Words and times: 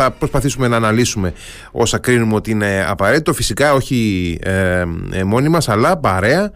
θα 0.00 0.10
προσπαθήσουμε 0.10 0.68
να 0.68 0.76
αναλύσουμε 0.76 1.32
όσα 1.70 1.98
κρίνουμε 1.98 2.34
ότι 2.34 2.50
είναι 2.50 2.84
απαραίτητο. 2.88 3.32
Φυσικά 3.32 3.72
όχι 3.74 4.38
ε, 4.42 4.84
ε 5.12 5.24
μόνοι 5.24 5.48
μας, 5.48 5.68
αλλά 5.68 5.96
παρέα 5.96 6.50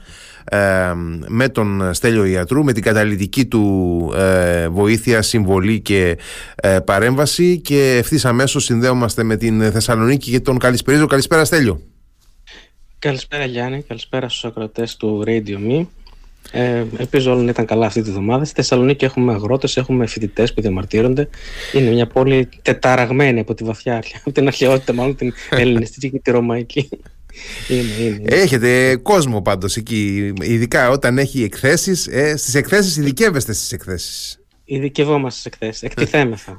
ε, 0.44 0.92
με 1.28 1.48
τον 1.48 1.94
Στέλιο 1.94 2.24
Ιατρού, 2.24 2.64
με 2.64 2.72
την 2.72 2.82
καταλητική 2.82 3.46
του 3.46 4.12
ε, 4.16 4.68
βοήθεια, 4.68 5.22
συμβολή 5.22 5.80
και 5.80 6.18
παρέμβαση 6.84 7.60
και 7.60 7.96
ευθύς 7.98 8.24
αμέσως 8.24 8.64
συνδέομαστε 8.64 9.22
με 9.22 9.36
την 9.36 9.72
Θεσσαλονίκη 9.72 10.30
και 10.30 10.40
τον 10.40 10.58
Καλησπερίζω. 10.58 11.06
Καλησπέρα 11.06 11.44
Στέλιο. 11.44 11.80
Καλησπέρα 12.98 13.44
Γιάννη, 13.44 13.82
καλησπέρα 13.82 14.28
στους 14.28 14.44
ακροτές 14.44 14.96
του 14.96 15.24
Radio 15.26 15.56
Me. 15.70 15.86
Ε, 16.52 16.84
ελπίζω 16.96 17.32
όλοι 17.32 17.44
να 17.44 17.50
ήταν 17.50 17.66
καλά 17.66 17.86
αυτή 17.86 18.02
τη 18.02 18.10
βδομάδα. 18.10 18.44
Στη 18.44 18.54
Θεσσαλονίκη 18.54 19.04
έχουμε 19.04 19.32
αγρότες, 19.32 19.76
έχουμε 19.76 20.06
φοιτητές 20.06 20.54
που 20.54 20.60
διαμαρτύρονται. 20.60 21.28
Είναι 21.72 21.90
μια 21.90 22.06
πόλη 22.06 22.48
τεταραγμένη 22.62 23.40
από 23.40 23.54
τη 23.54 23.64
βαθιά 23.64 23.96
αρχαία, 23.96 24.20
από 24.20 24.32
την 24.32 24.46
αρχαιότητα, 24.46 24.92
μάλλον 24.92 25.16
την 25.16 25.32
ελληνιστική 25.50 26.10
και 26.10 26.18
τη 26.18 26.30
ρωμαϊκή. 26.30 26.88
Είναι, 27.68 28.06
είναι, 28.06 28.22
Έχετε 28.24 28.96
κόσμο 28.96 29.42
πάντως 29.42 29.76
εκεί, 29.76 30.32
ειδικά 30.40 30.90
όταν 30.90 31.18
έχει 31.18 31.42
εκθέσεις. 31.42 32.06
Ε, 32.06 32.36
στις 32.36 32.54
εκθέσεις 32.54 32.96
ειδικεύεστε 32.96 33.52
στις 33.52 33.72
εκθέσεις. 33.72 34.39
Ειδικευόμαστε 34.72 35.40
στι 35.40 35.50
εκθέσεις. 35.52 35.82
Εκτιθέμεθα. 35.82 36.56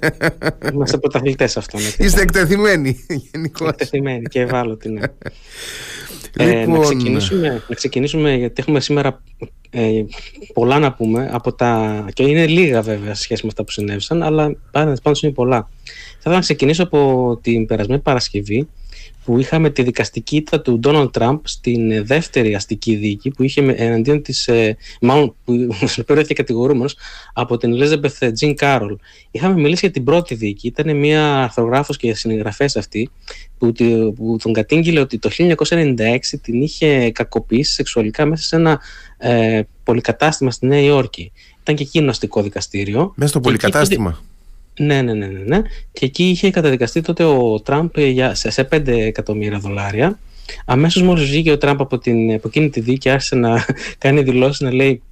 Είμαστε 0.72 0.98
πρωταθλητές 0.98 1.56
αυτών. 1.56 1.80
Είστε 1.98 2.20
εκτεθειμένοι 2.20 3.04
γενικώς. 3.32 3.68
Εκτεθειμένοι 3.68 4.22
και 4.22 4.40
ευάλωτοι, 4.40 4.88
ναι. 4.88 5.00
Λοιπόν... 5.00 6.48
Ε, 6.48 6.54
να, 6.54 6.60
λοιπόν, 6.60 6.80
ξεκινήσουμε, 6.80 7.62
να 7.68 7.74
ξεκινήσουμε 7.74 8.34
γιατί 8.34 8.54
έχουμε 8.56 8.80
σήμερα 8.80 9.22
ε, 9.70 10.04
πολλά 10.52 10.78
να 10.78 10.92
πούμε 10.92 11.28
από 11.32 11.52
τα... 11.52 12.04
και 12.12 12.22
είναι 12.22 12.46
λίγα 12.46 12.82
βέβαια 12.82 13.14
σε 13.14 13.22
σχέση 13.22 13.42
με 13.42 13.48
αυτά 13.48 13.64
που 13.64 13.70
συνέβησαν 13.70 14.22
αλλά 14.22 14.56
πάντως 15.02 15.22
είναι 15.22 15.32
πολλά. 15.32 15.68
Θα 15.84 16.16
ήθελα 16.18 16.34
να 16.34 16.40
ξεκινήσω 16.40 16.82
από 16.82 17.38
την 17.42 17.66
περασμένη 17.66 18.00
Παρασκευή 18.00 18.68
που 19.24 19.38
είχαμε 19.38 19.70
τη 19.70 19.82
δικαστική 19.82 20.36
ήττα 20.36 20.60
του 20.60 20.78
Ντόναλτ 20.78 21.10
Τραμπ 21.10 21.38
στην 21.42 22.06
δεύτερη 22.06 22.54
αστική 22.54 22.94
δίκη 22.94 23.30
που 23.30 23.42
είχε 23.42 23.60
εναντίον 23.76 24.22
της, 24.22 24.48
ε, 24.48 24.76
μάλλον 25.00 25.34
που 25.44 25.68
περιέχει 26.06 26.34
κατηγορούμενος 26.34 26.96
από 27.32 27.56
την 27.56 27.74
Elizabeth 27.74 28.32
Τζιν 28.32 28.56
Κάρολ. 28.56 28.96
Είχαμε 29.30 29.54
μιλήσει 29.54 29.80
για 29.80 29.90
την 29.90 30.04
πρώτη 30.04 30.34
δίκη, 30.34 30.66
ήταν 30.66 30.96
μια 30.96 31.42
αρθρογράφος 31.42 31.96
και 31.96 32.14
συγγραφές 32.14 32.76
αυτή 32.76 33.10
που, 33.58 33.72
που 34.14 34.36
τον 34.42 34.52
κατήγγειλε 34.52 35.00
ότι 35.00 35.18
το 35.18 35.30
1996 35.38 36.18
την 36.42 36.62
είχε 36.62 37.10
κακοποιήσει 37.10 37.72
σεξουαλικά 37.72 38.26
μέσα 38.26 38.42
σε 38.42 38.56
ένα 38.56 38.80
ε, 39.18 39.62
πολυκατάστημα 39.84 40.50
στη 40.50 40.66
Νέα 40.66 40.80
Υόρκη. 40.80 41.32
Ήταν 41.62 41.74
και 41.74 41.82
εκείνο 41.82 42.10
αστικό 42.10 42.42
δικαστήριο. 42.42 43.12
Μέσα 43.16 43.30
στο 43.30 43.40
πολυκατάστημα. 43.40 44.22
Ναι, 44.78 45.02
ναι, 45.02 45.12
ναι, 45.12 45.26
ναι, 45.26 45.38
ναι. 45.38 45.62
Και 45.92 46.04
εκεί 46.04 46.28
είχε 46.28 46.50
καταδικαστεί 46.50 47.00
τότε 47.00 47.24
ο 47.24 47.60
Τραμπ 47.60 47.98
για, 47.98 48.34
σε, 48.34 48.50
σε 48.50 48.68
5 48.72 48.86
εκατομμύρια 48.86 49.58
δολάρια. 49.58 50.18
Αμέσως 50.64 51.02
μόλις 51.02 51.24
βγήκε 51.24 51.50
ο 51.50 51.58
Τραμπ 51.58 51.80
από, 51.80 51.98
την, 51.98 52.34
από 52.34 52.48
εκείνη 52.48 52.70
τη 52.70 52.80
δίκη, 52.80 53.10
άρχισε 53.10 53.34
να 53.34 53.64
κάνει 53.98 54.22
δηλώσεις 54.22 54.60
να 54.60 54.72
λέει 54.72 55.02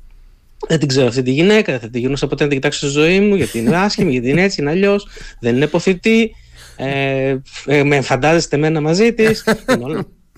δεν 0.68 0.78
την 0.78 0.88
ξέρω 0.88 1.06
αυτή 1.06 1.22
τη 1.22 1.30
γυναίκα, 1.30 1.72
δεν 1.72 1.80
θα 1.80 1.88
την 1.88 2.00
γυρνούσα 2.00 2.27
ποτέ 2.27 2.42
να 2.42 2.48
την 2.48 2.58
κοιτάξω 2.58 2.88
στη 2.88 2.98
ζωή 2.98 3.20
μου, 3.20 3.34
γιατί 3.34 3.58
είναι 3.58 3.77
άσχημη, 3.77 4.10
γιατί 4.10 4.28
είναι 4.28 4.42
έτσι, 4.42 4.60
είναι 4.60 4.70
αλλιώς, 4.70 5.06
δεν 5.40 5.55
είναι 5.56 5.64
υποθητή. 5.64 6.34
Ε, 6.77 7.36
ε, 7.66 7.83
με 7.83 8.00
φαντάζεστε 8.00 8.56
εμένα 8.56 8.80
μαζί 8.80 9.12
της. 9.12 9.44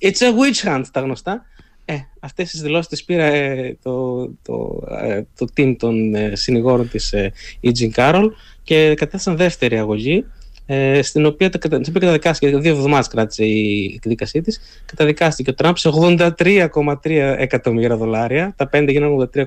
It's 0.01 0.19
a 0.19 0.29
witch 0.29 0.69
hunt, 0.69 0.83
τα 0.93 1.01
γνωστά. 1.01 1.47
Ε, 1.85 1.95
αυτές 2.21 2.51
τις 2.51 2.61
δηλώσεις 2.61 2.89
τις 2.89 3.05
πήρα 3.05 3.25
ε, 3.25 3.79
το, 3.83 4.27
το, 4.43 4.83
ε, 5.03 5.23
το 5.39 5.47
team 5.57 5.77
των 5.79 6.15
ε, 6.15 6.37
συνηγόρων 6.37 6.89
της 6.89 7.13
ε, 7.13 7.33
η 7.61 7.71
Jean 7.79 7.91
Carroll 7.95 8.29
και 8.65 8.95
κατέθεσαν 8.95 9.37
δεύτερη 9.37 9.79
αγωγή 9.79 10.25
ε, 10.67 11.03
στην 11.03 11.27
οποία, 11.27 11.49
στην 11.49 11.71
οποία 11.89 12.01
καταδικάστηκε, 12.01 12.59
δύο 12.59 12.73
εβδομάδες 12.73 13.09
κράτησε 13.09 13.45
η 13.45 13.93
εκδίκασή 13.95 14.41
της, 14.41 14.61
καταδικάστηκε 14.87 15.51
ο 15.51 15.55
Τραμπ 15.55 15.77
σε 15.77 15.91
83,3 16.29 16.95
εκατομμύρια 17.39 17.97
δολάρια, 17.97 18.55
τα 18.57 18.71
5 18.73 18.87
γίνανε 18.89 19.29
83,3 19.35 19.47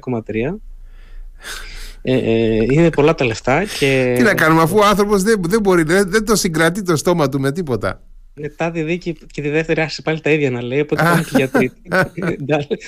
ε, 2.02 2.14
ε, 2.14 2.66
είναι 2.70 2.90
πολλά 2.90 3.16
τα 3.16 3.26
λεφτά 3.26 3.64
και... 3.80 4.14
Τι 4.18 4.24
να 4.24 4.34
κάνουμε 4.34 4.62
αφού 4.62 4.78
ο 4.78 4.86
άνθρωπος 4.86 5.24
δεν, 5.24 5.42
δεν 5.48 5.62
μπορεί, 5.62 5.84
δεν, 5.84 6.10
δεν 6.10 6.26
το 6.26 6.36
συγκρατεί 6.36 6.82
το 6.82 6.96
στόμα 6.96 7.30
του 7.30 7.40
με 7.40 7.52
τίποτα 7.52 8.02
μετά 8.40 8.72
τη 8.72 8.82
δίκη 8.82 9.18
και 9.32 9.42
τη 9.42 9.50
δεύτερη 9.50 9.82
άρχισε 9.82 10.02
πάλι 10.02 10.22
τα 10.22 10.30
ίδια 10.30 10.52
να 10.52 10.64
λέει. 10.64 10.80
Οπότε 10.80 11.04
πάμε 11.04 11.22
και 11.22 11.32
για 11.36 11.50
τρίτη. 11.50 11.76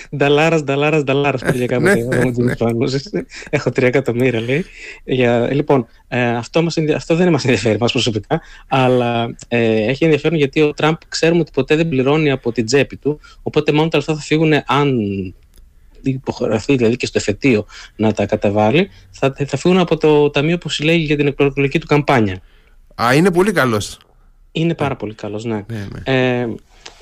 Νταλάρας, 0.17 0.63
νταλάρας, 0.63 1.03
νταλάρας. 1.03 1.41
Πήγε 1.41 1.65
κάποτε 1.65 2.07
Έχω 3.49 3.69
τρία 3.71 3.87
εκατομμύρια, 3.87 4.41
λέει. 4.41 4.65
Για, 5.03 5.53
λοιπόν, 5.53 5.87
ε, 6.07 6.29
αυτό, 6.29 6.63
μας, 6.63 6.77
αυτό 6.95 7.15
δεν 7.15 7.31
μας 7.31 7.43
ενδιαφέρει 7.43 7.77
μα 7.79 7.87
προσωπικά, 7.87 8.41
αλλά 8.67 9.35
ε, 9.47 9.85
έχει 9.89 10.03
ενδιαφέρον 10.03 10.37
γιατί 10.37 10.61
ο 10.61 10.73
Τραμπ 10.73 10.95
ξέρουμε 11.07 11.39
ότι 11.39 11.51
ποτέ 11.53 11.75
δεν 11.75 11.89
πληρώνει 11.89 12.31
από 12.31 12.51
την 12.51 12.65
τσέπη 12.65 12.95
του. 12.95 13.19
Οπότε 13.43 13.71
μόνο 13.71 13.87
τα 13.87 13.97
λεφτά 13.97 14.15
θα 14.15 14.21
φύγουν 14.21 14.53
αν 14.65 14.99
υποχρεωθεί 16.01 16.75
δηλαδή 16.75 16.95
και 16.95 17.05
στο 17.05 17.17
εφετείο 17.17 17.65
να 17.95 18.11
τα 18.13 18.25
καταβάλει, 18.25 18.89
θα, 19.09 19.35
θα 19.45 19.57
φύγουν 19.57 19.77
από 19.77 19.97
το 19.97 20.29
ταμείο 20.29 20.57
που 20.57 20.69
συλλέγει 20.69 21.03
για 21.03 21.15
την 21.15 21.27
εκλογική 21.27 21.79
του 21.79 21.87
καμπάνια. 21.87 22.41
Α, 23.01 23.13
είναι 23.15 23.31
πολύ 23.31 23.51
καλός. 23.51 23.99
Είναι 24.51 24.73
πάρα 24.73 24.95
πολύ 24.95 25.13
καλός, 25.13 25.43
ναι. 25.43 25.63
ναι, 25.67 25.87
ναι. 26.03 26.39
Ε, 26.39 26.47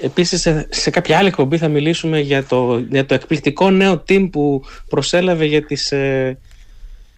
επίσης, 0.02 0.42
σε, 0.42 0.68
σε, 0.72 0.90
κάποια 0.90 1.18
άλλη 1.18 1.28
εκπομπή 1.28 1.58
θα 1.58 1.68
μιλήσουμε 1.68 2.20
για 2.20 2.44
το, 2.44 2.86
για 2.90 3.06
το 3.06 3.14
εκπληκτικό 3.14 3.70
νέο 3.70 4.04
team 4.10 4.30
που 4.32 4.64
προσέλαβε 4.90 5.46
για, 5.46 5.66
τις, 5.66 5.92
ε, 5.92 6.38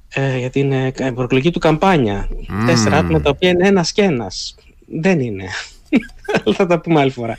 ε, 0.09 0.38
για 0.38 0.50
την 0.50 0.72
ε, 0.72 0.91
προεκλογική 1.16 1.51
του 1.51 1.59
καμπάνια. 1.59 2.29
Mm. 2.31 2.66
Τέσσερα 2.66 2.97
άτομα 2.97 3.22
τα 3.22 3.29
οποία 3.29 3.50
είναι 3.50 3.67
ένας 3.67 3.91
και 3.91 4.01
ένας. 4.01 4.56
Δεν 4.85 5.19
είναι. 5.19 5.44
θα 6.57 6.66
τα 6.66 6.79
πούμε 6.79 7.00
άλλη 7.00 7.11
φορά. 7.11 7.35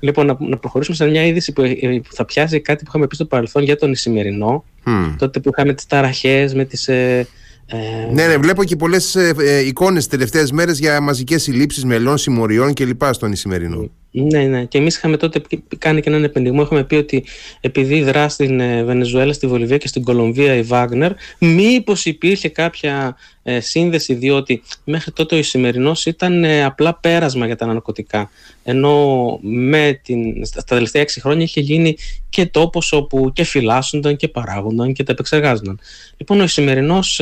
Λοιπόν, 0.00 0.26
να, 0.26 0.36
να 0.38 0.56
προχωρήσουμε 0.56 0.96
σε 0.96 1.06
μια 1.06 1.26
είδηση 1.26 1.52
που, 1.52 1.62
ε, 1.62 2.00
που, 2.08 2.14
θα 2.14 2.24
πιάσει 2.24 2.60
κάτι 2.60 2.84
που 2.84 2.88
είχαμε 2.88 3.06
πει 3.06 3.14
στο 3.14 3.24
παρελθόν 3.24 3.62
για 3.62 3.76
τον 3.76 3.92
Ισημερινό. 3.92 4.64
Mm. 4.86 5.14
Τότε 5.18 5.40
που 5.40 5.50
είχαμε 5.52 5.74
τις 5.74 5.86
ταραχές 5.86 6.54
με 6.54 6.64
τις... 6.64 6.88
Ε, 6.88 7.26
ε, 7.72 8.12
ναι, 8.12 8.26
ναι, 8.26 8.36
βλέπω 8.36 8.64
και 8.64 8.76
πολλές 8.76 9.14
ε, 9.14 9.34
ε, 9.38 9.66
εικόνες 9.66 9.98
τις 9.98 10.06
τελευταίες 10.06 10.52
μέρες 10.52 10.78
για 10.78 11.00
μαζικές 11.00 11.42
συλλήψεις 11.42 11.84
μελών, 11.84 12.18
συμμοριών 12.18 12.74
κλπ. 12.74 13.02
στον 13.10 13.32
Ισημερινό. 13.32 13.90
Ναι, 14.14 14.42
ναι. 14.42 14.64
Και 14.64 14.78
εμείς 14.78 14.96
είχαμε 14.96 15.16
τότε 15.16 15.42
κάνει 15.78 16.00
και 16.00 16.08
έναν 16.08 16.24
επενδυμό. 16.24 16.62
Είχαμε 16.62 16.84
πει 16.84 16.94
ότι 16.94 17.24
επειδή 17.60 18.02
δρά 18.02 18.28
στην 18.28 18.60
ε, 18.60 18.84
Βενεζουέλα, 18.84 19.32
στη 19.32 19.46
Βολιβία 19.46 19.78
και 19.78 19.88
στην 19.88 20.02
Κολομβία 20.02 20.54
η 20.54 20.62
Βάγνερ, 20.62 21.12
μήπως 21.38 22.04
υπήρχε 22.04 22.48
κάποια 22.48 23.16
ε, 23.42 23.60
σύνδεση, 23.60 24.14
διότι 24.14 24.62
μέχρι 24.84 25.12
τότε 25.12 25.34
ο 25.34 25.38
Ισημερινός 25.38 26.06
ήταν 26.06 26.44
ε, 26.44 26.64
απλά 26.64 26.94
πέρασμα 26.94 27.46
για 27.46 27.56
τα 27.56 27.66
ναρκωτικά. 27.66 28.30
Ενώ 28.64 29.38
με 29.42 30.00
την, 30.02 30.44
στα 30.44 30.62
τελευταία 30.62 31.02
έξι 31.02 31.20
χρόνια 31.20 31.42
είχε 31.42 31.60
γίνει 31.60 31.96
και 32.28 32.46
τόπος 32.46 32.92
όπου 32.92 33.32
και 33.32 33.44
φυλάσσονταν 33.44 34.16
και 34.16 34.28
παράγονταν 34.28 34.92
και 34.92 35.02
τα 35.02 35.12
επεξεργάζονταν. 35.12 35.78
Λοιπόν, 36.16 36.40
ο 36.40 36.42
Ισημερινός 36.42 37.20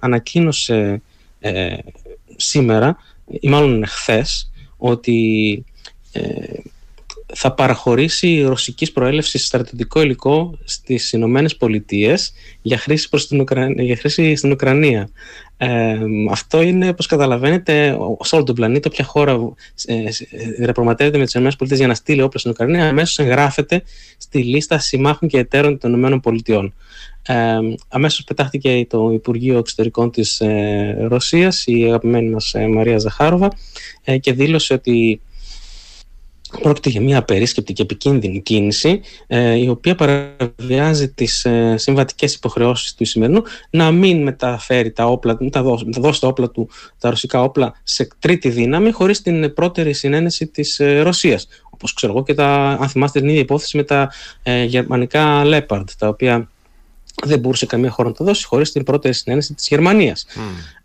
ανακοίνωσε 0.00 1.02
σήμερα, 2.36 2.96
ή 3.40 3.48
μάλλον 3.48 3.86
χθες, 3.86 4.50
ότι 4.76 5.64
ε, 5.64 5.69
θα 7.34 7.52
παραχωρήσει 7.52 8.42
ρωσικής 8.42 8.92
προέλευσης 8.92 9.46
στρατιωτικό 9.46 10.02
υλικό 10.02 10.58
στις 10.64 11.12
Ηνωμένες 11.12 11.56
Πολιτείες 11.56 12.32
για 12.62 12.78
χρήση, 12.78 13.08
προς 13.08 13.26
την 13.26 13.46
για 13.76 13.96
χρήση 13.96 14.34
στην 14.34 14.50
Ουκρανία. 14.50 15.08
Ε, 15.56 15.98
αυτό 16.30 16.62
είναι, 16.62 16.88
όπως 16.88 17.06
καταλαβαίνετε, 17.06 17.96
σε 18.20 18.34
όλο 18.34 18.44
τον 18.44 18.54
πλανήτη, 18.54 18.88
όποια 18.88 19.04
χώρα 19.04 19.52
ε, 19.86 20.02
διαπραγματεύεται 20.58 21.18
με 21.18 21.24
τις 21.24 21.34
ΗΠΑ 21.34 21.74
για 21.74 21.86
να 21.86 21.94
στείλει 21.94 22.22
όπλα 22.22 22.38
στην 22.38 22.50
Ουκρανία, 22.50 22.88
αμέσως 22.88 23.18
εγγράφεται 23.18 23.82
στη 24.18 24.38
λίστα 24.38 24.78
συμμάχων 24.78 25.28
και 25.28 25.38
εταίρων 25.38 25.78
των 25.78 26.22
ΗΠΑ. 26.24 26.72
Ε, 27.22 27.58
αμέσως 27.88 28.24
πετάχτηκε 28.24 28.86
το 28.88 29.10
Υπουργείο 29.12 29.58
Εξωτερικών 29.58 30.10
της 30.10 30.40
ε, 30.40 30.96
Ρωσίας, 31.08 31.64
η 31.66 31.84
αγαπημένη 31.84 32.30
μας 32.30 32.54
ε, 32.54 32.66
Μαρία 32.66 32.98
Ζαχάροβα, 32.98 33.52
ε, 34.04 34.18
και 34.18 34.32
δήλωσε 34.32 34.74
ότι 34.74 35.20
Πρόκειται 36.62 36.88
για 36.88 37.00
μια 37.00 37.18
απερίσκεπτη 37.18 37.72
και 37.72 37.82
επικίνδυνη 37.82 38.40
κίνηση 38.40 39.00
ε, 39.26 39.54
η 39.54 39.68
οποία 39.68 39.94
παραβιάζει 39.94 41.08
τις 41.08 41.44
ε, 41.44 41.74
συμβατικές 41.76 42.34
υποχρεώσεις 42.34 42.94
του 42.94 43.04
σημερινού 43.04 43.42
να 43.70 43.90
μην 43.90 44.22
μεταφέρει 44.22 44.90
τα 44.90 45.04
όπλα, 45.04 45.38
τα 45.50 45.62
δώσει, 45.62 45.84
δώσει 45.88 46.20
τα 46.20 46.26
όπλα 46.26 46.50
του, 46.50 46.68
τα 46.98 47.10
ρωσικά 47.10 47.42
όπλα 47.42 47.74
σε 47.82 48.08
τρίτη 48.18 48.48
δύναμη 48.48 48.90
χωρίς 48.90 49.22
την 49.22 49.54
πρώτερη 49.54 49.92
συνένεση 49.92 50.46
της 50.46 50.80
ε, 50.80 51.00
Ρωσίας. 51.00 51.48
Όπως 51.70 51.92
ξέρω 51.92 52.12
εγώ 52.12 52.22
και 52.22 52.34
τα, 52.34 52.78
αν 52.80 52.88
θυμάστε 52.88 53.20
την 53.20 53.28
ίδια 53.28 53.40
υπόθεση 53.40 53.76
με 53.76 53.82
τα 53.82 54.12
ε, 54.42 54.64
γερμανικά 54.64 55.42
Leopard 55.44 55.84
τα 55.98 56.08
οποία 56.08 56.48
δεν 57.24 57.38
μπορούσε 57.38 57.66
καμία 57.66 57.90
χώρα 57.90 58.08
να 58.08 58.14
τα 58.14 58.24
δώσει 58.24 58.46
χωρίς 58.46 58.72
την 58.72 58.84
πρώτερη 58.84 59.14
συνένεση 59.14 59.54
της 59.54 59.68
Γερμανίας. 59.68 60.26
Mm. 60.34 60.38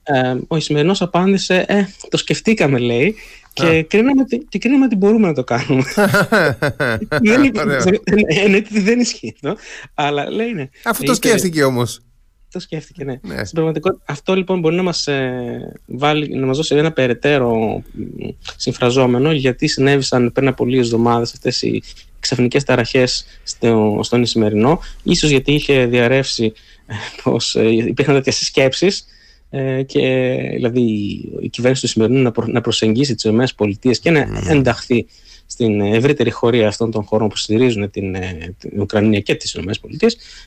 Ε, 0.03 0.35
ο 0.47 0.55
Ισημερινός 0.55 1.01
απάντησε, 1.01 1.65
ε, 1.67 1.83
το 2.09 2.17
σκεφτήκαμε 2.17 2.77
λέει 2.77 3.15
και 3.55 3.83
κρίναμε, 3.83 4.23
και 4.49 4.59
κρίναμε 4.59 4.85
ότι 4.85 4.95
μπορούμε 4.95 5.27
να 5.27 5.33
το 5.33 5.43
κάνουμε. 5.43 5.83
δεν, 7.21 7.51
εννοείται 8.27 8.67
ότι 8.71 8.79
δεν 8.79 8.99
ισχύει 8.99 9.33
αυτό, 9.35 9.61
αλλά 9.93 10.29
λέει 10.29 10.53
ναι. 10.53 10.69
Αφού 10.83 11.03
το 11.03 11.13
σκέφτηκε 11.13 11.63
όμως. 11.63 12.01
το 12.51 12.59
σκέφτηκε, 12.59 13.03
ναι. 13.03 13.19
ναι. 13.21 13.35
Στην 13.35 13.53
πραγματικότητα, 13.53 14.03
αυτό 14.05 14.35
λοιπόν 14.35 14.59
μπορεί 14.59 14.75
να 14.75 14.83
μας, 14.83 15.07
ε, 15.07 15.79
βάλει, 15.85 16.35
να 16.35 16.45
μας 16.45 16.57
δώσει 16.57 16.75
ένα 16.75 16.91
περαιτέρω 16.91 17.83
συμφραζόμενο 18.57 19.31
γιατί 19.31 19.67
συνέβησαν 19.67 20.31
πριν 20.31 20.47
από 20.47 20.65
λίγες 20.65 20.85
εβδομάδες 20.85 21.33
αυτές 21.33 21.61
οι 21.61 21.83
ξαφνικές 22.19 22.63
ταραχές 22.63 23.25
στο, 23.43 23.99
στον 24.03 24.21
Ισημερινό, 24.21 24.79
ίσως 25.03 25.29
γιατί 25.29 25.53
είχε 25.53 25.85
διαρρεύσει 25.85 26.53
ε, 26.85 26.93
πως 27.23 27.55
ε, 27.55 27.69
υπήρχαν 27.69 28.15
τέτοιες 28.15 28.35
σκέψεις 28.37 29.05
ε, 29.49 29.83
και 29.83 30.35
δηλαδή 30.53 30.81
η 31.39 31.49
κυβέρνηση 31.49 31.81
του 31.81 31.87
σημερινού 31.87 32.21
να, 32.21 32.31
προ, 32.31 32.45
να 32.47 32.61
προσεγγίσει 32.61 33.15
τις 33.15 33.23
ΗΠΑ 33.23 33.45
και 34.01 34.11
να 34.11 34.25
ναι. 34.25 34.39
ενταχθεί 34.51 35.05
στην 35.45 35.81
ευρύτερη 35.81 36.31
χωρία 36.31 36.67
αυτών 36.67 36.91
των 36.91 37.03
χωρών 37.03 37.27
που 37.27 37.37
στηρίζουν 37.37 37.91
την, 37.91 38.15
ε, 38.15 38.55
την 38.59 38.81
Ουκρανία 38.81 39.19
και 39.19 39.35
τις 39.35 39.53
ΗΠΑ 39.53 39.71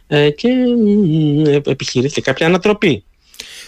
ε, 0.06 0.30
και 0.30 0.48
επιχειρήθηκε 1.66 2.20
κάποια 2.20 2.46
ανατροπή. 2.46 3.04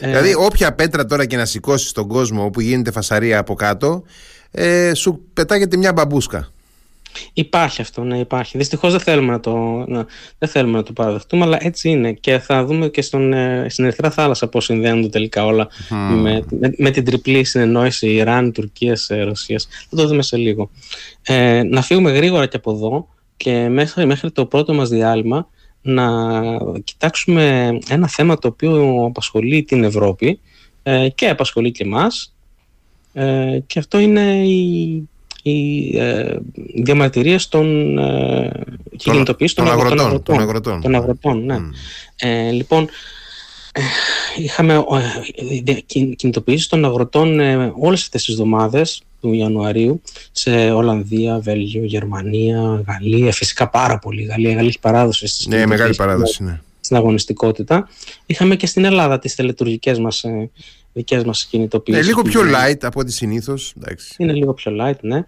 Δηλαδή 0.00 0.34
όποια 0.34 0.74
πέτρα 0.74 1.04
τώρα 1.04 1.26
και 1.26 1.36
να 1.36 1.44
σηκώσει 1.44 1.88
στον 1.88 2.08
κόσμο 2.08 2.44
όπου 2.44 2.60
γίνεται 2.60 2.90
φασαρία 2.90 3.38
από 3.38 3.54
κάτω 3.54 4.02
ε, 4.50 4.94
σου 4.94 5.20
πετάγεται 5.32 5.76
μια 5.76 5.92
μπαμπούσκα. 5.92 6.52
Υπάρχει 7.32 7.80
αυτό, 7.80 8.04
ναι, 8.04 8.18
υπάρχει. 8.18 8.58
Δυστυχώς 8.58 8.90
δεν 8.90 9.00
θέλουμε 9.00 9.32
να 9.32 9.40
το, 9.40 9.84
να, 9.86 10.06
δεν 10.38 10.48
θέλουμε 10.48 10.76
να 10.76 10.82
το 10.82 10.92
παραδεχτούμε, 10.92 11.44
αλλά 11.44 11.58
έτσι 11.60 11.88
είναι. 11.88 12.12
Και 12.12 12.38
θα 12.38 12.64
δούμε 12.64 12.88
και 12.88 13.02
στον, 13.02 13.32
ε, 13.32 13.66
στην 13.68 13.84
Ερυθρά 13.84 14.10
Θάλασσα 14.10 14.48
πώς 14.48 14.64
συνδέονται 14.64 15.08
τελικά 15.08 15.44
όλα 15.44 15.68
με, 15.90 16.44
με, 16.76 16.90
την 16.90 17.04
τριπλή 17.04 17.44
συνεννόηση 17.44 18.10
Ιράν, 18.10 18.52
Τουρκίας, 18.52 19.10
ε, 19.10 19.22
Ρωσίας. 19.22 19.68
Θα 19.90 19.96
το 19.96 20.06
δούμε 20.06 20.22
σε 20.22 20.36
λίγο. 20.36 20.70
Ε, 21.22 21.62
να 21.62 21.82
φύγουμε 21.82 22.10
γρήγορα 22.10 22.46
και 22.46 22.56
από 22.56 22.72
εδώ 22.72 23.08
και 23.36 23.68
μέχρι, 23.68 24.06
μέχρι 24.06 24.30
το 24.30 24.46
πρώτο 24.46 24.74
μας 24.74 24.88
διάλειμμα 24.88 25.48
να 25.82 26.08
κοιτάξουμε 26.84 27.68
ένα 27.88 28.08
θέμα 28.08 28.38
το 28.38 28.48
οποίο 28.48 29.04
απασχολεί 29.06 29.62
την 29.62 29.84
Ευρώπη 29.84 30.40
ε, 30.82 31.08
και 31.08 31.28
απασχολεί 31.28 31.70
και 31.70 31.84
εμάς 31.84 32.34
ε, 33.12 33.58
και 33.66 33.78
αυτό 33.78 33.98
είναι 33.98 34.46
η 34.46 35.08
οι 35.50 35.96
ε, 35.98 36.36
διαμαρτυρίες 36.74 37.48
των 37.48 37.98
ε, 37.98 38.50
και 38.96 39.10
των, 39.10 39.24
των, 39.54 39.68
αγροτών, 39.68 40.22
των, 40.22 40.40
αγροτών. 40.40 40.80
Των 40.80 40.94
αγροτών, 40.94 41.44
ναι. 41.44 41.56
Ε, 42.16 42.50
λοιπόν, 42.50 42.88
ε, 43.72 43.80
είχαμε 44.42 44.74
ε, 44.74 45.72
κινητοποιήσει 46.16 46.68
των 46.68 46.84
αγροτών 46.84 47.40
ε, 47.40 47.72
όλες 47.78 48.02
αυτές 48.02 48.24
τις 48.24 48.34
εβδομάδες 48.34 49.02
του 49.20 49.32
Ιανουαρίου 49.32 50.02
σε 50.32 50.70
Ολλανδία, 50.70 51.38
Βέλγιο, 51.38 51.84
Γερμανία, 51.84 52.82
Γαλλία, 52.86 53.32
φυσικά 53.32 53.68
πάρα 53.68 53.98
πολύ 53.98 54.22
Γαλλία, 54.22 54.50
Γαλλία 54.50 54.68
έχει 54.68 54.78
παράδοση 54.78 55.26
στις 55.26 55.46
ναι, 55.46 55.66
μεγάλη 55.66 55.94
παράδοση, 55.94 56.42
ναι. 56.42 56.60
στην 56.80 56.96
αγωνιστικότητα. 56.96 57.88
Είχαμε 58.26 58.56
και 58.56 58.66
στην 58.66 58.84
Ελλάδα 58.84 59.18
τις 59.18 59.34
τελετουργικές 59.34 59.98
μας 59.98 60.24
ε, 60.24 60.50
δικές 61.00 61.24
μας 61.24 61.44
κινητοποιήσεις. 61.44 62.00
Είναι 62.00 62.08
λίγο 62.08 62.22
πιο 62.22 62.40
light 62.40 62.78
από 62.80 63.00
ό,τι 63.00 63.12
συνήθως. 63.12 63.74
Είναι 64.16 64.32
λίγο 64.32 64.54
πιο 64.54 64.72
light, 64.80 65.00
ναι. 65.00 65.24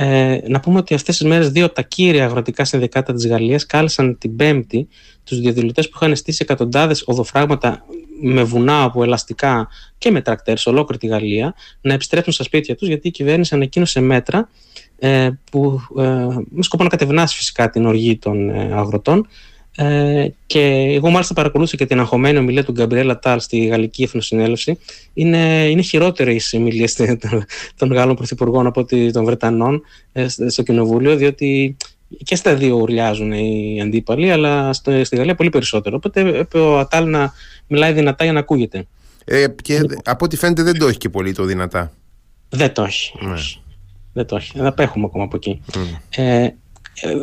Ε, 0.00 0.38
να 0.48 0.60
πούμε 0.60 0.78
ότι 0.78 0.94
αυτές 0.94 1.16
τις 1.16 1.26
μέρες 1.26 1.50
δύο 1.50 1.64
από 1.64 1.74
τα 1.74 1.82
κύρια 1.82 2.24
αγροτικά 2.24 2.64
συνδικάτα 2.64 3.12
της 3.12 3.26
Γαλλίας 3.26 3.66
κάλεσαν 3.66 4.18
την 4.18 4.36
Πέμπτη 4.36 4.88
τους 5.24 5.40
διαδηλωτές 5.40 5.88
που 5.88 5.98
είχαν 6.00 6.16
στήσει 6.16 6.38
εκατοντάδες 6.42 7.02
οδοφράγματα 7.06 7.84
με 8.20 8.42
βουνά 8.42 8.82
από 8.82 9.02
ελαστικά 9.02 9.68
και 9.98 10.10
με 10.10 10.20
τρακτέρ 10.20 10.58
σε 10.58 10.68
ολόκληρη 10.68 11.00
τη 11.00 11.06
Γαλλία 11.06 11.54
να 11.80 11.92
επιστρέψουν 11.94 12.32
στα 12.32 12.44
σπίτια 12.44 12.76
τους 12.76 12.88
γιατί 12.88 13.08
η 13.08 13.10
κυβέρνηση 13.10 13.54
ανακοίνωσε 13.54 14.00
μέτρα 14.00 14.48
ε, 14.98 15.30
που 15.50 15.80
ε, 15.98 16.02
με 16.48 16.62
σκοπό 16.62 16.82
να 16.82 16.88
κατευνάσεις 16.88 17.36
φυσικά 17.36 17.70
την 17.70 17.86
οργή 17.86 18.18
των 18.18 18.50
ε, 18.50 18.72
αγροτών 18.74 19.26
ε, 19.80 20.28
και 20.46 20.60
εγώ 20.94 21.10
μάλιστα 21.10 21.34
παρακολούθησα 21.34 21.76
και 21.76 21.86
την 21.86 22.00
αγχωμένη 22.00 22.38
ομιλία 22.38 22.64
του 22.64 22.72
Γκαμπριέλα 22.72 23.18
Τάλ 23.18 23.40
στη 23.40 23.66
Γαλλική 23.66 24.02
Εθνοσυνέλευση. 24.02 24.78
Είναι, 25.14 25.68
είναι 25.68 25.82
χειρότερες 25.82 26.52
οι 26.52 26.56
ομιλίες 26.56 26.94
των 27.76 27.92
Γάλλων 27.92 28.16
Πρωθυπουργών 28.16 28.66
από 28.66 28.80
ότι 28.80 29.10
των 29.10 29.24
Βρετανών 29.24 29.82
ε, 30.12 30.26
στο 30.28 30.62
Κοινοβούλιο, 30.62 31.16
διότι 31.16 31.76
και 32.24 32.36
στα 32.36 32.54
δύο 32.54 32.76
ουρλιάζουν 32.76 33.32
οι 33.32 33.80
αντίπαλοι, 33.82 34.30
αλλά 34.30 34.72
στο, 34.72 35.04
στη 35.04 35.16
Γαλλία 35.16 35.34
πολύ 35.34 35.50
περισσότερο. 35.50 35.96
Οπότε 35.96 36.20
έπρεπε 36.20 36.58
ο 36.58 36.78
Ατάλ 36.78 37.08
να 37.08 37.32
μιλάει 37.66 37.92
δυνατά 37.92 38.24
για 38.24 38.32
να 38.32 38.38
ακούγεται. 38.38 38.86
Ε, 39.24 39.46
και 39.62 39.80
από 40.04 40.24
ό,τι 40.24 40.36
φαίνεται 40.36 40.62
δεν 40.62 40.78
το 40.78 40.86
έχει 40.86 40.98
και 40.98 41.08
πολύ 41.08 41.32
το 41.32 41.44
δυνατά. 41.44 41.92
Δεν 42.48 42.72
το 42.72 42.82
έχει. 42.82 43.12
Ναι. 43.20 43.34
Δεν 44.12 44.26
το 44.26 44.36
έχει. 44.36 44.52
Δεν 44.54 44.66
απέχουμε 44.66 45.04
ακόμα 45.04 45.24
από 45.24 45.36
εκεί. 45.36 45.60
Mm. 45.72 45.78
Ε, 46.10 46.42
ε, 46.44 46.54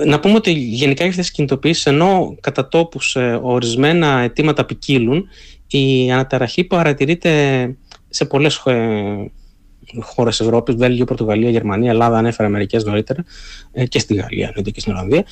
να 0.06 0.20
πούμε 0.20 0.36
ότι 0.36 0.52
γενικά 0.52 1.06
οι 1.06 1.08
αυτές 1.08 1.32
κινητοποιήσεις 1.32 1.86
ενώ 1.86 2.36
κατά 2.42 2.68
τόπους 2.68 3.16
ε, 3.16 3.40
ορισμένα 3.42 4.20
αιτήματα 4.20 4.66
ποικίλουν 4.66 5.28
η 5.68 6.12
αναταραχή 6.12 6.64
παρατηρείται 6.64 7.76
σε 8.10 8.26
πολλές 8.26 8.56
ε, 8.66 9.32
χώρες 10.00 10.40
Ευρώπης, 10.40 10.76
Βέλγιο, 10.76 11.06
Πορτογαλία, 11.06 11.50
Γερμανία, 11.50 11.92
Ελλάδα, 11.92 12.18
ανέφερα 12.18 12.50
μερικές 12.50 12.84
νωρίτερα 12.84 13.24
και 13.90 14.00
στη 14.00 14.14
Γαλλία, 14.14 14.48
εννοείται 14.48 14.70
και 14.72 14.80
στην 14.80 14.94
Ολλανδία. 14.94 15.26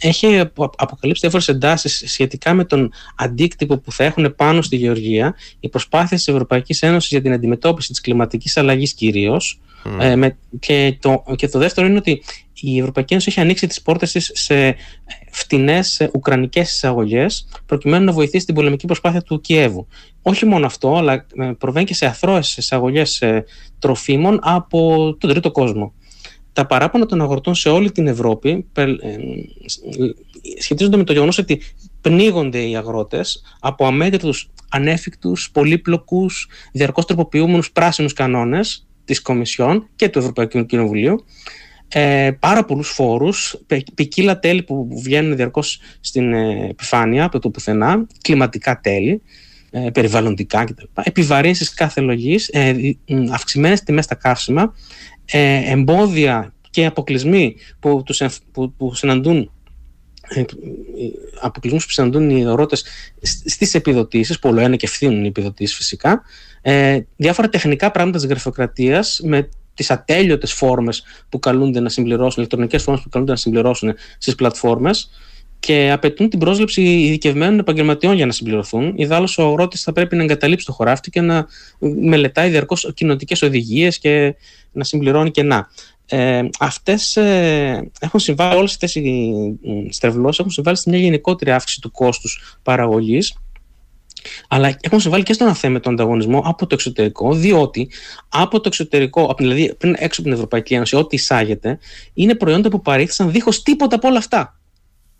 έχει 0.00 0.40
αποκαλύψει 0.76 1.20
διάφορες 1.20 1.48
εντάσεις 1.48 2.02
σχετικά 2.06 2.54
με 2.54 2.64
τον 2.64 2.92
αντίκτυπο 3.16 3.78
που 3.78 3.92
θα 3.92 4.04
έχουν 4.04 4.34
πάνω 4.36 4.62
στη 4.62 4.76
γεωργία 4.76 5.34
οι 5.60 5.68
προσπάθειες 5.68 6.24
της 6.24 6.34
Ευρωπαϊκής 6.34 6.82
Ένωσης 6.82 7.10
για 7.10 7.22
την 7.22 7.32
αντιμετώπιση 7.32 7.88
της 7.88 8.00
κλιματικής 8.00 8.56
αλλαγής 8.56 8.92
κυρίως. 8.92 9.60
και, 10.60 10.96
το, 11.00 11.24
και 11.36 11.48
το 11.48 11.58
δεύτερο 11.58 11.86
είναι 11.86 11.98
ότι 11.98 12.22
η 12.60 12.78
Ευρωπαϊκή 12.78 13.12
Ένωση 13.12 13.30
έχει 13.30 13.40
ανοίξει 13.40 13.66
τις 13.66 13.82
πόρτες 13.82 14.12
της 14.12 14.30
σε 14.34 14.76
φτηνές 15.30 16.08
ουκρανικές 16.12 16.72
εισαγωγές 16.72 17.48
προκειμένου 17.66 18.04
να 18.04 18.12
βοηθήσει 18.12 18.46
την 18.46 18.54
πολεμική 18.54 18.86
προσπάθεια 18.86 19.22
του 19.22 19.40
Κιέβου. 19.40 19.86
Όχι 20.22 20.46
μόνο 20.46 20.66
αυτό, 20.66 20.96
αλλά 20.96 21.12
ε, 21.12 21.50
προβαίνει 21.58 21.86
και 21.86 21.94
σε 21.94 22.06
αθρώες 22.06 22.56
εισαγωγές 22.56 23.20
ε, 23.20 23.44
τροφίμων 23.78 24.38
από 24.42 24.96
τον 25.20 25.30
τρίτο 25.30 25.50
κόσμο. 25.50 25.94
Τα 26.52 26.66
παράπονα 26.66 27.06
των 27.06 27.20
αγροτών 27.20 27.54
σε 27.54 27.68
όλη 27.68 27.92
την 27.92 28.06
Ευρώπη 28.06 28.66
ε, 28.72 28.86
σχετίζονται 30.58 30.96
με 30.96 31.04
το 31.04 31.12
γεγονός 31.12 31.38
ότι 31.38 31.60
πνίγονται 32.00 32.68
οι 32.68 32.76
αγρότες 32.76 33.42
από 33.60 33.86
αμέτρητους 33.86 34.50
ανέφικτους, 34.68 35.50
πολύπλοκους, 35.50 36.48
διαρκώς 36.72 37.06
τροποποιούμενους 37.06 37.72
πράσινους 37.72 38.12
κανόνες 38.12 38.86
της 39.04 39.22
Κομισιόν 39.22 39.88
και 39.96 40.08
του 40.08 40.18
Ευρωπαϊκού 40.18 40.66
Κοινοβουλίου 40.66 41.24
ε, 41.96 42.30
πάρα 42.40 42.64
πολλούς 42.64 42.88
φόρους, 42.88 43.56
ποικίλα 43.94 44.38
τέλη 44.38 44.62
που 44.62 44.88
βγαίνουν 45.02 45.36
διαρκώς 45.36 45.80
στην 46.00 46.32
ε, 46.32 46.66
επιφάνεια 46.68 47.24
από 47.24 47.38
το 47.38 47.50
πουθενά, 47.50 48.06
κλιματικά 48.22 48.80
τέλη, 48.80 49.22
ε, 49.70 49.90
περιβαλλοντικά 49.90 50.64
κτλ. 50.64 50.84
Επιβαρύνσεις 51.02 51.74
κάθε 51.74 52.00
λογής, 52.00 52.48
ε, 52.48 52.74
αυξημένες 53.32 53.82
τιμές 53.82 54.04
στα 54.04 54.14
καύσιμα, 54.14 54.74
ε, 55.24 55.70
εμπόδια 55.72 56.54
και 56.70 56.86
αποκλεισμοί 56.86 57.56
που, 57.80 58.02
τους, 58.04 58.22
που, 58.52 58.72
που 58.72 58.94
συναντούν 58.94 59.50
ε, 60.28 60.44
αποκλεισμούς 61.40 61.84
που 61.84 61.90
συναντούν 61.90 62.30
οι 62.30 62.46
αγρότες 62.46 62.84
στις 63.44 63.74
επιδοτήσεις, 63.74 64.38
που 64.38 64.48
όλο 64.48 64.76
και 64.76 64.86
ευθύνουν 64.86 65.24
οι 65.24 65.26
επιδοτήσεις 65.26 65.76
φυσικά, 65.76 66.22
ε, 66.62 66.98
διάφορα 67.16 67.48
τεχνικά 67.48 67.90
πράγματα 67.90 68.18
της 68.18 68.26
γραφειοκρατίας 68.26 69.20
με 69.24 69.48
τις 69.74 69.90
ατέλειωτες 69.90 70.52
φόρμες 70.52 71.04
που 71.28 71.38
καλούνται 71.38 71.80
να 71.80 71.88
συμπληρώσουν, 71.88 72.34
ηλεκτρονικές 72.36 72.82
φόρμες 72.82 73.02
που 73.02 73.08
καλούνται 73.08 73.30
να 73.30 73.38
συμπληρώσουν 73.38 73.94
στις 74.18 74.34
πλατφόρμες 74.34 75.10
και 75.64 75.90
απαιτούν 75.92 76.28
την 76.28 76.38
πρόσληψη 76.38 76.82
ειδικευμένων 76.82 77.58
επαγγελματιών 77.58 78.14
για 78.14 78.26
να 78.26 78.32
συμπληρωθούν. 78.32 78.92
Ιδάλω, 78.96 79.34
ο 79.36 79.42
αγρότης 79.42 79.82
θα 79.82 79.92
πρέπει 79.92 80.16
να 80.16 80.22
εγκαταλείψει 80.22 80.66
το 80.66 80.72
χωράφι 80.72 81.10
και 81.10 81.20
να 81.20 81.46
μελετάει 81.78 82.50
διαρκώς 82.50 82.92
κοινοτικέ 82.94 83.44
οδηγίες 83.44 83.98
και 83.98 84.34
να 84.72 84.84
συμπληρώνει 84.84 85.30
κενά. 85.30 85.68
Ε, 86.06 86.42
αυτές 86.58 87.16
ε, 87.16 87.90
έχουν 88.00 88.20
συμβάλει, 88.20 88.58
όλες 88.58 88.70
αυτές 88.70 88.94
οι 88.94 89.32
στρεβλώσεις 89.90 90.38
έχουν 90.38 90.50
συμβάλει 90.50 90.76
σε 90.76 90.90
μια 90.90 90.98
γενικότερη 90.98 91.50
αύξηση 91.50 91.80
του 91.80 91.90
κόστους 91.90 92.58
παραγωγής 92.62 93.34
αλλά 94.48 94.76
έχουν 94.80 95.00
συμβάλει 95.00 95.22
και 95.22 95.32
στον 95.32 95.48
αθέμετο 95.48 95.90
ανταγωνισμό 95.90 96.42
από 96.44 96.66
το 96.66 96.74
εξωτερικό, 96.74 97.34
διότι 97.34 97.90
από 98.28 98.56
το 98.56 98.62
εξωτερικό, 98.66 99.34
δηλαδή 99.38 99.74
πριν 99.78 99.94
έξω 99.98 100.20
από 100.20 100.22
την 100.22 100.32
Ευρωπαϊκή 100.32 100.74
Ένωση, 100.74 100.96
ό,τι 100.96 101.16
εισάγεται, 101.16 101.78
είναι 102.14 102.34
προϊόντα 102.34 102.68
που 102.68 102.80
παρήχθησαν 102.80 103.30
δίχως 103.30 103.62
τίποτα 103.62 103.96
από 103.96 104.08
όλα 104.08 104.18
αυτά. 104.18 104.58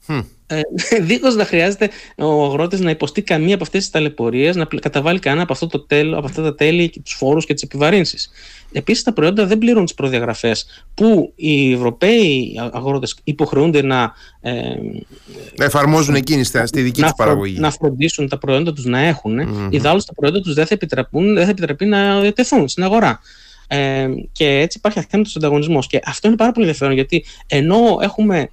Hm. 0.06 0.24
Ε, 0.46 0.60
Δίχως 1.08 1.34
να 1.34 1.44
χρειάζεται 1.44 1.90
ο 2.16 2.44
αγρότης 2.44 2.80
να 2.80 2.90
υποστεί 2.90 3.22
καμία 3.22 3.54
από 3.54 3.62
αυτές 3.62 3.80
τις 3.80 3.90
ταλαιπωρίες, 3.90 4.56
να 4.56 4.64
καταβάλει 4.64 5.18
κανένα 5.18 5.42
από, 5.42 5.52
αυτό 5.52 5.66
το 5.66 5.80
τέλο, 5.80 6.16
από 6.16 6.26
αυτά 6.26 6.42
τα 6.42 6.54
τέλη, 6.54 6.92
τους 7.04 7.12
φόρους 7.12 7.46
και 7.46 7.54
τις 7.54 7.62
επιβαρύνσεις. 7.62 8.30
Επίσης, 8.72 9.02
τα 9.02 9.12
προϊόντα 9.12 9.46
δεν 9.46 9.58
πληρούν 9.58 9.84
τις 9.84 9.94
προδιαγραφές 9.94 10.66
που 10.94 11.32
οι 11.36 11.72
Ευρωπαίοι 11.72 12.54
αγρότες 12.72 13.16
υποχρεούνται 13.24 13.82
να. 13.82 14.12
Ε, 14.40 14.52
να 15.56 15.64
εφαρμόζουν 15.64 16.14
εκείνης 16.14 16.52
στη 16.64 16.80
δική 16.80 17.02
τους 17.02 17.12
παραγωγή. 17.16 17.58
Να 17.58 17.70
φροντίσουν 17.70 18.28
τα 18.28 18.38
προϊόντα 18.38 18.72
τους 18.72 18.84
να 18.84 18.98
έχουν. 18.98 19.40
Mm-hmm. 19.40 19.72
Ιδάλως 19.72 20.04
τα 20.04 20.12
προϊόντα 20.14 20.40
τους 20.40 20.54
δεν 20.54 20.66
θα, 20.66 20.76
δεν 21.10 21.44
θα 21.44 21.50
επιτραπεί 21.50 21.84
να 21.84 22.20
διατεθούν 22.20 22.68
στην 22.68 22.82
αγορά. 22.82 23.20
Ε, 23.68 24.08
και 24.32 24.48
έτσι 24.48 24.78
υπάρχει 24.78 24.98
αθέμητος 24.98 25.36
ανταγωνισμός. 25.36 25.86
Και 25.86 26.00
αυτό 26.04 26.28
είναι 26.28 26.36
πάρα 26.36 26.52
πολύ 26.52 26.66
ενδιαφέρον 26.66 26.94
γιατί 26.94 27.24
ενώ 27.46 27.98
έχουμε 28.00 28.38
ε, 28.40 28.48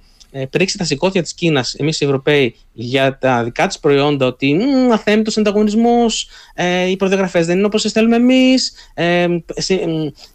πρίξει 0.50 0.78
τα 0.78 0.84
σηκώτια 0.84 1.22
της 1.22 1.34
Κίνας 1.34 1.74
εμείς 1.74 2.00
οι 2.00 2.04
Ευρωπαίοι 2.04 2.54
για 2.72 3.18
τα 3.18 3.44
δικά 3.44 3.66
της 3.66 3.78
προϊόντα 3.78 4.26
ότι 4.26 4.58
αθέμητος 4.92 5.36
ανταγωνισμός, 5.36 6.28
ε, 6.54 6.86
οι 6.86 6.96
προδιαγραφές 6.96 7.46
δεν 7.46 7.56
είναι 7.56 7.66
όπως 7.66 7.82
τις 7.82 7.92
θέλουμε 7.92 8.16
εμείς, 8.16 8.72
ε, 8.94 9.26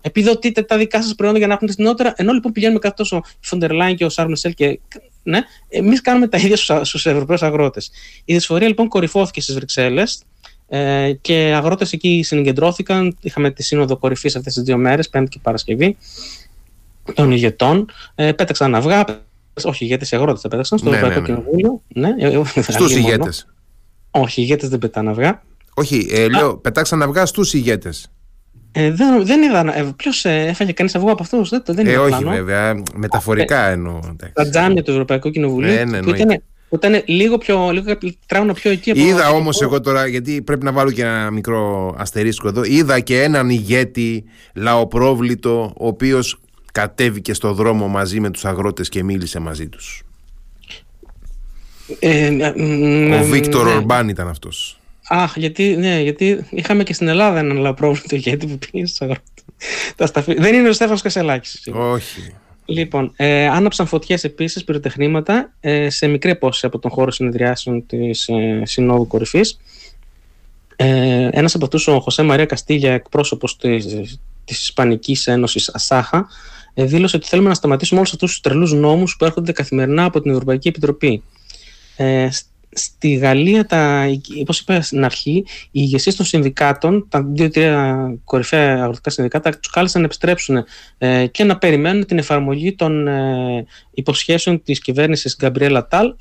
επιδοτείτε 0.02 0.62
τα 0.62 0.78
δικά 0.78 1.02
σας 1.02 1.16
προϊόντα 1.16 1.38
για 1.38 1.48
να 1.48 1.54
έχουν 1.54 1.68
την 1.68 2.14
ενώ 2.16 2.34
λοιπόν 2.34 2.52
πηγαίνουμε 2.52 2.80
κάτω 2.80 3.18
ο 3.18 3.22
Φοντερ 3.40 3.72
Λάιν 3.72 3.96
και 3.96 4.06
ο 4.06 4.10
Σάρ 4.10 4.30
Μισελ 4.30 4.54
και 4.54 4.80
ναι, 5.24 5.42
εμείς 5.70 6.02
κάνουμε 6.02 6.28
τα 6.28 6.38
ίδια 6.38 6.58
στους, 6.58 6.88
στους 6.88 7.06
Ευρωπαίους 7.06 7.44
αγρότες. 7.44 7.92
Η 8.26 8.34
δυσφορία 8.34 8.68
λοιπόν 8.68 8.88
κορυφώθηκε 8.88 9.42
στις 9.42 9.56
Βρυξέλλες 9.56 10.24
ε, 10.68 11.12
και 11.22 11.54
αγρότες 11.56 11.92
εκεί 11.92 12.22
συγκεντρώθηκαν, 12.24 13.18
είχαμε 13.22 13.52
τη 13.52 13.64
σύνοδο 13.64 13.98
κορυφής 13.98 14.36
αυτές 14.36 14.54
τις 14.54 14.64
δύο 14.64 14.78
μέρες, 14.78 15.10
Πέμπτη 15.10 15.30
και 15.30 15.40
Παρασκευή, 15.42 15.98
των 17.14 17.32
ηγετών, 17.32 17.92
ε, 18.16 18.32
πέταξαν 18.32 18.76
αυγά, 18.76 19.06
όχι 19.64 19.84
ηγέτες, 19.84 20.12
οι 20.12 20.16
αγρότες 20.16 20.42
τα 20.42 20.48
πέταξαν 20.48 20.78
στο 20.78 20.90
ναι, 20.90 20.96
Ευρωπαϊκό 20.96 21.22
ναι, 21.22 21.28
ναι. 21.28 21.40
Κοινοβούλιο. 21.40 21.82
Ναι, 21.88 22.10
ε, 22.18 22.62
Στους 22.62 22.96
ηγέτες. 22.96 23.48
Όχι, 24.12 24.42
οι 24.42 24.44
ηγέτες 24.48 24.70
δεν 24.70 24.80
πετάνε 24.80 25.10
αυγά. 25.10 25.44
Όχι, 25.74 26.08
ε, 26.12 26.30
λέω, 26.30 26.58
πετάξαν 26.58 27.02
αυγά 27.02 27.26
στους 27.26 27.54
ηγέτες. 27.54 28.12
Ε, 28.72 28.92
δεν, 28.92 29.26
δεν 29.26 29.42
είδα. 29.42 29.78
Ε, 29.78 29.94
Ποιος 29.96 30.26
ε, 30.26 30.46
έφαγε 30.48 30.72
κανείς 30.72 30.96
αυγό 30.96 31.12
από 31.12 31.24
αυτούς, 31.24 31.50
δεν, 31.50 31.64
δεν 31.66 31.88
ε, 31.88 31.98
όχι, 31.98 32.24
βέβαια. 32.24 32.84
Μεταφορικά 32.96 33.68
ε, 33.68 33.72
εννοώ. 33.72 34.00
Τα 34.34 34.50
τζάμια 34.50 34.84
του 34.84 34.92
Ευρωπαϊκού 34.92 35.30
Κοινοβουλίου. 35.30 35.74
Ναι, 35.74 35.84
ναι, 35.84 36.02
που 36.02 36.10
ήταν, 36.10 36.44
που 36.70 36.76
ήταν 36.76 37.04
λίγο 37.06 37.38
πιο, 37.38 37.70
λίγο 37.72 37.98
τράγωνο 38.26 38.54
πιο 38.54 38.72
εκεί 38.72 38.92
από 38.92 39.00
Είδα 39.00 39.30
όμως 39.30 39.62
εγώ 39.62 39.82
τώρα, 39.82 40.08
γιατί 40.08 40.42
πρέπει 40.42 40.66
να 40.66 40.72
βάλω 40.72 40.92
και 40.92 41.02
ένα 41.02 41.32
μικρό 41.32 41.96
αστερίσκο 41.98 42.48
εδώ. 42.48 42.64
Είδα 42.64 43.00
και 43.00 43.22
έναν 43.22 43.50
ηγέτη 43.50 44.24
λαοπρόβλητο, 44.56 45.74
ο 45.78 45.88
οποίος 45.88 46.40
κατέβηκε 46.78 47.34
στο 47.34 47.54
δρόμο 47.54 47.88
μαζί 47.88 48.20
με 48.20 48.30
τους 48.30 48.46
αγρότες 48.46 48.90
και 48.90 49.04
μίλησε 49.04 49.40
μαζί 49.40 49.68
τους. 49.68 50.04
Ε, 52.00 52.26
ε 52.26 53.20
Ο 53.20 53.24
Βίκτορ 53.24 53.66
ναι. 53.66 53.74
Ορμπάν 53.74 54.10
ήταν 54.10 54.28
αυτός. 54.28 54.80
Αχ, 55.08 55.38
γιατί, 55.38 55.76
ναι, 55.76 56.02
γιατί 56.02 56.46
είχαμε 56.50 56.84
και 56.84 56.94
στην 56.94 57.08
Ελλάδα 57.08 57.40
έναν 57.40 57.58
λαοπρόβλητο 57.58 58.16
ηγέτη 58.16 58.48
που 58.48 58.58
πήγε 58.58 58.86
στους 58.86 59.02
αγρότες. 59.02 60.36
Δεν 60.38 60.54
είναι 60.54 60.70
ο 60.70 60.74
Στέφανος 60.74 61.02
Κασελάκης. 61.02 61.70
Όχι. 61.74 62.34
Λοιπόν, 62.66 63.14
ε, 63.16 63.48
άναψαν 63.48 63.88
φωτιές 63.88 64.24
επίσης, 64.24 64.64
πυροτεχνήματα, 64.64 65.54
ε, 65.60 65.90
σε 65.90 66.08
μικρή 66.08 66.32
απόσταση 66.32 66.66
από 66.66 66.80
τον 66.80 66.92
χώρο 66.92 67.12
συνεδριάσεων 67.12 67.86
της 67.86 68.28
ε, 68.28 68.62
Συνόδου 68.66 69.08
Κορυφής. 69.08 69.60
Ε, 70.76 71.30
ένας 71.32 71.56
από 71.56 71.66
αυτούς, 71.66 71.88
ο 71.88 72.00
Χωσέ 72.00 72.24
Μαρία 72.24 72.46
Καστίγια, 72.46 72.94
εκπρόσωπος 72.94 73.58
της, 73.58 73.86
της 74.46 74.62
Ισπανικής 74.62 75.28
Ένωσης 75.28 75.70
ΑΣΑΧΑ, 75.70 76.18
ε, 76.18 76.26
δήλωσε 76.86 77.16
ότι 77.16 77.28
θέλουμε 77.28 77.50
να 77.50 77.56
σταματήσουμε 77.56 78.00
όλους 78.00 78.14
αυτούς 78.14 78.32
τους 78.32 78.42
τρελούς 78.42 78.74
νόμους 78.74 79.16
που 79.18 79.26
έρχονται 79.26 79.52
καθημερινά 79.52 80.04
από 80.04 80.22
την 80.22 80.32
Ευρωπαϊκή 80.32 80.68
Επιτροπή. 80.68 81.24
Ε, 81.96 82.28
στη 82.78 83.14
Γαλλία, 83.14 83.68
όπως 84.42 84.60
είπα 84.60 84.82
στην 84.82 85.04
αρχή, 85.06 85.32
οι 85.36 85.46
ηγεσίες 85.72 86.16
των 86.16 86.26
συνδικάτων, 86.26 87.06
τα 87.10 87.24
δύο-τρία 87.24 87.96
κορυφαία 88.24 88.82
αγροτικά 88.82 89.10
συνδικάτα, 89.10 89.50
τους 89.50 89.70
κάλεσαν 89.72 90.02
να 90.02 90.06
επιστρέψουν 90.08 90.66
ε, 90.98 91.28
και 91.28 91.44
να 91.44 91.58
περιμένουν 91.58 92.06
την 92.06 92.18
εφαρμογή 92.18 92.76
των 92.76 93.08
ε, 93.08 93.66
υποσχέσεων 93.94 94.64
της 94.64 94.80
κυβέρνησης 94.80 95.36
Γκαμπριέλα 95.40 95.88
Τάλ, 95.88 96.14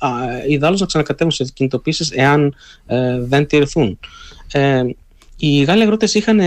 ή 0.49 0.57
να 0.57 0.85
ξανακατεύουν 0.85 1.31
σε 1.31 1.45
κινητοποίησεις 1.53 2.11
εάν 2.11 2.55
ε, 2.85 3.19
δεν 3.19 3.47
τηρηθούν. 3.47 3.99
Ε, 4.51 4.81
οι 5.37 5.63
Γάλλοι 5.63 5.81
αγρότες 5.81 6.13
είχαν 6.13 6.39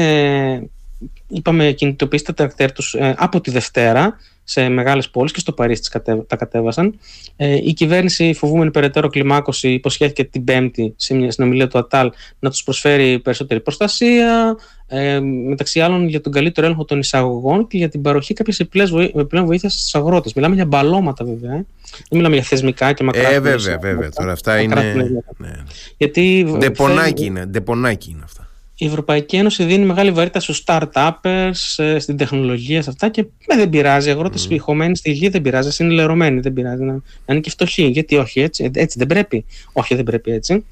είπαμε, 1.28 1.72
κινητοποιήσει 1.72 2.24
τα 2.24 2.34
τρακτέρ 2.34 2.72
τους 2.72 2.94
ε, 2.94 3.14
από 3.18 3.40
τη 3.40 3.50
Δευτέρα 3.50 4.16
σε 4.44 4.68
μεγάλες 4.68 5.10
πόλεις 5.10 5.32
και 5.32 5.40
στο 5.40 5.52
Παρίσι 5.52 5.90
τα 6.26 6.36
κατέβασαν. 6.36 6.98
Ε, 7.36 7.54
η 7.54 7.72
κυβέρνηση, 7.72 8.34
φοβούμενη 8.34 8.70
περαιτέρω 8.70 9.08
κλιμάκωση, 9.08 9.72
υποσχέθηκε 9.72 10.24
την 10.24 10.44
Πέμπτη 10.44 10.94
σε 10.96 11.14
μια 11.14 11.30
συνομιλία 11.30 11.68
του 11.68 11.78
ΑΤΑΛ 11.78 12.10
να 12.38 12.50
τους 12.50 12.62
προσφέρει 12.62 13.18
περισσότερη 13.18 13.60
προστασία, 13.60 14.56
ε, 14.86 15.20
μεταξύ 15.20 15.80
άλλων 15.80 16.08
για 16.08 16.20
τον 16.20 16.32
καλύτερο 16.32 16.66
έλεγχο 16.66 16.84
των 16.84 16.98
εισαγωγών 16.98 17.66
και 17.66 17.76
για 17.76 17.88
την 17.88 18.02
παροχή 18.02 18.34
κάποιες 18.34 18.60
επιπλέον 18.60 19.46
βοήθειας 19.46 19.72
στους 19.72 19.94
αγρότες. 19.94 20.32
Μιλάμε 20.32 20.54
για 20.54 20.66
μπαλώματα, 20.66 21.24
βέβαια. 21.24 21.52
Ε. 21.52 21.66
Δεν 21.90 22.18
μιλάμε 22.18 22.34
για 22.34 22.44
θεσμικά 22.44 22.92
και 22.92 23.04
μακρά. 23.04 23.28
Ε, 23.28 23.40
βέβαια, 23.40 23.78
βέβαια. 23.78 24.10
Τώρα 24.10 24.32
αυτά 24.32 24.60
είναι. 24.60 25.14
Ναι. 25.36 25.52
Γιατί. 25.96 26.54
Ντεπονάκι 26.58 27.24
είναι, 27.24 27.46
ντεπονάκι 27.46 28.10
είναι 28.10 28.22
αυτά 28.24 28.39
η 28.84 28.86
Ευρωπαϊκή 28.86 29.36
Ένωση 29.36 29.64
δίνει 29.64 29.84
μεγάλη 29.84 30.10
βαρύτητα 30.10 30.40
στους 30.40 30.62
start-uppers, 30.66 31.74
ε, 31.76 31.98
στην 31.98 32.16
τεχνολογία, 32.16 32.82
σε 32.82 32.90
αυτά 32.90 33.08
και 33.08 33.24
με, 33.48 33.56
δεν 33.56 33.70
πειράζει. 33.70 34.08
Οι 34.08 34.12
αγρότες 34.12 34.48
mm. 34.50 34.56
χωμένοι 34.58 34.96
στη 34.96 35.10
γη 35.10 35.28
δεν 35.28 35.42
πειράζει, 35.42 35.84
είναι 35.84 35.92
λερωμένοι, 35.92 36.40
δεν 36.40 36.52
πειράζει 36.52 36.82
να, 36.82 36.92
να 36.92 37.02
είναι 37.26 37.40
και 37.40 37.50
φτωχοί. 37.50 37.82
Γιατί 37.86 38.16
όχι 38.16 38.40
έτσι, 38.40 38.70
έτσι 38.74 38.98
δεν 38.98 39.06
πρέπει. 39.06 39.44
Όχι, 39.72 39.94
δεν 39.94 40.04
πρέπει 40.04 40.30
έτσι. 40.30 40.64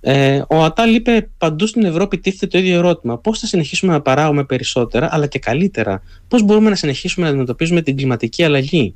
Ε, 0.00 0.42
ο 0.48 0.64
Ατάλ 0.64 0.94
είπε 0.94 1.28
παντού 1.38 1.66
στην 1.66 1.84
Ευρώπη 1.84 2.18
τίθεται 2.18 2.46
το 2.46 2.58
ίδιο 2.58 2.76
ερώτημα. 2.76 3.18
Πώς 3.18 3.38
θα 3.38 3.46
συνεχίσουμε 3.46 3.92
να 3.92 4.00
παράγουμε 4.00 4.44
περισσότερα, 4.44 5.08
αλλά 5.10 5.26
και 5.26 5.38
καλύτερα; 5.38 6.02
Πώς 6.28 6.42
μπορούμε 6.42 6.70
να 6.70 6.76
συνεχίσουμε 6.76 7.24
να 7.24 7.30
αντιμετωπίζουμε 7.30 7.82
την 7.82 7.96
κλιματική 7.96 8.44
αλλαγή; 8.44 8.94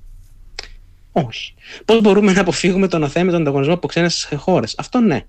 Όχι. 1.13 1.55
Πώς 1.85 2.01
μπορούμε 2.01 2.33
να 2.33 2.41
αποφύγουμε 2.41 2.89
τον 2.89 3.05
αθέμητο 3.05 3.37
ανταγωνισμό 3.37 3.75
από 3.75 3.87
ξένες 3.87 4.29
χώρες; 4.37 4.75
Αυτό 4.79 5.01
ναι. 5.01 5.25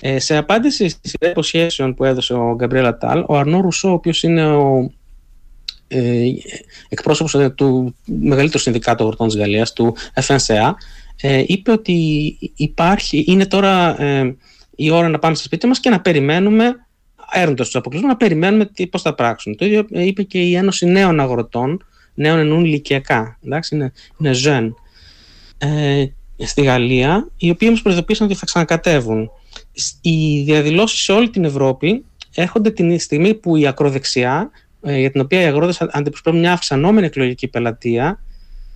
Ε, 0.00 0.18
σε 0.18 0.36
απάντηση 0.36 0.88
στη 0.88 1.08
σειρά 1.08 1.30
υποσχέσεων 1.30 1.94
που 1.94 2.04
έδωσε 2.04 2.34
ο 2.34 2.54
Γκαμπριέλα 2.54 2.98
Τάλ, 2.98 3.24
ο 3.26 3.36
Αρνό 3.36 3.60
Ρουσό, 3.60 3.88
ο 3.88 3.92
οποίος 3.92 4.22
είναι 4.22 4.46
ο 4.46 4.90
ε, 5.88 6.24
εκπρόσωπος 6.88 7.34
ε, 7.34 7.50
του 7.50 7.94
μεγαλύτερου 8.04 8.62
συνδικάτου 8.62 9.04
αγροτών 9.04 9.26
της 9.26 9.36
Γαλλίας, 9.36 9.72
του 9.72 9.96
FNCA, 10.14 10.72
ε, 11.20 11.42
είπε 11.46 11.70
ότι 11.70 11.92
υπάρχει, 12.56 13.24
είναι 13.26 13.46
τώρα 13.46 14.02
ε, 14.02 14.36
η 14.76 14.90
ώρα 14.90 15.08
να 15.08 15.18
πάμε 15.18 15.34
στο 15.34 15.44
σπίτι 15.44 15.66
μας 15.66 15.80
και 15.80 15.90
να 15.90 16.00
περιμένουμε, 16.00 16.74
έρνοντα 17.32 17.64
τους 17.64 17.76
αποκλεισμούς, 17.76 18.10
να 18.10 18.16
περιμένουμε 18.16 18.70
πώς 18.90 19.02
θα 19.02 19.14
πράξουν. 19.14 19.56
Το 19.56 19.64
ίδιο 19.64 19.86
είπε 19.88 20.22
και 20.22 20.38
η 20.38 20.54
Ένωση 20.54 20.86
Νέων 20.86 21.20
Αγροτών, 21.20 21.84
νέων 22.14 22.38
εννοούν 22.38 22.64
ηλικιακά, 22.64 23.38
εντάξει, 23.44 23.74
είναι, 23.74 23.92
είναι 24.18 24.34
jeune, 24.44 24.70
ε, 25.58 26.04
στη 26.44 26.62
Γαλλία, 26.62 27.28
οι 27.36 27.50
οποίοι 27.50 27.68
όμως 27.70 27.82
προειδοποίησαν 27.82 28.26
ότι 28.26 28.36
θα 28.36 28.46
ξανακατεύουν 28.46 29.30
οι 30.00 30.42
διαδηλώσεις 30.42 31.00
σε 31.00 31.12
όλη 31.12 31.30
την 31.30 31.44
Ευρώπη 31.44 32.04
έρχονται 32.34 32.70
την 32.70 32.98
στιγμή 32.98 33.34
που 33.34 33.56
η 33.56 33.66
ακροδεξιά, 33.66 34.50
ε, 34.82 34.98
για 34.98 35.10
την 35.10 35.20
οποία 35.20 35.40
οι 35.40 35.44
αγρότες 35.44 35.80
αντιπροσωπεύουν 35.80 36.40
μια 36.40 36.52
αυξανόμενη 36.52 37.06
εκλογική 37.06 37.48
πελατεία, 37.48 38.20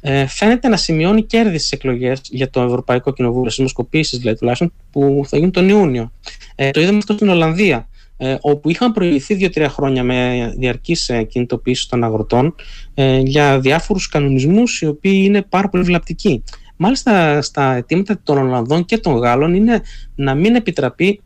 ε, 0.00 0.26
φαίνεται 0.26 0.68
να 0.68 0.76
σημειώνει 0.76 1.22
κέρδη 1.22 1.58
στις 1.58 1.72
εκλογές 1.72 2.20
για 2.22 2.50
το 2.50 2.60
Ευρωπαϊκό 2.60 3.12
Κοινοβούλιο, 3.12 3.44
στις 3.44 3.56
δημοσκοπήσεις 3.56 4.18
δηλαδή 4.18 4.38
τουλάχιστον, 4.38 4.72
που 4.90 5.22
θα 5.26 5.36
γίνουν 5.36 5.52
τον 5.52 5.68
Ιούνιο. 5.68 6.12
Ε, 6.54 6.70
το 6.70 6.80
είδαμε 6.80 6.98
αυτό 6.98 7.12
στην 7.12 7.28
Ολλανδία, 7.28 7.88
ε, 8.22 8.36
όπου 8.40 8.70
είχαν 8.70 8.92
προηγηθεί 8.92 9.34
δύο-τρία 9.34 9.68
χρόνια 9.68 10.04
με 10.04 10.52
διαρκείς 10.58 11.08
ε, 11.08 11.22
κινητοποίηση 11.22 11.88
των 11.88 12.04
αγροτών 12.04 12.54
ε, 12.94 13.18
για 13.18 13.60
διάφορους 13.60 14.08
κανονισμούς 14.08 14.80
οι 14.80 14.86
οποίοι 14.86 15.22
είναι 15.24 15.42
πάρα 15.42 15.68
πολύ 15.68 15.82
βλαπτικοί. 15.82 16.44
Μάλιστα 16.82 17.42
στα 17.42 17.74
αιτήματα 17.74 18.20
των 18.22 18.38
Ολλανδών 18.38 18.84
και 18.84 18.98
των 18.98 19.16
Γάλλων 19.16 19.54
είναι 19.54 19.82
να 20.14 20.34
μην 20.34 20.54
επιτραπεί 20.54 21.20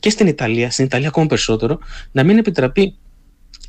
και 0.00 0.10
στην 0.10 0.26
Ιταλία, 0.26 0.70
στην 0.70 0.84
Ιταλία 0.84 1.08
ακόμα 1.08 1.26
περισσότερο, 1.26 1.78
να 2.12 2.24
μην 2.24 2.38
επιτραπεί 2.38 2.94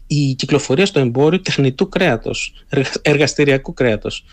η 0.08 0.34
κυκλοφορία 0.34 0.86
στο 0.86 1.00
εμπόριο 1.00 1.42
τεχνητού 1.42 1.90
κρέατος, 1.90 2.66
εργαστηριακού 3.02 3.74
κρέατος. 3.74 4.26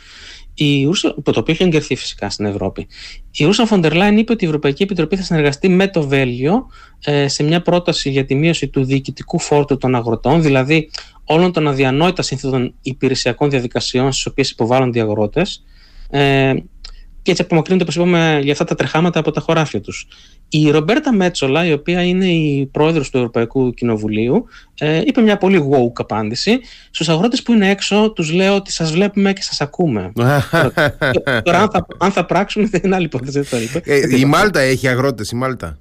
Η 0.55 0.89
Ursula, 0.89 1.15
το 1.23 1.41
οποίο 1.41 1.55
έχει 1.55 1.63
εγκερθεί 1.63 1.95
φυσικά 1.95 2.31
στην 2.31 2.45
Ευρώπη. 2.45 2.87
Η 3.31 3.45
Ρούσα 3.45 3.67
Φοντερ 3.67 3.93
είπε 4.19 4.33
ότι 4.33 4.45
η 4.45 4.47
Ευρωπαϊκή 4.47 4.83
Επιτροπή 4.83 5.17
θα 5.17 5.23
συνεργαστεί 5.23 5.69
με 5.69 5.89
το 5.89 6.03
Βέλγιο 6.09 6.67
ε, 7.05 7.29
σε 7.29 7.43
μια 7.43 7.63
πρόταση 7.63 8.11
για 8.11 8.25
τη 8.25 8.35
μείωση 8.35 8.69
του 8.69 8.85
διοικητικού 8.85 9.39
φόρτου 9.39 9.77
των 9.77 9.95
αγροτών, 9.95 10.43
δηλαδή 10.43 10.91
όλων 11.25 11.53
των 11.53 11.69
αδιανόητα 11.69 12.23
σύνθετων 12.23 12.75
υπηρεσιακών 12.83 13.51
διαδικασιών 13.51 14.13
στις 14.13 14.27
οποίες 14.27 14.51
υποβάλλονται 14.51 14.99
οι 14.99 15.03
αγρότες, 15.03 15.65
ε, 16.11 16.55
και 17.25 17.31
έτσι 17.31 17.43
απομακρύνονται, 17.43 17.83
όπως 17.83 17.97
είπαμε, 17.97 18.39
για 18.43 18.53
αυτά 18.53 18.65
τα 18.65 18.75
τρεχάματα 18.75 19.19
από 19.19 19.31
τα 19.31 19.41
χωράφια 19.41 19.81
τους. 19.81 20.07
Η 20.49 20.71
Ρομπέρτα 20.71 21.13
Μέτσολα, 21.13 21.67
η 21.67 21.73
οποία 21.73 22.03
είναι 22.03 22.27
η 22.27 22.69
πρόεδρος 22.73 23.11
του 23.11 23.17
Ευρωπαϊκού 23.17 23.75
Κοινοβουλίου, 23.75 24.47
ε, 24.79 25.01
είπε 25.05 25.21
μια 25.21 25.37
πολύ 25.37 25.69
woke 25.71 26.01
απάντηση. 26.01 26.61
Στους 26.91 27.09
αγρότες 27.09 27.43
που 27.43 27.53
είναι 27.53 27.71
έξω, 27.71 28.13
τους 28.13 28.33
λέω 28.33 28.55
ότι 28.55 28.73
σας 28.73 28.93
βλέπουμε 28.93 29.33
και 29.33 29.43
σας 29.43 29.61
ακούμε. 29.61 30.13
Τώρα, 31.43 31.61
αν 31.61 31.71
θα, 31.71 31.87
αν 31.99 32.13
θα 32.13 32.25
πράξουν, 32.27 32.69
δεν 32.69 32.81
είναι 32.85 32.95
άλλη 32.95 33.05
υπόθεση. 33.05 33.71
Ε, 33.85 34.19
η 34.19 34.25
Μάλτα 34.25 34.61
έχει 34.61 34.89
αγρότες, 34.89 35.31
η 35.31 35.37
Μάλτα. 35.37 35.79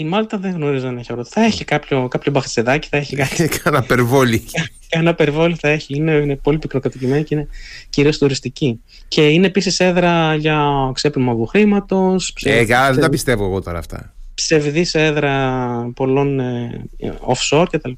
Η 0.00 0.04
Μάλτα 0.04 0.38
δεν 0.38 0.52
γνωρίζω 0.52 0.88
αν 0.88 0.98
έχει 0.98 1.06
αγρότε. 1.10 1.30
Θα 1.32 1.44
έχει 1.44 1.64
κάποιο, 1.64 2.08
κάποιο 2.08 2.32
μπαχτσεδάκι, 2.32 2.88
θα 2.88 2.96
έχει 2.96 3.16
κάτι. 3.16 3.48
Κάνα 3.62 3.82
περβόλι. 3.82 4.44
Κάνα 4.88 5.14
περβόλι 5.14 5.54
θα 5.54 5.68
έχει. 5.68 5.96
Είναι, 5.96 6.12
είναι 6.12 6.36
πολύ 6.36 6.58
πικροκατοικημένη 6.58 7.24
και 7.24 7.34
είναι 7.34 7.48
κυρίως 7.90 8.18
τουριστική. 8.18 8.80
Και 9.08 9.28
είναι 9.28 9.46
επίσης 9.46 9.80
έδρα 9.80 10.34
για 10.34 10.90
ξέπλυμα 10.94 11.34
βοχρήματο. 11.34 12.16
Ε, 12.42 12.64
δεν 12.64 13.00
τα 13.00 13.08
πιστεύω 13.08 13.44
εγώ 13.44 13.62
τώρα 13.62 13.78
αυτά. 13.78 14.14
Ψευδής 14.34 14.94
έδρα 14.94 15.90
πολλών 15.94 16.40
ε, 16.40 16.88
offshore 17.26 17.66
κτλ. 17.70 17.92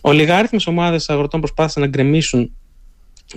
Ολιγάριθμες 0.00 0.66
ομάδες 0.66 1.08
αγροτών 1.08 1.40
προσπάθησαν 1.40 1.82
να 1.82 1.88
γκρεμίσουν 1.88 2.50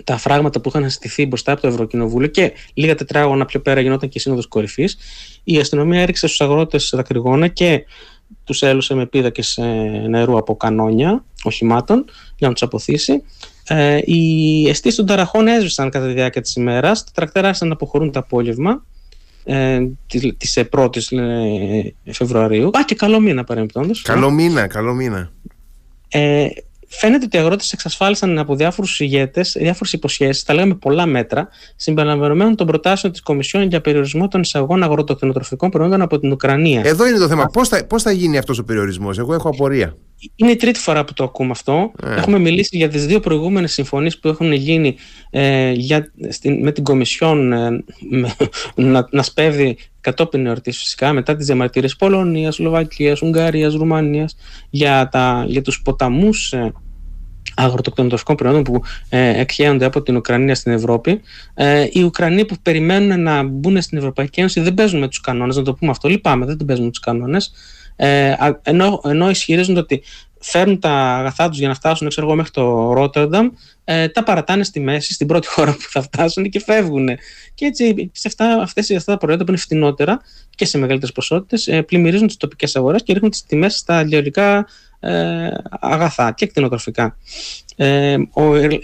τα 0.03 0.17
φράγματα 0.17 0.61
που 0.61 0.69
είχαν 0.69 0.89
στηθεί 0.89 1.25
μπροστά 1.25 1.51
από 1.51 1.61
το 1.61 1.67
Ευρωκοινοβούλιο 1.67 2.27
και 2.27 2.53
λίγα 2.73 2.95
τετράγωνα 2.95 3.45
πιο 3.45 3.59
πέρα 3.59 3.81
γινόταν 3.81 4.09
και 4.09 4.17
η 4.17 4.21
Σύνοδος 4.21 4.47
Κορυφής, 4.47 4.97
η 5.43 5.57
αστυνομία 5.57 6.01
έριξε 6.01 6.27
στους 6.27 6.41
αγρότες 6.41 6.91
δακρυγόνα 6.95 7.47
και 7.47 7.83
τους 8.43 8.61
έλουσε 8.61 8.93
με 8.93 9.05
πίδακες 9.05 9.59
νερού 10.07 10.37
από 10.37 10.55
κανόνια 10.55 11.25
οχημάτων 11.43 12.05
για 12.37 12.47
να 12.47 12.53
τους 12.53 12.63
αποθήσει. 12.63 13.23
Ε, 13.67 13.99
οι 14.03 14.69
αισθήσει 14.69 14.97
των 14.97 15.05
ταραχών 15.05 15.47
έσβησαν 15.47 15.89
κατά 15.89 16.07
τη 16.07 16.13
διάρκεια 16.13 16.41
της 16.41 16.55
ημέρας, 16.55 17.03
τα 17.03 17.11
τρακτέρα 17.13 17.47
άρχισαν 17.47 17.67
να 17.67 17.73
αποχωρούν 17.73 18.11
το 18.11 18.19
απόγευμα 18.19 18.85
ε, 19.43 19.79
της 20.37 20.59
1ης 20.71 21.17
ε, 22.05 22.11
Φεβρουαρίου. 22.11 22.67
Α, 22.67 22.83
και 22.85 22.95
καλό 22.95 23.19
μήνα 23.19 23.43
παρεμπιπτόντως. 23.43 24.01
Καλό 24.01 24.31
μήνα, 24.31 24.67
καλό 24.67 24.93
μήνα. 24.93 25.31
Ε, 26.09 26.47
Φαίνεται 26.99 27.25
ότι 27.25 27.37
οι 27.37 27.39
αγρότες 27.39 27.71
εξασφάλισαν 27.71 28.39
από 28.39 28.55
διάφορους 28.55 28.99
ηγέτες 28.99 29.55
διάφορες 29.59 29.93
υποσχέσεις, 29.93 30.43
τα 30.43 30.53
λέγαμε 30.53 30.75
πολλά 30.75 31.05
μέτρα, 31.05 31.47
συμπεριλαμβανομένων 31.75 32.55
των 32.55 32.67
προτάσεων 32.67 33.11
της 33.11 33.21
Κομισιόν 33.21 33.67
για 33.67 33.81
περιορισμό 33.81 34.27
των 34.27 34.41
εισαγών 34.41 34.83
αγροτοκτηνοτροφικών 34.83 35.69
προϊόντων 35.69 36.01
από 36.01 36.19
την 36.19 36.31
Ουκρανία. 36.31 36.81
Εδώ 36.85 37.07
είναι 37.07 37.17
το 37.17 37.27
θέμα. 37.27 37.45
Πώς 37.45 37.67
θα, 37.67 37.85
πώς 37.85 38.03
θα 38.03 38.11
γίνει 38.11 38.37
αυτός 38.37 38.59
ο 38.59 38.63
περιορισμός, 38.63 39.17
Εγώ 39.17 39.33
έχω 39.33 39.49
απορία. 39.49 39.97
Είναι 40.35 40.51
η 40.51 40.55
τρίτη 40.55 40.79
φορά 40.79 41.03
που 41.03 41.13
το 41.13 41.23
ακούμε 41.23 41.51
αυτό. 41.51 41.91
Ε. 42.03 42.15
Έχουμε 42.15 42.39
μιλήσει 42.39 42.77
για 42.77 42.89
τις 42.89 43.05
δύο 43.05 43.19
προηγούμενες 43.19 43.71
συμφωνίες 43.71 44.19
που 44.19 44.27
έχουν 44.27 44.51
γίνει 44.51 44.95
ε, 45.29 45.71
για, 45.71 46.11
στην, 46.29 46.63
με 46.63 46.71
την 46.71 46.83
Κομισιόν 46.83 47.53
ε, 47.53 47.83
να, 48.75 49.07
να 49.11 49.23
σπέβδει 49.23 49.77
κατόπιν 50.01 50.45
εορτής 50.45 50.77
φυσικά 50.77 51.13
μετά 51.13 51.35
τις 51.35 51.45
διαμαρτυρίες 51.45 51.95
Πολωνίας, 51.95 52.55
Σλοβακίας, 52.55 53.21
Ουγγαρίας, 53.21 53.73
Ρουμανίας 53.73 54.35
για, 54.69 55.09
για 55.47 55.61
τους 55.61 55.81
ποταμούς 55.81 56.53
ε, 56.53 56.73
αγροτοκτονοτροφικών 57.55 58.35
προϊόντων 58.35 58.63
που 58.63 58.81
ε, 59.09 59.39
εκχέονται 59.39 59.85
από 59.85 60.01
την 60.01 60.15
Ουκρανία 60.15 60.55
στην 60.55 60.71
Ευρώπη. 60.71 61.21
Ε, 61.53 61.87
οι 61.91 62.03
Ουκρανοί 62.03 62.45
που 62.45 62.55
περιμένουν 62.61 63.21
να 63.21 63.43
μπουν 63.43 63.81
στην 63.81 63.97
Ευρωπαϊκή 63.97 64.39
Ένωση 64.39 64.59
δεν 64.61 64.73
παίζουν 64.73 64.99
με 64.99 65.07
τους 65.07 65.21
κανόνες, 65.21 65.55
να 65.55 65.63
το 65.63 65.73
πούμε 65.73 65.91
αυτό. 65.91 66.07
Λυπάμαι, 66.07 66.45
δεν 66.45 66.57
παίζουν 66.65 66.85
με 66.85 66.91
τους 66.91 66.99
κανόνες. 66.99 67.53
Ε, 67.95 68.35
ενώ, 68.63 69.01
ενώ 69.03 69.29
ισχυρίζονται 69.29 69.79
ότι 69.79 70.03
φέρνουν 70.43 70.79
τα 70.79 70.89
αγαθά 70.89 71.49
τους 71.49 71.59
για 71.59 71.67
να 71.67 71.73
φτάσουν 71.73 72.07
ξέρω 72.09 72.35
μέχρι 72.35 72.51
το 72.51 72.93
Ρότερνταμ, 72.93 73.49
ε, 73.83 74.07
τα 74.07 74.23
παρατάνε 74.23 74.63
στη 74.63 74.79
μέση, 74.79 75.13
στην 75.13 75.27
πρώτη 75.27 75.47
χώρα 75.53 75.71
που 75.71 75.87
θα 75.89 76.01
φτάσουν 76.01 76.49
και 76.49 76.59
φεύγουν. 76.59 77.09
Και 77.53 77.65
έτσι 77.65 78.11
σε 78.13 78.27
αυτά, 78.27 78.61
αυτές, 78.61 78.91
αυτά 78.91 79.11
τα 79.11 79.17
προϊόντα 79.17 79.43
που 79.43 79.51
είναι 79.51 79.59
φτηνότερα 79.59 80.21
και 80.49 80.65
σε 80.65 80.77
μεγαλύτερες 80.77 81.13
ποσότητες, 81.13 81.67
ε, 81.67 81.81
πλημμυρίζουν 81.81 82.27
τις 82.27 82.37
τοπικές 82.37 82.75
αγορές 82.75 83.03
και 83.03 83.13
ρίχνουν 83.13 83.31
τις 83.31 83.43
τιμές 83.43 83.75
στα 83.75 84.03
λιωρικά 84.03 84.57
ε, 84.57 84.92
αγαθά 85.79 86.31
και 86.31 86.45
κτηνοτροφικά. 86.45 87.17
Ε, 87.75 88.17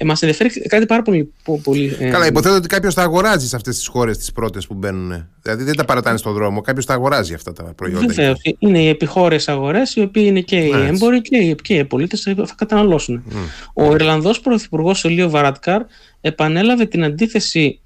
Μας 0.05 0.21
ενδιαφέρει 0.21 0.49
κάτι 0.49 0.85
πάρα 0.85 1.01
πολύ. 1.01 1.33
πολύ 1.63 1.95
ε, 1.99 2.09
Καλά, 2.09 2.25
υποθέτω 2.25 2.55
ότι 2.55 2.67
κάποιος 2.67 2.93
τα 2.93 3.01
αγοράζει 3.01 3.47
σε 3.47 3.55
αυτές 3.55 3.75
τις 3.75 3.87
χώρες 3.87 4.17
τις 4.17 4.31
πρώτες 4.31 4.67
που 4.67 4.73
μπαίνουν. 4.73 5.27
Δηλαδή 5.41 5.63
δεν 5.63 5.75
τα 5.75 5.85
παρατάνε 5.85 6.17
στον 6.17 6.33
δρόμο, 6.33 6.61
κάποιος 6.61 6.85
τα 6.85 6.93
αγοράζει 6.93 7.33
αυτά 7.33 7.53
τα 7.53 7.63
προϊόντα. 7.63 8.05
Βεβαίως. 8.07 8.39
Είναι 8.59 8.79
οι 8.79 8.87
επιχώρες 8.87 9.47
αγορές, 9.47 9.95
οι 9.95 10.01
οποίοι 10.01 10.23
είναι 10.27 10.41
και 10.41 10.57
οι 10.57 10.71
έμποροι 10.71 11.21
και 11.21 11.37
οι, 11.37 11.55
και 11.55 11.73
οι 11.73 11.85
πολίτες 11.85 12.21
θα 12.21 12.55
καταναλώσουν. 12.57 13.23
Mm. 13.29 13.35
Ο 13.73 13.93
Ιρλανδός 13.93 14.39
Πρωθυπουργός 14.39 15.05
Ελίο 15.05 15.29
Βαράτκαρ 15.29 15.81
επανέλαβε 16.21 16.85
την 16.85 17.03
αντίθεση. 17.03 17.79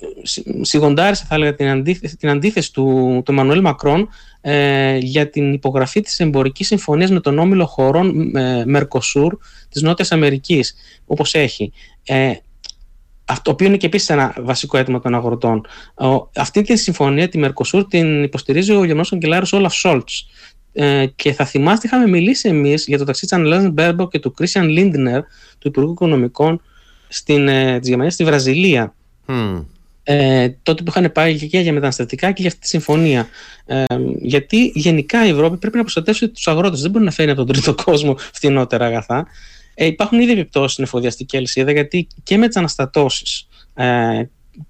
Ε, 0.00 0.64
σιγοντάρισε 0.64 1.24
θα 1.28 1.34
έλεγα 1.34 1.54
την 1.54 1.68
αντίθεση, 1.68 2.16
την 2.16 2.28
αντίθεση 2.28 2.72
του, 2.72 3.22
του 3.24 3.32
Μανουέλ 3.32 3.60
Μακρόν 3.60 4.08
ε, 4.40 4.96
για 4.96 5.30
την 5.30 5.52
υπογραφή 5.52 6.00
της 6.00 6.20
εμπορικής 6.20 6.66
συμφωνίας 6.66 7.10
με 7.10 7.20
τον 7.20 7.38
όμιλο 7.38 7.66
χωρών 7.66 8.36
ε, 8.36 8.64
Μερκοσούρ 8.66 9.38
της 9.68 9.82
Νότιας 9.82 10.12
Αμερικής, 10.12 10.74
όπως 11.06 11.34
έχει. 11.34 11.72
Ε, 12.04 12.32
αυτό, 13.24 13.42
το 13.42 13.50
οποίο 13.50 13.66
είναι 13.66 13.76
και 13.76 13.86
επίσης 13.86 14.08
ένα 14.08 14.34
βασικό 14.40 14.76
αίτημα 14.78 15.00
των 15.00 15.14
αγροτών. 15.14 15.66
αυτή 16.36 16.62
τη 16.62 16.76
συμφωνία, 16.76 17.28
τη 17.28 17.38
Μερκοσούρ, 17.38 17.86
την 17.86 18.22
υποστηρίζει 18.22 18.72
ο 18.72 18.84
Γερμανός 18.84 19.08
Καγκελάριος 19.08 19.52
Όλαφ 19.52 19.74
Σόλτς. 19.74 20.26
Ε, 20.72 21.06
και 21.06 21.32
θα 21.32 21.44
θυμάστε, 21.44 21.86
είχαμε 21.86 22.06
μιλήσει 22.06 22.48
εμείς 22.48 22.86
για 22.86 22.98
το 22.98 23.04
ταξίδι 23.04 23.26
της 23.26 23.38
Ανελέζεν 23.38 23.70
Μπέρμπο 23.72 24.08
και 24.08 24.18
του 24.18 24.32
Κρίσιαν 24.32 24.68
Λίντνερ, 24.68 25.20
του 25.58 25.68
Υπουργού 25.68 25.92
Οικονομικών 25.92 26.62
στην, 27.08 27.48
ε, 27.48 27.78
της 27.78 27.88
Γερμανίας 27.88 28.14
στη 28.14 28.24
Βραζιλία. 28.24 28.94
Mm 29.28 29.64
ε, 30.12 30.48
τότε 30.62 30.82
που 30.82 30.92
είχαν 30.96 31.12
πάει 31.12 31.46
και 31.46 31.60
για 31.60 31.72
μεταναστευτικά 31.72 32.32
και 32.32 32.40
για 32.40 32.48
αυτή 32.48 32.60
τη 32.60 32.68
συμφωνία. 32.68 33.28
Ε, 33.66 33.84
γιατί 34.20 34.72
γενικά 34.74 35.26
η 35.26 35.28
Ευρώπη 35.28 35.56
πρέπει 35.56 35.76
να 35.76 35.82
προστατεύσει 35.82 36.28
τους 36.28 36.48
αγρότες. 36.48 36.80
Δεν 36.80 36.90
μπορεί 36.90 37.04
να 37.04 37.10
φέρει 37.10 37.30
από 37.30 37.44
τον 37.44 37.54
τρίτο 37.54 37.74
κόσμο 37.84 38.16
φτηνότερα 38.18 38.86
αγαθά. 38.86 39.26
Ε, 39.74 39.86
υπάρχουν 39.86 40.20
ήδη 40.20 40.32
επιπτώσεις 40.32 40.72
στην 40.72 40.84
εφοδιαστική 40.84 41.36
αλυσίδα 41.36 41.72
γιατί 41.72 42.06
και 42.22 42.38
με 42.38 42.46
τις 42.46 42.56
αναστατώσεις, 42.56 43.48
ε, 43.74 44.22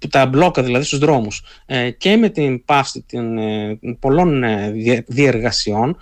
τα 0.09 0.25
μπλόκα 0.25 0.63
δηλαδή 0.63 0.85
στους 0.85 0.99
δρόμους 0.99 1.43
ε, 1.65 1.91
και 1.91 2.17
με 2.17 2.29
την 2.29 2.65
πάυση 2.65 3.05
των 3.11 3.37
ε, 3.37 3.79
πολλών 3.99 4.43
ε, 4.43 4.71
διεργασιών 5.07 5.97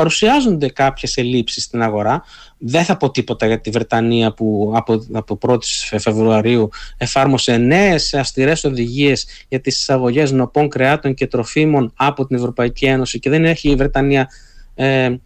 παρουσιάζονται 0.00 0.68
κάποιες 0.68 1.16
ελλείψεις 1.16 1.62
στην 1.62 1.82
αγορά. 1.82 2.22
Δεν 2.58 2.84
θα 2.84 2.96
πω 2.96 3.10
τίποτα 3.10 3.46
για 3.46 3.60
τη 3.60 3.70
Βρετανία 3.70 4.32
που 4.32 4.72
από, 4.76 5.06
από 5.12 5.38
1η 5.46 5.58
Φεβρουαρίου 5.98 6.68
εφάρμοσε 6.96 7.56
νέες 7.56 8.14
αυστηρές 8.14 8.64
οδηγίες 8.64 9.26
για 9.48 9.60
τις 9.60 9.78
εισαγωγές 9.78 10.32
νοπών 10.32 10.68
κρεάτων 10.68 11.14
και 11.14 11.26
τροφίμων 11.26 11.92
από 11.96 12.26
την 12.26 12.36
Ευρωπαϊκή 12.36 12.86
Ένωση 12.86 13.18
και 13.18 13.30
δεν 13.30 13.44
έχει 13.44 13.70
η 13.70 13.74
Βρετανία 13.74 14.28
ε, 14.74 15.16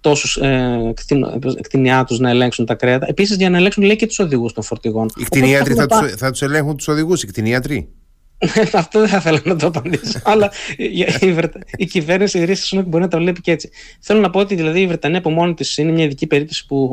τόσους 0.00 0.36
ε, 0.36 0.92
κτηνιάτους 1.60 2.18
να 2.18 2.30
ελέγξουν 2.30 2.66
τα 2.66 2.74
κρέατα. 2.74 3.06
Επίσης 3.08 3.36
για 3.36 3.50
να 3.50 3.56
ελέγξουν 3.56 3.84
λέει 3.84 3.96
και 3.96 4.06
τους 4.06 4.18
οδηγούς 4.18 4.52
των 4.52 4.62
φορτηγών. 4.62 5.10
Οι 5.16 5.24
κτηνίατροι 5.24 5.74
θα, 5.74 5.86
θα, 5.88 6.00
τους, 6.00 6.14
θα 6.14 6.30
τους 6.30 6.42
ελέγχουν 6.42 6.76
τους 6.76 6.88
οδηγούς, 6.88 7.22
οι 7.22 7.26
κτηνίατροι; 7.26 7.88
Αυτό 8.72 8.98
δεν 8.98 9.08
θα 9.08 9.16
ήθελα 9.16 9.40
να 9.44 9.56
το 9.56 9.66
απαντήσω. 9.66 10.20
αλλά 10.32 10.52
η, 11.20 11.32
Βρετα... 11.32 11.60
η 11.76 11.84
κυβέρνηση 11.84 12.38
η 12.38 12.44
Ρίση 12.44 12.80
μπορεί 12.80 13.02
να 13.02 13.08
τα 13.08 13.18
βλέπει 13.18 13.40
και 13.40 13.50
έτσι. 13.50 13.70
Θέλω 14.00 14.20
να 14.20 14.30
πω 14.30 14.40
ότι 14.40 14.54
δηλαδή 14.54 14.80
η 14.80 14.86
Βρετανία 14.86 15.18
από 15.18 15.30
μόνη 15.30 15.54
τη 15.54 15.82
είναι 15.82 15.92
μια 15.92 16.04
ειδική 16.04 16.26
περίπτωση 16.26 16.66
που 16.66 16.90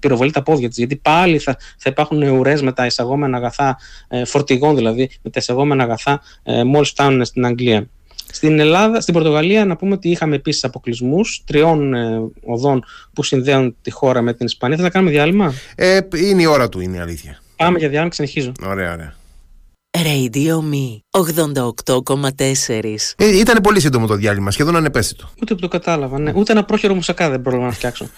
πυροβολεί 0.00 0.30
τα 0.30 0.42
πόδια 0.42 0.68
τη. 0.68 0.74
Γιατί 0.78 0.96
πάλι 0.96 1.38
θα, 1.38 1.56
θα 1.78 1.90
υπάρχουν 1.90 2.22
ουρές 2.22 2.62
με 2.62 2.72
τα 2.72 2.86
εισαγόμενα 2.86 3.36
αγαθά, 3.36 3.78
ε, 4.08 4.24
φορτηγών 4.24 4.76
δηλαδή, 4.76 5.10
με 5.22 5.30
τα 5.30 5.38
εισαγόμενα 5.40 5.82
αγαθά 5.82 6.20
ε, 6.42 6.64
μόλις 6.64 6.88
φτάνουν 6.88 7.24
στην 7.24 7.46
Αγγλία. 7.46 7.88
Στην 8.32 8.58
Ελλάδα, 8.58 9.00
στην 9.00 9.14
Πορτογαλία, 9.14 9.64
να 9.64 9.76
πούμε 9.76 9.94
ότι 9.94 10.08
είχαμε 10.08 10.36
επίσης 10.36 10.64
αποκλεισμούς 10.64 11.42
τριών 11.46 11.94
ε, 11.94 12.20
οδών 12.44 12.84
που 13.12 13.22
συνδέουν 13.22 13.76
τη 13.82 13.90
χώρα 13.90 14.22
με 14.22 14.34
την 14.34 14.46
Ισπανία. 14.46 14.76
Θα 14.76 14.90
κάνουμε 14.90 15.10
διάλειμμα; 15.10 15.54
Ε, 15.74 15.98
είναι 16.16 16.42
η 16.42 16.46
ώρα 16.46 16.68
του, 16.68 16.80
είναι 16.80 16.96
η 16.96 17.00
αλήθεια. 17.00 17.42
Πάμε 17.56 17.78
για 17.78 17.88
διάλειμμα, 17.88 18.12
συνεχίζω. 18.12 18.52
Ωραία, 18.62 18.92
ωραία. 18.92 19.17
Radio 20.02 20.60
Me 20.72 21.00
88,4 21.10 22.94
ε, 23.16 23.38
Ήταν 23.38 23.60
πολύ 23.62 23.80
σύντομο 23.80 24.06
το 24.06 24.14
διάλειμμα, 24.14 24.50
σχεδόν 24.50 24.76
ανεπαίσθητο. 24.76 25.30
Ούτε 25.42 25.54
που 25.54 25.60
το 25.60 25.68
κατάλαβα. 25.68 26.18
Ναι. 26.18 26.32
Ούτε 26.34 26.52
ένα 26.52 26.64
πρόχειρο 26.64 26.94
μουσακά 26.94 27.30
δεν 27.30 27.42
πρόλαβα 27.42 27.66
να 27.66 27.72
φτιάξω. 27.72 28.08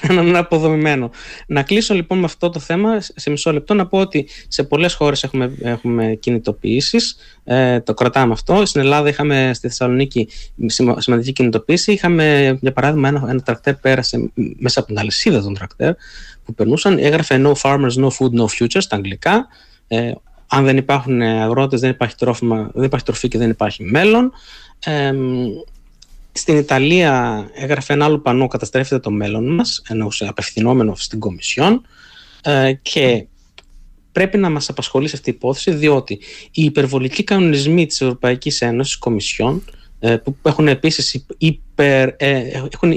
ένα 0.00 0.38
αποδομημένο. 0.38 1.10
Να 1.46 1.62
κλείσω 1.62 1.94
λοιπόν 1.94 2.18
με 2.18 2.24
αυτό 2.24 2.50
το 2.50 2.58
θέμα 2.58 3.00
σε 3.00 3.30
μισό 3.30 3.52
λεπτό. 3.52 3.74
Να 3.74 3.86
πω 3.86 3.98
ότι 3.98 4.28
σε 4.48 4.62
πολλές 4.62 4.94
χώρες 4.94 5.22
έχουμε, 5.22 5.54
έχουμε 5.62 6.14
κινητοποιήσεις. 6.14 7.16
Ε, 7.44 7.80
το 7.80 7.94
κρατάμε 7.94 8.32
αυτό. 8.32 8.66
Στην 8.66 8.80
Ελλάδα 8.80 9.08
είχαμε 9.08 9.50
στη 9.54 9.68
Θεσσαλονίκη 9.68 10.28
σημαντική 10.96 11.32
κινητοποίηση. 11.32 11.92
Είχαμε, 11.92 12.58
για 12.60 12.72
παράδειγμα, 12.72 13.08
ένα, 13.08 13.26
ένα 13.28 13.40
τρακτέρ 13.40 13.74
πέρασε 13.74 14.30
μέσα 14.58 14.78
από 14.78 14.88
την 14.88 14.98
αλυσίδα 14.98 15.42
των 15.42 15.54
τρακτέρ 15.54 15.94
που 16.44 16.54
περνούσαν. 16.54 16.98
Έγραφε 16.98 17.40
No 17.44 17.52
farmers, 17.62 17.94
no 17.94 18.08
food, 18.08 18.40
no 18.40 18.44
future 18.58 18.80
στα 18.80 18.96
αγγλικά. 18.96 19.46
Ε, 19.88 20.12
αν 20.46 20.64
δεν 20.64 20.76
υπάρχουν 20.76 21.22
αγρότες 21.22 21.80
δεν 21.80 21.90
υπάρχει, 21.90 22.16
τρόφιμα, 22.16 22.70
δεν 22.74 22.84
υπάρχει 22.84 23.04
τροφή 23.04 23.28
και 23.28 23.38
δεν 23.38 23.50
υπάρχει 23.50 23.84
μέλλον. 23.84 24.32
Ε, 24.84 25.12
στην 26.32 26.56
Ιταλία 26.56 27.44
έγραφε 27.54 27.92
ένα 27.92 28.04
άλλο 28.04 28.18
πανό 28.18 28.46
«Καταστρέφεται 28.46 29.00
το 29.00 29.10
μέλλον 29.10 29.54
μας», 29.54 29.82
εννοούσε 29.88 30.26
απευθυνόμενο 30.28 30.94
στην 30.94 31.18
Κομισιόν 31.18 31.86
ε, 32.42 32.72
και 32.82 33.26
πρέπει 34.12 34.38
να 34.38 34.50
μας 34.50 34.68
απασχολήσει 34.68 35.14
αυτή 35.14 35.30
η 35.30 35.32
υπόθεση 35.36 35.70
διότι 35.70 36.20
οι 36.50 36.62
υπερβολικοί 36.64 37.24
κανονισμοί 37.24 37.86
της 37.86 38.00
Ευρωπαϊκής 38.00 38.60
Ένωσης 38.60 38.96
Κομισιόν 38.96 39.64
ε, 39.66 39.83
που 40.24 40.36
έχουν 40.42 40.68
επίσης 40.68 41.24
υπερ, 41.38 42.08
ε, 42.16 42.62
έχουν 42.72 42.92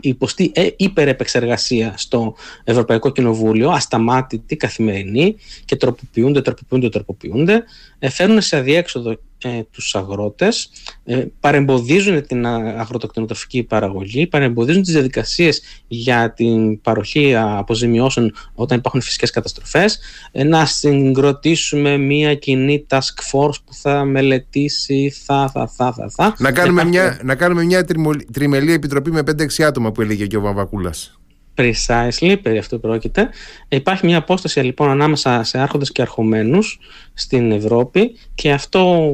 υποστεί 0.00 0.52
ε, 0.54 0.68
υπερεπεξεργασία 0.76 1.94
στο 1.96 2.34
Ευρωπαϊκό 2.64 3.10
Κοινοβούλιο, 3.10 3.70
ασταμάτητη, 3.70 4.56
καθημερινή 4.56 5.36
και 5.64 5.76
τροποποιούνται, 5.76 6.40
τροποποιούνται, 6.42 6.88
τροποποιούνται, 6.88 7.64
φέρνουν 8.10 8.40
σε 8.40 8.56
αδιέξοδο 8.56 9.18
ε, 9.44 9.62
τους 9.70 9.94
αγρότες, 9.94 10.70
ε, 11.04 11.24
παρεμποδίζουν 11.40 12.26
την 12.26 12.46
αγροτοκτηνοτροφική 12.46 13.62
παραγωγή, 13.62 14.26
παρεμποδίζουν 14.26 14.82
τις 14.82 14.92
διαδικασίες 14.92 15.62
για 15.86 16.32
την 16.32 16.80
παροχή 16.80 17.34
αποζημιώσεων 17.36 18.34
όταν 18.54 18.78
υπάρχουν 18.78 19.00
φυσικές 19.00 19.30
καταστροφές, 19.30 19.98
ε, 20.32 20.44
να 20.44 20.66
συγκροτήσουμε 20.66 21.96
μια 21.96 22.34
κοινή 22.34 22.86
task 22.90 23.32
force 23.32 23.56
που 23.64 23.74
θα 23.74 24.04
μελετήσει 24.04 25.12
θα, 25.24 25.50
θα, 25.52 25.68
θα, 25.68 25.92
θα, 25.92 26.10
θα. 26.10 26.34
Να 26.38 26.52
κάνουμε, 26.52 26.84
μια, 26.84 27.20
να 27.22 27.34
κάνουμε 27.34 27.64
μια 27.64 27.84
τριμελή 28.32 28.72
επιτροπή 28.72 29.10
με 29.10 29.20
5-6 29.20 29.62
άτομα 29.62 29.92
που 29.92 30.02
έλεγε 30.02 30.26
και 30.26 30.36
ο 30.36 30.40
Βαμβακούλας. 30.40 31.18
Precisely, 31.56 32.36
περί 32.42 32.58
αυτού 32.58 32.80
πρόκειται. 32.80 33.28
Υπάρχει 33.68 34.06
μια 34.06 34.18
απόσταση 34.18 34.60
λοιπόν 34.60 34.88
ανάμεσα 34.88 35.42
σε 35.42 35.58
άρχοντες 35.58 35.92
και 35.92 36.02
αρχομένους 36.02 36.78
στην 37.14 37.52
Ευρώπη 37.52 38.12
και 38.34 38.52
αυτό, 38.52 39.04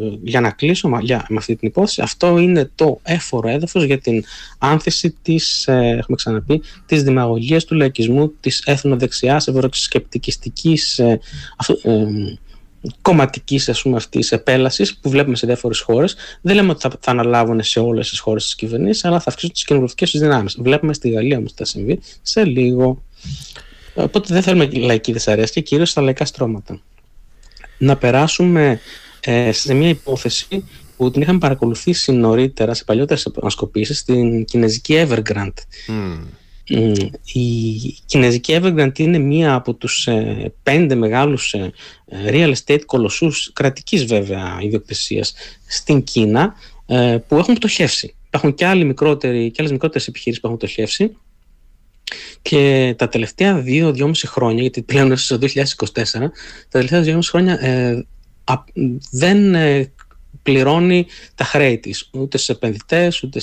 ε, 0.00 0.04
για 0.22 0.40
να 0.40 0.50
κλείσω 0.50 0.98
για, 1.02 1.26
με 1.28 1.36
αυτή 1.36 1.56
την 1.56 1.68
υπόθεση, 1.68 2.02
αυτό 2.02 2.38
είναι 2.38 2.70
το 2.74 3.00
έφορο 3.02 3.48
έδαφος 3.48 3.84
για 3.84 3.98
την 3.98 4.24
άνθηση 4.58 5.14
της, 5.22 5.66
ε, 5.66 5.96
έχουμε 5.98 6.16
ξαναπεί, 6.16 6.62
της 6.86 7.02
δημαγωγίας 7.02 7.64
του 7.64 7.74
λαϊκισμού, 7.74 8.32
της 8.40 8.62
έθνοδεξιάς, 8.66 9.48
ευρωσκεπτικιστικής 9.48 10.98
ε, 10.98 11.20
ε, 11.82 12.06
κομματικής 13.02 13.68
αυτής 13.68 14.32
επέλασης 14.32 14.96
που 14.96 15.10
βλέπουμε 15.10 15.36
σε 15.36 15.46
διάφορες 15.46 15.80
χώρες. 15.80 16.16
Δεν 16.40 16.54
λέμε 16.54 16.70
ότι 16.70 16.80
θα, 16.80 16.90
θα 17.00 17.10
αναλάβουν 17.10 17.62
σε 17.62 17.80
όλες 17.80 18.08
τις 18.08 18.18
χώρες 18.18 18.44
της 18.44 18.54
κυβερνήσει, 18.54 19.06
αλλά 19.06 19.20
θα 19.20 19.24
αυξήσουν 19.28 19.52
τις 19.52 19.64
κοινοβουλευτικές 19.64 20.10
τους 20.10 20.20
δυνάμεις. 20.20 20.56
Βλέπουμε 20.60 20.94
στη 20.94 21.10
Γαλλία 21.10 21.38
όμως 21.38 21.50
τι 21.50 21.56
θα 21.58 21.64
συμβεί 21.64 22.00
σε 22.22 22.44
λίγο. 22.44 23.02
Οπότε 23.94 24.34
δεν 24.34 24.42
θέλουμε 24.42 24.68
λαϊκή 24.72 25.12
δυσαρέσκεια, 25.12 25.62
κυρίως 25.62 25.90
στα 25.90 26.00
λαϊκά 26.00 26.24
στρώματα. 26.24 26.80
Να 27.78 27.96
περάσουμε 27.96 28.80
ε, 29.20 29.52
σε 29.52 29.74
μια 29.74 29.88
υπόθεση 29.88 30.64
που 30.96 31.10
την 31.10 31.22
είχαμε 31.22 31.38
παρακολουθήσει 31.38 32.12
νωρίτερα 32.12 32.74
σε 32.74 32.84
παλιότερες 32.84 33.30
ανασκοπήσεις, 33.40 33.98
στην 33.98 34.44
κινέζικη 34.44 35.06
Evergrande. 35.08 35.50
Mm. 35.88 36.18
Η 37.32 37.96
κινέζικη 38.06 38.58
Evergrande 38.60 38.98
είναι 38.98 39.18
μία 39.18 39.54
από 39.54 39.74
τους 39.74 40.06
ε, 40.06 40.52
πέντε 40.62 40.94
μεγάλους 40.94 41.52
ε, 41.52 41.72
real 42.26 42.52
estate 42.54 42.80
κολοσσούς 42.86 43.50
κρατικής 43.52 44.04
βέβαια 44.04 44.58
ιδιοκτησίας 44.60 45.34
στην 45.66 46.02
Κίνα 46.02 46.54
ε, 46.86 47.18
που 47.28 47.36
έχουν 47.36 47.54
πτωχεύσει. 47.54 48.14
Υπάρχουν 48.26 48.54
και, 48.54 48.66
άλλοι 48.66 48.84
μικρότεροι, 48.84 49.50
και 49.50 49.56
άλλες 49.58 49.72
μικρότερες 49.72 50.08
επιχείρησεις 50.08 50.40
που 50.40 50.46
έχουν 50.46 50.58
πτωχεύσει 50.58 51.16
και 52.42 52.94
τα 52.98 53.08
τελευταία 53.08 53.58
δύο-δυόμιση 53.58 54.26
χρόνια, 54.26 54.60
γιατί 54.60 54.82
πλέον 54.82 55.06
είναι 55.06 55.16
στο 55.16 55.38
2024, 55.40 55.44
τα 55.94 56.30
τελευταία 56.68 57.00
δύο-δυόμιση 57.00 57.30
χρόνια 57.30 57.58
δεν 59.10 59.54
πληρώνει 60.46 61.06
τα 61.34 61.44
χρέη 61.44 61.78
της. 61.78 62.10
Ούτε 62.12 62.38
σε 62.38 62.52
επενδυτές, 62.52 63.22
ούτε, 63.22 63.40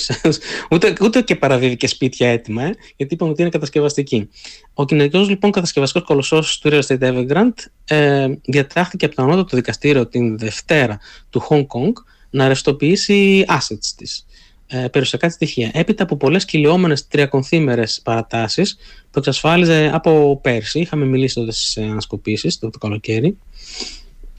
ούτε, 0.70 0.94
ούτε 1.00 1.22
και 1.22 1.36
παραδίδει 1.36 1.76
και 1.76 1.86
σπίτια 1.86 2.28
έτοιμα, 2.28 2.62
ε, 2.62 2.74
γιατί 2.96 3.14
είπαμε 3.14 3.30
ότι 3.30 3.40
είναι 3.40 3.50
κατασκευαστική. 3.50 4.28
Ο 4.74 4.84
κινέζικο 4.84 5.18
λοιπόν 5.18 5.50
κατασκευαστικός 5.50 6.06
κολοσσός 6.06 6.58
του 6.58 6.70
Real 6.72 6.80
Estate 6.86 7.12
Evergrande 7.12 7.64
ε, 7.84 8.28
διατάχθηκε 8.44 9.04
από 9.04 9.14
το 9.14 9.22
ανώτατο 9.22 9.56
δικαστήριο 9.56 10.06
την 10.06 10.38
Δευτέρα 10.38 10.98
του 11.30 11.46
Hong 11.48 11.66
Kong 11.66 11.92
να 12.30 12.48
ρευστοποιήσει 12.48 13.44
assets 13.48 13.92
της. 13.96 14.26
Ε, 14.66 14.88
περιουσιακά 14.88 15.30
στοιχεία. 15.30 15.70
Έπειτα 15.74 16.02
από 16.02 16.16
πολλές 16.16 16.44
κυλιόμενες 16.44 17.08
τριακονθήμερες 17.08 18.00
παρατάσεις 18.04 18.76
που 19.10 19.18
εξασφάλιζε 19.18 19.90
από 19.92 20.40
πέρσι, 20.42 20.80
είχαμε 20.80 21.04
μιλήσει 21.04 21.34
τότε 21.34 21.52
στις 21.52 21.76
ανασκοπήσεις 21.76 22.58
το, 22.58 22.70
το 22.70 22.78
καλοκαίρι, 22.78 23.36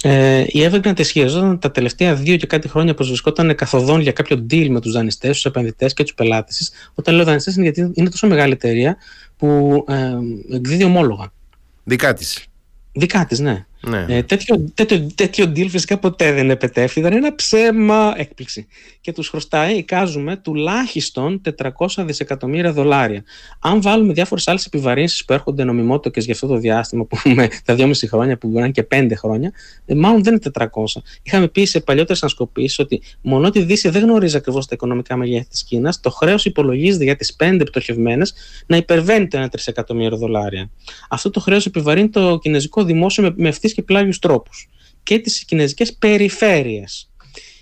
ε, 0.08 0.44
η 0.48 0.70
Evergrande 0.70 1.00
ισχυριζόταν 1.00 1.60
τα 1.60 1.72
τελευταία 1.72 2.16
δύο 2.16 2.36
και 2.38 2.48
κάτι 2.48 2.68
χρόνια 2.68 2.94
πως 2.94 3.08
βρισκόταν 3.08 3.56
καθοδόν 3.56 4.02
για 4.02 4.12
κάποιο 4.12 4.46
deal 4.50 4.68
με 4.70 4.82
τους 4.82 4.92
δανειστές, 4.92 5.32
τους 5.32 5.46
επενδυτές 5.46 5.94
και 5.94 6.04
τους 6.04 6.14
πελάτες 6.14 6.58
τη. 6.58 6.66
Όταν 6.96 7.16
λέω 7.16 7.26
δανειστές 7.26 7.56
είναι 7.56 7.64
γιατί 7.64 7.92
είναι 7.94 8.10
τόσο 8.10 8.28
μεγάλη 8.28 8.54
εταιρεία 8.54 8.98
που 9.38 9.84
ε, 9.88 10.56
εκδίδει 10.56 10.84
ομόλογα. 10.84 11.32
Δικά 11.84 12.14
της. 12.14 12.46
Δικά 12.92 13.26
της, 13.26 13.40
ναι. 13.40 13.66
Ναι. 13.90 14.06
Ε, 14.10 14.24
τέτοιο, 14.24 14.72
τέτοιο, 14.74 15.08
τέτοιο 15.16 15.46
deal 15.46 15.68
φυσικά 15.70 15.98
ποτέ 15.98 16.32
δεν 16.32 16.50
επετέφθη, 16.50 17.00
ήταν 17.00 17.14
ένα 17.14 17.36
ψέμα 17.36 18.14
έκπληξη. 18.18 18.68
Και 19.02 19.12
τους 19.12 19.30
χρωστάει, 19.30 19.78
εικάζουμε, 19.78 20.36
τουλάχιστον 20.36 21.42
400 21.58 21.72
δισεκατομμύρια 21.98 22.72
δολάρια. 22.72 23.24
Αν 23.60 23.82
βάλουμε 23.82 24.14
διάφορες 24.14 24.48
άλλες 24.48 24.66
επιβαρύνσεις 24.66 25.26
που 25.26 25.34
έρχονται 25.34 25.64
νομιμότοκε 25.64 26.20
για 26.20 26.34
αυτό 26.34 26.48
το 26.48 26.58
διάστημα, 26.58 27.06
που 27.06 27.18
με 27.24 27.50
τα 27.66 27.76
2,5 27.78 27.92
χρόνια, 28.08 28.38
που 28.38 28.48
μπορεί 28.48 28.60
να 28.60 28.66
είναι 28.66 28.74
και 28.74 28.84
5 28.84 29.16
χρόνια, 29.16 29.52
ε, 29.86 29.96
μάλλον 29.96 30.24
δεν 30.24 30.34
είναι 30.34 30.42
400. 30.42 31.02
Είχαμε 31.24 31.48
πει 31.48 31.66
σε 31.66 31.80
παλιότερες 31.80 32.22
ανασκοπήσει 32.22 32.82
ότι 32.82 33.02
μόνο 33.22 33.48
ότι 33.48 33.60
η 33.60 33.64
Δύση 33.64 33.90
δεν 33.90 34.02
γνωρίζει 34.02 34.38
ακριβώς 34.38 34.66
τα 34.66 34.72
οικονομικά 34.74 35.16
μεγέθη 35.16 35.48
της 35.48 35.64
Κίνας, 35.64 36.00
το 36.00 36.10
χρέος 36.10 36.46
υπολογίζεται 36.46 37.04
για 37.04 37.16
τις 37.16 37.36
5 37.36 37.66
πτωχευμένες 37.66 38.34
να 38.66 38.78
υπερβαίνει 38.78 39.28
το 39.28 39.44
1 39.44 39.50
τρισεκατομμύριο 39.50 40.18
δολάρια. 40.18 40.70
Αυτό 41.10 41.30
το 41.30 41.40
χρέος 41.40 41.66
επιβαρύνει 41.66 42.10
το 42.10 42.40
κινέζικο 42.42 42.84
δημόσιο 42.84 43.24
με, 43.24 43.34
με 43.38 43.52
και 43.76 43.82
πλάγιους 43.82 44.20
τρόπους 44.20 44.70
και 45.04 45.20
τις 45.20 45.46
κινέζικες 45.46 45.94
περιφέρειες. 45.94 47.10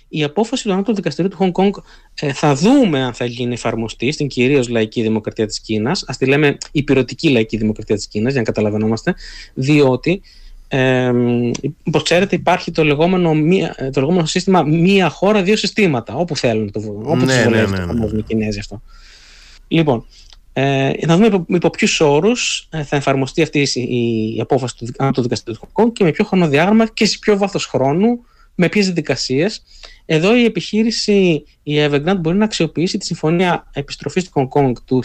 Η 0.08 0.22
απόφαση 0.24 0.64
του 0.64 0.72
Ανώτατου 0.72 0.94
Δικαστηρίου 0.94 1.30
του 1.30 1.36
Χονγκ 1.36 1.52
Κονγκ 1.52 1.74
ε, 2.20 2.32
θα 2.32 2.54
δούμε 2.54 3.02
αν 3.02 3.12
θα 3.12 3.24
γίνει 3.24 3.52
εφαρμοστή 3.52 4.12
στην 4.12 4.26
κυρίως 4.26 4.68
λαϊκή 4.68 5.02
δημοκρατία 5.02 5.46
της 5.46 5.60
Κίνας. 5.60 6.02
Α 6.02 6.14
τη 6.18 6.26
λέμε 6.26 6.56
υπηρετική 6.72 7.28
λαϊκή 7.28 7.56
δημοκρατία 7.56 7.96
της 7.96 8.06
Κίνας, 8.06 8.32
για 8.32 8.40
να 8.40 8.46
καταλαβαίνόμαστε, 8.46 9.14
διότι 9.54 10.22
ε, 10.68 11.12
όπως 11.82 12.02
ξέρετε 12.02 12.36
υπάρχει 12.36 12.70
το 12.70 12.84
λεγόμενο, 12.84 13.32
το 13.92 14.00
λεγόμενο 14.00 14.26
σύστημα 14.26 14.62
μία 14.62 15.08
χώρα, 15.08 15.42
δύο 15.42 15.56
συστήματα, 15.56 16.14
όπου 16.14 16.36
θέλουν 16.36 16.70
το 16.70 16.80
όπου 17.02 17.16
ναι, 17.16 17.44
ναι, 17.44 17.66
ναι, 17.66 17.84
ναι. 17.92 18.18
οι 18.18 18.22
Κινέζοι 18.22 18.58
αυτό. 18.58 18.82
Λοιπόν, 19.68 20.06
ε, 20.56 20.92
να 21.06 21.14
δούμε 21.14 21.26
υπό, 21.26 21.44
υπό 21.48 21.70
ποιους 21.70 22.00
όρους 22.00 22.68
ε, 22.70 22.82
θα 22.82 22.96
εφαρμοστεί 22.96 23.42
αυτή 23.42 23.68
η, 23.74 24.34
η 24.36 24.40
απόφαση 24.40 24.76
του, 24.76 24.86
του 25.12 25.22
Δικαστηρίου 25.22 25.60
του 25.60 25.68
Χονγκ 25.72 25.92
και 25.92 26.04
με 26.04 26.10
ποιο 26.10 26.24
χρονοδιάγραμμα 26.24 26.86
και 26.86 27.06
σε 27.06 27.18
ποιο 27.18 27.38
βάθος 27.38 27.66
χρόνου, 27.66 28.24
με 28.54 28.68
ποιες 28.68 28.84
διαδικασίες. 28.84 29.62
Εδώ 30.04 30.36
η 30.36 30.44
επιχείρηση, 30.44 31.44
η 31.62 31.74
Evergrande, 31.78 32.16
μπορεί 32.20 32.36
να 32.36 32.44
αξιοποιήσει 32.44 32.98
τη 32.98 33.06
συμφωνία 33.06 33.70
επιστροφής 33.72 34.30
του 34.30 34.50
Hong 34.52 34.60
Kong 34.60 34.72
του 34.84 35.02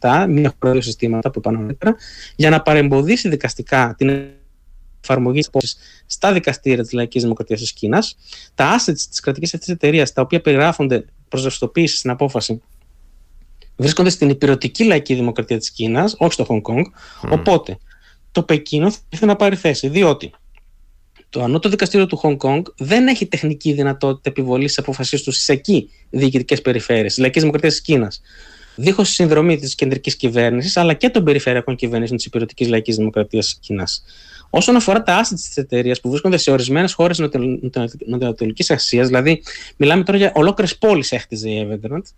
1997, 0.00 0.26
μία 0.28 0.54
χώρα 0.58 0.80
συστήματα 0.80 1.30
που 1.30 1.38
είπα 1.38 1.50
νωρίτερα, 1.50 1.96
για 2.36 2.50
να 2.50 2.62
παρεμποδίσει 2.62 3.28
δικαστικά 3.28 3.94
την 3.98 4.24
εφαρμογή 5.00 5.38
της 5.38 5.48
απόφασης 5.48 5.76
στα 6.06 6.32
δικαστήρια 6.32 6.82
της 6.82 6.92
Λαϊκής 6.92 7.22
Δημοκρατίας 7.22 7.60
της 7.60 7.72
Κίνας. 7.72 8.16
Τα 8.54 8.76
assets 8.78 9.06
της 9.10 9.20
κρατικής 9.20 9.54
αυτής 9.54 9.68
εταιρείας, 9.68 10.12
τα 10.12 10.22
οποία 10.22 10.40
περιγράφονται 10.40 11.04
προς 11.28 11.62
στην 11.84 12.10
απόφαση, 12.10 12.62
βρίσκονται 13.82 14.10
στην 14.10 14.28
υπηρετική 14.28 14.84
λαϊκή 14.84 15.14
δημοκρατία 15.14 15.58
της 15.58 15.70
Κίνας, 15.70 16.14
όχι 16.18 16.32
στο 16.32 16.44
Χονγκ 16.44 16.60
Κονγκ. 16.60 16.84
Οπότε, 17.30 17.78
το 18.32 18.42
Πεκίνο 18.42 18.90
θα 18.90 18.98
ήθελε 19.08 19.30
να 19.30 19.36
πάρει 19.36 19.56
θέση, 19.56 19.88
διότι 19.88 20.30
το 21.28 21.42
ανώτατο 21.42 21.68
δικαστήριο 21.68 22.06
του 22.06 22.16
Χονγκ 22.16 22.36
Κονγκ 22.36 22.64
δεν 22.76 23.06
έχει 23.06 23.26
τεχνική 23.26 23.72
δυνατότητα 23.72 24.30
επιβολής 24.30 24.74
τη 24.74 24.82
αποφασής 24.82 25.22
τους 25.22 25.36
στι 25.36 25.52
εκεί 25.52 25.90
διοικητικές 26.10 26.62
περιφέρειες 26.62 27.06
της 27.06 27.18
Λαϊκής 27.18 27.40
Δημοκρατίας 27.40 27.74
της 27.74 27.82
Κίνας. 27.82 28.20
Δίχως 28.76 29.08
συνδρομή 29.08 29.58
της 29.58 29.74
κεντρικής 29.74 30.16
κυβέρνησης 30.16 30.76
αλλά 30.76 30.94
και 30.94 31.08
των 31.08 31.24
περιφερειακών 31.24 31.76
κυβερνήσεων 31.76 32.16
της 32.16 32.26
υπηρετικής 32.26 32.68
Λαϊκής 32.68 32.96
Δημοκρατίας 32.96 33.44
της 33.44 33.54
Κίνας. 33.60 34.04
Όσον 34.50 34.76
αφορά 34.76 35.02
τα 35.02 35.22
assets 35.22 35.40
της 35.46 35.56
εταιρείας 35.56 36.00
που 36.00 36.08
βρίσκονται 36.10 36.36
σε 36.36 36.50
ορισμένες 36.50 36.92
χώρες 36.92 37.18
Νοτιοανατολικής 38.06 38.70
Ασίας, 38.70 39.06
δηλαδή 39.06 39.42
μιλάμε 39.76 40.04
τώρα 40.04 40.18
για 40.18 40.32
ολόκληρες 40.34 40.78
πόλεις 40.78 41.12
έχτιζε 41.12 41.48
η 41.50 41.68
Evergrande, 41.70 42.10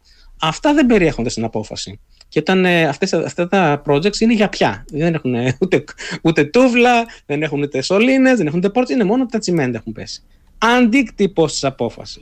Αυτά 0.47 0.75
δεν 0.75 0.87
περιέχονται 0.87 1.29
στην 1.29 1.45
απόφαση. 1.45 2.01
Και 2.29 2.39
όταν 2.39 2.65
ε, 2.65 2.85
αυτές, 2.85 3.13
αυτά 3.13 3.49
τα 3.49 3.83
projects 3.87 4.21
είναι 4.21 4.35
για 4.35 4.49
πια. 4.49 4.85
Δεν 4.93 5.15
έχουν 5.15 5.35
ούτε, 5.61 5.85
ούτε 6.23 6.45
τούβλα, 6.45 7.05
δεν 7.27 7.43
έχουν 7.43 7.63
ούτε 7.63 7.83
σωλήνες, 7.83 8.37
δεν 8.37 8.47
έχουν 8.47 8.59
ούτε 8.59 8.71
πόρτες, 8.71 8.95
είναι 8.95 9.05
μόνο 9.05 9.27
τα 9.27 9.39
τσιμέντα 9.39 9.79
έχουν 9.79 9.93
πέσει. 9.93 10.23
Αντίκτυπο 10.59 11.47
τη 11.47 11.59
απόφαση. 11.63 12.21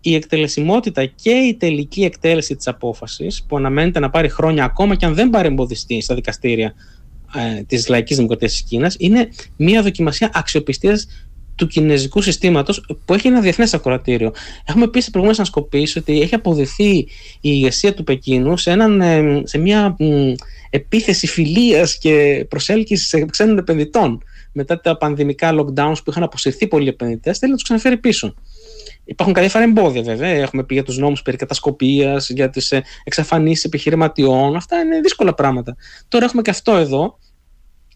Η 0.00 0.14
εκτελεσιμότητα 0.14 1.04
και 1.04 1.30
η 1.30 1.54
τελική 1.54 2.04
εκτέλεση 2.04 2.56
της 2.56 2.66
απόφασης, 2.66 3.44
που 3.48 3.56
αναμένεται 3.56 3.98
να 3.98 4.10
πάρει 4.10 4.28
χρόνια 4.28 4.64
ακόμα 4.64 4.94
και 4.94 5.06
αν 5.06 5.14
δεν 5.14 5.30
παρεμποδιστεί 5.30 6.00
στα 6.00 6.14
δικαστήρια 6.14 6.74
ε, 7.34 7.62
της 7.62 7.88
Λαϊκής 7.88 8.16
Δημοκρατίας 8.16 8.52
της 8.52 8.62
Κίνας, 8.62 8.96
είναι 8.98 9.28
μια 9.56 9.82
δοκιμασία 9.82 10.30
αξιοπιστίας 10.34 11.06
του 11.62 11.68
κινέζικου 11.68 12.20
συστήματος 12.20 12.84
που 13.04 13.14
έχει 13.14 13.26
ένα 13.26 13.40
διεθνές 13.40 13.74
ακροατήριο. 13.74 14.32
Έχουμε 14.66 14.88
πει 14.88 15.00
σε 15.00 15.10
προηγούμενε 15.10 15.38
ανασκοπήσει 15.38 15.98
ότι 15.98 16.20
έχει 16.20 16.34
αποδειχθεί 16.34 16.90
η 16.90 17.06
ηγεσία 17.40 17.94
του 17.94 18.04
Πεκίνου 18.04 18.56
σε, 18.56 18.70
έναν, 18.70 19.00
ε, 19.00 19.42
σε 19.44 19.58
μια 19.58 19.96
επίθεση 20.70 21.26
φιλίας 21.26 21.98
και 21.98 22.46
προσέλκυσης 22.48 23.24
ξένων 23.30 23.58
επενδυτών. 23.58 24.22
Μετά 24.52 24.80
τα 24.80 24.96
πανδημικά 24.96 25.54
lockdowns 25.54 25.96
που 26.04 26.10
είχαν 26.10 26.22
αποσυρθεί 26.22 26.66
πολλοί 26.66 26.88
επενδυτές, 26.88 27.38
θέλει 27.38 27.50
να 27.50 27.56
τους 27.56 27.64
ξαναφέρει 27.64 27.96
πίσω. 27.96 28.34
Υπάρχουν 29.04 29.34
κάποια 29.34 29.60
εμπόδια 29.60 30.02
βέβαια. 30.02 30.28
Έχουμε 30.28 30.64
πει 30.64 30.74
για 30.74 30.82
τους 30.82 30.98
νόμους 30.98 31.22
περί 31.22 31.36
κατασκοπίας, 31.36 32.30
για 32.30 32.50
τις 32.50 32.70
ε, 32.70 32.82
εξαφανίσεις 33.04 33.64
επιχειρηματιών. 33.64 34.56
Αυτά 34.56 34.80
είναι 34.80 35.00
δύσκολα 35.00 35.34
πράγματα. 35.34 35.76
Τώρα 36.08 36.24
έχουμε 36.24 36.42
και 36.42 36.50
αυτό 36.50 36.76
εδώ, 36.76 37.18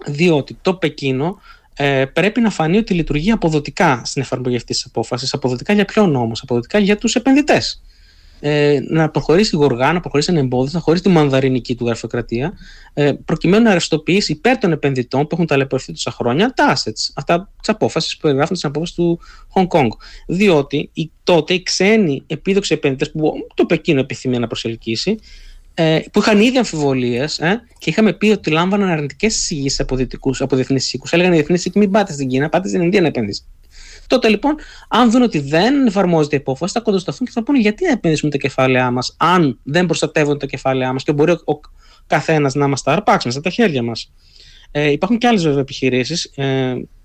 διότι 0.06 0.58
το 0.62 0.74
Πεκίνο 0.74 1.40
ε, 1.76 2.04
πρέπει 2.04 2.40
να 2.40 2.50
φανεί 2.50 2.76
ότι 2.76 2.94
λειτουργεί 2.94 3.30
αποδοτικά 3.30 4.02
στην 4.04 4.22
εφαρμογή 4.22 4.56
αυτής 4.56 4.76
της 4.76 4.86
απόφασης. 4.86 5.34
Αποδοτικά 5.34 5.72
για 5.72 5.84
ποιον 5.84 6.16
όμως, 6.16 6.42
αποδοτικά 6.42 6.78
για 6.78 6.96
τους 6.96 7.14
επενδυτές. 7.14 7.82
Ε, 8.40 8.78
να 8.88 9.10
προχωρήσει 9.10 9.56
γοργά, 9.56 9.92
να 9.92 10.00
προχωρήσει 10.00 10.30
ανεμπόδιστα, 10.30 10.78
χωρί 10.78 11.00
τη 11.00 11.08
μανδαρινική 11.08 11.74
του 11.74 11.84
γραφειοκρατία, 11.84 12.52
ε, 12.94 13.12
προκειμένου 13.24 13.64
να 13.64 13.72
ρευστοποιήσει 13.72 14.32
υπέρ 14.32 14.58
των 14.58 14.72
επενδυτών 14.72 15.22
που 15.22 15.28
έχουν 15.32 15.46
ταλαιπωρηθεί 15.46 15.92
τόσα 15.92 16.10
χρόνια 16.10 16.52
τα 16.52 16.76
assets, 16.76 17.10
αυτά 17.14 17.52
τις 17.60 17.68
απόφαση 17.68 18.16
που 18.16 18.22
περιγράφουν 18.22 18.56
στην 18.56 18.68
απόφαση 18.68 18.94
του 18.94 19.20
Hong 19.54 19.66
Kong. 19.66 19.88
Διότι 20.26 20.90
οι, 20.92 21.10
τότε 21.24 21.54
οι 21.54 21.62
ξένοι 21.62 22.22
επίδοξοι 22.26 22.74
επενδυτές 22.74 23.10
που 23.10 23.32
το 23.54 23.66
Πεκίνο 23.66 24.00
επιθυμεί 24.00 24.38
να 24.38 24.46
προσελκύσει, 24.46 25.18
ε, 25.78 26.00
που 26.12 26.18
είχαν 26.18 26.40
ήδη 26.40 26.58
αμφιβολίες 26.58 27.38
ε, 27.38 27.62
και 27.78 27.90
είχαμε 27.90 28.12
πει 28.12 28.26
ότι 28.26 28.50
λάμβαναν 28.50 28.88
αρνητικές 28.88 29.34
εισηγήσεις 29.34 29.80
από, 29.80 29.96
από 30.38 30.56
διεθνείς 30.56 30.92
οίκους. 30.92 31.12
Έλεγαν 31.12 31.32
οι 31.32 31.34
διεθνείς 31.34 31.64
οίκοι 31.64 31.78
μην 31.78 31.90
πάτε 31.90 32.12
στην 32.12 32.28
Κίνα, 32.28 32.48
πάτε 32.48 32.68
στην 32.68 32.80
Ινδία 32.80 33.00
να 33.00 33.06
επενδύσετε. 33.06 33.48
Τότε 34.06 34.28
λοιπόν, 34.28 34.54
αν 34.88 35.10
δουν 35.10 35.22
ότι 35.22 35.38
δεν 35.38 35.86
εφαρμόζεται 35.86 36.36
η 36.36 36.38
απόφαση, 36.38 36.72
θα 36.72 36.80
κοντοσταθούν 36.80 37.26
και 37.26 37.32
θα 37.32 37.42
πούνε 37.42 37.58
γιατί 37.58 37.84
να 37.84 37.90
επενδύσουμε 37.90 38.30
τα 38.30 38.36
κεφάλαιά 38.36 38.90
μας, 38.90 39.14
αν 39.18 39.58
δεν 39.62 39.86
προστατεύονται 39.86 40.38
τα 40.38 40.46
κεφάλαιά 40.46 40.92
μας 40.92 41.02
και 41.02 41.12
μπορεί 41.12 41.30
ο, 41.30 41.42
ο 41.44 41.60
καθένας 42.06 42.54
να 42.54 42.68
μας 42.68 42.82
τα 42.82 42.92
αρπάξει 42.92 43.30
στα 43.30 43.40
τα 43.40 43.50
χέρια 43.50 43.82
μας; 43.82 44.12
Ε, 44.70 44.90
υπάρχουν 44.90 45.18
και 45.18 45.26
άλλες 45.26 45.42
βέβαια 45.42 45.60
επιχειρήσεις 45.60 46.24
ε, 46.24 46.74
που 46.74 46.95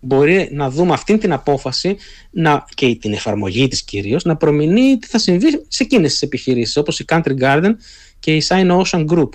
μπορεί 0.00 0.48
να 0.52 0.70
δούμε 0.70 0.92
αυτή 0.92 1.18
την 1.18 1.32
απόφαση 1.32 1.96
να, 2.30 2.64
και 2.74 2.96
την 3.00 3.12
εφαρμογή 3.12 3.68
της 3.68 3.82
κυρίως 3.82 4.24
να 4.24 4.36
προμηνεί 4.36 4.98
τι 4.98 5.06
θα 5.06 5.18
συμβεί 5.18 5.64
σε 5.68 5.82
εκείνες 5.82 6.10
τις 6.10 6.22
επιχειρήσεις 6.22 6.76
όπως 6.76 7.00
η 7.00 7.04
Country 7.08 7.38
Garden 7.40 7.70
και 8.18 8.34
η 8.34 8.42
Sign 8.48 8.82
Ocean 8.82 9.06
Group. 9.06 9.28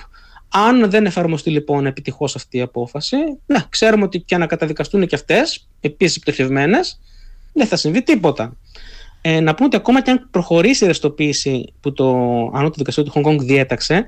Αν 0.50 0.90
δεν 0.90 1.06
εφαρμοστεί 1.06 1.50
λοιπόν 1.50 1.86
επιτυχώς 1.86 2.36
αυτή 2.36 2.58
η 2.58 2.62
απόφαση, 2.62 3.18
να, 3.46 3.66
ξέρουμε 3.70 4.04
ότι 4.04 4.20
και 4.20 4.38
να 4.38 4.46
καταδικαστούν 4.46 5.08
και 5.08 5.16
αυτές, 5.16 5.68
επίσης 5.80 6.20
πτωχευμένες, 6.20 7.00
δεν 7.54 7.68
θα 7.68 7.76
συμβεί 7.76 8.04
τίποτα. 8.04 8.58
Ε, 9.22 9.40
να 9.40 9.54
πούμε 9.54 9.68
ότι 9.68 9.76
ακόμα 9.76 10.02
και 10.02 10.12
αν 10.12 10.28
προχωρήσει 10.32 10.84
η 10.84 10.88
ρευστοποίηση 10.88 11.74
που 11.80 11.94
το 11.94 12.14
Ανώτατο 12.54 12.74
Δικαστήριο 12.78 13.12
του 13.12 13.22
Hong 13.22 13.30
Kong 13.30 13.38
διέταξε, 13.40 13.94
ε, 13.94 14.06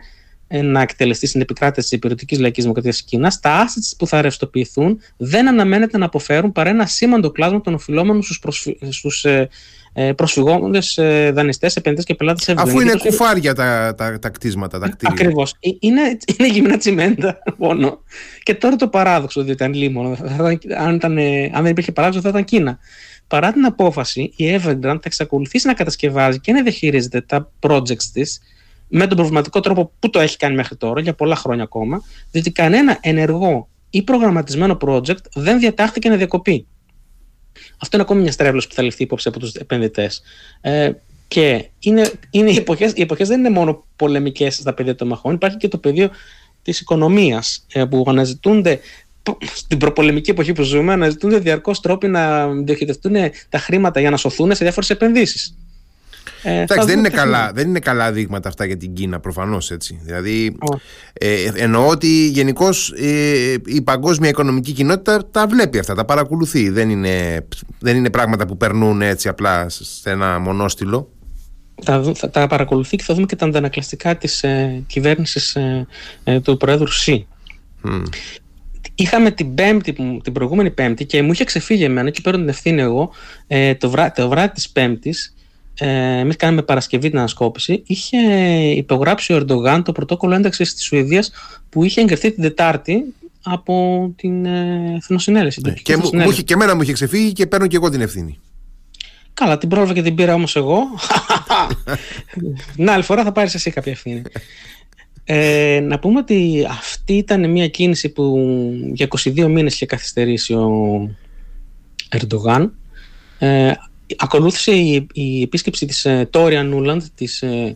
να 0.47 0.81
εκτελεστεί 0.81 1.27
στην 1.27 1.41
επικράτηση 1.41 1.89
τη 1.89 1.95
υπηρετικής 1.95 2.39
λαϊκής 2.39 2.63
δημοκρατίας 2.63 2.97
τη 2.97 3.03
Κίνα, 3.03 3.31
τα 3.41 3.65
assets 3.65 3.95
που 3.97 4.07
θα 4.07 4.21
ρευστοποιηθούν 4.21 5.01
δεν 5.17 5.47
αναμένεται 5.47 5.97
να 5.97 6.05
αποφέρουν 6.05 6.51
παρά 6.51 6.69
ένα 6.69 6.85
σήμαντο 6.85 7.31
κλάσμα 7.31 7.61
των 7.61 7.73
οφειλόμενων 7.73 8.21
στους 8.23 8.39
προσφυ... 8.39 8.77
στους, 8.89 9.25
ε, 9.25 9.49
ε 9.93 10.13
προσφυγόντες 10.13 10.97
ε, 10.97 11.31
δανειστές, 11.33 11.75
επενδυτές 11.75 12.05
και 12.05 12.15
πελάτες 12.15 12.49
Αφού 12.49 12.79
είναι 12.79 12.93
κουφάρια 12.97 13.53
τα, 13.53 13.95
τα, 13.97 14.19
τα 14.19 14.29
κτίσματα, 14.29 14.79
τα 14.79 14.89
κτίρια. 14.89 15.15
Ακριβώς. 15.19 15.53
Είναι, 15.79 16.01
είναι 16.37 16.47
γυμνά 16.47 16.77
τσιμέντα 16.77 17.39
μόνο. 17.57 17.99
Και 18.43 18.53
τώρα 18.53 18.75
το 18.75 18.87
παράδοξο, 18.87 19.43
διότι 19.43 19.63
αν 19.63 19.73
λίμωνο, 19.73 20.17
αν, 20.77 20.95
ήταν, 20.95 21.17
αν 21.51 21.61
δεν 21.63 21.71
υπήρχε 21.71 21.91
παράδοξο, 21.91 22.21
θα 22.21 22.29
ήταν 22.29 22.43
Κίνα. 22.43 22.79
Παρά 23.27 23.51
την 23.51 23.65
απόφαση, 23.65 24.33
η 24.35 24.55
Evergrande 24.55 24.81
θα 24.81 24.99
εξακολουθήσει 25.03 25.67
να 25.67 25.73
κατασκευάζει 25.73 26.39
και 26.39 26.51
να 26.51 26.61
διαχειρίζεται 26.61 27.21
τα 27.21 27.51
projects 27.59 28.03
της 28.13 28.39
με 28.87 29.07
τον 29.07 29.17
προβληματικό 29.17 29.59
τρόπο 29.59 29.91
που 29.99 30.09
το 30.09 30.19
έχει 30.19 30.37
κάνει 30.37 30.55
μέχρι 30.55 30.75
τώρα, 30.75 31.01
για 31.01 31.13
πολλά 31.13 31.35
χρόνια 31.35 31.63
ακόμα, 31.63 32.01
διότι 32.31 32.51
κανένα 32.51 32.97
ενεργό 33.01 33.67
ή 33.89 34.01
προγραμματισμένο 34.01 34.77
project 34.81 35.21
δεν 35.33 35.59
διατάχθηκε 35.59 36.09
να 36.09 36.15
διακοπεί. 36.15 36.67
Αυτό 37.77 37.95
είναι 37.97 38.01
ακόμη 38.01 38.21
μια 38.21 38.31
στρέβλωση 38.31 38.67
που 38.67 38.73
θα 38.73 38.81
ληφθεί 38.81 39.03
υπόψη 39.03 39.27
από 39.27 39.39
τους 39.39 39.53
επενδυτές. 39.53 40.21
Ε, 40.61 40.91
και 41.27 41.69
είναι, 41.79 42.11
είναι 42.29 42.51
οι, 42.51 42.55
εποχές, 42.55 42.91
οι 42.95 43.01
εποχές 43.01 43.27
δεν 43.27 43.39
είναι 43.39 43.49
μόνο 43.49 43.85
πολεμικές 43.95 44.55
στα 44.55 44.73
πεδία 44.73 44.95
των 44.95 45.07
μαχών, 45.07 45.33
υπάρχει 45.33 45.57
και 45.57 45.67
το 45.67 45.77
πεδίο 45.77 46.09
της 46.61 46.79
οικονομίας 46.79 47.65
ε, 47.73 47.85
που 47.85 48.03
αναζητούνται 48.07 48.79
στην 49.41 49.77
προπολεμική 49.77 50.29
εποχή 50.29 50.53
που 50.53 50.61
ζούμε, 50.61 50.93
αναζητούνται 50.93 51.39
διαρκώς 51.39 51.79
τρόποι 51.79 52.07
να 52.07 52.47
διοχετευτούν 52.47 53.15
τα 53.49 53.57
χρήματα 53.57 53.99
για 53.99 54.09
να 54.09 54.17
σωθούν 54.17 54.55
σε 54.55 54.63
διάφορες 54.63 54.89
επενδύσεις. 54.89 55.57
Ε, 56.43 56.61
Εντάξει, 56.61 56.87
δεν 56.87 56.99
είναι, 56.99 57.09
καλά, 57.09 57.51
δεν 57.53 57.67
είναι 57.67 57.79
καλά 57.79 58.11
δείγματα 58.11 58.49
αυτά 58.49 58.65
για 58.65 58.77
την 58.77 58.93
Κίνα, 58.93 59.19
προφανώς 59.19 59.71
έτσι. 59.71 59.99
Δηλαδή, 60.03 60.57
ε, 61.13 61.51
εννοώ 61.55 61.87
ότι 61.87 62.27
γενικώς 62.27 62.93
ε, 62.97 63.55
η 63.65 63.81
παγκόσμια 63.81 64.29
οικονομική 64.29 64.71
κοινότητα 64.71 65.29
τα 65.31 65.47
βλέπει 65.47 65.79
αυτά, 65.79 65.95
τα 65.95 66.05
παρακολουθεί. 66.05 66.69
Δεν 66.69 66.89
είναι, 66.89 67.47
δεν 67.79 67.95
είναι 67.95 68.09
πράγματα 68.09 68.45
που 68.45 68.57
περνούν 68.57 69.01
έτσι 69.01 69.27
απλά 69.27 69.65
σε 69.69 70.09
ένα 70.09 70.39
μονόστιλο. 70.39 71.11
Τα, 71.85 72.11
θα, 72.15 72.29
τα 72.29 72.47
παρακολουθεί 72.47 72.95
και 72.95 73.03
θα 73.03 73.13
δούμε 73.13 73.25
και 73.25 73.35
τα 73.35 73.45
αντανακλαστικά 73.45 74.17
της 74.17 74.43
ε, 74.43 74.83
κυβέρνησης 74.87 75.55
ε, 75.55 75.87
ε, 76.23 76.39
του 76.39 76.57
Προέδρου 76.57 76.91
Σι. 76.91 77.27
Είχαμε 78.95 79.31
την, 79.31 79.53
πέμπτη, 79.53 79.93
την 80.23 80.33
προηγούμενη 80.33 80.71
Πέμπτη 80.71 81.05
και 81.05 81.21
μου 81.21 81.31
είχε 81.31 81.43
ξεφύγει 81.43 81.83
εμένα 81.83 82.09
και 82.09 82.21
παίρνω 82.21 82.39
την 82.39 82.49
ευθύνη 82.49 82.81
εγώ 82.81 83.11
το, 83.77 83.89
βρά, 83.89 84.11
το 84.11 84.29
βράδυ 84.29 84.51
της 84.53 84.69
Πέμπτης 84.69 85.35
ε, 85.79 86.19
εμείς 86.19 86.35
κάναμε 86.35 86.61
Παρασκευή 86.61 87.09
την 87.09 87.17
ανασκόπηση, 87.17 87.83
είχε 87.85 88.17
υπογράψει 88.75 89.33
ο 89.33 89.35
Ερντογάν 89.35 89.83
το 89.83 89.91
πρωτόκολλο 89.91 90.35
ένταξης 90.35 90.73
της 90.73 90.83
Σουηδίας 90.83 91.31
που 91.69 91.83
είχε 91.83 92.01
εγκριθεί 92.01 92.31
την 92.31 92.43
Τετάρτη 92.43 93.03
από 93.43 94.13
την 94.15 94.45
ε, 94.45 94.93
Εθνοσυνέλευση. 94.95 95.61
Ναι, 95.65 95.73
και, 95.73 95.97
μου, 95.97 96.09
μου, 96.13 96.31
και 96.31 96.53
εμένα 96.53 96.75
μου 96.75 96.81
είχε 96.81 96.93
ξεφύγει 96.93 97.31
και 97.31 97.47
παίρνω 97.47 97.67
και 97.67 97.75
εγώ 97.75 97.89
την 97.89 98.01
ευθύνη. 98.01 98.39
Καλά, 99.33 99.57
την 99.57 99.69
πρόλαβα 99.69 99.93
και 99.93 100.01
την 100.01 100.15
πήρα 100.15 100.33
όμως 100.33 100.55
εγώ. 100.55 100.79
Να, 102.75 102.93
άλλη 102.93 103.03
φορά 103.03 103.23
θα 103.23 103.31
πάρεις 103.31 103.53
εσύ 103.53 103.71
κάποια 103.71 103.91
ευθύνη. 103.91 104.21
Ε, 105.23 105.79
να 105.83 105.99
πούμε 105.99 106.19
ότι 106.19 106.65
αυτή 106.69 107.13
ήταν 107.13 107.51
μια 107.51 107.67
κίνηση 107.67 108.09
που 108.09 108.37
για 108.93 109.07
22 109.23 109.47
μήνες 109.47 109.73
είχε 109.73 109.85
καθυστερήσει 109.85 110.53
ο 110.53 110.69
Ερντογάν. 112.09 112.73
Ε, 113.39 113.71
ακολούθησε 114.15 114.71
η, 114.71 115.07
η 115.13 115.41
επίσκεψη 115.41 115.85
της 115.85 116.05
ε, 116.05 116.27
Τόρια 116.29 116.63
Νούλαντ, 116.63 117.01
της 117.15 117.41
ε, 117.41 117.75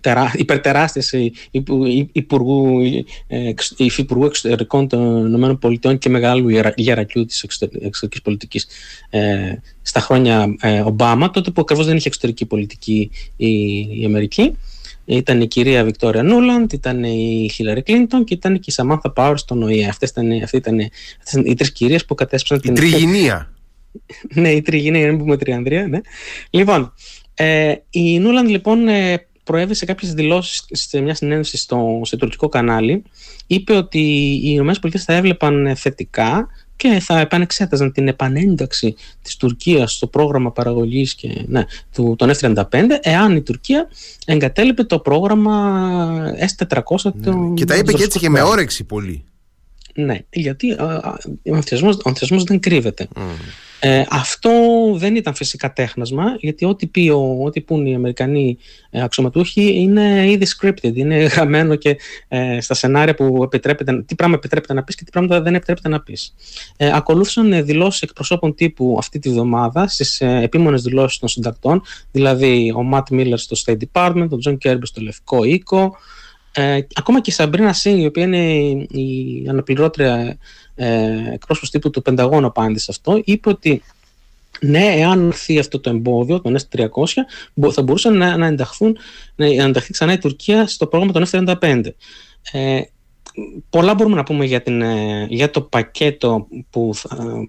τερά, 0.00 0.32
υπερτεράστιας 0.36 1.12
ε, 1.12 1.30
υπουργού, 2.12 2.80
ε, 3.26 3.52
υφυπουργού 3.76 4.24
εξωτερικών 4.24 4.88
των 4.88 5.58
ΗΠΑ 5.62 5.94
και 5.94 6.08
μεγάλου 6.08 6.48
γερακιού 6.76 7.24
της 7.24 7.42
εξωτερικής 7.42 8.22
πολιτικής 8.22 8.66
ε, 9.10 9.52
στα 9.82 10.00
χρόνια 10.00 10.56
ε, 10.60 10.80
Ομπάμα, 10.80 11.30
τότε 11.30 11.50
που 11.50 11.60
ακριβώς 11.60 11.86
δεν 11.86 11.96
είχε 11.96 12.08
εξωτερική 12.08 12.46
πολιτική 12.46 13.10
η, 13.36 13.78
η 14.00 14.04
Αμερική. 14.04 14.56
Ήταν 15.04 15.40
η 15.40 15.46
κυρία 15.46 15.84
Βικτόρια 15.84 16.22
Νούλαντ, 16.22 16.72
ήταν 16.72 17.04
η 17.04 17.50
Χίλαρη 17.54 17.82
Κλίντον 17.82 18.24
και 18.24 18.34
ήταν 18.34 18.54
και 18.54 18.64
η 18.66 18.70
Σαμάνθα 18.70 19.10
Πάουρ 19.10 19.38
στον 19.38 19.62
ΟΗΕ. 19.62 19.88
Αυτές 19.88 20.10
ήταν, 20.10 20.32
αυτές 20.32 20.60
ήταν, 20.60 20.78
οι 21.44 21.54
τρεις 21.54 21.72
κυρίες 21.72 22.04
που 22.04 22.14
κατέσπασαν 22.14 22.60
την... 22.60 22.74
Τριγυνία 22.74 23.52
ναι, 24.34 24.50
η 24.50 24.62
τριγυνή, 24.62 24.98
για 24.98 25.12
να 25.12 25.18
πούμε 25.18 25.36
τριανδρία. 25.36 25.86
Ναι. 25.88 26.00
Λοιπόν, 26.50 26.92
ε, 27.34 27.74
η 27.90 28.18
Νούλαντ 28.18 28.48
λοιπόν 28.48 28.88
ε, 28.88 29.26
προέβησε 29.44 29.84
κάποιες 29.84 30.14
δηλώσεις 30.14 30.64
σε 30.70 31.00
μια 31.00 31.14
συνέντευξη 31.14 31.56
στο, 31.56 32.00
σε 32.02 32.16
τουρκικό 32.16 32.48
κανάλι. 32.48 33.02
Είπε 33.46 33.72
ότι 33.72 33.98
οι 34.42 34.52
ΗΠΑ 34.52 34.98
θα 34.98 35.12
έβλεπαν 35.12 35.76
θετικά 35.76 36.48
και 36.76 37.00
θα 37.00 37.20
επανεξέταζαν 37.20 37.92
την 37.92 38.08
επανένταξη 38.08 38.94
της 39.22 39.36
Τουρκίας 39.36 39.92
στο 39.92 40.06
πρόγραμμα 40.06 40.52
παραγωγής 40.52 41.14
και, 41.14 41.44
ναι, 41.46 41.64
του, 41.92 42.14
των 42.18 42.30
F-35 42.40 42.62
εάν 43.00 43.36
η 43.36 43.42
Τουρκία 43.42 43.88
εγκατέλειπε 44.26 44.84
το 44.84 44.98
πρόγραμμα 44.98 46.34
S-400 46.56 47.12
ναι, 47.14 47.54
Και 47.54 47.64
τα 47.64 47.76
είπε 47.76 47.92
και 47.92 48.02
έτσι 48.02 48.18
και 48.18 48.28
με 48.28 48.42
όρεξη 48.42 48.84
πολύ. 48.84 49.24
Ναι, 49.98 50.18
γιατί 50.30 50.72
ο 50.72 51.14
ενθουσιασμός, 51.42 52.44
δεν 52.44 52.60
κρύβεται. 52.60 53.08
Ε, 53.80 54.04
αυτό 54.10 54.50
δεν 54.94 55.16
ήταν 55.16 55.34
φυσικά 55.34 55.72
τέχνασμα, 55.72 56.24
γιατί 56.38 56.64
ό,τι, 56.64 56.86
πει 56.86 57.08
ο, 57.08 57.38
ό,τι 57.44 57.60
πούν 57.60 57.86
οι 57.86 57.94
Αμερικανοί 57.94 58.58
ε, 58.90 59.02
αξιωματούχοι 59.02 59.74
είναι 59.74 60.30
ήδη 60.30 60.46
scripted, 60.60 60.94
είναι 60.94 61.16
γραμμένο 61.34 61.74
και 61.74 61.96
ε, 62.28 62.60
στα 62.60 62.74
σενάρια 62.74 63.14
που 63.14 63.40
επιτρέπεται, 63.42 64.02
τι 64.02 64.14
πράγμα 64.14 64.34
επιτρέπεται 64.34 64.74
να 64.74 64.84
πεις 64.84 64.94
και 64.94 65.04
τι 65.04 65.10
πράγματα 65.10 65.40
δεν 65.40 65.54
επιτρέπεται 65.54 65.88
να 65.88 66.00
πεις. 66.00 66.34
Ε, 66.76 66.90
ακολούθησαν 66.94 67.64
δηλώσεις 67.64 68.02
εκπροσώπων 68.02 68.54
τύπου 68.54 68.96
αυτή 68.98 69.18
τη 69.18 69.30
βδομάδα 69.30 69.88
στις 69.88 70.20
ε, 70.20 70.40
επίμονες 70.42 70.82
δηλώσεις 70.82 71.18
των 71.18 71.28
συντακτών, 71.28 71.82
δηλαδή 72.10 72.72
ο 72.76 72.82
Ματ 72.82 73.10
Μίλλερ 73.10 73.38
στο 73.38 73.56
State 73.64 73.78
Department, 73.92 74.28
ο 74.30 74.36
Τζον 74.36 74.58
Κίρμπι 74.58 74.86
στο 74.86 75.00
Λευκό 75.00 75.44
Οίκο, 75.44 75.96
ε, 76.58 76.86
ακόμα 76.94 77.20
και 77.20 77.30
η 77.30 77.32
Σαμπρίνα 77.32 77.72
Σίνγκ, 77.72 78.00
η 78.00 78.06
οποία 78.06 78.22
είναι 78.22 78.52
η 78.82 79.46
αναπληρώτρια 79.48 80.38
ε, 80.74 81.32
εκπρόσωπος 81.32 81.70
τύπου 81.70 81.90
του 81.90 82.02
Πενταγώνου 82.02 82.46
απάντησε 82.46 82.84
σε 82.84 82.90
αυτό, 82.90 83.20
είπε 83.24 83.48
ότι 83.48 83.82
ναι, 84.60 84.84
εάν 84.84 85.26
έρθει 85.26 85.58
αυτό 85.58 85.80
το 85.80 85.90
εμπόδιο, 85.90 86.40
τον 86.40 86.56
S300, 86.58 87.06
θα 87.72 87.82
μπορούσαν 87.82 88.16
να, 88.16 88.36
να, 88.36 88.46
ενταχθούν, 88.46 88.98
να 89.34 89.46
ενταχθεί 89.46 89.92
ξανά 89.92 90.12
η 90.12 90.18
Τουρκία 90.18 90.66
στο 90.66 90.86
πρόγραμμα 90.86 91.12
των 91.12 91.26
F35. 91.60 91.82
Ε, 92.52 92.80
πολλά 93.70 93.94
μπορούμε 93.94 94.16
να 94.16 94.22
πούμε 94.22 94.44
για, 94.44 94.62
την, 94.62 94.82
ε, 94.82 95.26
για 95.28 95.50
το 95.50 95.60
πακέτο 95.60 96.46
που, 96.70 96.94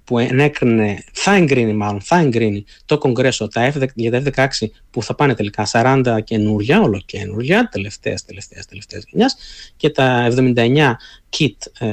που 0.03 0.19
ενέκρινε, 0.19 1.03
θα 1.11 1.33
εγκρίνει 1.33 1.73
μάλλον, 1.73 2.01
θα 2.01 2.19
εγκρίνει 2.19 2.65
το 2.85 2.97
Κογκρέσο 2.97 3.47
τα 3.47 3.73
F, 3.73 3.87
για 3.93 4.11
τα 4.11 4.21
F16 4.25 4.67
που 4.91 5.03
θα 5.03 5.15
πάνε 5.15 5.33
τελικά 5.33 5.67
40 5.71 6.19
καινούρια, 6.23 6.81
ολοκαινούρια, 6.81 7.69
τελευταίας, 7.71 8.25
τελευταίας, 8.25 8.65
τελευταίας 8.65 9.03
γενιάς 9.07 9.35
και 9.77 9.89
τα 9.89 10.27
79 10.37 10.97
kit 11.37 11.55
ε, 11.79 11.87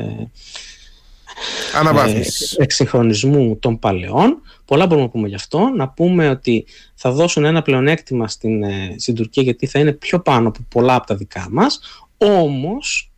Αναβάθμιση. 1.75 2.57
Ε, 2.59 2.63
εξυγχρονισμού 2.63 3.57
των 3.57 3.79
παλαιών. 3.79 4.43
Πολλά 4.65 4.87
μπορούμε 4.87 5.07
να 5.07 5.13
πούμε 5.13 5.29
γι' 5.29 5.35
αυτό. 5.35 5.69
Να 5.77 5.89
πούμε 5.89 6.29
ότι 6.29 6.67
θα 6.95 7.11
δώσουν 7.11 7.45
ένα 7.45 7.63
πλεονέκτημα 7.63 8.29
στην, 8.29 8.63
ε, 8.63 8.95
στην 8.99 9.15
Τουρκία 9.15 9.43
γιατί 9.43 9.67
θα 9.67 9.79
είναι 9.79 9.93
πιο 9.93 10.21
πάνω 10.21 10.49
από 10.49 10.59
πολλά 10.69 10.95
από 10.95 11.07
τα 11.07 11.15
δικά 11.15 11.49
μας. 11.51 11.81
Όμως, 12.17 13.11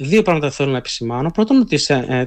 δύο 0.00 0.22
πράγματα 0.22 0.50
θέλω 0.50 0.70
να 0.70 0.76
επισημάνω. 0.76 1.30
Πρώτον, 1.30 1.60
ότι, 1.60 1.78
ε, 1.88 2.24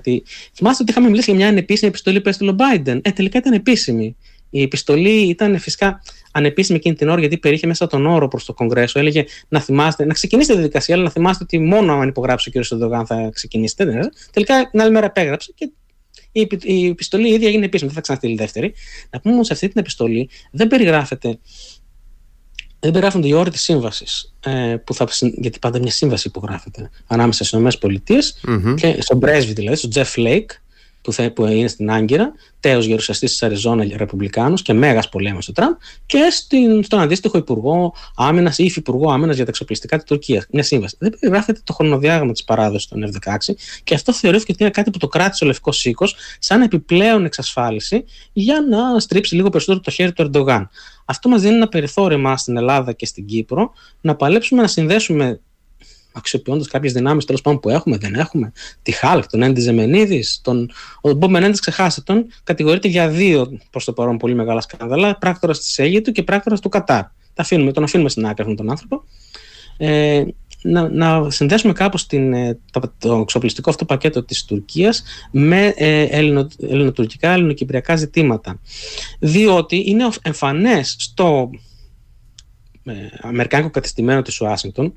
θυμάστε 0.53 0.83
ότι 0.83 0.91
είχαμε 0.91 1.09
μιλήσει 1.09 1.29
για 1.29 1.39
μια 1.39 1.47
ανεπίσημη 1.47 1.89
επιστολή 1.89 2.21
που 2.21 2.29
έστειλε 2.29 2.51
ο 2.51 2.55
Biden. 2.57 2.99
Ε, 3.01 3.11
τελικά 3.11 3.37
ήταν 3.37 3.53
επίσημη. 3.53 4.15
Η 4.49 4.61
επιστολή 4.61 5.27
ήταν 5.27 5.59
φυσικά 5.59 6.01
ανεπίσημη 6.31 6.77
εκείνη 6.77 6.95
την 6.95 7.09
ώρα, 7.09 7.19
γιατί 7.19 7.37
περιείχε 7.37 7.67
μέσα 7.67 7.87
τον 7.87 8.05
όρο 8.05 8.27
προς 8.27 8.45
το 8.45 8.53
Κογκρέσο. 8.53 8.99
Έλεγε 8.99 9.25
να 9.47 9.59
θυμάστε, 9.59 10.05
να 10.05 10.13
ξεκινήσετε 10.13 10.53
τη 10.53 10.59
διαδικασία, 10.59 10.95
αλλά 10.95 11.03
να 11.03 11.09
θυμάστε 11.09 11.43
ότι 11.43 11.59
μόνο 11.59 11.93
αν 11.93 12.07
υπογράψει 12.07 12.51
ο 12.55 12.61
κ. 12.61 12.65
Ερντογάν 12.71 13.05
θα 13.05 13.29
ξεκινήσετε. 13.33 13.85
Ναι. 13.85 13.99
Τελικά 14.31 14.69
την 14.71 14.81
άλλη 14.81 14.91
μέρα 14.91 15.05
υπέγραψε 15.05 15.51
και 15.55 15.71
η, 16.31 16.47
η 16.61 16.87
επιστολή 16.87 17.29
η 17.29 17.33
ίδια 17.33 17.47
έγινε 17.47 17.65
επίσημη. 17.65 17.87
Δεν 17.87 17.95
θα 17.95 18.01
ξαναστείλει 18.01 18.35
δεύτερη. 18.35 18.73
Να 19.09 19.19
πούμε 19.19 19.33
όμως 19.33 19.47
σε 19.47 19.53
αυτή 19.53 19.67
την 19.67 19.79
επιστολή 19.79 20.29
δεν 20.51 20.67
περιγράφεται 20.67 21.39
δεν 22.83 22.91
περιγράφονται 22.91 23.27
οι 23.27 23.33
όροι 23.33 23.49
της 23.49 23.61
σύμβασης. 23.61 24.33
Ε, 24.39 24.75
γιατί 25.35 25.59
πάντα 25.59 25.79
μια 25.79 25.91
σύμβαση 25.91 26.27
υπογράφεται 26.27 26.89
ανάμεσα 27.07 27.43
στις 27.43 27.59
ΗΠΑ 27.59 27.89
mm-hmm. 28.47 28.75
και 28.75 28.97
στον 29.01 29.19
πρέσβη 29.19 29.53
δηλαδή, 29.53 29.77
στον 29.77 29.89
Τζεφ 29.89 30.17
Φλέικ, 30.17 30.51
που, 31.01 31.13
θα, 31.13 31.31
που 31.31 31.45
είναι 31.45 31.67
στην 31.67 31.91
Άγκυρα, 31.91 32.31
τέως 32.59 32.85
γερουσιαστής 32.85 33.31
της 33.31 33.43
Αριζόνα 33.43 33.85
Ρεπουμπλικάνο 33.95 34.55
και 34.55 34.73
μέγας 34.73 35.09
πολέμιος 35.09 35.39
του 35.39 35.51
Τραμπ, 35.51 35.73
και 36.05 36.27
στην, 36.31 36.83
στον 36.83 36.99
αντίστοιχο 36.99 37.37
Υπουργό 37.37 37.93
Άμυνας 38.15 38.57
ή 38.57 38.63
Υφυπουργό 38.63 39.11
Άμυνας 39.11 39.35
για 39.35 39.43
τα 39.43 39.49
εξοπλιστικά 39.49 39.95
της 39.95 40.05
Τουρκίας. 40.05 40.45
Μια 40.51 40.63
σύμβαση. 40.63 40.95
Δεν 40.99 41.15
περιγράφεται 41.19 41.61
το 41.63 41.73
χρονοδιάγραμμα 41.73 42.31
της 42.31 42.43
παράδοσης 42.43 42.87
των 42.87 43.11
F-16 43.13 43.53
και 43.83 43.95
αυτό 43.95 44.13
θεωρήθηκε 44.13 44.51
ότι 44.51 44.63
είναι 44.63 44.71
κάτι 44.71 44.91
που 44.91 44.97
το 44.97 45.07
κράτησε 45.07 45.43
ο 45.43 45.47
Λευκός 45.47 45.85
Οίκος 45.85 46.15
σαν 46.39 46.61
επιπλέον 46.61 47.25
εξασφάλιση 47.25 48.03
για 48.33 48.65
να 48.69 48.99
στρίψει 48.99 49.35
λίγο 49.35 49.49
περισσότερο 49.49 49.83
το 49.83 49.91
χέρι 49.91 50.13
του 50.13 50.21
Ερντογάν. 50.21 50.69
Αυτό 51.05 51.29
μας 51.29 51.41
δίνει 51.41 51.55
ένα 51.55 51.67
περιθώριο 51.67 52.17
εμά 52.17 52.37
στην 52.37 52.57
Ελλάδα 52.57 52.91
και 52.93 53.05
στην 53.05 53.25
Κύπρο 53.25 53.71
να 54.01 54.15
παλέψουμε 54.15 54.61
να 54.61 54.67
συνδέσουμε 54.67 55.39
αξιοποιώντας 56.13 56.67
κάποιες 56.67 56.93
δυνάμεις 56.93 57.25
τέλος 57.25 57.41
πάντων 57.41 57.59
που 57.59 57.69
έχουμε, 57.69 57.97
δεν 57.97 58.13
έχουμε. 58.13 58.51
Τη 58.81 58.91
Χάλκ, 58.91 59.29
τον 59.29 59.41
Έντι 59.41 59.61
Ζεμενίδης, 59.61 60.39
τον. 60.43 60.71
Ο 61.01 61.11
Μπομπ 61.11 61.31
Μενέντες, 61.31 61.59
ξεχάστε 61.59 62.01
τον, 62.01 62.25
κατηγορείται 62.43 62.87
για 62.87 63.09
δύο 63.09 63.59
προς 63.69 63.85
το 63.85 63.93
παρόν 63.93 64.17
πολύ 64.17 64.35
μεγάλα 64.35 64.61
σκάνδαλα, 64.61 65.17
πράκτορας 65.17 65.59
της 65.59 65.79
Αίγυπτου 65.79 66.11
και 66.11 66.23
πράκτορας 66.23 66.59
του 66.59 66.69
Κατάρ. 66.69 67.03
Τα 67.33 67.41
αφήνουμε, 67.41 67.71
τον 67.71 67.83
αφήνουμε 67.83 68.09
στην 68.09 68.25
άκρη 68.25 68.41
αυτόν 68.41 68.55
τον 68.55 68.69
άνθρωπο. 68.69 69.03
Ε, 69.77 70.23
να, 70.63 70.89
να 70.89 71.29
συνδέσουμε 71.29 71.73
κάπως 71.73 72.07
την, 72.07 72.33
ε, 72.33 72.59
το, 72.71 72.93
το 72.97 73.15
εξοπλιστικό 73.15 73.69
αυτό 73.69 73.85
πακέτο 73.85 74.23
της 74.23 74.45
Τουρκίας 74.45 75.03
με 75.31 75.73
ε, 75.75 76.03
ελληνο, 76.03 76.47
ελληνοτουρκικά, 76.59 77.29
ελληνοκυπριακά 77.31 77.95
ζητήματα. 77.95 78.59
Διότι 79.19 79.83
είναι 79.89 80.09
εμφανές 80.21 80.95
στο 80.99 81.49
ε, 82.83 82.93
αμερικάνικο 83.21 83.69
κατεστημένο 83.69 84.21
της 84.21 84.41
Ουάσιγκτον 84.41 84.93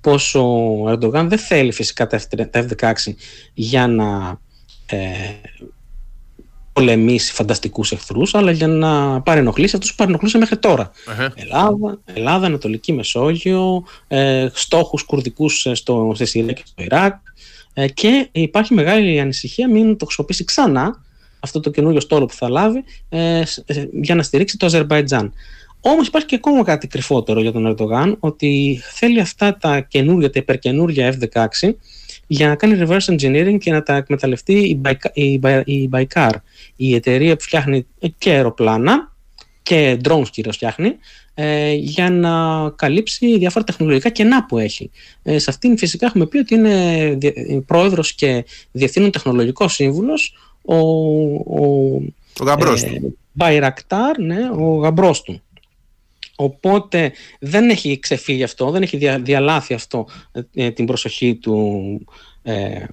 πως 0.00 0.34
ο 0.34 0.84
Ερντογάν 0.88 1.28
δεν 1.28 1.38
θέλει 1.38 1.72
φυσικά 1.72 2.06
τα 2.06 2.20
F-16 2.52 2.92
για 3.54 3.86
να 3.86 4.40
ε, 4.86 4.98
πολεμήσει 6.78 7.32
φανταστικούς 7.32 7.92
εχθρούς, 7.92 8.34
αλλά 8.34 8.50
για 8.50 8.66
να 8.66 9.20
παρενοχλήσει 9.20 9.76
αυτού 9.76 9.88
που 9.88 9.94
παρενοχλούσε 9.96 10.38
μέχρι 10.38 10.58
Ελλάδα, 11.34 11.98
Ελλάδα, 12.04 12.46
Ανατολική 12.46 12.92
Μεσόγειο, 12.92 13.84
ε, 14.08 14.48
στόχους 14.52 15.02
κουρδικούς 15.02 15.66
ε, 15.66 15.74
στο, 15.74 16.12
στη 16.14 16.24
Συρία 16.24 16.52
και 16.52 16.62
στο 16.64 16.82
Ιράκ. 16.82 17.14
Ε, 17.74 17.88
και 17.88 18.28
υπάρχει 18.32 18.74
μεγάλη 18.74 19.20
ανησυχία 19.20 19.68
μην 19.68 19.96
το 19.96 20.04
χρησιμοποιήσει 20.04 20.44
ξανά 20.44 21.04
αυτό 21.40 21.60
το 21.60 21.70
καινούριο 21.70 22.00
στόλο 22.00 22.26
που 22.26 22.34
θα 22.34 22.48
λάβει 22.48 22.84
ε, 23.08 23.42
ε 23.66 23.84
για 23.92 24.14
να 24.14 24.22
στηρίξει 24.22 24.56
το 24.56 24.66
Αζερβαϊτζάν. 24.66 25.32
Όμως 25.80 26.06
υπάρχει 26.06 26.26
και 26.26 26.34
ακόμα 26.34 26.62
κάτι 26.62 26.86
κρυφότερο 26.86 27.40
για 27.40 27.52
τον 27.52 27.66
Ερντογάν, 27.66 28.16
ότι 28.20 28.80
θέλει 28.92 29.20
αυτά 29.20 29.56
τα 29.56 29.80
καινούργια, 29.80 30.30
τα 30.30 30.38
υπερκαινούργια 30.38 31.14
F-16 31.14 31.72
για 32.30 32.48
να 32.48 32.54
κάνει 32.54 32.84
reverse 32.86 33.14
engineering 33.16 33.56
και 33.60 33.72
να 33.72 33.82
τα 33.82 33.96
εκμεταλλευτεί 33.96 34.80
η 35.64 35.90
Baikar, 35.92 36.30
η 36.76 36.94
εταιρεία 36.94 37.36
που 37.36 37.42
φτιάχνει 37.42 37.86
και 38.18 38.30
αεροπλάνα 38.30 39.12
και 39.62 40.00
drones 40.04 40.28
κυρίως 40.30 40.56
φτιάχνει, 40.56 40.96
ε, 41.34 41.72
για 41.72 42.10
να 42.10 42.30
καλύψει 42.70 43.38
διάφορα 43.38 43.64
τεχνολογικά 43.64 44.08
κενά 44.08 44.46
που 44.46 44.58
έχει. 44.58 44.90
Ε, 45.22 45.38
σε 45.38 45.50
αυτήν 45.50 45.78
φυσικά 45.78 46.06
έχουμε 46.06 46.26
πει 46.26 46.38
ότι 46.38 46.54
είναι 46.54 47.18
πρόεδρος 47.66 48.12
και 48.12 48.44
διευθύνων 48.72 49.10
τεχνολογικός 49.10 49.74
σύμβουλος 49.74 50.36
ο, 50.64 50.76
ο, 50.76 51.94
ο 52.40 52.44
γαμπρός 52.44 52.82
ε, 52.82 52.86
του. 52.86 53.18
ναι, 54.18 54.50
ο 54.58 54.76
γαμπρός 54.76 55.22
του. 55.22 55.42
Οπότε 56.40 57.12
δεν 57.38 57.70
έχει 57.70 57.98
ξεφύγει 57.98 58.42
αυτό, 58.42 58.70
δεν 58.70 58.82
έχει 58.82 59.18
διαλάθει 59.20 59.74
αυτό 59.74 60.06
ε, 60.54 60.70
την 60.70 60.86
προσοχή 60.86 61.34
του 61.34 62.06
ε, 62.42 62.84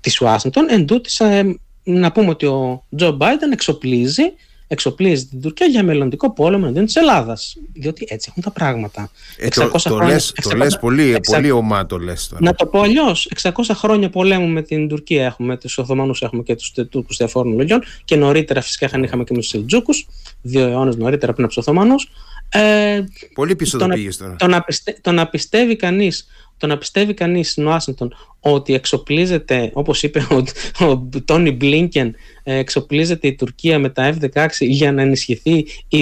της 0.00 0.20
Ουάσιγκτον. 0.20 0.66
Εν 0.70 0.86
τούτης, 0.86 1.20
ε, 1.20 1.58
να 1.82 2.12
πούμε 2.12 2.28
ότι 2.28 2.46
ο 2.46 2.84
Τζο 2.96 3.10
Μπάιντεν 3.12 3.52
εξοπλίζει, 3.52 4.22
εξοπλίζει 4.66 5.26
την 5.26 5.40
Τουρκία 5.40 5.66
για 5.66 5.82
μελλοντικό 5.82 6.32
πόλεμο 6.32 6.62
εναντίον 6.62 6.84
της 6.84 6.96
Ελλάδας. 6.96 7.56
Διότι 7.72 8.06
έτσι 8.08 8.28
έχουν 8.30 8.42
τα 8.42 8.50
πράγματα. 8.50 9.10
Ε, 9.36 9.48
το, 9.48 9.68
το, 9.68 9.78
χρόνια, 9.78 10.14
λες, 10.14 10.32
600, 10.42 10.48
το 10.50 10.56
λες 10.56 10.78
πολύ, 10.78 11.14
600, 11.16 11.20
πολύ 11.32 11.50
ομά 11.50 11.86
το 11.86 11.98
λες 11.98 12.28
τώρα. 12.28 12.42
Να 12.44 12.54
το 12.54 12.66
πω 12.66 12.80
αλλιώς. 12.80 13.30
600 13.42 13.50
χρόνια 13.74 14.10
πολέμου 14.10 14.46
με 14.46 14.62
την 14.62 14.88
Τουρκία 14.88 15.24
έχουμε, 15.24 15.56
τους 15.56 15.78
Οθωμανούς 15.78 16.22
έχουμε 16.22 16.42
και 16.42 16.54
τους 16.54 16.72
Τούρκους 16.90 17.16
διαφόρων 17.16 17.56
λογιών 17.56 17.82
και 18.04 18.16
νωρίτερα 18.16 18.60
φυσικά 18.60 18.86
είχαμε 18.86 19.06
και 19.06 19.32
με 19.34 19.38
τους 19.38 19.46
Σελτζούκους, 19.46 20.06
δύο 20.42 20.66
αιώνες 20.66 20.96
νωρίτερα 20.96 21.32
πριν 21.32 21.44
από 21.44 21.54
τους 21.54 21.66
Οθωμανούς. 21.66 22.08
Ε, 22.48 23.04
Πολύ 23.34 23.56
πίσω 23.56 23.78
το, 23.78 23.86
το 23.86 23.94
πήγες 23.94 24.16
τώρα. 24.16 24.36
Το 24.36 24.46
να, 24.46 24.64
το 25.00 25.12
να 25.12 25.28
πιστεύει 25.28 25.76
κανείς 25.76 26.26
το 26.58 26.66
να 26.66 26.78
πιστεύει 26.78 27.14
κανείς 27.14 27.50
στην 27.50 27.66
Ουάσιγκτον 27.66 28.14
ότι 28.40 28.74
εξοπλίζεται, 28.74 29.70
όπως 29.72 30.02
είπε 30.02 30.26
ο, 30.30 30.42
ο 30.90 31.08
Τόνι 31.24 31.50
Μπλίνκεν, 31.50 32.14
ε, 32.42 32.56
εξοπλίζεται 32.56 33.26
η 33.26 33.34
Τουρκία 33.34 33.78
με 33.78 33.88
τα 33.88 34.14
F-16 34.14 34.46
για 34.60 34.92
να 34.92 35.02
ενισχυθεί 35.02 35.66
η, 35.88 35.98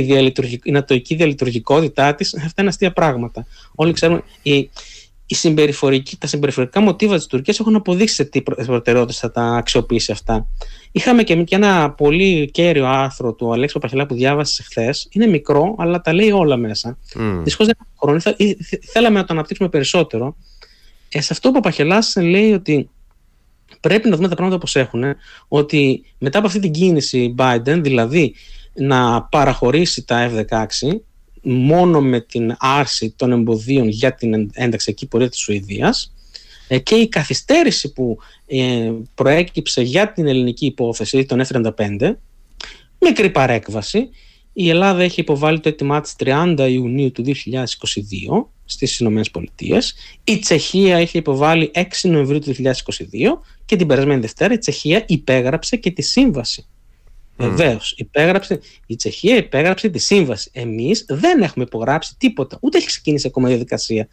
η 0.63 0.71
νατοική 0.71 1.15
διαλειτουργικότητά 1.15 2.15
της, 2.15 2.37
αυτά 2.37 2.61
είναι 2.61 2.71
αστεία 2.71 2.93
πράγματα. 2.93 3.47
Όλοι 3.75 3.93
ξέρουμε, 3.93 4.23
η, 4.43 4.71
η 5.27 5.35
συμπεριφορική, 5.35 6.17
τα 6.17 6.27
συμπεριφορικά 6.27 6.81
μοτίβα 6.81 7.17
της 7.17 7.27
Τουρκίας 7.27 7.61
έχουν 7.61 7.75
αποδείξει 7.75 8.15
σε 8.15 8.25
τι 8.25 8.43
προτεραιότητες 8.43 9.19
θα 9.19 9.31
τα 9.31 9.43
αξιοποιήσει 9.43 10.13
αυτά. 10.13 10.47
Είχαμε 10.93 11.23
και, 11.23 11.47
ένα 11.49 11.91
πολύ 11.91 12.51
κέριο 12.51 12.87
άρθρο 12.87 13.33
του 13.33 13.53
Αλέξης 13.53 13.81
Παχελά 13.81 14.07
που 14.07 14.15
διάβασε 14.15 14.63
χθες. 14.63 15.09
Είναι 15.11 15.27
μικρό, 15.27 15.75
αλλά 15.79 16.01
τα 16.01 16.13
λέει 16.13 16.31
όλα 16.31 16.57
μέσα. 16.57 16.99
Mm. 17.15 17.41
Δυστυχώς 17.43 17.67
δεν 17.67 17.77
έχουμε 17.81 18.23
χρόνο. 18.23 18.37
Θέλαμε 18.93 19.19
να 19.19 19.25
το 19.25 19.33
αναπτύξουμε 19.33 19.69
περισσότερο. 19.69 20.37
Ε, 21.09 21.21
σε 21.21 21.33
αυτό 21.33 21.49
ο 21.49 21.53
Παπαχελάς 21.53 22.17
λέει 22.17 22.53
ότι 22.53 22.91
πρέπει 23.81 24.09
να 24.09 24.17
δούμε 24.17 24.29
τα 24.29 24.35
πράγματα 24.35 24.57
όπως 24.57 24.77
έχουν. 24.77 25.05
Ότι 25.49 26.05
μετά 26.19 26.39
από 26.39 26.47
αυτή 26.47 26.59
την 26.59 26.73
κίνηση 26.73 27.35
Biden, 27.39 27.79
δηλαδή 27.83 28.35
να 28.75 29.23
παραχωρήσει 29.23 30.05
τα 30.05 30.31
F-16, 30.31 30.67
μόνο 31.49 32.01
με 32.01 32.21
την 32.21 32.55
άρση 32.59 33.15
των 33.17 33.33
εμποδίων 33.33 33.89
για 33.89 34.15
την 34.15 34.51
ενταξιακή 34.53 35.07
πορεία 35.07 35.29
της 35.29 35.39
Σουηδίας 35.39 36.13
ε, 36.69 36.79
και 36.79 36.95
η 36.95 37.09
καθυστέρηση 37.09 37.93
που 37.93 38.19
ε, 38.47 38.93
προέκυψε 39.15 39.83
για 39.83 40.13
την 40.13 40.27
ελληνική 40.27 40.67
υπόθεση 40.67 41.25
των 41.25 41.43
F-35 41.47 42.15
μικρή 42.99 43.31
παρέκβαση 43.31 44.09
η 44.59 44.69
Ελλάδα 44.69 45.03
έχει 45.03 45.21
υποβάλει 45.21 45.61
το 45.61 45.69
έτοιμά 45.69 46.01
της 46.01 46.15
30 46.19 46.67
Ιουνίου 46.71 47.13
του 47.13 47.25
2022 47.25 47.33
στις 48.65 48.99
Ηνωμένες 48.99 49.31
Πολιτείες. 49.31 49.95
Η 50.25 50.39
Τσεχία 50.39 50.97
έχει 50.97 51.19
υποβάλει 51.19 51.71
6 51.75 51.83
Νοεμβρίου 52.03 52.39
του 52.39 52.55
2022 52.55 52.73
και 53.65 53.77
την 53.77 53.87
περασμένη 53.87 54.21
Δευτέρα 54.21 54.55
η 54.55 54.59
Τσεχία 54.59 55.05
υπέγραψε 55.07 55.77
και 55.77 55.91
τη 55.91 56.03
σύμβαση 56.03 56.67
Βεβαίως, 57.37 57.95
υπέγραψε, 57.97 58.61
η 58.87 58.97
Τσεχία 58.97 59.37
υπέγραψε 59.37 59.89
τη 59.89 59.99
σύμβαση. 59.99 60.51
Εμείς 60.53 61.05
δεν 61.09 61.43
έχουμε 61.43 61.65
υπογράψει 61.65 62.15
τίποτα, 62.19 62.59
ούτε 62.61 62.79
έχει 62.79 62.87
ξεκινήσει 62.87 63.27
ακόμα 63.27 63.49
η 63.49 63.51
διαδικασία 63.51 64.09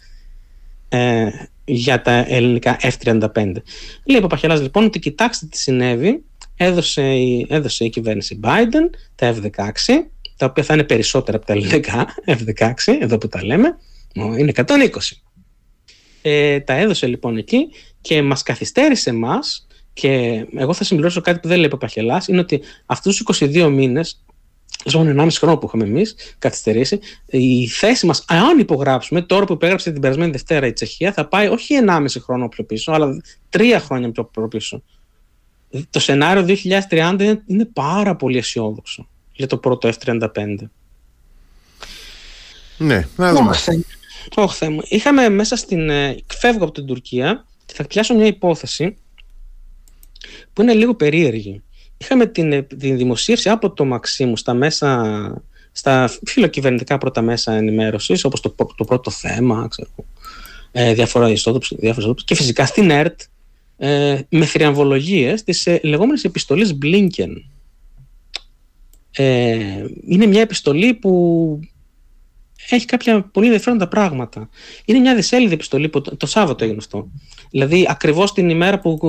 ε, 0.89 1.29
για 1.65 2.01
τα 2.01 2.25
ελληνικά 2.27 2.77
F-35. 2.81 3.51
Λέει 4.05 4.17
ο 4.17 4.21
Παπαχελάς 4.21 4.62
λοιπόν 4.62 4.83
ότι 4.83 4.99
κοιτάξτε 4.99 5.45
τι 5.45 5.57
συνέβη. 5.57 6.23
Έδωσε, 6.57 7.15
έδωσε 7.47 7.86
η 7.86 7.89
κυβέρνηση 7.89 8.39
Biden 8.43 8.89
τα 9.15 9.36
F-16, 9.36 9.71
τα 10.38 10.45
οποία 10.45 10.63
θα 10.63 10.73
είναι 10.73 10.83
περισσότερα 10.83 11.38
από 11.38 11.45
τα 11.45 11.53
ελληνικά 11.53 12.07
F-16, 12.25 12.73
εδώ 12.99 13.17
που 13.17 13.27
τα 13.27 13.45
λέμε, 13.45 13.77
είναι 14.13 14.51
120. 14.55 14.65
Ε, 16.21 16.59
τα 16.59 16.73
έδωσε 16.73 17.07
λοιπόν 17.07 17.38
εκεί 17.38 17.67
και 18.01 18.21
μας 18.21 18.43
καθυστέρησε 18.43 19.09
εμάς 19.09 19.67
και 19.93 20.45
εγώ 20.56 20.73
θα 20.73 20.84
συμπληρώσω 20.84 21.21
κάτι 21.21 21.39
που 21.39 21.47
δεν 21.47 21.58
λέει 21.58 21.65
ο 21.65 21.69
Παπαχελάς, 21.69 22.27
είναι 22.27 22.39
ότι 22.39 22.62
αυτούς 22.86 23.17
τους 23.17 23.39
22 23.39 23.69
μήνες, 23.69 24.23
ζώνη 24.86 25.13
1,5 25.17 25.27
χρόνο 25.32 25.58
που 25.58 25.65
είχαμε 25.67 25.84
εμείς 25.84 26.15
καθυστερήσει, 26.39 26.99
η 27.26 27.68
θέση 27.68 28.05
μας, 28.05 28.26
αν 28.28 28.59
υπογράψουμε, 28.59 29.22
τώρα 29.22 29.45
που 29.45 29.53
υπέγραψε 29.53 29.91
την 29.91 30.01
περασμένη 30.01 30.32
Δευτέρα 30.32 30.68
η 30.68 30.74
Τσεχία, 30.74 31.13
θα 31.13 31.28
πάει 31.28 31.47
όχι 31.47 31.76
1,5 31.88 32.05
χρόνο 32.20 32.47
πιο 32.47 32.63
πίσω, 32.63 32.91
αλλά 32.91 33.22
3 33.49 33.78
χρόνια 33.80 34.11
πιο 34.11 34.47
πίσω. 34.47 34.84
Το 35.89 35.99
σενάριο 35.99 36.45
2030 36.89 37.36
είναι 37.45 37.65
πάρα 37.65 38.15
πολύ 38.15 38.38
αισιόδοξο 38.38 39.07
για 39.34 39.47
το 39.47 39.57
πρώτο 39.57 39.89
F-35. 39.89 40.28
Ναι, 42.78 43.07
να 43.15 43.34
δούμε. 43.34 43.55
Όχι, 44.36 44.55
θέμα. 44.55 44.84
Είχαμε 44.88 45.30
μέσα 45.30 45.55
στην. 45.55 45.89
Ε, 45.89 46.15
φεύγω 46.28 46.63
από 46.63 46.74
την 46.74 46.86
Τουρκία 46.86 47.45
και 47.65 47.74
θα 47.74 47.84
πιάσω 47.84 48.15
μια 48.15 48.26
υπόθεση 48.26 48.97
που 50.53 50.61
είναι 50.61 50.74
λίγο 50.74 50.95
περίεργη. 50.95 51.61
είχαμε 51.97 52.26
την, 52.26 52.67
την 52.67 52.97
δημοσίευση 52.97 53.49
από 53.49 53.71
το 53.71 53.86
Μαξίμου 53.86 54.38
στα 54.38 54.53
μέσα 54.53 55.43
στα 55.71 56.09
φιλοκυβερνητικά 56.26 56.97
πρώτα 56.97 57.21
μέσα 57.21 57.53
ενημέρωσης 57.53 58.24
όπως 58.24 58.41
το, 58.41 58.55
το 58.76 58.84
πρώτο 58.84 59.11
θέμα 59.11 59.67
ξέρω, 59.69 59.89
ε, 60.71 60.93
διάφορα 60.93 61.30
ιστότοπους, 61.30 61.74
και 62.26 62.36
φυσικά 62.36 62.65
στην 62.65 62.89
ΕΡΤ 62.89 63.21
ε, 63.78 64.19
με 64.30 64.45
θριαμβολογίες 64.45 65.43
της 65.43 65.65
ε, 65.65 65.80
λεγόμενης 65.84 66.24
επιστολής 66.24 66.78
Blinken 66.84 67.41
ε, 69.11 69.86
είναι 70.07 70.26
μια 70.26 70.41
επιστολή 70.41 70.93
που 70.93 71.59
έχει 72.70 72.86
κάποια 72.86 73.22
πολύ 73.22 73.45
ενδιαφέροντα 73.45 73.88
πράγματα. 73.88 74.49
Είναι 74.86 74.99
μια 74.99 75.16
δισέλιδη 75.16 75.53
επιστολή 75.53 75.89
που 75.89 76.01
το, 76.01 76.18
το 76.18 76.26
Σάββατο 76.26 76.64
έγινε 76.64 76.80
αυτό. 76.80 77.11
Δηλαδή, 77.49 77.86
ακριβώς 77.89 78.34
την 78.34 78.49
ημέρα 78.49 78.80
που 78.80 78.99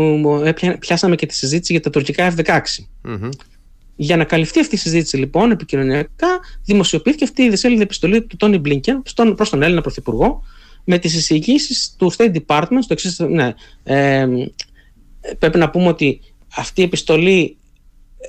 πιάσαμε 0.79 1.17
και 1.17 1.27
τη 1.27 1.35
συζήτηση 1.35 1.73
για 1.73 1.83
τα 1.83 1.91
τουρκικά 1.91 2.35
F-16. 2.37 2.61
mm 3.09 3.29
Για 3.97 4.17
να 4.17 4.25
καλυφθεί 4.25 4.61
αυτή 4.61 4.75
η 4.75 4.79
συζήτηση, 4.79 5.17
λοιπόν, 5.17 5.51
επικοινωνιακά, 5.51 6.41
δημοσιοποιήθηκε 6.65 7.25
αυτή 7.25 7.43
η 7.43 7.51
δισέλιδη 7.51 7.83
επιστολή 7.83 8.23
του 8.23 8.37
Τόνι 8.37 8.59
Μπλίνκεν 8.59 9.03
προς 9.35 9.51
τον 9.51 9.63
Έλληνα 9.63 9.81
Πρωθυπουργό 9.81 10.43
με 10.85 10.99
τις 10.99 11.15
εισηγήσεις 11.15 11.95
του 11.99 12.13
State 12.17 12.35
Department. 12.47 12.79
Στο 12.81 12.93
εξής, 12.93 13.19
ναι, 13.19 13.55
ε, 13.83 14.27
πρέπει 15.39 15.59
να 15.59 15.71
πούμε 15.71 15.89
ότι 15.89 16.21
αυτή 16.57 16.81
η 16.81 16.85
επιστολή 16.85 17.57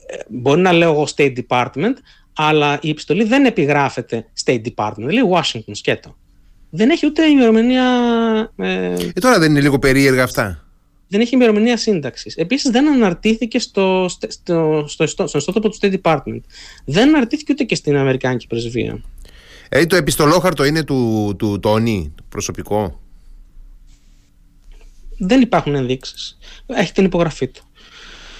ε, 0.07 0.15
μπορεί 0.27 0.61
να 0.61 0.71
λέω 0.71 0.91
εγώ 0.91 1.07
State 1.15 1.33
Department, 1.47 1.93
αλλά 2.35 2.79
η 2.81 2.89
επιστολή 2.89 3.23
δεν 3.23 3.45
επιγράφεται 3.45 4.25
State 4.43 4.61
Department, 4.75 5.11
λέει 5.11 5.23
Washington 5.33 5.71
σκέτο. 5.71 6.15
Δεν 6.69 6.89
έχει 6.89 7.05
ούτε 7.05 7.25
ημερομηνία. 7.25 7.83
Ε, 8.55 8.93
ε, 8.93 9.11
τώρα 9.13 9.39
δεν 9.39 9.51
είναι 9.51 9.61
λίγο 9.61 9.79
περίεργα 9.79 10.23
αυτά. 10.23 10.65
Δεν 11.07 11.21
έχει 11.21 11.35
ημερομηνία 11.35 11.77
σύνταξης. 11.77 12.35
Επίσης 12.35 12.71
δεν 12.71 12.87
αναρτήθηκε 12.87 13.59
στο, 13.59 14.05
στο, 14.09 14.27
στο, 14.87 15.07
στο, 15.07 15.27
στο 15.27 15.37
ιστότοπο 15.37 15.69
του 15.69 15.77
State 15.81 15.93
Department. 16.01 16.41
Δεν 16.85 17.15
αναρτήθηκε 17.15 17.51
ούτε 17.51 17.63
και 17.63 17.75
στην 17.75 17.95
Αμερικάνικη 17.95 18.47
πρεσβεία. 18.47 19.01
Ε, 19.69 19.85
το 19.85 19.95
επιστολόχαρτο 19.95 20.63
είναι 20.63 20.83
του, 20.83 21.33
του 21.37 21.59
Τόνι, 21.59 22.13
προσωπικό; 22.29 23.01
Δεν 25.17 25.41
υπάρχουν 25.41 25.75
ενδείξεις. 25.75 26.37
Έχει 26.65 26.91
την 26.91 27.05
υπογραφή 27.05 27.47
του. 27.47 27.63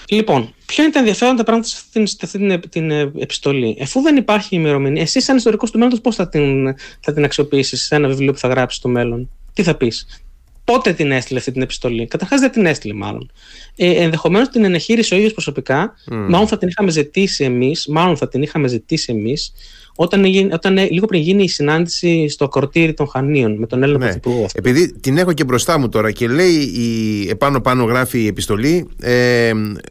Λοιπόν, 0.08 0.54
ποια 0.66 0.84
είναι 0.84 0.92
τα 0.92 0.98
ενδιαφέροντα 0.98 1.42
πράγματα 1.42 1.68
σε 1.68 1.76
αυτήν, 1.80 2.06
σε 2.06 2.16
αυτή 2.22 2.38
την, 2.38 2.60
την, 2.68 2.90
ε, 2.90 3.12
επιστολή; 3.18 3.76
Εφού 3.78 4.00
δεν 4.00 4.16
υπάρχει 4.16 4.54
ημερομηνία, 4.54 5.02
εσύ, 5.02 5.20
σαν 5.20 5.36
ιστορικός 5.36 5.70
του 5.70 5.78
μέλλοντος, 5.78 6.00
πώς 6.00 6.14
θα 6.14 6.28
την, 6.28 6.74
θα 7.00 7.12
την 7.12 7.24
αξιοποιήσεις 7.24 7.84
σε 7.84 7.94
ένα 7.94 8.08
βιβλίο 8.08 8.32
που 8.32 8.38
θα 8.38 8.48
γράψεις 8.48 8.78
στο 8.78 8.88
μέλλον; 8.88 9.30
Τι 9.52 9.62
θα 9.62 9.74
πεις; 9.74 10.20
Πότε 10.64 10.92
την 10.92 11.10
έστειλε 11.10 11.38
αυτή 11.38 11.52
την 11.52 11.62
επιστολή; 11.62 12.06
Καταρχάς 12.06 12.40
δεν 12.40 12.50
την 12.50 12.66
έστειλε, 12.66 12.94
μάλλον. 12.94 13.30
Ε, 13.76 13.90
Ενδεχομένως 13.90 14.48
την 14.48 14.64
ενεχείρησε 14.64 15.14
ο 15.14 15.16
ίδιος 15.16 15.32
προσωπικά. 15.32 15.94
Mm. 16.10 16.26
Μάλλον 16.28 16.46
θα 16.46 16.58
την 16.58 16.68
είχαμε 16.68 16.90
ζητήσει 16.90 17.44
εμείς. 17.44 17.86
Μάλλον 17.86 18.16
θα 18.16 18.28
την 18.28 18.42
είχαμε 18.42 18.68
ζητήσει 18.68 19.12
εμείς 19.12 19.52
όταν, 19.96 20.24
όταν 20.52 20.78
λίγο 20.90 21.06
πριν 21.06 21.20
γίνει 21.20 21.42
η 21.42 21.48
συνάντηση 21.48 22.28
στο 22.28 22.48
κορτήρι 22.48 22.94
των 22.94 23.08
Χανίων 23.08 23.56
με 23.58 23.66
τον 23.66 23.82
Έλληνα 23.82 23.98
ναι. 23.98 24.04
Πρωθυπουργό. 24.04 24.46
Επειδή 24.54 24.92
την 24.92 25.18
έχω 25.18 25.32
και 25.32 25.44
μπροστά 25.44 25.78
μου 25.78 25.88
τώρα 25.88 26.10
και 26.10 26.28
λέει 26.28 26.54
η, 26.54 27.28
επάνω 27.28 27.60
πάνω 27.60 27.84
γράφει 27.84 28.22
η 28.22 28.26
επιστολή 28.26 28.88
ε, 29.00 29.50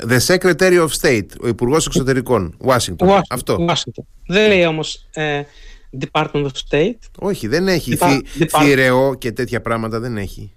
The 0.10 0.18
Secretary 0.28 0.80
of 0.80 0.88
State, 1.02 1.28
ο 1.42 1.48
Υπουργός 1.48 1.86
Εξωτερικών, 1.86 2.58
Washington. 2.66 3.08
Washington. 3.08 3.22
Αυτό. 3.30 3.66
Washington. 3.70 4.04
Δεν 4.28 4.48
λέει 4.48 4.66
όμως 4.66 5.06
ε, 5.14 5.42
Department 6.00 6.44
of 6.44 6.50
State. 6.70 6.98
Όχι, 7.20 7.48
δεν 7.48 7.68
έχει. 7.68 7.98
Depa- 8.40 9.18
και 9.18 9.32
τέτοια 9.32 9.62
πράγματα 9.62 10.00
δεν 10.00 10.18
έχει. 10.18 10.52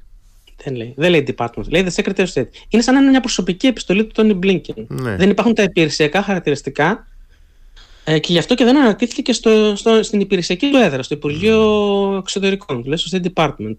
Δεν 0.64 0.74
λέει, 0.74 0.92
δεν 0.96 1.10
λέει 1.10 1.34
Department, 1.36 1.68
λέει 1.68 1.86
The 1.88 2.02
Secretary 2.02 2.24
of 2.24 2.32
State. 2.34 2.46
Είναι 2.68 2.82
σαν 2.82 2.94
να 2.94 3.00
είναι 3.00 3.10
μια 3.10 3.20
προσωπική 3.20 3.66
επιστολή 3.66 4.04
του 4.04 4.12
Τόνι 4.14 4.38
Blinken. 4.42 4.84
Ναι. 4.88 5.16
Δεν 5.16 5.30
υπάρχουν 5.30 5.54
τα 5.54 5.62
υπηρεσιακά 5.62 6.22
χαρακτηριστικά 6.22 7.06
ε, 8.08 8.18
και 8.18 8.32
γι' 8.32 8.38
αυτό 8.38 8.54
και 8.54 8.64
δεν 8.64 8.76
αναρτήθηκε 8.76 9.32
στο, 9.32 9.76
στο, 9.76 10.02
στην 10.02 10.20
υπηρεσιακή 10.20 10.70
του 10.70 10.76
έδρα, 10.76 11.02
στο 11.02 11.14
Υπουργείο 11.14 12.16
Εξωτερικών, 12.18 12.82
δηλαδή 12.82 13.02
στο 13.02 13.18
State 13.18 13.26
Department. 13.34 13.76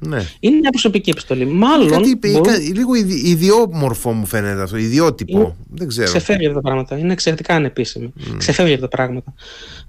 Ναι. 0.00 0.26
Είναι 0.40 0.56
μια 0.56 0.70
προσωπική 0.70 1.10
επιστολή. 1.10 1.46
Μάλλον. 1.46 1.88
Κάτι, 1.88 2.16
μπορεί... 2.16 2.50
λίγο 2.60 2.94
ιδιόμορφο 3.24 4.12
μου 4.12 4.26
φαίνεται 4.26 4.62
αυτό, 4.62 4.76
ιδιότυπο. 4.76 5.38
Είναι... 5.38 5.56
Δεν 5.70 5.88
ξέρω. 5.88 6.06
Ξεφεύγει 6.06 6.46
από 6.46 6.54
τα 6.54 6.60
πράγματα. 6.60 6.98
Είναι 6.98 7.12
εξαιρετικά 7.12 7.54
ανεπίσημη. 7.54 8.12
Mm. 8.16 8.34
Ξεφεύγει 8.38 8.72
από 8.72 8.82
τα 8.82 8.88
πράγματα. 8.88 9.34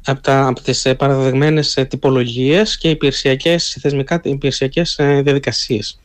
Από, 0.06 0.22
τα, 0.22 0.48
από 0.48 0.62
τις 0.62 0.86
ε, 0.86 0.94
παραδεδεγμένε 0.94 1.62
τυπολογίες 1.88 2.78
και 2.78 2.90
υπηρεσιακές, 2.90 3.78
θεσμικά 3.82 4.22
υπηρεσιακές 4.24 4.98
ε, 4.98 5.22
διαδικασίες. 5.22 6.00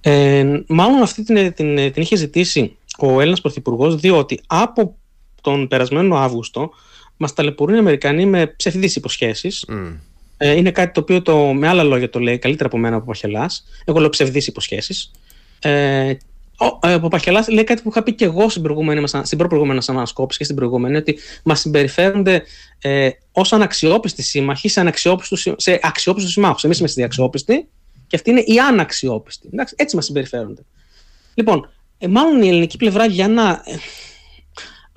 Ε, 0.00 0.44
μάλλον 0.66 1.02
αυτή 1.02 1.22
την, 1.22 1.52
την, 1.54 1.92
την 1.92 2.02
είχε 2.02 2.16
ζητήσει 2.16 2.76
ο 2.98 3.20
Έλληνας 3.20 3.40
Πρωθυπουργός, 3.40 3.96
διότι 3.96 4.40
από 4.46 4.96
τον 5.44 5.68
περασμένο 5.68 6.16
Αύγουστο 6.16 6.70
μας 7.16 7.32
ταλαιπωρούν 7.32 7.74
οι 7.74 7.78
Αμερικανοί 7.78 8.26
με 8.26 8.46
ψευδείς 8.46 8.96
υποσχέσεις. 8.96 9.66
Mm. 9.68 9.96
Ε, 10.36 10.50
είναι 10.50 10.70
κάτι 10.70 10.92
το 10.92 11.00
οποίο 11.00 11.22
το, 11.22 11.36
με 11.52 11.68
άλλα 11.68 11.82
λόγια 11.82 12.10
το 12.10 12.20
λέει 12.20 12.38
καλύτερα 12.38 12.68
από 12.68 12.78
μένα 12.78 12.96
από 12.96 13.06
Παχελάς. 13.06 13.64
Εγώ 13.84 14.00
λέω 14.00 14.08
ψευδείς 14.08 14.46
υποσχέσεις. 14.46 15.10
Ε, 15.60 16.14
ο, 16.58 16.88
ε, 16.88 16.94
ο 16.94 17.08
Παχελάς 17.08 17.48
λέει 17.48 17.64
κάτι 17.64 17.82
που 17.82 17.88
είχα 17.88 18.02
πει 18.02 18.12
και 18.12 18.24
εγώ 18.24 18.48
στην, 18.48 18.62
προηγούμενη 18.62 19.00
μας, 19.00 19.20
στην 19.22 19.38
προηγούμενη 19.38 19.80
ανασκόπηση 19.86 20.38
και 20.38 20.44
στην 20.44 20.56
προηγούμενη, 20.56 20.96
ότι 20.96 21.18
μας 21.42 21.60
συμπεριφέρονται 21.60 22.42
ε, 22.80 23.08
ως 23.32 23.52
αναξιόπιστοι 23.52 24.22
σύμμαχοι 24.22 24.68
σε, 24.68 24.92
σε 25.56 25.78
αξιόπιστους 25.82 26.32
συμμάχους. 26.32 26.64
Εμείς 26.64 26.78
είμαστε 26.78 27.00
οι 27.00 27.04
αξιόπιστοι 27.04 27.68
και 28.06 28.16
αυτοί 28.16 28.30
είναι 28.30 28.40
οι 28.40 28.58
αναξιόπιστοι. 28.58 29.48
Εντάξει, 29.52 29.74
έτσι 29.78 29.96
μας 29.96 30.04
συμπεριφέρονται. 30.04 30.62
Λοιπόν, 31.34 31.70
ε, 31.98 32.08
μάλλον 32.08 32.42
η 32.42 32.48
ελληνική 32.48 32.76
πλευρά 32.76 33.06
για 33.06 33.28
να 33.28 33.62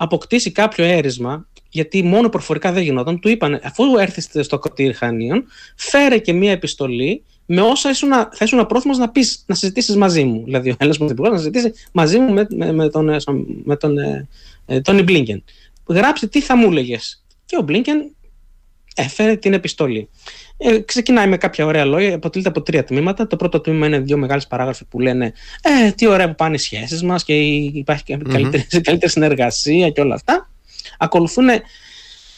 αποκτήσει 0.00 0.52
κάποιο 0.52 0.84
έρισμα, 0.84 1.48
γιατί 1.70 2.02
μόνο 2.02 2.28
προφορικά 2.28 2.72
δεν 2.72 2.82
γινόταν, 2.82 3.20
του 3.20 3.28
είπαν, 3.28 3.60
αφού 3.62 3.96
έρθει 3.98 4.42
στο 4.42 4.58
κοτήρι 4.58 4.92
Χανίων, 4.92 5.44
φέρε 5.76 6.18
και 6.18 6.32
μία 6.32 6.52
επιστολή 6.52 7.22
με 7.50 7.60
όσα 7.60 7.90
ήσουν, 7.90 8.10
θα 8.10 8.44
ήσουν 8.44 8.66
πρόθυμο 8.66 8.96
να, 8.96 9.08
πεις, 9.10 9.44
να 9.46 9.54
συζητήσεις 9.54 9.96
μαζί 9.96 10.24
μου. 10.24 10.44
Δηλαδή, 10.44 10.70
ο 10.70 10.74
Έλληνα 10.78 10.98
Πρωθυπουργό 10.98 11.30
να 11.30 11.36
συζητήσει 11.36 11.72
μαζί 11.92 12.18
μου 12.18 12.32
με, 12.32 12.46
με, 12.50 12.72
με 12.72 12.88
τον, 12.88 13.10
με 13.64 13.76
τον, 13.76 13.98
ε, 13.98 14.28
ε, 14.66 14.80
τον 14.80 15.02
Μπλίνκεν. 15.02 15.44
Γράψτε 15.88 16.26
τι 16.26 16.40
θα 16.40 16.56
μου 16.56 16.70
έλεγες. 16.70 17.24
Και 17.44 17.56
ο 17.56 17.62
Μπλίνκεν 17.62 18.14
έφερε 18.94 19.36
την 19.36 19.52
επιστολή. 19.52 20.08
Ε, 20.60 20.78
ξεκινάει 20.78 21.28
με 21.28 21.36
κάποια 21.36 21.66
ωραία 21.66 21.84
λόγια, 21.84 22.14
αποτελείται 22.14 22.48
από 22.48 22.62
τρία 22.62 22.84
τμήματα. 22.84 23.26
Το 23.26 23.36
πρώτο 23.36 23.60
τμήμα 23.60 23.86
είναι 23.86 23.98
δύο 23.98 24.16
μεγάλες 24.16 24.46
παράγραφοι 24.46 24.84
που 24.84 25.00
λένε 25.00 25.32
Ε, 25.62 25.90
τι 25.90 26.06
ωραία 26.06 26.28
που 26.28 26.34
πάνε 26.34 26.54
οι 26.54 26.58
σχέσεις 26.58 27.02
μας 27.02 27.24
και 27.24 27.34
υπάρχει 27.34 28.04
mm-hmm. 28.08 28.28
καλύτερη, 28.28 28.66
καλύτερη 28.80 29.12
συνεργασία 29.12 29.90
και 29.90 30.00
όλα 30.00 30.14
αυτά. 30.14 30.50
Ακολουθούν 30.98 31.48
ε, 31.48 31.62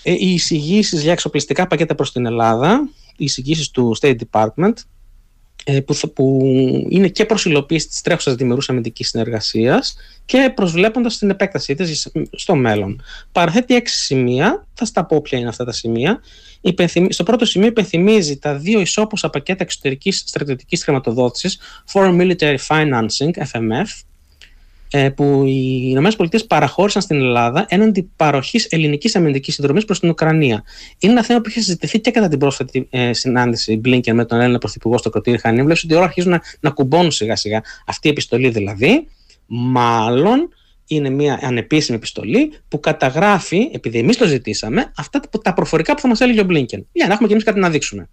οι 0.02 0.32
εισηγήσεις 0.32 1.02
για 1.02 1.12
εξοπλιστικά 1.12 1.66
πακέτα 1.66 1.94
προς 1.94 2.12
την 2.12 2.26
Ελλάδα, 2.26 2.88
οι 3.16 3.24
εισηγήσεις 3.24 3.70
του 3.70 3.96
State 4.00 4.16
Department, 4.30 4.72
ε, 5.64 5.80
που, 5.80 5.94
που 6.14 6.42
είναι 6.88 7.08
και 7.08 7.24
προς 7.24 7.44
υλοποίηση 7.44 7.88
της 7.88 8.00
τρέχουσας 8.00 8.34
διμερούς 8.34 8.68
αμυντικής 8.68 9.08
συνεργασίας 9.08 9.96
και 10.24 10.52
προσβλέποντας 10.54 11.18
την 11.18 11.30
επέκτασή 11.30 11.74
της 11.74 12.12
στο 12.32 12.54
μέλλον. 12.54 13.02
Παραθέτει 13.32 13.74
έξι 13.74 14.00
σημεία, 14.00 14.66
θα 14.74 14.84
στα 14.84 15.04
πω 15.04 15.20
ποια 15.20 15.38
είναι 15.38 15.48
αυτά 15.48 15.64
τα 15.64 15.72
σημεία. 15.72 16.20
Στο 17.08 17.22
πρώτο 17.22 17.44
σημείο 17.44 17.68
υπενθυμίζει 17.68 18.38
τα 18.38 18.54
δύο 18.54 18.80
ισόποσα 18.80 19.30
πακέτα 19.30 19.62
εξωτερικής 19.62 20.22
στρατιωτικής 20.26 20.84
χρηματοδότησης 20.84 21.58
Foreign 21.92 22.20
Military 22.20 22.56
Financing, 22.68 23.30
FMF, 23.52 23.86
ε, 23.86 24.09
που 25.14 25.42
οι 25.46 25.80
Ηνωμένες 25.82 26.16
Πολιτείες 26.16 26.46
παραχώρησαν 26.46 27.02
στην 27.02 27.16
Ελλάδα 27.16 27.66
έναντι 27.68 28.10
παροχής 28.16 28.64
ελληνικής 28.64 29.16
αμυντικής 29.16 29.54
συνδρομής 29.54 29.84
προς 29.84 30.00
την 30.00 30.08
Ουκρανία. 30.08 30.62
Είναι 30.98 31.12
ένα 31.12 31.24
θέμα 31.24 31.40
που 31.40 31.48
είχε 31.48 31.60
συζητηθεί 31.60 32.00
και 32.00 32.10
κατά 32.10 32.28
την 32.28 32.38
πρόσφατη 32.38 32.86
ε, 32.90 33.12
συνάντηση 33.12 33.80
Blinken 33.84 34.12
με 34.12 34.24
τον 34.24 34.40
Έλληνα 34.40 34.58
Πρωθυπουργό 34.58 34.98
στο 34.98 35.10
Κροτήρι 35.10 35.38
Χανίμ. 35.38 35.64
Βλέπει 35.64 35.80
ότι 35.84 35.94
όλα 35.94 36.04
αρχίζουν 36.04 36.30
να, 36.30 36.40
να 36.60 36.70
κουμπώνουν 36.70 37.10
σιγά 37.10 37.36
σιγά. 37.36 37.60
Αυτή 37.86 38.08
η 38.08 38.10
επιστολή 38.10 38.48
δηλαδή, 38.48 39.06
μάλλον 39.46 40.48
είναι 40.86 41.10
μια 41.10 41.38
ανεπίσημη 41.42 41.96
επιστολή 41.96 42.52
που 42.68 42.80
καταγράφει, 42.80 43.70
επειδή 43.72 43.98
εμείς 43.98 44.16
το 44.16 44.26
ζητήσαμε, 44.26 44.92
αυτά 44.96 45.20
τα 45.42 45.54
προφορικά 45.54 45.94
που 45.94 46.00
θα 46.00 46.08
μας 46.08 46.20
έλεγε 46.20 46.40
ο 46.40 46.46
Blinken. 46.48 46.80
Για 46.92 47.06
να 47.06 47.12
έχουμε 47.12 47.26
και 47.26 47.32
εμείς 47.32 47.44
κάτι 47.44 47.60
να 47.60 47.70
δείξουμε. 47.70 48.08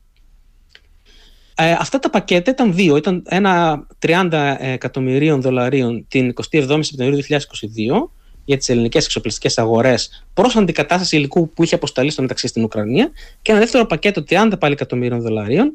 Ε, 1.59 1.71
αυτά 1.71 1.99
τα 1.99 2.09
πακέτα 2.09 2.51
ήταν 2.51 2.73
δύο. 2.73 2.95
Ήταν 2.95 3.23
ένα 3.27 3.85
30 4.05 4.55
εκατομμυρίων 4.59 5.41
δολαρίων 5.41 6.05
την 6.07 6.33
27η 6.51 6.79
Σεπτεμβρίου 6.79 7.19
2022 7.29 8.09
για 8.45 8.57
τις 8.57 8.69
ελληνικές 8.69 9.05
εξοπλιστικές 9.05 9.57
αγορές 9.57 10.25
προς 10.33 10.55
αντικατάσταση 10.55 11.15
υλικού 11.15 11.49
που 11.49 11.63
είχε 11.63 11.75
αποσταλεί 11.75 12.09
στο 12.09 12.21
μεταξύ 12.21 12.47
στην 12.47 12.63
Ουκρανία 12.63 13.11
και 13.41 13.51
ένα 13.51 13.59
δεύτερο 13.59 13.85
πακέτο 13.85 14.23
30 14.29 14.51
πάλι 14.59 14.73
εκατομμύριων 14.73 15.21
δολαρίων, 15.21 15.73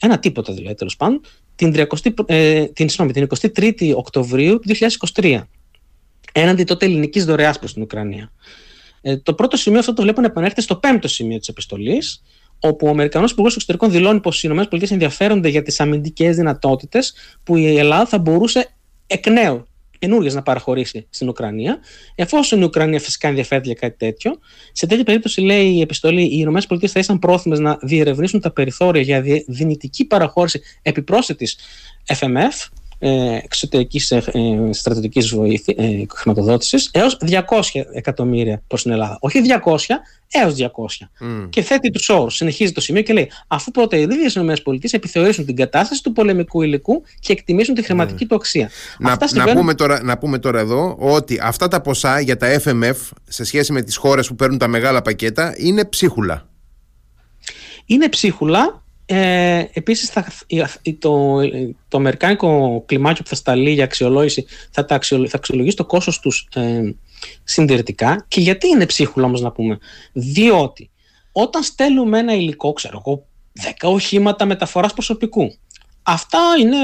ένα 0.00 0.18
τίποτα 0.18 0.52
δηλαδή 0.52 0.74
τέλος 0.74 0.96
πάντων, 0.96 1.20
την, 1.54 1.74
30, 1.76 1.84
ε, 2.26 2.64
την, 2.66 2.86
την 3.12 3.26
23η 3.54 3.94
Οκτωβρίου 3.94 4.58
του 4.58 4.74
2023 5.14 5.40
έναντι 6.32 6.64
τότε 6.64 6.86
ελληνικής 6.86 7.24
δωρεάς 7.24 7.58
προς 7.58 7.72
την 7.72 7.82
Ουκρανία. 7.82 8.32
Ε, 9.00 9.16
το 9.16 9.34
πρώτο 9.34 9.56
σημείο 9.56 9.78
αυτό 9.78 9.92
το 9.92 10.02
βλέπω 10.02 10.20
να 10.20 10.26
επανέρχεται 10.26 10.60
στο 10.60 10.76
πέμπτο 10.76 11.08
σημείο 11.08 11.38
της 11.38 11.48
επιστολής, 11.48 12.22
όπου 12.64 12.86
ο 12.86 12.90
Αμερικανός 12.90 13.30
Υπουργός 13.30 13.54
Εξωτερικών 13.54 13.90
δηλώνει 13.90 14.20
πως 14.20 14.44
οι 14.44 14.48
ΗΠΑ 14.52 14.68
ενδιαφέρονται 14.90 15.48
για 15.48 15.62
τις 15.62 15.80
αμυντικές 15.80 16.36
δυνατότητες 16.36 17.14
που 17.42 17.56
η 17.56 17.78
Ελλάδα 17.78 18.06
θα 18.06 18.18
μπορούσε 18.18 18.74
εκ 19.06 19.26
νέου 19.26 19.66
καινούργιες 19.98 20.34
να 20.34 20.42
παραχωρήσει 20.42 21.06
στην 21.10 21.28
Ουκρανία. 21.28 21.78
Εφόσον 22.14 22.60
η 22.60 22.64
Ουκρανία 22.64 23.00
φυσικά 23.00 23.28
ενδιαφέρεται 23.28 23.66
για 23.66 23.76
κάτι 23.80 23.96
τέτοιο, 23.96 24.38
σε 24.72 24.86
τέτοια 24.86 25.04
περίπτωση 25.04 25.40
λέει 25.40 25.66
η 25.66 25.80
επιστολή, 25.80 26.22
οι 26.22 26.38
ΗΠΑ 26.38 26.88
θα 26.88 26.98
ήσαν 26.98 27.18
πρόθυμες 27.18 27.58
να 27.58 27.78
διερευνήσουν 27.82 28.40
τα 28.40 28.52
περιθώρια 28.52 29.02
για 29.02 29.22
δυνητική 29.46 30.04
παραχώρηση 30.04 30.60
επιπρόσθετης 30.82 31.58
FMF, 32.06 32.36
ε, 32.36 32.81
εξωτερικής 33.42 34.10
ε, 34.10 34.16
ε, 34.16 34.72
στρατιωτικής 34.72 35.34
χρηματοδότησης 36.14 36.90
έως 36.92 37.18
200 37.26 37.40
εκατομμύρια 37.92 38.62
προς 38.66 38.82
την 38.82 38.90
Ελλάδα. 38.90 39.18
Όχι 39.20 39.40
200, 39.64 39.76
έως 40.30 40.54
200. 40.58 40.66
Και 41.48 41.62
θέτει 41.62 41.90
τους 41.90 42.08
όρους. 42.08 42.36
Συνεχίζει 42.36 42.72
το 42.72 42.80
σημείο 42.80 43.02
και 43.02 43.12
λέει: 43.12 43.30
Αφού 43.46 43.70
πρώτα 43.70 43.96
οι 43.96 44.00
ίδιε 44.00 44.42
ΗΠΑ 44.42 44.88
επιθεωρήσουν 44.90 45.46
την 45.46 45.56
κατάσταση 45.56 46.02
του 46.02 46.12
πολεμικού 46.12 46.62
υλικού 46.62 47.02
και 47.20 47.32
εκτιμήσουν 47.32 47.74
τη 47.74 47.82
χρηματική 47.82 48.26
του 48.26 48.34
αξία. 48.34 48.70
Να, 48.98 49.18
να, 49.34 49.52
πούμε 49.52 49.74
τώρα, 49.74 50.02
να 50.02 50.18
πούμε 50.18 50.38
τώρα 50.38 50.60
εδώ 50.60 50.96
ότι 50.98 51.38
αυτά 51.42 51.68
τα 51.68 51.80
ποσά 51.80 52.20
για 52.20 52.36
τα 52.36 52.60
FMF 52.64 52.96
σε 53.28 53.44
σχέση 53.44 53.72
με 53.72 53.82
τις 53.82 53.96
χώρες 53.96 54.28
που 54.28 54.34
παίρνουν 54.34 54.58
τα 54.58 54.68
μεγάλα 54.68 55.02
πακέτα 55.02 55.54
είναι 55.56 55.84
ψίχουλα. 55.84 56.48
Είναι 57.86 58.08
ψίχουλα 58.08 58.81
ε, 59.14 59.70
επίσης 59.72 60.08
θα, 60.08 60.26
το, 60.98 61.40
το 61.88 61.96
αμερικάνικο 61.96 62.82
κλιμάκιο 62.86 63.22
που 63.22 63.28
θα 63.28 63.34
σταλεί 63.34 63.70
για 63.70 63.84
αξιολόγηση 63.84 64.44
θα, 64.70 64.84
τα 64.84 65.00
θα 65.02 65.36
αξιολογήσει 65.36 65.76
το 65.76 65.84
κόστος 65.84 66.20
τους 66.20 66.48
ε, 66.54 66.94
συντηρητικά 67.44 68.24
και 68.28 68.40
γιατί 68.40 68.68
είναι 68.68 68.86
ψίχουλα 68.86 69.26
όμως 69.26 69.40
να 69.40 69.52
πούμε; 69.52 69.78
Διότι 70.12 70.90
όταν 71.32 71.62
στέλνουμε 71.62 72.18
ένα 72.18 72.34
υλικό 72.34 72.72
ξέρω 72.72 73.02
εγώ 73.04 73.26
10 73.82 73.92
οχήματα 73.92 74.44
μεταφοράς 74.44 74.92
προσωπικού 74.92 75.52
Αυτά 76.02 76.38
είναι, 76.60 76.76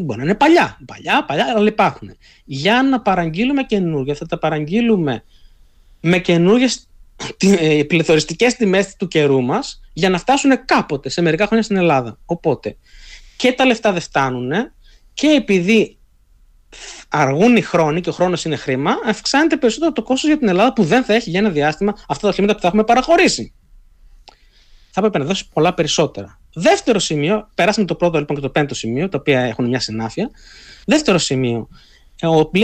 μπορεί 0.00 0.18
να 0.18 0.24
είναι 0.24 0.34
παλιά, 0.34 0.78
παλιά, 0.86 1.24
παλιά, 1.24 1.52
αλλά 1.56 1.68
υπάρχουν. 1.68 2.10
Για 2.44 2.82
να 2.82 3.00
παραγγείλουμε 3.00 3.62
καινούργια, 3.62 4.14
θα 4.14 4.26
τα 4.26 4.38
παραγγείλουμε 4.38 5.24
με 6.00 6.18
καινούργιες 6.18 6.88
ε, 7.38 7.82
πληθωριστικές 7.82 8.54
τιμές 8.54 8.96
του 8.96 9.08
καιρού 9.08 9.42
μας 9.42 9.80
για 9.98 10.10
να 10.10 10.18
φτάσουν 10.18 10.64
κάποτε 10.64 11.08
σε 11.08 11.22
μερικά 11.22 11.46
χρόνια 11.46 11.64
στην 11.64 11.76
Ελλάδα. 11.76 12.18
Οπότε 12.24 12.76
και 13.36 13.52
τα 13.52 13.64
λεφτά 13.64 13.92
δεν 13.92 14.00
φτάνουν 14.00 14.50
και 15.14 15.26
επειδή 15.26 15.98
αργούν 17.08 17.56
οι 17.56 17.62
χρόνοι 17.62 18.00
και 18.00 18.08
ο 18.08 18.12
χρόνος 18.12 18.44
είναι 18.44 18.56
χρήμα, 18.56 18.94
αυξάνεται 19.06 19.56
περισσότερο 19.56 19.92
το 19.92 20.02
κόστος 20.02 20.28
για 20.28 20.38
την 20.38 20.48
Ελλάδα 20.48 20.72
που 20.72 20.84
δεν 20.84 21.04
θα 21.04 21.14
έχει 21.14 21.30
για 21.30 21.40
ένα 21.40 21.50
διάστημα 21.50 21.94
αυτά 22.08 22.26
τα 22.26 22.32
χρήματα 22.32 22.54
που 22.54 22.60
θα 22.60 22.66
έχουμε 22.66 22.84
παραχωρήσει. 22.84 23.54
Θα 24.90 25.00
έπρεπε 25.00 25.18
να 25.18 25.24
δώσει 25.24 25.48
πολλά 25.52 25.74
περισσότερα. 25.74 26.40
Δεύτερο 26.54 26.98
σημείο, 26.98 27.50
περάσαμε 27.54 27.86
το 27.86 27.94
πρώτο 27.94 28.18
λοιπόν 28.18 28.36
και 28.36 28.42
το 28.42 28.50
πέμπτο 28.50 28.74
σημείο, 28.74 29.08
τα 29.08 29.18
οποία 29.18 29.40
έχουν 29.40 29.68
μια 29.68 29.80
συνάφεια. 29.80 30.30
Δεύτερο 30.86 31.18
σημείο, 31.18 31.68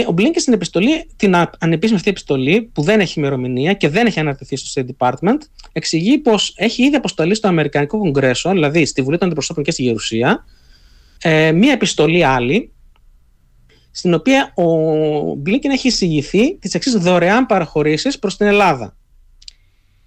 ο 0.05 0.11
Μπλίνκες 0.11 0.41
στην 0.41 0.53
επιστολή, 0.53 1.09
την 1.15 1.35
ανεπίσημη 1.59 1.97
αυτή 1.97 2.09
επιστολή, 2.09 2.61
που 2.61 2.81
δεν 2.81 2.99
έχει 2.99 3.19
ημερομηνία 3.19 3.73
και 3.73 3.89
δεν 3.89 4.05
έχει 4.05 4.19
αναρτηθεί 4.19 4.55
στο 4.55 4.81
State 4.81 4.89
Department, 4.97 5.37
εξηγεί 5.71 6.17
πως 6.17 6.53
έχει 6.57 6.83
ήδη 6.83 6.95
αποστολή 6.95 7.35
στο 7.35 7.47
Αμερικανικό 7.47 7.97
Κογκρέσο, 7.97 8.51
δηλαδή 8.51 8.85
στη 8.85 9.01
Βουλή 9.01 9.17
των 9.17 9.25
Αντιπροσώπων 9.27 9.63
και 9.63 9.71
στη 9.71 9.83
Γερουσία, 9.83 10.45
ε, 11.21 11.51
μία 11.51 11.71
επιστολή 11.71 12.23
άλλη, 12.23 12.71
στην 13.91 14.13
οποία 14.13 14.53
ο 14.55 14.65
Μπλίνκεν 15.35 15.71
έχει 15.71 15.87
εισηγηθεί 15.87 16.57
τις 16.57 16.73
εξής 16.73 16.93
δωρεάν 16.93 17.45
παραχωρήσεις 17.45 18.19
προς 18.19 18.37
την 18.37 18.47
Ελλάδα. 18.47 18.97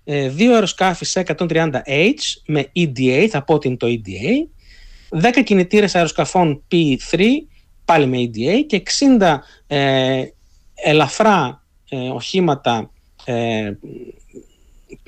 Ε, 0.04 0.28
δύο 0.28 0.54
αεροσκάφη 0.54 1.04
σε 1.04 1.24
130H 1.38 2.40
με 2.46 2.70
EDA, 2.76 3.26
θα 3.30 3.42
πω 3.42 3.54
ότι 3.54 3.68
είναι 3.68 3.76
το 3.76 3.86
EDA, 3.86 4.48
10 5.08 5.42
κινητήρες 5.44 5.94
αεροσκαφών 5.94 6.62
P3 6.72 7.24
πάλι 7.86 8.06
με 8.06 8.16
EDA 8.18 8.64
και 8.66 8.82
60 9.20 9.38
ε, 9.66 10.22
ελαφρά 10.74 11.62
ε, 11.88 11.96
οχήματα 11.96 12.90
ε, 13.24 13.72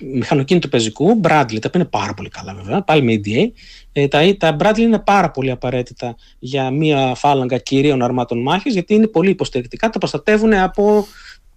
μηχανοκίνητου 0.02 0.68
πεζικού, 0.68 1.20
Bradley, 1.22 1.58
τα 1.60 1.68
οποία 1.68 1.70
είναι 1.74 1.84
πάρα 1.84 2.14
πολύ 2.14 2.28
καλά 2.28 2.54
βέβαια, 2.54 2.82
πάλι 2.82 3.02
με 3.02 3.12
EDA. 3.12 3.50
Ε, 3.92 4.08
τα, 4.08 4.36
τα 4.36 4.56
Bradley 4.60 4.78
είναι 4.78 4.98
πάρα 4.98 5.30
πολύ 5.30 5.50
απαραίτητα 5.50 6.16
για 6.38 6.70
μία 6.70 7.14
φάλαγγα 7.14 7.58
κυρίων 7.58 8.02
αρμάτων 8.02 8.42
μάχης, 8.42 8.72
γιατί 8.72 8.94
είναι 8.94 9.06
πολύ 9.06 9.30
υποστηρικτικά, 9.30 9.90
τα 9.90 9.98
προστατεύουν 9.98 10.54
από 10.54 11.06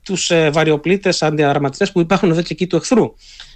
τους 0.03 0.31
ε, 0.31 0.49
βαριοπλήτες 0.49 1.23
αντιαρματιστές 1.23 1.91
που 1.91 1.99
υπάρχουν 1.99 2.29
εδώ 2.29 2.41
και 2.41 2.53
εκεί 2.53 2.67
του 2.67 2.75
εχθρού. 2.75 3.13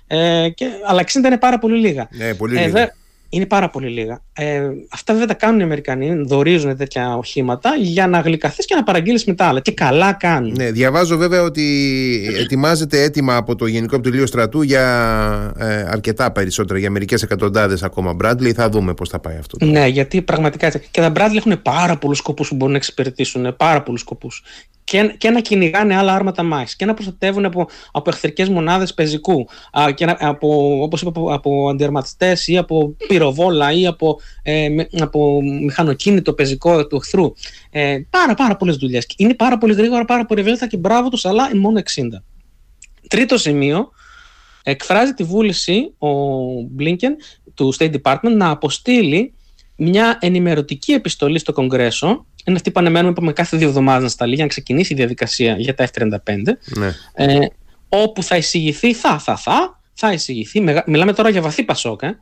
Ε, 0.07 0.49
και, 0.49 0.69
αλλά 0.85 1.03
60 1.03 1.15
είναι 1.15 1.37
πάρα 1.37 1.59
πολύ 1.59 1.79
λίγα. 1.79 2.07
Ναι, 2.11 2.33
πολύ 2.33 2.57
ε, 2.57 2.65
λίγα 2.65 2.95
είναι 3.29 3.45
πάρα 3.45 3.69
πολύ 3.69 3.87
λίγα. 3.89 4.21
Ε, 4.33 4.61
αυτά 4.91 5.13
βέβαια 5.13 5.27
τα 5.27 5.33
κάνουν 5.33 5.59
οι 5.59 5.63
Αμερικανοί, 5.63 6.23
δορίζουν 6.25 6.77
τέτοια 6.77 7.15
οχήματα 7.15 7.75
για 7.79 8.07
να 8.07 8.19
γλυκαθείς 8.19 8.65
και 8.65 8.75
να 8.75 8.83
παραγγείλεις 8.83 9.25
μετά 9.25 9.45
άλλα. 9.45 9.59
Και 9.59 9.71
καλά 9.71 10.13
κάνουν. 10.13 10.53
Ναι, 10.57 10.71
διαβάζω 10.71 11.17
βέβαια 11.17 11.41
ότι 11.41 11.65
ετοιμάζεται 12.39 13.01
έτοιμα 13.01 13.35
από 13.35 13.55
το 13.55 13.65
Γενικό 13.65 13.95
Επιτελείο 13.95 14.25
Στρατού 14.25 14.61
για 14.61 14.83
ε, 15.57 15.85
αρκετά 15.89 16.31
περισσότερα, 16.31 16.79
για 16.79 16.89
μερικές 16.89 17.23
εκατοντάδες 17.23 17.83
ακόμα 17.83 18.15
Bradley. 18.23 18.51
Θα 18.53 18.69
δούμε 18.69 18.93
πώς 18.93 19.09
θα 19.09 19.19
πάει 19.19 19.37
αυτό. 19.37 19.65
Ναι, 19.65 19.87
γιατί 19.87 20.21
πραγματικά 20.21 20.69
και 20.69 21.01
τα 21.01 21.11
Bradley 21.15 21.35
έχουν 21.35 21.61
πάρα 21.61 21.97
πολλούς 21.97 22.17
σκοπούς 22.17 22.47
που 22.47 22.55
μπορούν 22.55 22.71
να 22.71 22.77
εξυπηρετήσουν. 22.77 23.55
Πάρα 23.57 23.81
πολλούς 23.81 23.99
σκοπούς 23.99 24.43
και, 24.85 25.15
και 25.17 25.29
να 25.29 25.41
κυνηγάνε 25.41 25.95
άλλα 25.95 26.13
άρματα 26.13 26.43
μάχης 26.43 26.75
και 26.75 26.85
να 26.85 26.93
προστατεύουν 26.93 27.45
από, 27.45 27.67
από 27.91 28.09
εχθρικές 28.09 28.49
μονάδες 28.49 28.93
πεζικού, 28.93 29.47
α, 29.71 29.91
και 29.91 30.05
να, 30.05 30.17
από, 30.19 30.81
όπως 30.81 31.01
είπα, 31.01 31.09
από, 31.09 31.33
από 31.33 31.69
αντιαρματιστές 31.69 32.47
ή 32.47 32.57
από 32.57 32.95
πυροβόλα 33.07 33.71
ή 33.71 33.87
από, 33.87 34.19
ε, 34.43 34.67
από 34.99 35.41
μηχανοκίνητο 35.41 36.33
πεζικό 36.33 36.87
του 36.87 36.95
εχθρού. 36.95 37.33
Ε, 37.69 37.99
πάρα, 38.09 38.33
πάρα 38.33 38.55
πολλές 38.55 38.75
δουλειές. 38.75 39.07
Είναι 39.17 39.33
πάρα 39.33 39.57
πολύ 39.57 39.73
γρήγορα, 39.73 40.05
πάρα 40.05 40.25
πολύ 40.25 40.39
ευέλικτα 40.39 40.67
και 40.67 40.77
μπράβο 40.77 41.09
τους, 41.09 41.25
αλλά 41.25 41.49
είναι 41.49 41.59
μόνο 41.59 41.79
60. 41.79 42.23
Τρίτο 43.07 43.37
σημείο, 43.37 43.89
εκφράζει 44.63 45.13
τη 45.13 45.23
βούληση 45.23 45.93
ο 45.97 46.09
Blinken 46.79 47.11
του 47.53 47.73
State 47.77 47.93
Department 48.01 48.35
να 48.35 48.49
αποστείλει 48.49 49.33
μια 49.75 50.17
ενημερωτική 50.21 50.91
επιστολή 50.91 51.39
στο 51.39 51.53
Κογκρέσο 51.53 52.25
είναι 52.45 52.55
αυτή 52.55 52.71
που 52.71 52.79
ανεμένουμε 52.79 53.11
είπαμε, 53.11 53.33
κάθε 53.33 53.57
δύο 53.57 53.67
εβδομάδες 53.67 54.03
να 54.03 54.09
σταλεί 54.09 54.33
για 54.33 54.43
να 54.43 54.49
ξεκινήσει 54.49 54.93
η 54.93 54.95
διαδικασία 54.95 55.55
για 55.57 55.75
τα 55.75 55.87
F-35. 55.93 56.17
Ναι. 56.77 56.91
Ε, 57.13 57.47
όπου 57.89 58.23
θα 58.23 58.37
εισηγηθεί, 58.37 58.93
θα, 58.93 59.19
θα, 59.19 59.37
θα, 59.37 59.81
θα 59.93 60.13
εισηγηθεί, 60.13 60.63
μιλάμε 60.85 61.13
τώρα 61.13 61.29
για 61.29 61.41
βαθύ 61.41 61.63
πασόκα, 61.63 62.19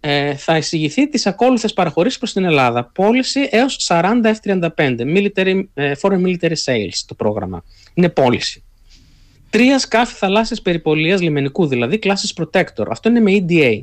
ε, 0.00 0.34
θα 0.34 0.56
εισηγηθεί 0.56 1.08
τις 1.08 1.26
ακόλουθες 1.26 1.72
παραχωρήσεις 1.72 2.18
προς 2.18 2.32
την 2.32 2.44
Ελλάδα. 2.44 2.84
Πώληση 2.84 3.48
έως 3.50 3.86
40 3.88 4.12
F-35, 4.22 4.68
military, 5.00 5.62
ε, 5.74 5.92
foreign 6.00 6.22
military 6.26 6.56
sales 6.64 6.98
το 7.06 7.14
πρόγραμμα. 7.14 7.64
Είναι 7.94 8.08
πώληση. 8.08 8.62
Τρία 9.50 9.78
σκάφη 9.78 10.14
θαλάσσιας 10.14 10.62
περιπολίας 10.62 11.20
λιμενικού, 11.20 11.66
δηλαδή 11.66 11.98
classes 12.02 12.42
protector. 12.42 12.86
Αυτό 12.90 13.08
είναι 13.08 13.20
με 13.20 13.44
EDA. 13.48 13.82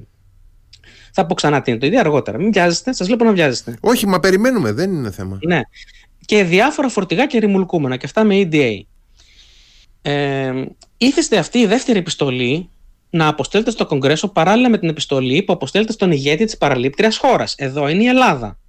Θα 1.17 1.25
πω 1.25 1.33
ξανά 1.33 1.61
τι 1.61 1.71
είναι 1.71 1.79
το 1.79 1.85
ίδιο 1.85 1.99
αργότερα. 1.99 2.37
Μην 2.37 2.51
βιάζεστε, 2.51 2.93
σας 2.93 3.07
βλέπω 3.07 3.23
να 3.23 3.31
βιάζεστε. 3.31 3.77
Όχι, 3.79 4.07
μα 4.07 4.19
περιμένουμε, 4.19 4.71
δεν 4.71 4.93
είναι 4.93 5.11
θέμα. 5.11 5.39
Ναι. 5.41 5.61
Και 6.25 6.43
διάφορα 6.43 6.89
φορτηγά 6.89 7.25
και 7.25 7.39
ρημουλκούμενα 7.39 7.97
και 7.97 8.05
αυτά 8.05 8.23
με 8.23 8.47
EDA. 8.51 8.79
Ε, 10.01 10.51
ήθεστε 10.97 11.37
αυτή 11.37 11.59
η 11.59 11.65
δεύτερη 11.65 11.99
επιστολή 11.99 12.69
να 13.09 13.27
αποστέλλετε 13.27 13.71
στο 13.71 13.85
Κογκρέσο 13.85 14.27
παράλληλα 14.27 14.69
με 14.69 14.77
την 14.77 14.89
επιστολή 14.89 15.43
που 15.43 15.53
αποστέλλετε 15.53 15.91
στον 15.91 16.11
ηγέτη 16.11 16.45
της 16.45 16.57
παραλήπτριας 16.57 17.17
χώρας. 17.17 17.55
Εδώ 17.57 17.87
είναι 17.87 18.03
η 18.03 18.07
Ελλάδα. 18.07 18.59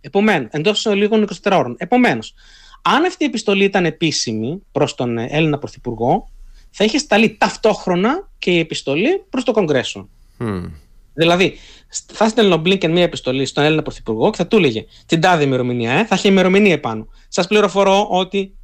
Επομένως, 0.00 0.48
εντός 0.50 0.86
λίγων 0.86 1.22
24 1.22 1.56
ώρων. 1.58 1.74
Επομένως, 1.78 2.34
αν 2.82 3.04
αυτή 3.04 3.24
η 3.24 3.26
επιστολή 3.26 3.64
ήταν 3.64 3.84
επίσημη 3.84 4.62
προς 4.72 4.94
τον 4.94 5.18
Έλληνα 5.18 5.58
Πρωθυπουργό, 5.58 6.30
θα 6.70 6.84
είχε 6.84 6.98
σταλεί 6.98 7.36
ταυτόχρονα 7.38 8.28
και 8.38 8.50
η 8.50 8.58
επιστολή 8.58 9.24
προς 9.30 9.44
το 9.44 9.52
Κογκρέσο. 9.52 10.08
Mm. 10.38 10.70
Δηλαδή, 11.16 11.58
θα 12.06 12.28
στέλνει 12.28 12.52
ο 12.52 12.56
Μπλίνκεν 12.56 12.92
μία 12.92 13.02
επιστολή 13.02 13.46
στον 13.46 13.64
Έλληνα 13.64 13.82
Πρωθυπουργό 13.82 14.30
και 14.30 14.36
θα 14.36 14.46
του 14.46 14.56
έλεγε 14.56 14.84
την 15.06 15.20
τάδε 15.20 15.44
ημερομηνία, 15.44 15.92
ε, 15.92 16.04
θα 16.04 16.14
έχει 16.14 16.28
ημερομηνία 16.28 16.72
επάνω. 16.72 17.08
Σας 17.28 17.46
πληροφορώ 17.46 18.06
ότι 18.10 18.56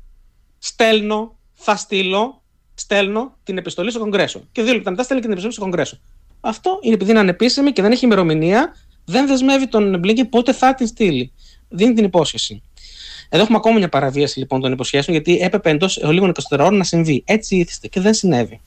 στέλνω, 0.59 1.37
θα 1.55 1.77
στείλω, 1.77 2.43
στέλνω 2.75 3.37
την 3.43 3.59
επιστολή 3.59 3.91
στο 3.91 4.01
Κογκρέσο. 4.01 4.43
Και 4.53 4.63
δύο 4.63 4.73
λεπτά 4.73 4.91
μετά 4.91 5.03
στέλνει 5.03 5.23
και 5.23 5.29
την 5.29 5.39
επιστολή 5.39 5.53
στο 5.53 5.63
Κογκρέσο. 5.63 5.99
Αυτό 6.41 6.79
είναι 6.83 6.95
επειδή 6.95 7.11
είναι 7.11 7.21
ανεπίσημη 7.21 7.73
και 7.73 7.83
δεν 7.83 7.93
έχει 7.93 8.05
ημερομηνία, 8.05 8.77
δεν 9.05 9.27
δεσμεύει 9.27 9.69
τον 9.69 9.99
Μπλίνκεν 9.99 10.29
πότε 10.29 10.53
θα 10.53 10.75
την 10.75 10.87
στείλει. 10.87 11.33
Δίνει 11.69 11.95
την 11.95 12.05
υπόσχεση. 12.05 12.63
Εδώ 13.29 13.43
έχουμε 13.43 13.57
ακόμα 13.57 13.79
μια 13.79 13.89
παραβίαση 13.89 14.39
λοιπόν 14.39 14.61
των 14.61 14.73
υποσχέσεων, 14.73 15.17
γιατί 15.17 15.39
έπρεπε 15.45 15.71
εντός 15.71 16.03
λίγων 16.03 16.33
24 16.51 16.59
ώρων 16.59 16.77
να 16.77 16.85
συμβεί. 16.85 17.23
Έτσι 17.27 17.57
ήθιστε 17.57 17.89
και 17.89 18.01
δεν 18.01 18.15
συνέβη. 18.15 18.61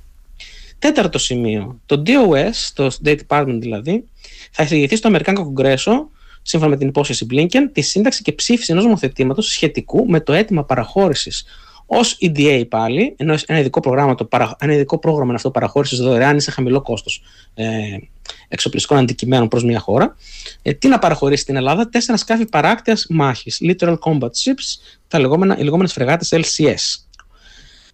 Τέταρτο 0.86 1.18
σημείο. 1.18 1.80
Το 1.86 2.04
DOS, 2.06 2.72
το 2.74 2.98
State 3.04 3.18
Department 3.28 3.58
δηλαδή, 3.60 4.04
θα 4.52 4.64
εισηγηθεί 4.64 4.96
στο 4.96 5.08
Αμερικάνικο 5.08 5.44
Κογκρέσο, 5.44 6.10
σύμφωνα 6.42 6.72
με 6.72 6.78
την 6.78 6.88
υπόσχεση 6.88 7.28
Blinken, 7.32 7.70
τη 7.72 7.82
σύνταξη 7.82 8.22
και 8.22 8.32
ψήφιση 8.32 8.72
ενός 8.72 8.84
νομοθετήματος 8.84 9.48
σχετικού 9.48 10.06
με 10.08 10.20
το 10.20 10.34
αίτημα 10.34 10.64
παραχώρησης 10.66 11.46
ως 11.86 12.18
EDA 12.22 12.64
πάλι, 12.70 13.14
ενώ 13.18 13.36
ένα 13.46 13.60
ειδικό, 13.60 13.80
πρόγραμμα, 13.80 14.16
το, 14.16 14.28
ένα 14.60 14.74
ειδικό 14.74 15.00
πρόγραμμα 15.00 15.34
αυτό 15.34 15.52
παραχώρησης 15.52 16.00
δωρεάν 16.00 16.38
ή 16.38 16.42
σε 16.42 16.52
χαμηλό 16.52 16.82
κόστος 16.82 17.22
ε, 17.54 17.66
εξοπλιστικών 18.48 18.98
αντικειμένων 18.98 19.48
προς 19.48 19.64
μια 19.64 19.80
χώρα. 19.80 20.16
Ε, 20.62 20.74
τι 20.74 20.88
να 20.88 21.00
παραχωρήσει 21.00 21.42
στην 21.42 21.56
Ελλάδα, 21.56 21.90
τέσσερα 21.90 22.18
σκάφη 22.18 22.46
παράκτειας 22.46 23.06
μάχης, 23.10 23.62
Literal 23.62 23.98
Combat 24.00 24.30
Ships, 24.44 24.98
τα 25.08 25.20
λεγόμενα, 25.20 25.58
οι 25.58 25.64
λεγόμενες 25.64 25.94
φρεγάτες 25.94 26.34
LCS. 26.34 27.05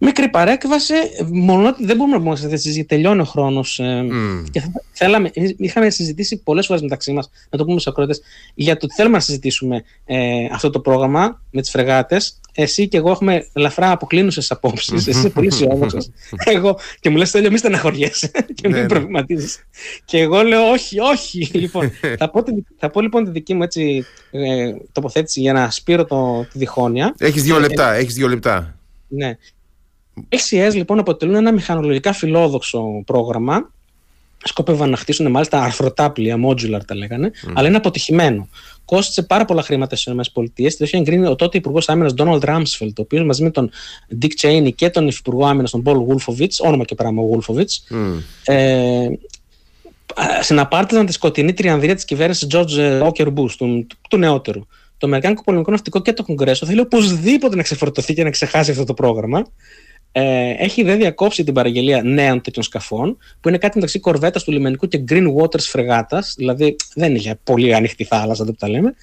Μικρή 0.04 0.28
παρέκβαση, 0.28 0.94
μόνο 1.32 1.68
ότι 1.68 1.84
δεν 1.84 1.96
μπορούμε 1.96 2.16
να 2.16 2.22
πούμε 2.22 2.36
συζητήσει, 2.36 2.84
τελειώνει 2.84 3.20
ο 3.20 3.24
χρόνος. 3.24 3.78
Ε, 3.78 4.06
mm. 4.10 4.60
θέλαμε, 4.92 5.30
είχαμε 5.56 5.90
συζητήσει 5.90 6.42
πολλές 6.42 6.66
φορές 6.66 6.82
μεταξύ 6.82 7.12
μας, 7.12 7.30
να 7.50 7.58
το 7.58 7.64
πούμε 7.64 7.80
στους 7.80 7.92
ακρότε, 7.92 8.14
για 8.54 8.76
το 8.76 8.80
ότι 8.84 8.94
θέλουμε 8.94 9.16
να 9.16 9.22
συζητήσουμε 9.22 9.84
ε, 10.04 10.44
αυτό 10.52 10.70
το 10.70 10.80
πρόγραμμα 10.80 11.42
με 11.50 11.60
τις 11.60 11.70
φρεγάτες. 11.70 12.40
Εσύ 12.54 12.88
και 12.88 12.96
εγώ 12.96 13.10
έχουμε 13.10 13.46
ελαφρά 13.52 13.90
αποκλίνουσες 13.90 14.50
απόψεις. 14.50 14.92
Εσύ 14.92 15.10
είσαι 15.10 15.30
πολύ 15.34 15.46
αισιόδοξος. 15.46 16.10
εγώ 16.44 16.78
και 17.00 17.10
μου 17.10 17.16
λες: 17.16 17.30
Τέλειο, 17.30 17.50
μη 17.50 17.58
στεναχωριέσαι 17.58 18.30
και 18.56 18.68
μην 18.68 18.72
ναι, 18.72 18.80
ναι. 18.80 18.86
προβληματίζεις. 18.86 19.66
Και 20.04 20.18
εγώ 20.18 20.42
λέω: 20.42 20.70
Όχι, 20.70 21.00
όχι. 21.00 21.50
λοιπόν, 21.58 21.92
θα, 22.18 22.30
πω, 22.30 22.44
θα 22.78 22.90
πω 22.90 23.00
λοιπόν 23.00 23.24
τη 23.24 23.30
δική 23.30 23.54
μου 23.54 23.62
έτσι, 23.62 24.04
ε, 24.30 24.72
τοποθέτηση 24.92 25.40
για 25.40 25.52
να 25.52 25.70
σπείρω 25.70 26.04
το, 26.04 26.46
τη 26.52 26.58
διχόνοια. 26.58 27.14
Έχεις 27.18 27.42
δύο 27.42 27.58
λεπτά. 27.58 27.92
Έχεις 27.92 28.14
δύο 28.14 28.28
λεπτά. 28.28 28.76
Ναι. 29.08 29.36
LCS 30.28 30.74
λοιπόν 30.74 30.98
αποτελούν 30.98 31.34
ένα 31.34 31.52
μηχανολογικά 31.52 32.12
φιλόδοξο 32.12 33.02
πρόγραμμα. 33.06 33.70
Σκόπευαν 34.44 34.90
να 34.90 34.96
χτίσουν 34.96 35.30
μάλιστα 35.30 35.62
αρθροτάπλια, 35.62 36.36
modular 36.46 36.80
τα 36.86 36.94
λέγανε, 36.94 37.30
αλλά 37.54 37.68
είναι 37.68 37.76
αποτυχημένο. 37.76 38.48
Κόστησε 38.84 39.22
πάρα 39.22 39.44
πολλά 39.44 39.62
χρήματα 39.62 39.96
στις 39.96 40.12
ΗΠΑ. 40.12 40.42
Το 40.54 40.84
είχε 40.84 40.96
εγκρίνει 40.96 41.26
ο 41.26 41.36
τότε 41.36 41.58
Υπουργός 41.58 41.88
Άμυνας 41.88 42.14
Donald 42.16 42.40
Rumsfeld, 42.40 42.92
ο 42.98 43.00
οποίος 43.00 43.24
μαζί 43.24 43.42
με 43.42 43.50
τον 43.50 43.70
Dick 44.22 44.30
Cheney 44.40 44.74
και 44.74 44.90
τον 44.90 45.08
Υπουργό 45.08 45.46
Άμυνας 45.46 45.70
τον 45.70 45.82
Paul 45.86 45.96
Wolfowitz, 45.96 46.56
όνομα 46.60 46.84
και 46.84 46.94
πράγμα 46.94 47.22
ο 47.22 47.28
Wolfowitz, 47.32 47.94
mm. 47.94 48.22
ε, 48.44 49.08
συναπάρτησαν 50.40 51.06
τη 51.06 51.12
σκοτεινή 51.12 51.52
τριανδρία 51.52 51.94
της 51.94 52.04
κυβέρνησης 52.04 52.48
George 52.50 53.02
Walker 53.02 53.26
Bush, 53.34 53.50
του, 53.58 53.86
του 54.08 54.16
νεότερου. 54.16 54.66
Το 54.98 55.06
Αμερικάνικο 55.06 55.42
Πολεμικό 55.42 55.70
Ναυτικό 55.70 56.02
και 56.02 56.12
το 56.12 56.22
Κογκρέσο 56.22 56.66
θέλει 56.66 56.80
οπωσδήποτε 56.80 57.56
να 57.56 57.62
ξεφορτωθεί 57.62 58.14
και 58.14 58.24
να 58.24 58.30
ξεχάσει 58.30 58.70
αυτό 58.70 58.84
το 58.84 58.94
πρόγραμμα 58.94 59.42
ε, 60.12 60.54
έχει 60.58 60.82
δε 60.82 60.96
διακόψει 60.96 61.44
την 61.44 61.54
παραγγελία 61.54 62.02
νέων 62.02 62.40
τέτοιων 62.40 62.64
σκαφών, 62.64 63.18
που 63.40 63.48
είναι 63.48 63.58
κάτι 63.58 63.74
μεταξύ 63.74 63.98
κορβέτας 63.98 64.44
του 64.44 64.52
λιμενικού 64.52 64.88
και 64.88 65.04
green 65.08 65.34
waters 65.34 65.60
φρεγάτας, 65.60 66.34
δηλαδή 66.36 66.76
δεν 66.94 67.14
είχε 67.14 67.38
πολύ 67.44 67.74
ανοιχτή 67.74 68.04
θάλασσα, 68.04 68.44
δεν 68.44 68.56
τα 68.58 68.68
λέμε. 68.68 68.94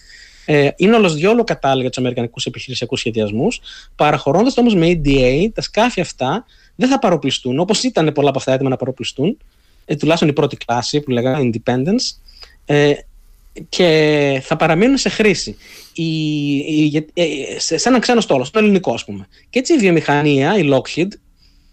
Ε, 0.46 0.70
είναι 0.76 0.96
όλος 0.96 1.16
διόλο 1.16 1.44
κατάλληλα 1.44 1.82
για 1.82 1.90
τους 1.90 2.00
Αμερικανικούς 2.00 2.46
επιχειρησιακούς 2.46 3.00
σχεδιασμούς, 3.00 3.62
παραχωρώντας 3.96 4.58
όμως 4.58 4.76
με 4.76 5.02
EDA 5.04 5.48
τα 5.54 5.62
σκάφη 5.62 6.02
αυτά 6.02 6.46
δεν 6.76 6.90
θα 6.90 7.00
παροπλιστούν, 7.00 7.60
όπως 7.60 7.84
ήταν 7.84 8.12
πολλά 8.14 8.30
από 8.30 8.38
αυτά 8.38 8.54
έτοιμα 8.54 8.70
να 8.70 8.76
παροπλιστούν, 8.76 9.38
ε, 9.86 9.96
τουλάχιστον 9.96 10.30
η 10.30 10.34
πρώτη 10.34 10.58
κλάση 10.58 11.00
που 11.00 11.12
λέγαμε 11.12 11.50
Independence, 11.54 12.18
ε, 12.66 12.94
και 13.70 14.42
θα 14.44 14.56
παραμείνουν 14.56 14.98
σε 14.98 15.10
χρήση 15.10 15.58
η, 15.94 16.58
η, 16.58 17.08
ε, 17.14 17.26
σε, 17.58 17.78
σε 17.78 17.90
έναν 17.90 18.02
ξένο 18.02 18.22
στόλο, 18.22 18.44
στο 18.44 18.60
ελληνικό 18.60 18.94
ας 18.94 19.06
πούμε. 19.06 19.28
Και 19.50 19.60
έτσι 19.60 19.74
η 19.74 19.78
βιομηχανία, 19.78 20.58
η 20.58 20.70
Lockheed, 20.72 21.08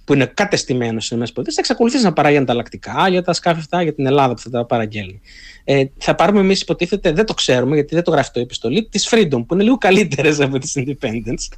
που 0.05 0.15
είναι 0.15 0.27
κατεστημένο 0.35 1.01
στι 1.01 1.15
ΗΠΑ, 1.15 1.27
θα 1.35 1.55
εξακολουθήσει 1.57 2.05
να 2.05 2.13
παράγει 2.13 2.37
ανταλλακτικά 2.37 3.09
για 3.09 3.23
τα 3.23 3.33
σκάφη 3.33 3.59
αυτά, 3.59 3.83
για 3.83 3.95
την 3.95 4.07
Ελλάδα 4.07 4.35
που 4.35 4.41
θα 4.41 4.51
τα 4.51 4.67
παραγγέλνει. 4.67 5.21
Ε, 5.65 5.85
θα 5.99 6.15
πάρουμε 6.15 6.41
εμείς, 6.41 6.61
υποτίθεται, 6.61 7.13
δεν 7.13 7.27
το 7.27 7.35
ξέρουμε, 7.35 7.75
γιατί 7.75 7.95
δεν 7.95 8.05
το 8.05 8.11
γράφει 8.11 8.31
το 8.31 8.41
επιστολή, 8.41 8.89
της 8.91 9.09
Freedom, 9.11 9.45
που 9.47 9.55
είναι 9.55 9.63
λίγο 9.63 9.77
καλύτερες 9.77 10.41
από 10.41 10.59
τις 10.59 10.73
Independence. 10.77 11.57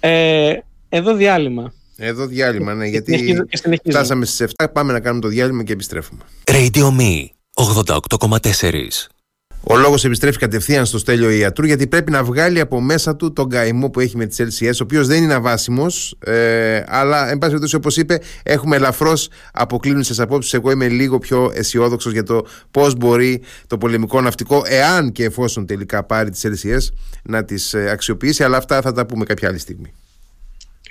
Ε, 0.00 0.54
εδώ 0.88 1.14
διάλειμμα. 1.14 1.72
Εδώ 1.96 2.26
διάλειμμα, 2.26 2.74
ναι, 2.74 2.86
γιατί 2.86 3.44
φτάσαμε 3.88 4.24
στις 4.24 4.46
7. 4.56 4.66
Πάμε 4.72 4.92
να 4.92 5.00
κάνουμε 5.00 5.20
το 5.22 5.28
διάλειμμα 5.28 5.62
και 5.62 5.72
επιστρέφουμε. 5.72 6.20
Radio 6.44 6.84
Me 6.98 7.26
88,4 7.54 9.17
ο 9.62 9.76
λόγος 9.76 10.04
επιστρέφει 10.04 10.38
κατευθείαν 10.38 10.86
στο 10.86 10.98
στέλιο 10.98 11.30
ιατρού 11.30 11.66
γιατί 11.66 11.86
πρέπει 11.86 12.10
να 12.10 12.24
βγάλει 12.24 12.60
από 12.60 12.80
μέσα 12.80 13.16
του 13.16 13.32
τον 13.32 13.48
καημό 13.48 13.90
που 13.90 14.00
έχει 14.00 14.16
με 14.16 14.26
τις 14.26 14.40
LCS, 14.40 14.72
ο 14.72 14.82
οποίος 14.82 15.06
δεν 15.06 15.22
είναι 15.22 15.34
αβάσιμος, 15.34 16.16
ε, 16.24 16.82
αλλά 16.86 17.30
εν 17.30 17.38
πάση 17.38 17.50
περιπτώσει, 17.50 17.76
όπως 17.76 17.96
είπε, 17.96 18.20
έχουμε 18.42 18.76
ελαφρώς 18.76 19.28
αποκλίνουσες 19.52 20.20
απόψεις. 20.20 20.54
Εγώ 20.54 20.70
είμαι 20.70 20.88
λίγο 20.88 21.18
πιο 21.18 21.52
αισιόδοξος 21.54 22.12
για 22.12 22.22
το 22.22 22.46
πώς 22.70 22.94
μπορεί 22.94 23.42
το 23.66 23.78
πολεμικό 23.78 24.20
ναυτικό, 24.20 24.62
εάν 24.66 25.12
και 25.12 25.24
εφόσον 25.24 25.66
τελικά 25.66 26.04
πάρει 26.04 26.30
τις 26.30 26.46
LCS, 26.46 26.94
να 27.22 27.44
τις 27.44 27.74
ε, 27.74 27.90
αξιοποιήσει. 27.90 28.44
Αλλά 28.44 28.56
αυτά 28.56 28.80
θα 28.80 28.92
τα 28.92 29.06
πούμε 29.06 29.24
κάποια 29.24 29.48
άλλη 29.48 29.58
στιγμή. 29.58 29.92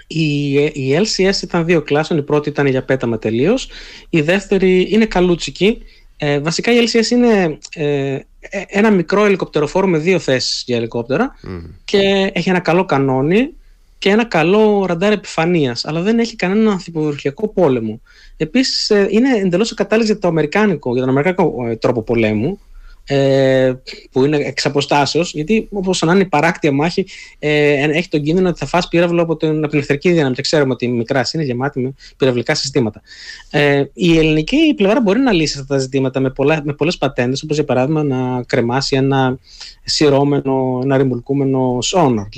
Η, 0.07 0.53
η 0.53 0.99
LCS 1.01 1.41
ήταν 1.43 1.65
δύο 1.65 1.81
κλάσεων. 1.81 2.19
Η 2.19 2.23
πρώτη 2.23 2.49
ήταν 2.49 2.65
για 2.67 2.83
πέταμα 2.83 3.19
τελείως. 3.19 3.69
Η 4.09 4.21
δεύτερη 4.21 4.87
είναι 4.89 5.05
καλούτσικη. 5.05 5.81
Ε, 6.17 6.39
βασικά 6.39 6.71
η 6.71 6.87
LCS 6.87 7.09
είναι 7.11 7.57
ε, 7.73 8.19
ε, 8.39 8.63
ένα 8.67 8.91
μικρό 8.91 9.25
ελικοπτεροφόρο 9.25 9.87
με 9.87 9.97
δύο 9.97 10.19
θέσεις 10.19 10.63
για 10.65 10.75
ελικόπτερα 10.75 11.35
και 11.85 12.31
έχει 12.33 12.49
ένα 12.49 12.59
καλό 12.59 12.85
κανόνι 12.85 13.53
και 13.97 14.09
ένα 14.09 14.25
καλό 14.25 14.85
ραντάρ 14.85 15.11
επιφανείας 15.11 15.85
αλλά 15.85 16.01
δεν 16.01 16.19
έχει 16.19 16.35
κανένα 16.35 16.71
ανθιποβροχιακό 16.71 17.47
πόλεμο. 17.47 18.01
Επίσης 18.37 18.89
ε, 18.89 19.07
είναι 19.09 19.37
εντελώς 19.37 19.71
ακατάλληλο 19.71 20.05
για 20.05 20.19
το 20.19 20.27
αμερικάνικο, 20.27 20.91
για 20.91 21.01
τον 21.01 21.09
αμερικάνικο 21.09 21.67
ε, 21.67 21.75
τρόπο 21.75 22.01
πολέμου 22.01 22.59
ε, 23.09 23.73
που 24.11 24.25
είναι 24.25 24.37
εξ 24.37 24.65
αποστάσεως, 24.65 25.33
γιατί 25.33 25.67
όπως 25.71 26.01
να 26.01 26.13
είναι 26.13 26.21
η 26.21 26.25
παράκτια 26.25 26.71
μάχη, 26.71 27.05
ε, 27.39 27.73
έχει 27.73 28.07
τον 28.07 28.21
κίνδυνο 28.21 28.49
ότι 28.49 28.59
θα 28.59 28.65
φας 28.65 28.87
πύραυλο 28.87 29.21
από 29.21 29.35
την, 29.37 29.57
από 29.57 29.67
την 29.67 29.79
εχθρική 29.79 30.11
δύναμη. 30.11 30.35
Και 30.35 30.41
ξέρουμε 30.41 30.73
ότι 30.73 30.85
η 30.85 30.87
μικρά 30.87 31.25
είναι 31.33 31.43
γεμάτη 31.43 31.79
με 31.79 31.93
πυραυλικά 32.17 32.55
συστήματα. 32.55 33.01
Ε, 33.49 33.83
η 33.93 34.17
ελληνική 34.17 34.73
πλευρά 34.75 35.01
μπορεί 35.01 35.19
να 35.19 35.31
λύσει 35.31 35.59
αυτά 35.59 35.73
τα 35.73 35.79
ζητήματα 35.79 36.19
με, 36.19 36.29
πολλά, 36.29 36.61
με 36.63 36.73
πολλές 36.73 36.97
πατέντες, 36.97 37.43
όπως 37.43 37.55
για 37.55 37.65
παράδειγμα 37.65 38.03
να 38.03 38.43
κρεμάσει 38.43 38.95
ένα 38.95 39.37
σειρώμενο, 39.83 40.79
ένα 40.83 40.97
ρημουλκούμενο 40.97 41.81
σόνα. 41.81 42.29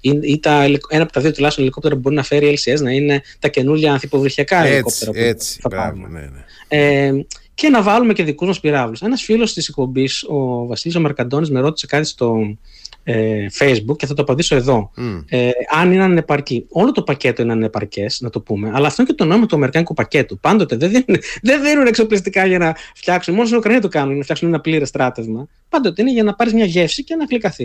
ή, 0.00 0.18
ή 0.22 0.40
τα, 0.40 0.62
ένα 0.88 1.02
από 1.02 1.12
τα 1.12 1.20
δύο 1.20 1.32
τουλάχιστον 1.32 1.64
ελικόπτερα 1.64 1.94
που 1.94 2.00
μπορεί 2.00 2.14
να 2.14 2.22
φέρει 2.22 2.58
LCS 2.58 2.80
να 2.80 2.90
είναι 2.90 3.22
τα 3.38 3.48
καινούργια 3.48 3.92
ανθιποβρυχιακά 3.92 4.64
ελικόπτερα. 4.64 5.10
Έτσι, 5.14 5.58
μπράβο, 5.68 6.06
ναι, 6.08 6.20
ναι. 6.20 6.44
Ε, 6.68 7.26
και 7.56 7.68
να 7.68 7.82
βάλουμε 7.82 8.12
και 8.12 8.24
δικούς 8.24 8.46
μας 8.46 8.60
πυράβλους. 8.60 9.02
Ένας 9.02 9.22
φίλος 9.22 9.52
της 9.52 9.68
εκπομπής, 9.68 10.22
ο 10.22 10.66
Βασίλης 10.66 10.98
Μαρκαντώνης, 10.98 11.50
με 11.50 11.60
ρώτησε 11.60 11.86
κάτι 11.86 12.06
στο 12.06 12.56
ε, 13.04 13.46
Facebook 13.58 13.96
και 13.96 14.06
θα 14.06 14.14
το 14.14 14.22
απαντήσω 14.22 14.56
εδώ. 14.56 14.90
Ε, 15.28 15.50
αν 15.74 15.92
είναι 15.92 16.02
ανεπαρκή. 16.02 16.66
Όλο 16.68 16.92
το 16.92 17.02
πακέτο 17.02 17.42
είναι 17.42 17.52
ανεπαρκές, 17.52 18.20
να 18.20 18.30
το 18.30 18.40
πούμε, 18.40 18.70
αλλά 18.74 18.86
αυτό 18.86 19.02
είναι 19.02 19.10
και 19.10 19.16
το 19.16 19.24
νόημα 19.24 19.46
του 19.46 19.56
Αμερικάνικου 19.56 19.94
πακέτου. 19.94 20.38
Πάντοτε 20.38 20.76
δεν 20.76 20.90
δίνουν, 20.90 21.22
δεν 21.42 21.62
δίνουν 21.62 21.86
εξοπλιστικά 21.86 22.46
για 22.46 22.58
να 22.58 22.76
φτιάξουν. 22.94 23.32
Μόνος 23.32 23.48
στην 23.48 23.60
Ουκρανία 23.60 23.80
το 23.80 23.88
κάνουν, 23.88 24.08
για 24.08 24.18
να 24.18 24.22
φτιάξουν 24.22 24.48
ένα 24.48 24.60
πλήρες 24.60 24.88
στράτευμα. 24.88 25.48
Πάντοτε 25.68 26.02
είναι 26.02 26.12
για 26.12 26.22
να 26.22 26.34
πάρεις 26.34 26.52
μια 26.52 26.64
γεύση 26.64 27.04
και 27.04 27.14
να 27.14 27.24
κλικαθεί. 27.24 27.64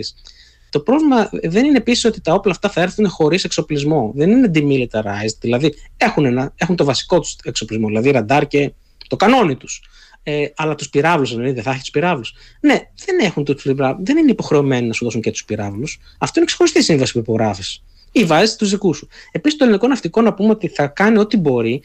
Το 0.70 0.80
πρόβλημα 0.80 1.30
δεν 1.42 1.64
είναι 1.64 1.76
επίσης 1.76 2.04
ότι 2.04 2.20
τα 2.20 2.34
όπλα 2.34 2.52
αυτά 2.52 2.68
θα 2.68 2.80
έρθουν 2.80 3.08
χωρίς 3.08 3.44
εξοπλισμό. 3.44 4.12
Δεν 4.14 4.30
είναι 4.30 4.50
demilitarized. 4.54 5.36
Δηλαδή 5.40 5.74
έχουν, 5.96 6.24
ένα, 6.24 6.52
έχουν 6.56 6.76
το 6.76 6.84
βασικό 6.84 7.20
τους 7.20 7.36
εξοπλισμό, 7.44 7.86
δηλαδή 7.86 8.10
ραντάρ 8.10 8.46
και 8.46 8.72
το 9.12 9.24
κανόνι 9.24 9.56
τους. 9.56 9.82
Ε, 10.22 10.44
αλλά 10.56 10.74
τους 10.74 10.88
πυράβλους, 10.88 11.30
δηλαδή 11.30 11.52
δεν 11.52 11.62
θα 11.62 11.70
έχεις 11.70 11.84
του 11.84 11.90
πυράβλους. 11.90 12.34
Ναι, 12.60 12.78
δεν 13.04 13.18
έχουν 13.20 13.44
του 13.44 13.54
πυράβλους. 13.54 14.06
Δεν 14.06 14.16
είναι 14.16 14.30
υποχρεωμένοι 14.30 14.86
να 14.86 14.92
σου 14.92 15.04
δώσουν 15.04 15.20
και 15.20 15.30
τους 15.30 15.44
πυράβλους. 15.44 15.98
Αυτό 16.18 16.38
είναι 16.38 16.46
ξεχωριστή 16.46 16.82
σύμβαση 16.82 17.12
που 17.12 17.18
υπογράφεις. 17.18 17.82
Ή 18.12 18.24
βάζεις 18.24 18.56
τους 18.56 18.70
δικούς 18.70 18.96
σου. 18.96 19.08
Επίσης, 19.32 19.58
το 19.58 19.64
ελληνικό 19.64 19.86
ναυτικό 19.86 20.20
να 20.20 20.34
πούμε 20.34 20.50
ότι 20.50 20.68
θα 20.68 20.86
κάνει 20.86 21.18
ό,τι 21.18 21.36
μπορεί 21.36 21.82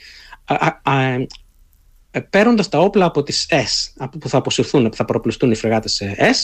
ε, 0.50 1.26
παίρνοντας 2.30 2.70
τα 2.70 2.80
όπλα 2.80 3.06
από 3.06 3.24
τις 3.24 3.48
S, 3.50 4.06
που 4.20 4.30
θα 4.30 4.38
αποσυρθούν, 4.38 4.90
που 4.90 4.96
θα 4.96 5.06
προπληστούν 5.06 5.52
οι 5.52 5.56
φρεγάτες 5.56 5.94
σε 5.94 6.16
S, 6.20 6.36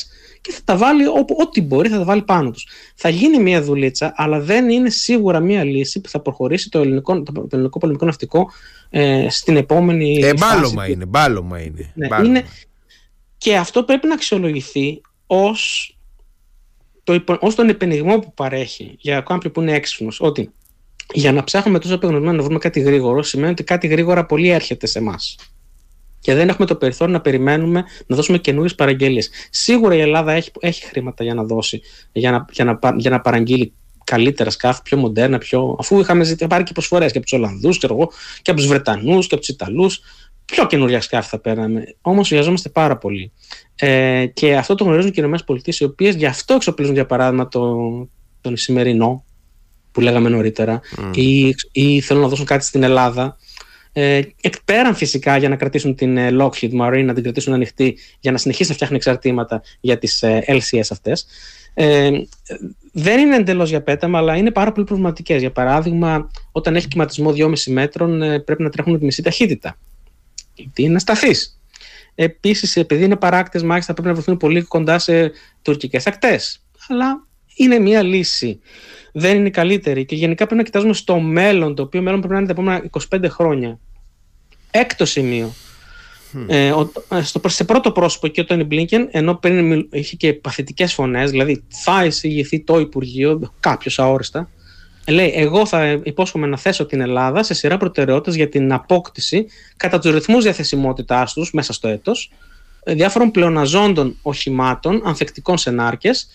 και 0.42 0.52
θα 0.52 0.60
τα 0.64 0.78
βάλει 0.78 1.08
όπου, 1.08 1.36
ό,τι 1.40 1.62
μπορεί, 1.62 1.90
θα 1.90 1.98
τα 1.98 2.04
βάλει 2.04 2.22
πάνω 2.22 2.52
τους. 2.52 2.68
Θα 2.96 3.10
γίνει 3.10 3.40
μια 3.40 3.62
δουλίτσα, 3.62 4.14
αλλά 4.16 4.40
δεν 4.40 4.70
είναι 4.70 4.90
σίγουρα 4.90 5.40
μια 5.40 5.64
λύση 5.64 6.02
που 6.02 6.10
θα 6.10 6.20
προχωρήσει 6.20 6.70
το 6.70 6.80
ελληνικό, 6.80 7.24
το 7.24 7.48
ελληνικό 7.52 7.80
πολεμικό 7.80 8.06
ναυτικό 8.06 8.52
ε, 8.90 9.28
στην 9.30 9.58
επόμενη. 9.58 10.20
Ε, 10.24 10.34
μπάλωμα 10.34 10.88
είναι, 10.88 11.06
μπάλωμα 11.06 11.62
είναι. 11.62 11.92
Ναι, 11.96 12.08
είναι. 12.26 12.44
Και 13.38 13.58
αυτό 13.58 13.84
πρέπει 13.84 14.08
να 14.08 14.14
αξιολογηθεί 14.14 15.02
ως 15.28 15.94
το, 17.04 17.24
ως 17.40 17.56
τον 17.56 17.70
επενδυμό 17.70 18.20
που 18.20 18.34
παρέχει 18.34 18.96
για 19.00 19.22
κάποιον 19.22 19.54
που 19.54 19.62
είναι 19.62 19.74
έξυπνο. 19.74 20.12
Ότι 20.20 20.52
για 21.14 21.32
να 21.32 21.44
ψάχνουμε 21.44 21.80
τόσο 21.80 21.94
επεγνωσμένο 21.94 22.38
να 22.38 22.44
βρούμε 22.44 22.60
κάτι 22.60 22.80
γρήγορο, 22.80 23.24
σημαίνει 23.24 23.52
ότι 23.52 23.64
κάτι 23.64 23.88
γρήγορα 23.88 24.26
πολύ 24.26 24.50
έρχεται 24.50 24.88
σε 24.88 25.00
εμάς 25.00 25.36
και 26.24 26.34
δεν 26.34 26.50
έχουμε 26.50 26.68
το 26.68 26.76
περιθώριο 26.76 27.14
να 27.14 27.22
περιμένουμε 27.22 27.84
να 28.08 28.16
δώσουμε 28.16 28.38
καινούριες 28.38 28.76
παραγγελίες. 28.76 29.30
Σίγουρα 29.50 29.96
η 29.96 30.00
Ελλάδα 30.00 30.32
έχει, 30.32 30.52
έχει 30.60 30.86
χρήματα 30.86 31.24
για 31.24 31.34
να 31.34 31.44
δώσει, 31.44 31.82
για 32.12 32.32
να, 32.32 32.46
για 32.52 32.64
να, 32.64 32.80
για 32.98 33.10
να 33.10 33.22
παραγγείλει 33.22 33.74
καλύτερα 34.04 34.50
σκάφη, 34.50 34.82
πιο 34.82 34.98
μοντέρνα, 34.98 35.38
πιο... 35.38 35.76
αφού 35.80 36.00
είχαμε 36.00 36.24
ζητήσει, 36.24 36.50
πάρει 36.50 36.64
και 36.64 36.72
προσφορές 36.72 37.12
και 37.12 37.18
από 37.18 37.28
τους 37.28 37.38
Ολλανδούς 37.38 37.78
και 37.78 38.52
από 38.52 38.60
τους 38.60 38.68
Βρετανούς 38.68 39.28
και 39.28 39.36
από 39.36 39.44
τους 39.44 39.56
Ιταλούς. 39.56 40.00
Πιο 40.46 40.66
καινούργια 40.66 41.02
σκάφη 41.02 41.30
θα 41.30 41.40
παίρναμε. 41.40 41.96
Όμως 42.02 42.28
χρειαζόμαστε 42.28 42.70
πάρα 42.70 42.98
πολύ. 42.98 43.32
Ε, 43.76 44.26
και 44.34 44.56
αυτό 44.56 44.76
το 44.76 44.84
γνωρίζουν 44.84 45.12
και 45.12 45.22
οι 45.22 45.24
ΗΠΑ, 45.24 45.62
οι 45.66 45.84
οποίες 45.84 46.16
γι' 46.16 46.26
αυτό 46.26 46.54
εξοπλίζουν, 46.54 46.94
για 46.94 47.06
παράδειγμα, 47.06 47.48
το, 47.48 47.78
τον 48.42 48.54
Ισημερινό, 48.54 49.24
που 49.92 50.02
λέγαμε 50.02 50.30
νωρίτερα, 50.30 50.82
mm. 50.98 51.18
ή, 51.18 51.56
ή 51.72 52.02
θέλουν 52.02 52.22
να 52.22 52.28
δώσουν 52.28 52.46
κάτι 52.46 52.66
στην 52.66 52.84
Ελλάδα 52.84 53.38
Ε, 53.96 54.22
εκ 54.42 54.54
πέραν 54.66 54.96
φυσικά 54.96 55.38
για 55.38 55.50
να 55.50 55.56
κρατήσουν 55.56 55.96
την 55.96 56.18
ε, 56.18 56.30
Lockheed 56.40 56.72
Marine, 56.80 57.04
να 57.06 57.14
την 57.14 57.24
κρατήσουν 57.24 57.54
ανοιχτή 57.54 57.98
για 58.20 58.32
να 58.32 58.38
συνεχίσει 58.38 58.70
να 58.70 58.76
φτιάχνει 58.76 58.96
εξαρτήματα 58.96 59.62
για 59.80 59.98
τις 59.98 60.24
ε, 60.24 60.44
LCS 60.48 60.88
αυτές. 60.92 61.26
Ε, 61.74 62.12
δεν 62.92 63.20
είναι 63.20 63.36
εντελώς 63.36 63.70
για 63.70 63.82
πέταμα, 63.82 64.18
αλλά 64.18 64.36
είναι 64.36 64.52
πάρα 64.52 64.72
πολύ 64.72 64.86
προβληματικές. 64.86 65.40
Για 65.40 65.52
παράδειγμα, 65.52 66.30
όταν 66.52 66.76
έχει 66.76 66.88
κυματισμό 66.88 67.34
2,5 67.36 67.54
μέτρων, 67.68 68.22
ε, 68.22 68.40
πρέπει 68.40 68.64
να 68.64 68.70
τρέχουν 68.70 69.00
τη 69.00 69.06
μισή 69.06 69.22
ταχύτητα. 69.22 69.78
Γιατί 70.56 70.84
είναι 70.84 70.96
ασταθή. 70.96 71.36
Επίσης, 72.16 72.76
επειδή 72.76 73.04
είναι 73.04 73.16
παράκτες, 73.16 73.64
μάλιστα 73.64 73.94
πρέπει 73.94 74.08
να 74.08 74.14
βρεθούν 74.14 74.38
πολύ 74.38 74.62
κοντά 74.62 75.00
σε 75.00 75.32
τουρκικές 75.62 76.08
ακτές. 76.08 76.64
Αλλά 76.88 77.28
είναι 77.56 77.80
μία 77.80 78.02
λύση. 78.02 78.60
Δεν 79.16 79.38
είναι 79.38 79.48
η 79.48 79.52
καλύτερη. 79.52 80.06
Και 80.06 80.16
γενικά 80.16 80.46
πρέπει 80.46 80.56
να 80.56 80.64
κοιτάζουμε 80.64 80.94
στο 80.94 81.20
μέλλον, 81.20 81.76
το 81.76 81.82
οποίο 81.82 82.02
μέλλον 82.02 82.20
πρέπει 82.20 82.34
να 82.34 82.40
είναι 82.40 82.54
τα 82.54 82.54
επόμενα 82.54 82.90
25 83.10 83.26
χρόνια. 83.30 83.80
Έκτος 84.72 85.10
σημείο. 85.10 85.54
Ε, 86.48 86.72
ο, 86.72 86.92
στο, 87.24 87.50
σε 87.50 87.64
πρώτο 87.64 87.92
πρόσωπο 87.92 88.28
και 88.28 88.42
ο 88.42 88.46
Τόνι 88.46 88.64
Μπλίνκεν, 88.64 89.08
ενώ 89.12 89.36
πριν 89.36 89.88
είχε 89.92 90.16
και 90.16 90.34
παθητικές 90.34 90.94
φωνές, 90.94 91.32
δηλαδή 91.32 91.64
θα 91.68 92.06
εισηγηθεί 92.06 92.60
το 92.60 92.80
Υπουργείο, 92.80 93.54
κάποιος 93.60 94.00
αόριστα, 94.00 94.50
λέει: 95.08 95.32
Εγώ 95.36 95.66
θα 95.66 96.00
υπόσχομαι 96.04 96.48
να 96.48 96.58
θέσω 96.58 96.86
την 96.86 97.02
Ελλάδα 97.02 97.44
σε 97.44 97.54
σειρά 97.54 97.78
προτεραιότητες 97.78 98.36
για 98.36 98.50
την 98.50 98.74
απόκτηση 98.74 99.46
κατά 99.78 100.00
τους 100.00 100.12
ρυθμούς 100.12 100.44
διαθεσιμότητάς 100.44 101.34
τους 101.34 101.52
μέσα 101.54 101.74
στο 101.74 101.88
έτος 101.88 102.32
διάφορων 102.86 103.32
πλεοναζόντων 103.32 104.18
οχημάτων, 104.22 105.02
ανθεκτικών 105.06 105.58
σε 105.58 105.72
νάρκες, 105.72 106.28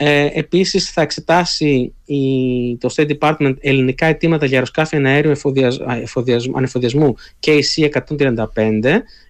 ε, 0.00 0.28
επίσης 0.32 0.90
θα 0.90 1.02
εξετάσει 1.02 1.94
η, 2.04 2.18
το 2.76 2.94
State 2.96 3.10
Department 3.18 3.54
ελληνικά 3.60 4.06
αιτήματα 4.06 4.46
για 4.46 4.54
αεροσκάφη 4.54 4.96
εναέριου 4.96 5.32
ανεφοδιασμού 6.54 7.14
και 7.38 7.50
η 7.50 7.64
C135 7.76 8.44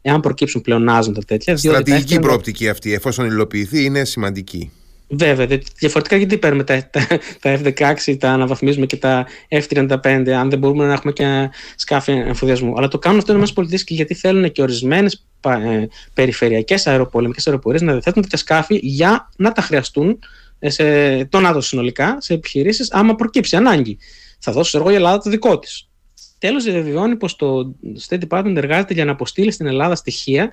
εάν 0.02 0.20
προκύψουν 0.20 0.60
πλεονάζοντα 0.60 1.20
τέτοια. 1.26 1.56
Στρατηγική 1.56 2.02
δεύτερο... 2.02 2.20
προοπτική 2.20 2.68
αυτή 2.68 2.92
εφόσον 2.92 3.26
υλοποιηθεί 3.26 3.84
είναι 3.84 4.04
σημαντική. 4.04 4.70
Βέβαια, 5.10 5.46
διαφορετικά 5.78 6.16
γιατί 6.16 6.38
παίρνουμε 6.38 6.64
τα, 6.64 6.90
τα, 6.90 7.06
τα 7.40 7.60
F-16, 7.62 8.16
τα 8.18 8.30
αναβαθμίζουμε 8.30 8.86
και 8.86 8.96
τα 8.96 9.26
F-35, 9.48 10.28
αν 10.28 10.50
δεν 10.50 10.58
μπορούμε 10.58 10.86
να 10.86 10.92
έχουμε 10.92 11.12
και 11.12 11.50
σκάφη 11.76 12.12
εμφοδιασμού. 12.12 12.74
Αλλά 12.76 12.88
το 12.88 12.98
κάνουν 12.98 13.18
αυτό 13.18 13.32
οι 13.32 13.42
ΗΠΑ 13.48 13.64
και 13.84 13.94
γιατί 13.94 14.14
θέλουν 14.14 14.52
και 14.52 14.62
ορισμένες 14.62 15.26
ε, 15.46 15.86
περιφερειακές 16.14 16.86
αεροπολεμικές 16.86 17.46
αεροπορίες 17.46 17.82
να 17.82 17.92
διαθέτουν 17.92 18.22
τέτοια 18.22 18.38
σκάφη 18.38 18.78
για 18.82 19.30
να 19.36 19.52
τα 19.52 19.62
χρειαστούν 19.62 20.08
ε, 20.08 20.16
σε, 20.60 21.24
το 21.24 21.40
ΝΑΤΟ 21.40 21.60
συνολικά 21.60 22.16
σε 22.20 22.34
επιχειρήσεις, 22.34 22.92
άμα 22.92 23.14
προκύψει 23.14 23.56
ανάγκη. 23.56 23.98
Θα 24.38 24.52
δώσει 24.52 24.78
εγώ 24.78 24.90
η 24.90 24.94
Ελλάδα 24.94 25.18
το 25.18 25.30
δικό 25.30 25.58
της. 25.58 25.88
Τέλος, 26.38 26.64
διαβεβαιώνει 26.64 27.16
πως 27.16 27.36
το 27.36 27.74
State 28.08 28.20
Department 28.28 28.56
εργάζεται 28.56 28.94
για 28.94 29.04
να 29.04 29.12
αποστείλει 29.12 29.50
στην 29.50 29.66
Ελλάδα 29.66 29.94
στοιχεία 29.94 30.50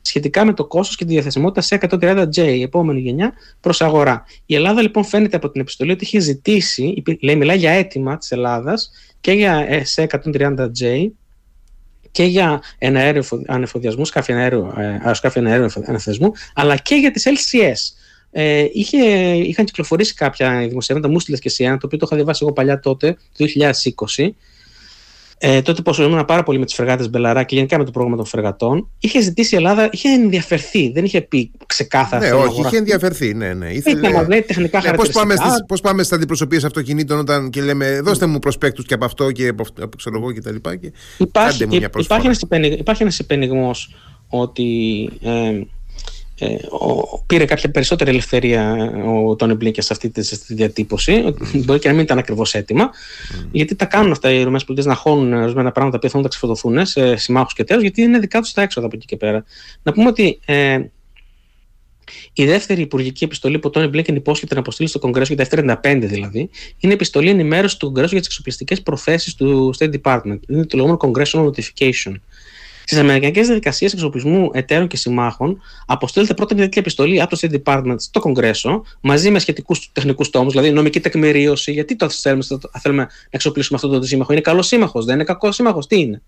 σχετικά 0.00 0.44
με 0.44 0.52
το 0.52 0.66
κόστος 0.66 0.96
και 0.96 1.04
τη 1.04 1.12
διαθεσιμότητα 1.12 1.60
σε 1.60 1.78
130J, 1.90 2.36
η 2.36 2.62
επόμενη 2.62 3.00
γενιά, 3.00 3.32
προς 3.60 3.82
αγορά. 3.82 4.24
Η 4.46 4.54
Ελλάδα 4.54 4.82
λοιπόν 4.82 5.04
φαίνεται 5.04 5.36
από 5.36 5.50
την 5.50 5.60
επιστολή 5.60 5.90
ότι 5.90 6.04
είχε 6.04 6.18
ζητήσει, 6.18 7.02
λέει, 7.20 7.36
μιλάει 7.36 7.58
για 7.58 7.70
αίτημα 7.70 8.18
της 8.18 8.30
Ελλάδας 8.30 8.90
και 9.20 9.32
για 9.32 9.66
ε, 9.68 9.84
σε 9.84 10.06
130J 10.24 11.10
και 12.10 12.24
για 12.24 12.62
ένα 12.78 13.00
αέριο 13.00 13.22
ανεφοδιασμού, 13.46 14.04
σκάφη 14.04 14.32
αέριο, 14.32 14.74
αεροσκάφη 14.76 15.38
αέριο 15.38 15.70
ανεφοδιασμού, 15.86 16.32
αλλά 16.54 16.76
και 16.76 16.94
για 16.94 17.10
τις 17.10 17.26
LCS. 17.26 17.97
Ε, 18.30 18.66
είχε, 18.72 18.98
είχαν 19.34 19.64
κυκλοφορήσει 19.64 20.14
κάποια 20.14 20.66
δημοσιεύματα, 20.68 21.12
μου 21.12 21.20
στείλες 21.20 21.40
και 21.40 21.48
εσύ 21.48 21.64
ένα, 21.64 21.76
το 21.76 21.86
οποίο 21.86 21.98
το 21.98 22.04
είχα 22.06 22.16
διαβάσει 22.16 22.40
εγώ 22.44 22.52
παλιά 22.52 22.80
τότε, 22.80 23.16
το 23.36 23.44
2020, 24.16 24.28
ε, 25.40 25.62
τότε 25.62 25.82
που 25.82 26.02
ήμουν 26.02 26.24
πάρα 26.24 26.42
πολύ 26.42 26.58
με 26.58 26.64
τις 26.64 26.74
φρεγάτε 26.74 27.08
Μπελαρά 27.08 27.42
και 27.42 27.54
γενικά 27.54 27.78
με 27.78 27.84
το 27.84 27.90
πρόγραμμα 27.90 28.16
των 28.16 28.26
φρεγατών, 28.26 28.88
είχε 28.98 29.20
ζητήσει 29.20 29.54
η 29.54 29.56
Ελλάδα, 29.56 29.88
είχε 29.92 30.08
ενδιαφερθεί. 30.08 30.90
Δεν 30.90 31.04
είχε 31.04 31.20
πει 31.20 31.50
ξεκάθαρα. 31.66 32.26
Ναι, 32.26 32.32
όχι, 32.32 32.60
είχε 32.60 32.76
ενδιαφερθεί. 32.76 33.34
Ναι, 33.34 33.54
ναι. 33.54 33.70
Ήθελε, 33.70 34.08
να 34.08 34.28
λέει 34.28 34.42
τεχνικά 34.42 34.80
ναι, 34.80 34.92
Πώς 34.92 35.08
πάμε, 35.08 35.34
στις, 35.36 35.64
πώς 35.66 35.80
πάμε 35.80 36.02
στα 36.02 36.14
αντιπροσωπείες 36.16 36.64
αυτοκινήτων 36.64 37.18
όταν 37.18 37.50
και 37.50 37.62
λέμε 37.62 38.00
δώστε 38.00 38.26
μου 38.26 38.38
προσπέκτους 38.38 38.84
και 38.84 38.94
από 38.94 39.04
αυτό 39.04 39.32
και 39.32 39.48
από, 39.48 39.64
από 39.80 39.96
ξέρω 39.96 40.16
εγώ 40.16 40.32
και 40.32 40.40
τα 40.40 40.50
λοιπά. 40.52 40.76
Και 40.76 40.92
υπάρχει, 41.18 41.66
υπάρχει 42.78 43.02
ένας 43.02 43.18
υπενιγμό 43.18 43.70
ότι. 44.28 45.10
Ε, 45.22 45.60
ε, 46.38 46.54
ο, 46.70 47.22
πήρε 47.26 47.44
κάποια 47.44 47.70
περισσότερη 47.70 48.10
ελευθερία 48.10 48.92
ο 49.06 49.36
Τόνι 49.36 49.54
Μπλίνκερ 49.54 49.82
σε 49.84 49.92
αυτή 49.92 50.10
τη, 50.10 50.36
διατύπωση. 50.54 51.24
Mm. 51.26 51.62
Μπορεί 51.64 51.78
και 51.78 51.88
να 51.88 51.94
μην 51.94 52.02
ήταν 52.02 52.18
ακριβώς 52.18 52.54
έτοιμα, 52.54 52.90
mm. 52.90 53.48
γιατί 53.52 53.74
τα 53.74 53.84
κάνουν 53.84 54.12
αυτά 54.12 54.30
οι 54.30 54.40
ΗΠΑ 54.40 54.82
να 54.84 54.94
χώνουν 54.94 55.32
ορισμένα 55.32 55.72
πράγματα 55.72 55.98
που 55.98 56.08
θέλουν 56.08 56.24
να 56.24 56.30
τα 56.30 56.36
ξεφοδοθούν 56.36 56.86
σε 56.86 57.16
συμμάχους 57.16 57.52
και 57.52 57.64
τέλο, 57.64 57.80
γιατί 57.80 58.02
είναι 58.02 58.18
δικά 58.18 58.40
τους 58.40 58.52
τα 58.52 58.62
έξοδα 58.62 58.86
από 58.86 58.96
εκεί 58.96 59.06
και 59.06 59.16
πέρα. 59.16 59.44
Να 59.82 59.92
πούμε 59.92 60.08
ότι 60.08 60.40
ε, 60.44 60.78
η 62.32 62.44
δεύτερη 62.44 62.80
υπουργική 62.80 63.24
επιστολή 63.24 63.58
που 63.58 63.68
ο 63.68 63.70
Τόνι 63.70 63.86
Μπλίνκεν 63.86 64.16
υπόσχεται 64.16 64.54
να 64.54 64.60
αποστείλει 64.60 64.88
στο 64.88 64.98
Κογκρέσο 64.98 65.34
για 65.34 65.48
τα 65.48 65.78
F-35 65.82 65.98
δηλαδή, 66.00 66.50
είναι 66.78 66.92
επιστολή 66.92 67.28
ενημέρωσης 67.28 67.76
του 67.76 67.86
Κογκρέσου 67.86 68.10
για 68.10 68.18
τις 68.18 68.28
εξοπλιστικές 68.28 68.82
προθέσεις 68.82 69.34
του 69.34 69.74
State 69.78 69.90
Department. 70.02 70.38
Είναι 70.48 70.66
το 70.66 70.76
λεγόμενο 70.76 70.98
Congressional 71.00 71.44
Notification. 71.46 72.14
Στις 72.90 73.00
Αμερικανικές 73.00 73.46
διαδικασίες 73.46 73.92
εξοπλισμού 73.92 74.50
εταίρων 74.52 74.86
και 74.86 74.96
συμμάχων, 74.96 75.60
αποστέλλεται 75.86 76.34
πρώτα 76.34 76.54
μια 76.54 76.64
τέτοια 76.64 76.80
επιστολή 76.80 77.20
από 77.20 77.36
το 77.36 77.38
State 77.40 77.60
Department 77.62 77.94
στο 77.96 78.20
Κογκρέσο, 78.20 78.84
μαζί 79.00 79.30
με 79.30 79.38
σχετικούς 79.38 79.92
τεχνικούς 79.92 80.30
τόμους, 80.30 80.52
δηλαδή 80.52 80.70
νομική 80.70 81.00
τεκμηρίωση. 81.00 81.72
Γιατί 81.72 81.96
το 81.96 82.08
θέλουμε, 82.08 82.44
θέλουμε 82.80 83.02
να 83.02 83.08
εξοπλίσουμε 83.30 83.78
αυτόν 83.82 83.92
τον 83.92 84.04
σύμμαχο. 84.04 84.32
Είναι 84.32 84.40
καλός 84.40 84.66
σύμμαχος, 84.66 85.04
δεν 85.04 85.14
είναι 85.14 85.24
κακός 85.24 85.54
σύμμαχος, 85.54 85.86
τι 85.86 85.98
είναι; 85.98 86.22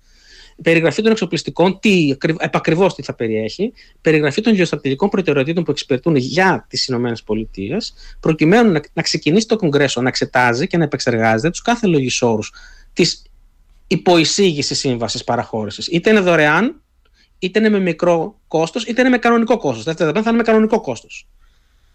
Περιγραφή 0.63 1.03
των 1.03 1.11
εξοπλιστικών, 1.11 1.79
τι, 1.81 2.17
επακριβώς 2.39 2.95
τι 2.95 3.03
θα 3.03 3.15
περιέχει, 3.15 3.73
περιγραφή 4.01 4.41
των 4.41 4.55
γεωστρατηγικών 4.55 5.09
προτεραιοτήτων 5.09 5.65
που 5.65 5.71
εξυπηρετούν 5.71 6.17
για 6.17 6.67
τις 6.69 6.89
ΗΠΑ, 6.89 7.77
προκειμένου 8.21 8.73
να, 8.73 8.81
να 8.93 9.03
ξεκινήσει 9.03 9.47
το 9.47 9.57
Κογκρέσο 9.57 10.01
να 10.01 10.09
εξετάζει 10.09 10.67
και 10.67 10.77
να 10.77 10.85
επεξεργάζεται 10.85 11.51
τους 11.51 11.63
κάθε 11.63 11.87
λογισόρους 11.87 12.53
της 12.93 13.30
υποεισήγηση 13.91 14.75
σύμβασης 14.75 15.25
παραχώρησης. 15.25 15.87
Είτε 15.87 16.11
είναι 16.11 16.21
δωρεάν, 16.21 16.83
είτε 17.39 17.59
είναι 17.59 17.69
με 17.69 17.79
μικρό 17.79 18.41
κόστος, 18.49 18.85
είτε 18.85 19.01
είναι 19.01 19.11
με 19.11 19.19
κανονικό 19.19 19.57
κόστος. 19.57 19.85
Δεύτερα, 19.85 20.13
θα 20.13 20.21
είναι 20.29 20.39
με 20.39 20.43
κανονικό 20.43 20.81
κόστος. 20.81 21.27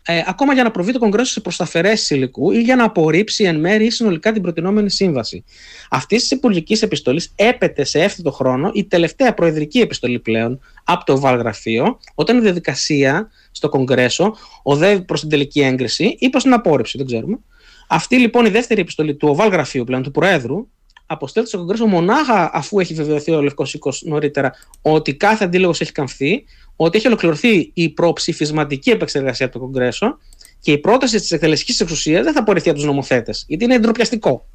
Ε, 0.08 0.24
ακόμα 0.28 0.54
για 0.54 0.64
να 0.64 0.72
προβεί 0.72 0.92
το 0.92 1.00
Κογκρέσο 1.00 1.32
σε 1.32 1.40
προσταφαιρέσει 1.40 2.16
υλικού 2.16 2.52
ή 2.52 2.62
για 2.62 2.76
να 2.76 2.84
απορρίψει 2.84 3.44
εν 3.44 3.60
μέρει 3.60 3.86
ή 3.86 3.90
συνολικά 3.90 4.32
την 4.32 4.42
προτινόμενη 4.42 4.90
σύμβαση. 4.90 5.44
Αυτής 5.90 6.22
της 6.22 6.32
υπουργικής 6.32 6.82
επιστολής 6.82 7.32
έπεται 7.36 7.84
σε 7.84 8.02
έφθετο 8.02 8.32
χρόνο 8.32 8.72
η 8.74 8.86
τελευταία 8.86 9.34
προεδρική 9.34 9.80
επιστολή 9.80 10.20
πλέον 10.20 10.60
από 10.84 11.06
το 11.06 11.20
Βαλγραφείο, 11.20 12.00
όταν 12.16 12.38
η 12.38 12.42
διαδικασία 12.42 13.30
στο 13.52 13.70
Κογκρέσο 13.70 14.36
οδεύει 14.64 15.02
προς 15.02 15.20
την 15.20 15.30
τελική 15.30 15.62
έγκριση 15.62 16.16
ή 16.20 16.30
προς 16.30 16.44
την 16.44 16.54
απόρριψη, 16.54 16.98
δεν 16.98 17.08
ξέρουμε. 17.08 17.40
Αυτή 17.88 18.18
λοιπόν 18.18 18.46
η 18.46 18.50
δεύτερη 18.50 18.82
επιστολή 18.82 19.16
του 19.16 19.28
Οβάλ 19.28 19.50
Γραφείου 19.50 19.84
πλέον, 19.84 20.04
του 20.04 20.12
Προέδρου, 20.12 20.68
αποστέλλεται 21.06 21.52
στο 21.52 21.62
Κογκρέσο 21.62 21.86
μονάχα 21.86 22.50
αφού 22.54 22.80
έχει 22.80 22.94
βεβαιωθεί 22.94 23.32
ο 23.32 23.42
Λευκός 23.42 23.74
Οίκος 23.74 24.04
νωρίτερα 24.06 24.54
ότι 24.82 25.16
κάθε 25.16 25.44
αντίλογος 25.44 25.82
έχει 25.82 25.92
καμφθεί, 25.92 26.44
ότι 26.76 26.98
έχει 26.98 27.08
ολοκληρωθεί 27.08 27.72
η 27.74 27.90
προψηφισματική 27.90 28.90
επεξεργασία 28.90 29.46
από 29.46 29.60
το 29.60 29.66
Κογκρέσο 29.66 30.18
και 30.60 30.72
η 30.72 30.78
πρόταση 30.78 31.20
της 31.20 31.32
εκτελεστικής 31.32 31.80
εξουσίας 31.80 32.24
δεν 32.24 32.34
θα 32.34 32.40
απορριφθεί 32.40 32.70
από 32.70 32.78
τους 32.78 32.88
νομοθέτες, 32.88 33.46
γιατί 33.48 33.64
είναι 33.64 33.76
εντροπιαστικό 33.76 34.46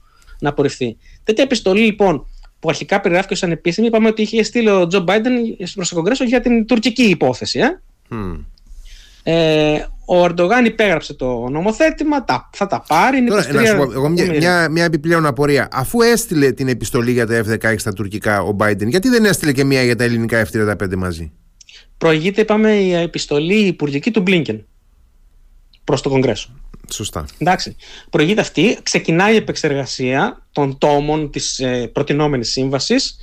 να 0.41 0.49
απορριφθεί. 0.49 0.97
Τέτοια 1.25 1.45
επιστολή 1.45 1.81
λοιπόν 1.81 2.27
που 2.61 2.69
αρχικά 2.69 3.01
περιγράφηκε 3.01 3.35
ως 3.35 3.43
ανεπίσημη, 3.43 3.87
είπαμε 3.87 4.09
ότι 4.09 4.23
είχε 4.23 4.43
στείλει 4.43 4.69
ο 4.69 4.87
Τζο 4.87 5.01
Μπάιντεν 5.01 5.33
προς 5.75 5.89
το 5.89 5.95
Κογκρέσο 5.95 6.25
για 6.25 6.41
την 6.41 6.67
τουρκική 6.67 7.03
υπόθεση. 7.03 7.59
Ε; 7.59 7.81
Mm. 8.13 8.45
Ε, 9.23 9.79
ο 10.05 10.25
Ερντογάν 10.25 10.65
υπέγραψε 10.65 11.15
το 11.15 11.49
νομοθέτημα, 11.49 12.25
τα, 12.25 12.51
θα 12.53 12.67
τα 12.67 12.85
πάρει. 12.89 13.17
Είναι 13.17 13.29
Τώρα, 13.29 13.53
να 13.53 13.65
σου 13.65 13.77
πω, 13.77 13.83
εγώ 13.83 14.09
μια, 14.09 14.27
μια, 14.27 14.69
μια 14.69 14.85
επιπλέον 14.85 15.27
απορία. 15.27 15.69
Αφού 15.73 16.01
έστειλε 16.01 16.53
την 16.53 16.69
επιστολή 16.69 17.13
για 17.13 17.27
τα 17.27 17.45
F-16 17.47 17.75
στα 17.77 17.93
τουρκικά 17.93 18.43
ο 18.43 18.57
Biden, 18.61 18.87
γιατί 18.87 19.09
δεν 19.09 19.25
έστειλε 19.25 19.53
και 19.53 19.65
μια 19.65 19.83
για 19.83 19.97
τα 19.97 20.05
ελληνικά 20.05 20.47
F-35 20.47 20.95
μαζί; 20.97 21.33
Προηγείται, 21.99 22.41
είπαμε, 22.41 22.73
η 22.73 22.93
επιστολή 22.93 23.67
υπουργική 23.67 24.11
του 24.11 24.21
Μπλίνκεν 24.21 24.67
προς 25.85 26.03
το 26.03 26.09
Κογκρέσο. 26.09 26.51
Σωστά. 26.91 27.27
Εντάξει. 27.39 27.77
Προηγείται 28.11 28.41
αυτή, 28.41 28.79
ξεκινάει 28.83 29.33
η 29.33 29.37
επεξεργασία 29.37 30.47
των 30.53 30.79
τόμων 30.79 31.31
της 31.31 31.59
ε, 31.59 31.91
προτινόμενης 31.93 32.51
σύμβασης 32.51 33.17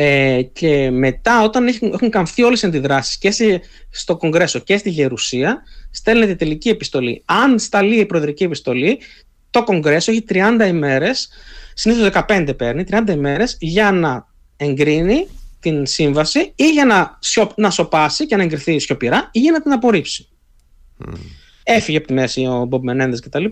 ε, 0.00 0.42
και 0.42 0.90
μετά, 0.90 1.42
όταν 1.42 1.66
έχουν, 1.66 1.92
έχουν 1.92 2.10
καμφθεί 2.10 2.42
όλες 2.42 2.62
οι 2.62 2.66
αντιδράσεις 2.66 3.18
και 3.18 3.60
στο 3.90 4.16
Κογκρέσο 4.16 4.58
και 4.58 4.76
στη 4.76 4.90
Γερουσία, 4.90 5.62
στέλνεται 5.90 6.34
τελική 6.34 6.68
επιστολή. 6.68 7.22
Αν 7.24 7.58
σταλεί 7.58 8.00
η 8.00 8.06
προεδρική 8.06 8.44
επιστολή, 8.44 8.98
το 9.50 9.64
Κογκρέσο 9.64 10.10
έχει 10.10 10.24
30 10.28 10.66
ημέρες, 10.68 11.28
συνήθως 11.74 12.10
15 12.28 12.54
παίρνει, 12.56 12.84
30 12.90 13.10
ημέρες 13.10 13.56
για 13.60 13.92
να 13.92 14.26
εγκρίνει 14.56 15.26
την 15.60 15.86
σύμβαση 15.86 16.52
ή 16.54 16.70
για 16.70 16.84
να, 16.84 17.18
να 17.56 17.70
σοπάσει 17.70 18.26
και 18.26 18.36
να 18.36 18.42
εγκριθεί 18.42 18.78
σιωπηρά 18.78 19.28
ή 19.32 19.40
για 19.40 19.52
να 19.52 19.62
την 19.62 19.72
απορρίψει. 19.72 20.28
Mm. 21.06 21.12
Έφυγε 21.62 21.98
από 21.98 22.06
τη 22.06 22.12
μέση 22.12 22.46
ο 22.46 22.64
Μπομπ 22.64 22.84
Μενέντε 22.84 23.18
κτλ. 23.18 23.44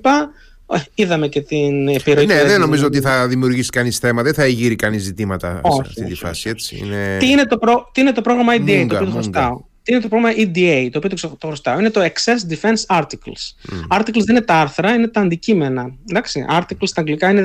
Ε, 0.72 0.78
είδαμε 0.94 1.28
και 1.28 1.40
την 1.40 1.88
επιρροή. 1.88 2.26
Ναι, 2.26 2.44
δεν 2.44 2.60
νομίζω 2.60 2.86
ότι 2.86 3.00
θα 3.00 3.26
δημιουργήσει 3.26 3.70
κανείς 3.70 3.98
θέμα, 3.98 4.22
δεν 4.22 4.34
θα 4.34 4.46
γύρει 4.46 4.76
κανείς 4.76 5.02
ζητήματα 5.02 5.60
σε 5.64 5.80
αυτή 5.80 6.04
τη 6.04 6.14
φάση. 6.14 6.48
Έτσι. 6.48 6.80
Είναι... 6.84 7.16
Τι, 7.18 7.30
είναι 7.30 7.44
το 7.44 7.58
προ... 7.58 7.90
τι 7.92 8.00
είναι 8.00 8.12
το 8.12 8.20
πρόγραμμα 8.20 8.54
EDA, 8.54 8.60
μούγκα, 8.60 8.86
το 8.86 8.94
οποίο 8.94 9.06
το 9.06 9.12
χρωστάω; 9.12 9.60
Τι 9.82 9.92
είναι 9.92 10.00
το 10.00 10.08
πρόγραμμα 10.08 10.34
EDA, 10.36 10.88
το 10.92 10.98
οποίο 10.98 11.36
το 11.38 11.46
χρωστάω; 11.46 11.78
Είναι 11.78 11.90
το 11.90 12.00
Excess 12.00 12.52
Defense 12.52 12.98
Articles. 12.98 13.70
Mm. 13.70 13.98
Articles 13.98 14.22
δεν 14.24 14.36
είναι 14.36 14.44
τα 14.44 14.54
άρθρα, 14.54 14.94
είναι 14.94 15.08
τα 15.08 15.20
αντικείμενα. 15.20 15.94
Εντάξει, 16.10 16.44
articles 16.50 16.86
στα 16.86 17.00
αγγλικά 17.00 17.30
είναι 17.30 17.40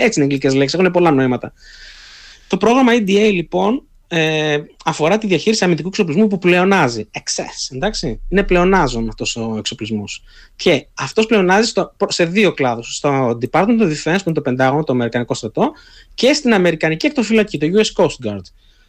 έτσι 0.00 0.20
είναι 0.20 0.22
αγγλικές 0.22 0.54
λέξεις, 0.54 0.78
έχουν 0.78 0.90
πολλά 0.90 1.10
νοήματα. 1.10 1.52
Το 2.46 2.56
πρόγραμμα 2.56 2.92
EDA 2.92 3.30
λοιπόν 3.32 3.85
ε, 4.08 4.58
αφορά 4.84 5.18
τη 5.18 5.26
διαχείριση 5.26 5.64
αμυντικού 5.64 5.88
εξοπλισμού 5.88 6.26
που 6.26 6.38
πλεονάζει. 6.38 7.08
Excess, 7.12 7.74
εντάξει. 7.74 8.20
Είναι 8.28 8.42
πλεονάζον 8.42 9.08
αυτός 9.08 9.36
ο 9.36 9.54
εξοπλισμός. 9.58 10.22
Και 10.56 10.86
αυτός 10.94 11.26
πλεονάζει 11.26 11.68
στο, 11.68 11.96
σε 12.08 12.24
δύο 12.24 12.52
κλάδους. 12.52 12.96
Στο 12.96 13.38
Department 13.40 13.80
of 13.80 13.88
Defense, 13.88 14.16
που 14.16 14.22
είναι 14.24 14.34
το 14.34 14.40
Πεντάγωνο, 14.40 14.84
το 14.84 14.92
Αμερικανικό 14.92 15.34
στρατό, 15.34 15.72
και 16.14 16.32
στην 16.32 16.54
Αμερικανική 16.54 17.06
εκτοφυλακή, 17.06 17.58
το 17.58 17.66
US 17.74 18.02
Coast 18.02 18.28
Guard. 18.28 18.44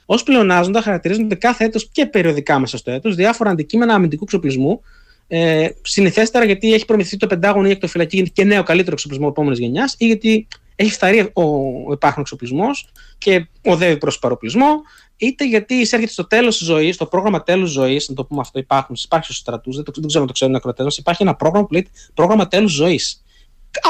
Ω 0.05 0.24
πλεονάζοντα 0.24 0.82
χαρακτηρίζονται 0.82 1.36
κάθε 1.36 1.63
έτος 1.63 1.89
και 1.91 2.05
περιοδικά 2.05 2.59
μέσα 2.59 2.78
στο 2.78 2.91
έτος 2.91 3.15
διάφορα 3.15 3.49
αντικείμενα 3.49 3.93
αμυντικού 3.93 4.24
εξοπλισμού. 4.24 4.82
Ε, 5.28 5.70
συνηθέστερα 5.82 6.45
γιατί 6.45 6.74
έχει 6.74 6.86
προμηθευτεί 6.86 7.18
το 7.18 7.28
Πεντάγωνο 7.28 7.65
ή 7.65 7.70
η 7.70 7.72
εκτοφυλακή 7.72 8.32
και 8.32 8.43
νέο 8.43 8.63
καλύτερο 8.63 8.91
εξοπλισμό 8.93 9.28
επόμενης 9.30 9.59
γενιάς, 9.59 9.95
ή 9.97 10.05
γιατί 10.05 10.47
έχει 10.80 10.91
φταρεί 10.91 11.30
ο, 11.34 11.41
ο 11.88 11.91
υπάρχον 11.91 12.21
εξοπλισμός 12.21 12.89
και 13.17 13.47
οδεύει 13.65 13.97
προς 13.97 14.19
παροπλισμό, 14.19 14.82
είτε 15.17 15.47
γιατί 15.47 15.73
εισέρχεται 15.73 16.11
στο 16.11 16.28
τέλος 16.28 16.57
της 16.57 16.67
ζωής, 16.67 16.95
στο 16.95 17.05
πρόγραμμα 17.05 17.43
τέλους 17.43 17.69
ζωής, 17.69 18.09
να 18.09 18.15
το 18.15 18.25
πούμε 18.25 18.41
αυτό, 18.41 18.59
υπάρχουν, 18.59 18.95
υπάρχει 19.03 19.25
στους 19.25 19.38
στρατούς, 19.38 19.75
δεν, 19.75 19.86
δεν 19.95 20.05
ξέρω 20.07 20.21
αν 20.21 20.28
το 20.28 20.34
ξέρουν 20.34 20.53
οι 20.53 20.57
ακροτέ 20.57 20.84
μας, 20.84 20.97
υπάρχει 20.97 21.23
ένα 21.23 21.36
πρόγραμμα 21.36 21.65
που 21.65 21.73
λέγεται 21.73 21.91
πρόγραμμα 22.13 22.47
τέλους 22.47 22.71
ζωής. 22.71 23.23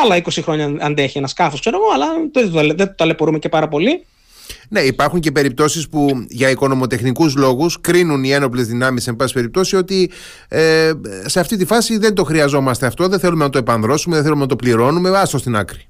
Άλλα 0.03 0.17
20 0.17 0.39
χρόνια 0.41 0.75
αντέχει 0.79 1.17
ένα 1.17 1.27
σκάφος, 1.27 1.59
ξέρω 1.59 1.77
εγώ, 1.77 1.93
αλλά 1.93 2.07
δεν 2.75 2.87
το 2.87 2.93
ταλαιπωρούμε 2.95 3.39
και 3.39 3.49
πάρα 3.49 3.67
πολύ. 3.67 4.05
Ναι, 4.69 4.79
υπάρχουν 4.79 5.19
και 5.19 5.31
περιπτώσεις 5.31 5.89
που 5.89 6.25
για 6.29 6.49
οικονομοτεχνικούς 6.49 7.35
λόγους 7.35 7.81
κρίνουν 7.81 8.23
οι 8.23 8.31
ένοπλες 8.31 8.67
δυνάμεις, 8.67 9.07
εν 9.07 9.15
πάση 9.15 9.33
περιπτώσει, 9.33 9.75
ότι 9.75 10.11
ε, 10.47 10.91
σε 11.25 11.39
αυτή 11.39 11.57
τη 11.57 11.65
φάση 11.65 11.97
δεν 11.97 12.13
το 12.13 12.23
χρειαζόμαστε 12.23 12.85
αυτό, 12.85 13.07
δεν 13.07 13.19
θέλουμε 13.19 13.43
να 13.43 13.49
το 13.49 13.57
επανδρώσουμε, 13.57 14.15
δεν 14.15 14.23
θέλουμε 14.23 14.41
να 14.41 14.47
το 14.47 14.55
πληρώνουμε. 14.55 15.19
Άστο 15.19 15.37
στην 15.37 15.55
άκρη. 15.55 15.87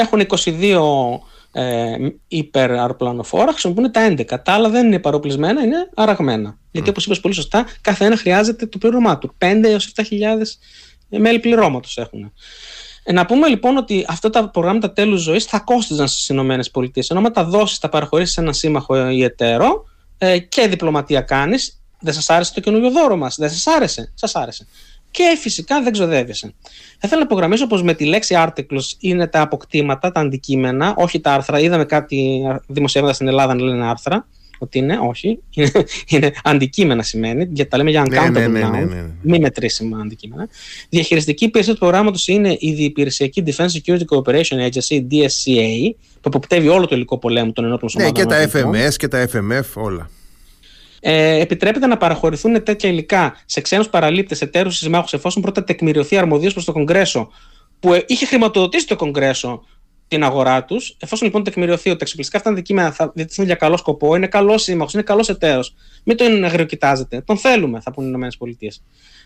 Έχουν 0.00 0.26
22 0.44 0.80
ε, 1.52 1.96
υπεραρπλανοφόρα, 2.28 3.50
χρησιμοποιούν 3.50 3.92
τα 3.92 4.08
11. 4.10 4.24
Τα 4.26 4.52
άλλα 4.52 4.68
δεν 4.68 4.86
είναι 4.86 4.98
παροπλισμένα, 4.98 5.62
είναι 5.62 5.90
αραγμένα. 5.94 6.54
Mm. 6.54 6.58
Γιατί 6.70 6.90
όπως 6.90 7.04
είπες 7.06 7.20
πολύ 7.20 7.34
σωστά, 7.34 7.66
κάθε 7.80 8.04
ένα 8.04 8.16
χρειάζεται 8.16 8.66
το 8.66 8.78
πλήρωμά 8.78 9.18
του. 9.18 9.34
5 9.38 9.60
έως 9.62 9.92
7.000 9.96 10.04
μέλη 11.08 11.38
πληρώματος 11.38 11.98
έχουν. 11.98 12.32
Ε, 13.02 13.12
να 13.12 13.26
πούμε 13.26 13.48
λοιπόν 13.48 13.76
ότι 13.76 14.04
αυτά 14.08 14.30
τα 14.30 14.48
προγράμματα 14.48 14.92
τέλους 14.92 15.20
ζωής 15.20 15.44
θα 15.44 15.58
κόστιζαν 15.58 16.08
στις 16.08 16.28
ΗΠΑ. 16.28 16.90
Ενώ 17.08 17.20
με 17.20 17.30
τα 17.30 17.44
δώσεις, 17.44 17.78
τα 17.78 17.88
παραχωρήσεις 17.88 18.34
σε 18.34 18.40
έναν 18.40 18.54
σύμμαχο 18.54 19.08
ή 19.08 19.22
εταίρο 19.22 19.84
ε, 20.18 20.38
και 20.38 20.66
διπλωματία 20.66 21.20
κάνεις, 21.20 21.80
δεν 22.00 22.14
σας 22.14 22.30
άρεσε 22.30 22.54
το 22.54 22.60
καινούριο 22.60 22.90
δώρο 22.90 23.16
μας. 23.16 23.36
Δεν 23.36 23.50
σας 23.50 23.66
άρεσε. 23.66 24.12
Σας 24.14 24.34
άρεσε 24.34 24.66
και 25.10 25.36
φυσικά 25.40 25.82
δεν 25.82 25.92
ξοδεύεσαι. 25.92 26.54
Θα 26.98 27.06
ήθελα 27.06 27.20
να 27.20 27.26
υπογραμμίσω 27.26 27.66
πως 27.66 27.82
με 27.82 27.94
τη 27.94 28.04
λέξη 28.04 28.34
articles 28.38 28.96
είναι 29.00 29.26
τα 29.26 29.40
αποκτήματα, 29.40 30.12
τα 30.12 30.20
αντικείμενα, 30.20 30.94
όχι 30.96 31.20
τα 31.20 31.32
άρθρα. 31.32 31.60
Είδαμε 31.60 31.84
κάτι 31.84 32.42
δημοσιεύματα 32.66 33.14
στην 33.14 33.28
Ελλάδα 33.28 33.54
να 33.54 33.62
λένε 33.62 33.86
άρθρα. 33.86 34.26
Ότι 34.62 34.78
είναι, 34.78 34.98
όχι, 35.02 35.38
είναι, 35.54 35.70
είναι 36.06 36.32
αντικείμενα 36.42 37.02
σημαίνει, 37.02 37.48
γιατί 37.52 37.70
τα 37.70 37.76
λέμε 37.76 37.90
για 37.90 38.02
uncountable 38.06 38.32
ναι, 38.32 38.46
ναι, 38.46 38.60
ναι, 38.60 38.80
ναι, 38.80 39.06
μη 39.22 39.38
μετρήσιμα 39.38 40.00
αντικείμενα. 40.00 40.48
Διαχειριστική 40.88 41.44
υπηρεσία 41.44 41.72
του 41.72 41.78
προγράμματο 41.78 42.18
είναι 42.26 42.56
η 42.58 42.72
Διεπηρεσιακή 42.72 43.42
Defense 43.46 43.66
Security 43.66 44.04
Cooperation 44.16 44.68
Agency, 44.68 45.06
DSCA, 45.10 45.94
που 46.12 46.20
αποπτεύει 46.22 46.68
όλο 46.68 46.86
το 46.86 46.94
υλικό 46.94 47.18
πολέμου 47.18 47.52
των 47.52 47.64
ενόπλων 47.64 47.90
σωμάτων. 47.90 48.26
Ναι, 48.28 48.36
και 48.36 48.48
τα 48.48 48.60
FMS 48.60 48.94
και 48.96 49.08
τα 49.08 49.28
FMF, 49.32 49.82
όλα 49.82 50.10
ε, 51.00 51.40
επιτρέπεται 51.40 51.86
να 51.86 51.96
παραχωρηθούν 51.96 52.62
τέτοια 52.62 52.88
υλικά 52.88 53.36
σε 53.44 53.60
ξένους 53.60 53.88
παραλήπτες, 53.88 54.40
εταίρους 54.40 54.76
συμμάχους, 54.76 55.12
εφόσον 55.12 55.42
πρώτα 55.42 55.64
τεκμηριωθεί 55.64 56.16
αρμοδίως 56.16 56.52
προς 56.52 56.64
το 56.64 56.72
Κογκρέσο, 56.72 57.30
που 57.80 57.92
ε, 57.92 58.04
είχε 58.06 58.26
χρηματοδοτήσει 58.26 58.86
το 58.86 58.96
Κογκρέσο 58.96 59.64
την 60.08 60.24
αγορά 60.24 60.64
τους. 60.64 60.96
Εφόσον 61.00 61.26
λοιπόν 61.26 61.44
τεκμηριωθεί 61.44 61.88
ότι 61.88 61.98
τα 61.98 62.04
εξοπλιστικά 62.04 62.38
αυτά 62.38 62.50
αντικείμενα 62.50 62.92
θα 62.92 63.12
διατηθούν 63.14 63.44
για 63.44 63.54
καλό 63.54 63.76
σκοπό, 63.76 64.14
είναι 64.14 64.26
καλός 64.26 64.62
σύμμαχος, 64.62 64.92
είναι 64.92 65.02
καλός 65.02 65.28
εταίρος, 65.28 65.74
μην 66.04 66.16
τον 66.16 66.44
αγριοκοιτάζετε. 66.44 67.20
Τον 67.20 67.36
θέλουμε, 67.36 67.80
θα 67.80 67.92
πούνε 67.92 68.26
οι 68.26 68.56
ΗΠΑ. 68.60 68.74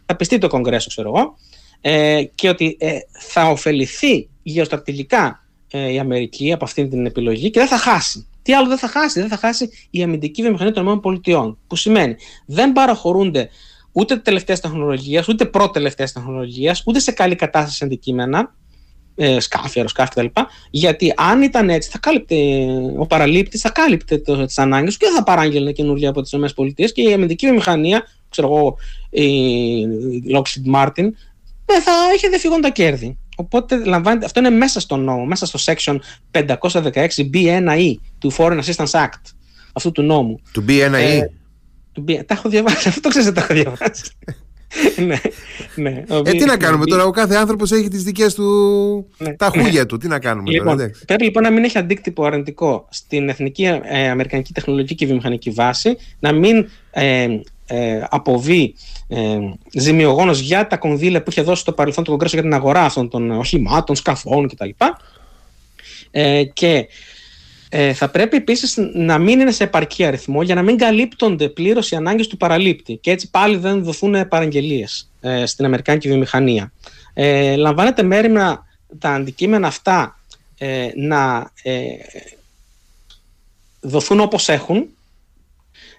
Θα 0.06 0.16
πιστεί 0.16 0.38
το 0.38 0.48
Κογκρέσο, 0.48 0.88
ξέρω 0.88 1.08
εγώ, 1.08 1.36
ε, 1.80 2.22
και 2.34 2.48
ότι 2.48 2.76
ε, 2.80 2.98
θα 3.10 3.48
ωφεληθεί 3.48 4.28
γεωστρατηγικά 4.42 5.44
ε, 5.70 5.92
η 5.92 5.98
Αμερική 5.98 6.52
από 6.52 6.64
αυτή 6.64 6.88
την 6.88 7.06
επιλογή 7.06 7.50
και 7.50 7.58
δεν 7.58 7.68
θα 7.68 7.78
χάσει. 7.78 8.26
Τι 8.44 8.54
άλλο 8.54 8.68
δεν 8.68 8.78
θα 8.78 8.88
χάσει, 8.88 9.20
δεν 9.20 9.28
θα 9.28 9.36
χάσει 9.36 9.70
η 9.90 10.02
αμυντική 10.02 10.42
βιομηχανία 10.42 10.72
των 10.72 11.02
ΗΠΑ. 11.24 11.56
Που 11.66 11.76
σημαίνει 11.76 12.16
δεν 12.46 12.72
παραχωρούνται 12.72 13.48
ούτε 13.92 14.16
τελευταία 14.16 14.56
τεχνολογία, 14.56 15.24
ούτε 15.28 15.44
πρώτη-τελευταία 15.44 16.06
τεχνολογία, 16.06 16.76
ούτε 16.86 16.98
σε 16.98 17.12
καλή 17.12 17.34
κατάσταση 17.34 17.84
αντικείμενα, 17.84 18.54
ε, 19.14 19.40
σκάφη, 19.40 19.78
αεροσκάφη 19.78 20.10
κτλ. 20.10 20.40
Γιατί 20.70 21.12
αν 21.16 21.42
ήταν 21.42 21.70
έτσι, 21.70 21.90
θα 21.90 21.98
κάλυπτε, 21.98 22.36
ο 22.98 23.06
παραλήπτης 23.06 23.60
θα 23.60 23.70
κάλυπτε 23.70 24.18
τις 24.18 24.58
ανάγκες 24.58 24.96
και 24.96 25.06
δεν 25.06 25.14
θα 25.14 25.22
παράγγελνε 25.22 25.72
καινούργια 25.72 26.08
από 26.08 26.22
τις 26.22 26.32
ΗΠΑ 26.32 26.84
και 26.92 27.02
η 27.02 27.12
αμυντική 27.12 27.46
βιομηχανία, 27.46 28.02
ξέρω 28.28 28.48
εγώ, 28.48 28.76
η 29.10 29.36
Lockheed 30.34 30.74
Martin, 30.74 31.08
δεν 31.66 31.82
θα 31.82 31.92
έχει 32.14 32.38
φύγουν 32.38 32.60
τα 32.60 32.70
κέρδη. 32.70 33.18
Οπότε 33.36 33.84
λαμβάνεται, 33.84 34.24
αυτό 34.24 34.40
είναι 34.40 34.50
μέσα 34.50 34.80
στο 34.80 34.96
νόμο, 34.96 35.24
μέσα 35.24 35.46
στο 35.46 35.58
section 35.64 35.96
516 36.30 37.08
B1E 37.34 37.94
του 38.18 38.32
Foreign 38.36 38.60
Assistance 38.64 38.90
Act, 38.90 39.22
αυτού 39.72 39.92
του 39.92 40.02
νόμου. 40.02 40.40
Του 40.52 40.64
B1E. 40.68 40.92
Ε, 40.92 41.26
του 41.92 42.04
B, 42.08 42.20
τα 42.26 42.34
έχω 42.34 42.48
διαβάσει, 42.48 42.88
αυτό 42.88 43.00
το 43.00 43.08
ξέρεις 43.08 43.32
τα 43.32 43.40
έχω 43.40 43.54
διαβάσει. 43.54 44.12
ναι, 45.06 45.20
ναι. 45.74 46.04
Ε, 46.24 46.30
τι 46.30 46.44
να 46.44 46.56
κάνουμε 46.56 46.84
τώρα, 46.84 47.04
ο 47.04 47.10
κάθε 47.10 47.34
άνθρωπος 47.34 47.72
έχει 47.72 47.88
τις 47.88 48.02
δικές 48.02 48.34
του, 48.34 48.44
ναι, 49.18 49.34
τα 49.34 49.46
χούγια 49.46 49.80
ναι. 49.80 49.84
του, 49.84 49.96
τι 49.96 50.08
να 50.08 50.18
κάνουμε 50.18 50.50
λοιπόν, 50.50 50.76
τώρα. 50.76 50.90
Πρέπει 51.06 51.24
λοιπόν 51.24 51.42
να 51.42 51.50
μην 51.50 51.64
έχει 51.64 51.78
αντίκτυπο 51.78 52.24
αρνητικό 52.24 52.86
στην 52.90 53.28
εθνική 53.28 53.64
ε, 53.82 54.08
αμερικανική 54.08 54.52
τεχνολογική 54.52 54.94
και 54.94 55.06
βιομηχανική 55.06 55.50
βάση, 55.50 55.96
να 56.18 56.32
μην 56.32 56.68
ε, 56.90 57.26
ε, 57.66 58.02
αποβεί 58.10 58.74
ε, 59.08 59.38
ζημιογόνος 59.72 60.40
για 60.40 60.66
τα 60.66 60.76
κονδύλια 60.76 61.22
που 61.22 61.30
είχε 61.30 61.42
δώσει 61.42 61.60
στο 61.60 61.72
παρελθόν 61.72 62.04
το 62.04 62.10
Κογκρέσο 62.10 62.34
για 62.34 62.44
την 62.44 62.54
αγορά 62.54 62.84
αυτών 62.84 63.08
των 63.08 63.30
οχημάτων, 63.30 63.96
σκαφών 63.96 64.48
κτλ. 64.48 64.70
Ε, 66.10 66.44
και 66.44 66.88
ε, 67.68 67.92
θα 67.92 68.08
πρέπει 68.08 68.36
επίσης 68.36 68.78
να 68.94 69.18
μην 69.18 69.40
είναι 69.40 69.50
σε 69.50 69.64
επαρκή 69.64 70.04
αριθμό 70.04 70.42
για 70.42 70.54
να 70.54 70.62
μην 70.62 70.78
καλύπτονται 70.78 71.48
πλήρως 71.48 71.90
οι 71.90 71.96
ανάγκες 71.96 72.26
του 72.26 72.36
παραλήπτη 72.36 72.96
και 72.96 73.10
έτσι 73.10 73.30
πάλι 73.30 73.56
δεν 73.56 73.84
δοθούν 73.84 74.28
παραγγελίες 74.28 75.10
ε, 75.20 75.46
στην 75.46 75.64
Αμερικάνικη 75.64 76.08
βιομηχανία. 76.08 76.72
Ε, 77.14 77.56
λαμβάνεται 77.56 78.02
μέρημα 78.02 78.66
τα 78.98 79.10
αντικείμενα 79.10 79.66
αυτά 79.66 80.18
ε, 80.58 80.88
να 80.94 81.50
ε, 81.62 81.82
δοθούν 83.80 84.20
όπως 84.20 84.48
έχουν 84.48 84.86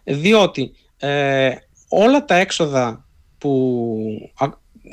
διότι 0.03 0.71
ε, 1.05 1.55
όλα 1.89 2.25
τα 2.25 2.35
έξοδα 2.35 3.05
που 3.37 4.31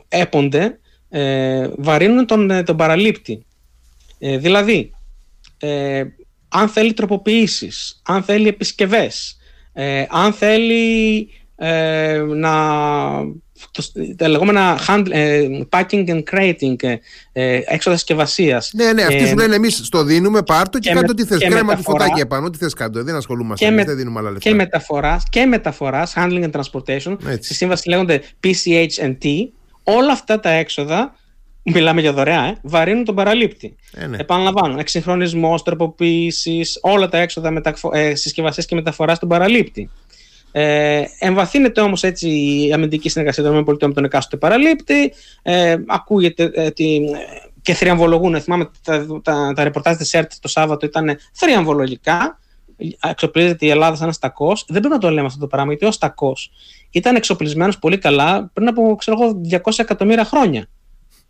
έπονται 0.08 0.78
ε, 1.08 1.68
βαρύνουν 1.76 2.26
τον, 2.26 2.50
ε, 2.50 2.62
τον 2.62 2.76
παραλήπτη. 2.76 3.46
Ε, 4.18 4.36
δηλαδή, 4.36 4.90
ε, 5.58 6.04
αν 6.48 6.68
θέλει 6.68 6.92
τροποποιήσεις, 6.92 8.00
αν 8.04 8.22
θέλει 8.22 8.48
επισκευές, 8.48 9.36
αν 10.08 10.32
θέλει 10.32 11.28
να 12.36 12.52
τα 14.16 14.28
λεγόμενα 14.28 14.78
hand, 14.88 15.06
ε, 15.10 15.48
packing 15.68 16.08
and 16.08 16.22
crating, 16.30 16.82
ε, 16.82 16.96
ε 17.32 17.60
έξοδα 17.64 17.96
συσκευασία. 17.96 18.62
Ναι, 18.72 18.92
ναι, 18.92 19.02
αυτοί 19.02 19.26
σου 19.26 19.36
λένε 19.36 19.54
εμείς 19.54 19.80
στο 19.84 20.04
δίνουμε, 20.04 20.42
πάρτο 20.42 20.78
και, 20.78 20.88
και 20.88 20.94
κάτω 20.94 21.14
τι 21.14 21.24
θες. 21.24 21.38
Κρέμα 21.38 21.76
του 21.76 21.82
φωτάκι 21.82 22.20
επάνω, 22.20 22.50
τι 22.50 22.58
θες 22.58 22.74
κάτω. 22.74 23.02
Δεν 23.02 23.14
ασχολούμαστε. 23.14 23.64
Και, 23.64 23.70
με, 23.70 23.84
δεν 23.84 23.96
δίνουμε 23.96 24.18
άλλα 24.18 24.30
λεφτά. 24.30 24.48
Και 24.48 24.54
μεταφοράς, 24.54 25.22
και 25.30 25.46
μεταφοράς, 25.46 26.12
handling 26.16 26.44
and 26.44 26.50
transportation. 26.50 27.16
Έτσι. 27.26 27.44
Στη 27.44 27.54
σύμβαση 27.54 27.88
λέγονται 27.88 28.22
PCH&T. 28.44 29.26
Όλα 29.82 30.12
αυτά 30.12 30.40
τα 30.40 30.50
έξοδα 30.50 31.14
Μιλάμε 31.64 32.00
για 32.00 32.12
δωρεά, 32.12 32.44
ε, 32.44 32.56
βαρύνουν 32.62 33.04
τον 33.04 33.14
παραλήπτη. 33.14 33.76
Ε, 33.92 34.06
ναι. 34.06 34.16
Επαναλαμβάνω, 34.16 34.78
εξυγχρονισμός, 34.78 35.62
τροποποίησης, 35.62 36.78
όλα 36.82 37.08
τα 37.08 37.18
έξοδα 37.18 37.50
μεταφο- 37.50 37.94
ε, 37.94 38.14
συσκευασίας 38.14 38.66
και 38.66 38.74
μεταφοράς 38.74 39.16
στον 39.16 39.28
παραλήπτη. 39.28 39.90
Ε, 40.52 41.04
εμβαθύνεται 41.18 41.80
όμως 41.80 42.02
έτσι 42.02 42.28
η 42.28 42.72
αμυντική 42.72 43.08
συνεργασία 43.08 43.42
των 43.42 43.58
ΗΠΑ 43.58 43.86
με 43.86 43.92
τον 43.92 44.04
εκάστοτε 44.04 44.36
παραλήπτη. 44.36 45.12
Ε, 45.42 45.76
ακούγεται 45.86 46.50
ε, 46.54 46.68
και 47.62 47.74
θριαμβολογούν. 47.74 48.40
Θυμάμαι 48.40 48.70
τα, 48.84 49.06
τα, 49.22 49.52
τα 49.54 49.64
ρεπορτάζ 49.64 49.96
της 49.96 50.14
ΕΡΤ 50.14 50.32
το 50.40 50.48
Σάββατο 50.48 50.86
ήταν 50.86 51.18
θριαμβολογικά. 51.32 52.38
Εξοπλίζεται 53.10 53.66
η 53.66 53.68
Ελλάδα 53.68 53.96
σαν 53.96 54.12
στακός. 54.12 54.64
Δεν 54.68 54.80
πρέπει 54.80 54.94
να 54.94 55.00
το 55.00 55.10
λέμε 55.10 55.26
αυτό 55.26 55.40
το 55.40 55.46
πράγμα, 55.46 55.70
γιατί 55.70 55.84
ο 55.86 55.90
στακός 55.90 56.50
ήταν 56.90 57.16
εξοπλισμένος 57.16 57.78
πολύ 57.78 57.98
καλά 57.98 58.50
πριν 58.52 58.68
από 58.68 58.96
ξέρω 58.98 59.40
200 59.50 59.58
εκατομμύρια 59.76 60.24
χρόνια. 60.24 60.66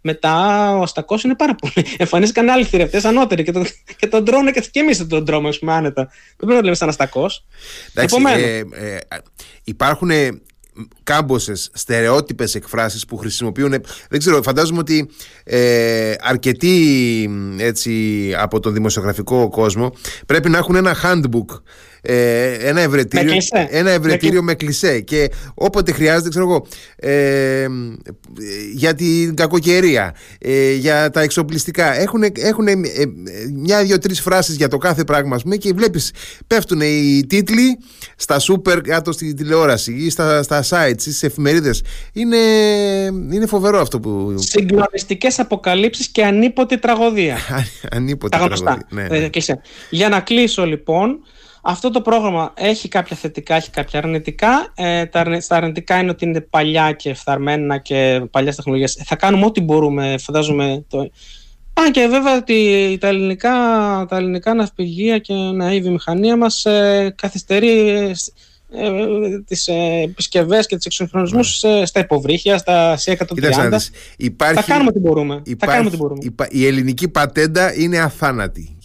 Μετά 0.02 0.36
ο 0.76 0.82
αστακό 0.82 1.18
είναι 1.24 1.34
πάρα 1.34 1.54
πολύ. 1.54 1.86
Εμφανίστηκαν 1.96 2.48
άλλοι 2.48 2.64
θηρευτές 2.64 3.04
ανώτεροι 3.04 3.42
και, 3.42 3.52
το, 3.52 3.64
και 3.96 4.06
τον 4.06 4.24
τρώνε 4.24 4.50
και, 4.50 4.60
και 4.70 4.80
εμείς 4.80 5.06
τον 5.06 5.24
τρώμε, 5.24 5.48
ας 5.48 5.58
πούμε, 5.58 5.72
άνετα. 5.72 6.02
Δεν 6.02 6.36
πρέπει 6.36 6.52
να 6.52 6.56
το 6.56 6.62
λέμε 6.62 6.76
σαν 6.76 6.88
αστακό. 6.88 7.30
Ε, 7.94 8.58
ε, 8.58 8.98
υπάρχουν 9.64 10.10
κάμποσες 11.02 11.70
στερεότυπες 11.74 12.54
εκφράσεις 12.54 13.04
που 13.04 13.16
χρησιμοποιούν. 13.16 13.70
Δεν 14.08 14.18
ξέρω, 14.18 14.42
φαντάζομαι 14.42 14.78
ότι 14.78 15.10
ε, 15.44 16.14
αρκετοί 16.20 17.30
έτσι, 17.58 18.34
από 18.38 18.60
τον 18.60 18.72
δημοσιογραφικό 18.72 19.48
κόσμο 19.48 19.92
πρέπει 20.26 20.48
να 20.48 20.58
έχουν 20.58 20.74
ένα 20.74 20.96
handbook 21.02 21.60
ε, 22.04 22.52
ένα 22.52 22.80
ευρετήριο, 22.80 23.34
με 23.52 23.68
ένα 23.70 23.90
ευρετήριο 23.90 24.42
με, 24.42 24.54
κλισέ. 24.54 25.00
Και 25.00 25.30
όποτε 25.54 25.92
χρειάζεται, 25.92 26.28
ξέρω 26.28 26.44
εγώ, 26.44 26.66
ε, 26.96 27.66
για 28.74 28.94
την 28.94 29.34
κακοκαιρία, 29.34 30.14
ε, 30.38 30.72
για 30.72 31.10
τα 31.10 31.20
εξοπλιστικά, 31.20 32.00
έχουν, 32.00 32.22
έχουν 32.36 32.66
ε, 32.68 32.74
μια, 33.52 33.84
δύο, 33.84 33.98
τρεις 33.98 34.20
φράσεις 34.20 34.56
για 34.56 34.68
το 34.68 34.78
κάθε 34.78 35.04
πράγμα, 35.04 35.38
πούμε, 35.42 35.56
και 35.56 35.72
βλέπεις 35.72 36.12
πέφτουν 36.46 36.80
οι 36.80 37.24
τίτλοι 37.28 37.78
στα 38.16 38.38
σούπερ 38.38 38.80
κάτω 38.80 39.12
στη 39.12 39.34
τηλεόραση 39.34 39.92
ή 39.92 40.10
στα, 40.10 40.42
στα 40.42 40.62
sites 40.68 41.06
ή 41.06 41.10
στι 41.12 41.26
εφημερίδες. 41.26 41.82
Είναι, 42.12 42.36
είναι 43.32 43.46
φοβερό 43.46 43.80
αυτό 43.80 44.00
που. 44.00 44.34
Συγκλονιστικές 44.38 45.38
αποκαλύψεις 45.38 46.08
και 46.08 46.24
ανίποτη 46.24 46.78
τραγωδία. 46.78 47.38
ανίποτη 47.96 48.36
τραγωδία. 48.36 48.86
Ναι, 48.90 49.06
ναι. 49.08 49.28
Για 49.90 50.08
να 50.08 50.20
κλείσω 50.20 50.66
λοιπόν. 50.66 51.20
Αυτό 51.64 51.90
το 51.90 52.00
πρόγραμμα 52.00 52.52
έχει 52.56 52.88
κάποια 52.88 53.16
θετικά, 53.16 53.54
έχει 53.54 53.70
κάποια 53.70 53.98
αρνητικά. 53.98 54.72
Ε, 54.74 55.06
τα, 55.06 55.40
αρνητικά 55.48 55.98
είναι 55.98 56.10
ότι 56.10 56.24
είναι 56.24 56.40
παλιά 56.40 56.92
και 56.92 57.14
φθαρμένα 57.14 57.78
και 57.78 58.22
παλιές 58.30 58.56
τεχνολογίες. 58.56 59.02
Θα 59.04 59.16
κάνουμε 59.16 59.44
ό,τι 59.44 59.60
μπορούμε, 59.60 60.18
φαντάζομαι. 60.18 60.84
Το... 60.88 60.98
Α, 61.80 61.90
και 61.90 62.06
βέβαια 62.06 62.36
ότι 62.36 62.98
τα 63.00 63.08
ελληνικά, 63.08 63.50
τα 64.08 64.16
ελληνικά 64.16 64.54
ναυπηγεία 64.54 65.18
και 65.18 65.32
η 65.72 65.80
βιομηχανία 65.80 66.36
μας 66.36 66.64
ε, 66.64 67.14
καθυστερεί 67.16 67.78
ε, 68.70 69.38
τις 69.46 69.68
ε, 69.68 70.02
επισκευές 70.04 70.66
και 70.66 70.76
τις 70.76 70.86
εξυγχρονισμούς 70.86 71.62
ναι. 71.62 71.86
στα 71.86 72.00
υποβρύχια, 72.00 72.58
στα 72.58 72.98
C130. 73.04 73.78
Υπάρχει, 74.16 74.54
θα 74.54 74.62
κάνουμε 74.62 74.88
ό,τι 74.88 74.98
μπορούμε. 74.98 75.42
Υπάρχει, 75.44 75.56
θα 75.58 75.66
κάνουμε 75.66 75.88
ό,τι 75.88 75.96
μπορούμε. 75.96 76.20
Η 76.50 76.66
ελληνική 76.66 77.08
πατέντα 77.08 77.74
είναι 77.74 77.98
αθάνατη 77.98 78.76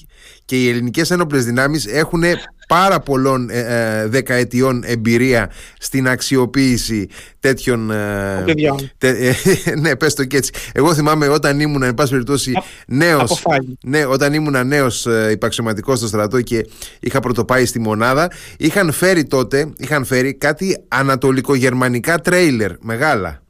και 0.45 0.63
οι 0.63 0.69
ελληνικές 0.69 1.11
ένοπλες 1.11 1.45
δυνάμεις 1.45 1.85
έχουν 1.85 2.23
πάρα 2.67 2.99
πολλών 2.99 3.49
ε, 3.49 3.59
ε, 3.59 4.07
δεκαετιών 4.07 4.83
εμπειρία 4.85 5.51
στην 5.79 6.07
αξιοποίηση 6.07 7.09
τέτοιων. 7.39 7.91
Ε, 7.91 8.43
τε, 8.97 9.33
ναι, 9.81 9.95
πες 9.95 10.13
το 10.13 10.25
και 10.25 10.37
έτσι. 10.37 10.51
Εγώ 10.73 10.93
θυμάμαι 10.93 11.27
όταν 11.27 11.59
ήμουν, 11.59 11.83
εν 11.83 11.93
πάση 11.93 12.11
περιπτώσει, 12.11 12.51
νέο. 12.87 13.27
Ναι, 13.83 14.05
όταν 14.05 14.33
ήμουν 14.33 14.67
νέος 14.67 15.07
υπαξιωματικός 15.31 15.97
στο 15.97 16.07
στρατό 16.07 16.41
και 16.41 16.65
είχα 16.99 17.19
πρωτοπάει 17.19 17.65
στη 17.65 17.79
μονάδα, 17.79 18.31
είχαν 18.57 18.91
φέρει 18.91 19.23
τότε 19.23 19.73
είχαν 19.77 20.05
φέρει 20.05 20.33
κάτι 20.33 20.77
ανατολικογερμανικά 20.87 22.19
τρέιλερ 22.19 22.71
μεγάλα 22.79 23.41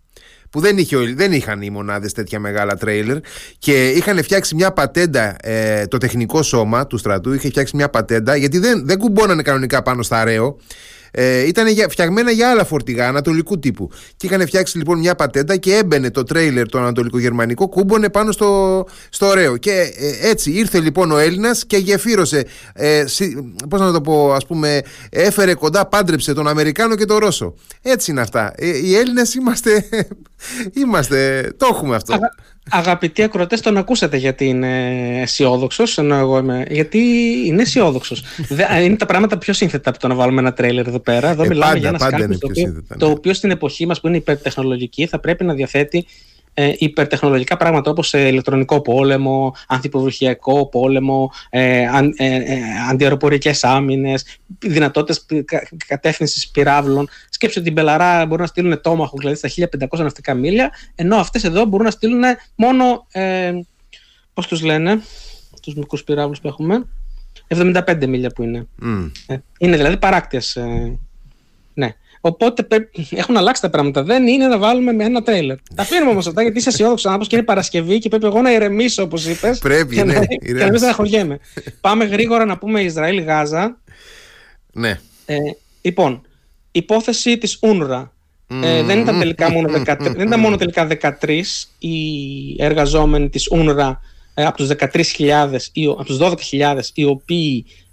που 0.57 0.63
δεν, 0.63 0.77
είχε, 0.77 0.97
δεν 0.97 1.31
είχαν 1.31 1.61
οι 1.61 1.69
μονάδες 1.69 2.13
τέτοια 2.13 2.39
μεγάλα 2.39 2.75
τρέιλερ 2.75 3.17
και 3.59 3.87
είχαν 3.87 4.23
φτιάξει 4.23 4.55
μια 4.55 4.71
πατέντα 4.71 5.35
ε, 5.41 5.87
το 5.87 5.97
τεχνικό 5.97 6.43
σώμα 6.43 6.87
του 6.87 6.97
στρατού 6.97 7.33
είχε 7.33 7.47
φτιάξει 7.47 7.75
μια 7.75 7.89
πατέντα 7.89 8.35
γιατί 8.35 8.57
δεν, 8.57 8.85
δεν 8.85 8.97
κουμπώνανε 8.97 9.41
κανονικά 9.41 9.81
πάνω 9.81 10.03
στα 10.03 10.19
αραίο 10.19 10.57
ε, 11.11 11.47
ήταν 11.47 11.67
φτιαγμένα 11.89 12.31
για 12.31 12.49
άλλα 12.49 12.65
φορτηγά 12.65 13.07
ανατολικού 13.07 13.59
τύπου. 13.59 13.89
Και 14.17 14.25
είχαν 14.25 14.41
φτιάξει 14.41 14.77
λοιπόν 14.77 14.99
μια 14.99 15.15
πατέντα 15.15 15.57
και 15.57 15.75
έμπαινε 15.75 16.11
το 16.11 16.23
τρέιλερ 16.23 16.69
το 16.69 16.77
ανατολικογερμανικό, 16.77 17.69
κούμπονε 17.69 18.09
πάνω 18.09 18.31
στο, 18.31 18.85
στο 19.09 19.25
ωραίο. 19.25 19.57
Και 19.57 19.71
ε, 19.97 20.29
έτσι 20.29 20.51
ήρθε 20.51 20.79
λοιπόν 20.79 21.11
ο 21.11 21.17
Έλληνας 21.17 21.65
και 21.65 21.77
γεφύρωσε. 21.77 22.45
Ε, 22.73 23.05
Πώς 23.69 23.79
να 23.79 23.91
το 23.91 24.01
πω, 24.01 24.33
ας 24.33 24.45
πούμε, 24.45 24.81
έφερε 25.09 25.53
κοντά, 25.53 25.85
πάντρεψε 25.87 26.33
τον 26.33 26.47
Αμερικάνο 26.47 26.95
και 26.95 27.05
τον 27.05 27.17
Ρώσο. 27.17 27.53
Έτσι 27.81 28.11
είναι 28.11 28.21
αυτά. 28.21 28.53
Ε, 28.55 28.77
οι 28.77 28.95
Έλληνες 28.95 29.33
είμαστε, 29.33 29.85
είμαστε. 30.81 31.49
Το 31.57 31.67
έχουμε 31.71 31.95
αυτό. 31.95 32.19
Αγαπητοί 32.69 33.23
ακροατές, 33.23 33.61
τον 33.61 33.77
ακούσατε 33.77 34.17
γιατί 34.17 34.45
είναι 34.45 35.21
αισιόδοξος, 35.21 35.97
ενώ 35.97 36.15
εγώ 36.15 36.37
είμαι. 36.37 36.65
Γιατί 36.69 36.99
είναι 37.45 37.61
αισιόδοξος. 37.61 38.23
είναι 38.83 38.95
τα 38.95 39.05
πράγματα 39.05 39.37
πιο 39.37 39.53
σύνθετα 39.53 39.89
από 39.89 39.99
το 39.99 40.07
να 40.07 40.15
βάλουμε 40.15 40.39
ένα 40.41 40.53
τρέλερ 40.53 40.87
εδώ 40.87 40.99
πέρα. 40.99 41.29
Εδώ 41.29 41.43
ε, 41.43 41.47
μιλάμε 41.47 41.65
πάντα, 41.65 41.79
για 41.79 41.89
ένα 41.89 41.97
σκάλπι 41.97 42.37
το, 42.37 42.47
οποίο, 42.47 42.83
ναι. 42.87 42.97
το 42.97 43.09
οποίο 43.09 43.33
στην 43.33 43.51
εποχή 43.51 43.85
μας 43.85 43.99
που 43.99 44.07
είναι 44.07 44.17
υπερτεχνολογική 44.17 45.05
θα 45.05 45.19
πρέπει 45.19 45.43
να 45.43 45.53
διαθέτει 45.53 46.05
ε, 46.59 46.73
υπερτεχνολογικά 46.77 47.57
πράγματα 47.57 47.91
όπως 47.91 48.13
ε, 48.13 48.27
ηλεκτρονικό 48.27 48.81
πόλεμο, 48.81 49.55
ανθυποβρυχιακό 49.67 50.69
πόλεμο, 50.69 51.31
ε, 51.49 51.87
αν, 51.87 52.13
ε, 52.17 52.35
ε, 52.35 52.59
αντιαεροπορικές 52.89 53.63
άμυνες, 53.63 54.25
δυνατότητες 54.59 55.25
κατεύθυνσης 55.87 56.49
πυράβλων. 56.49 57.09
Σκέψτε 57.29 57.59
ότι 57.59 57.67
την 57.67 57.77
Πελαρά 57.77 58.25
μπορούν 58.25 58.41
να 58.41 58.47
στείλουν 58.47 58.81
τόμαχο, 58.81 59.15
δηλαδή 59.17 59.35
στα 59.35 59.49
1500 59.49 60.03
ναυτικά 60.03 60.33
μίλια, 60.33 60.71
ενώ 60.95 61.15
αυτές 61.15 61.43
εδώ 61.43 61.65
μπορούν 61.65 61.85
να 61.85 61.91
στείλουν 61.91 62.23
μόνο, 62.55 63.07
ε, 63.11 63.53
πώς 64.33 64.47
τους 64.47 64.61
λένε, 64.61 65.01
τους 65.61 65.75
μικρούς 65.75 66.03
πυράβλους 66.03 66.39
που 66.39 66.47
έχουμε, 66.47 66.85
75 67.47 68.07
μίλια 68.07 68.29
που 68.29 68.43
είναι. 68.43 68.67
Mm. 68.81 69.11
είναι 69.57 69.75
δηλαδή 69.75 69.97
παράκτιες. 69.97 70.57
Ε, 72.27 72.39
ναι. 72.41 72.47
Οπότε 72.49 72.89
έχουν 73.09 73.37
αλλάξει 73.37 73.61
τα 73.61 73.69
πράγματα. 73.69 74.03
Δεν 74.03 74.27
είναι 74.27 74.47
να 74.47 74.57
βάλουμε 74.57 74.91
με 74.93 75.03
ένα 75.03 75.21
τρέιλερ. 75.21 75.57
Τα 75.75 75.81
αφήνουμε 75.81 76.11
όμως 76.11 76.27
αυτά 76.27 76.41
γιατί 76.41 76.57
είσαι 76.57 76.69
αισιόδοξος 76.69 77.05
άνθρωπος 77.05 77.27
και 77.27 77.35
είναι 77.35 77.45
Παρασκευή 77.45 77.99
και 77.99 78.09
πρέπει 78.09 78.25
εγώ 78.25 78.41
να 78.41 78.51
ηρεμήσω 78.51 79.03
όπως 79.03 79.25
είπες. 79.25 79.59
Πρέπει, 79.59 79.95
και 79.95 80.03
ναι. 80.03 80.13
Να, 80.13 80.25
και 80.25 80.53
να 80.53 80.65
μην 80.65 80.77
στεναχωριέμαι. 80.77 81.39
Πάμε 81.81 82.05
γρήγορα 82.05 82.45
να 82.45 82.57
πούμε 82.57 82.81
Ισραήλ-Γάζα. 82.81 83.77
Ναι. 84.73 84.99
Ε, 85.25 85.35
λοιπόν, 85.81 86.21
υπόθεση 86.71 87.37
της 87.37 87.59
UNRWA. 87.61 88.09
Ε, 88.63 88.83
δεν, 88.83 88.99
ήταν 88.99 89.19
τελικά 89.19 89.51
μόνο 89.51 89.81
13, 89.85 89.97
δεν 89.99 90.27
ήταν 90.27 90.39
μόνο 90.39 90.57
τελικά 90.57 90.87
13 91.01 91.41
οι 91.79 92.63
εργαζόμενοι 92.63 93.29
της 93.29 93.49
UNRWA 93.51 93.95
ε, 94.33 94.45
από 94.45 94.57
τους 94.57 94.69
13.000 95.17 95.57
ή 95.73 95.85
από 95.85 96.03
τους 96.03 96.17
12.000 96.21 96.79
οι 96.93 97.03
οποίοι 97.03 97.65
ε, 97.65 97.86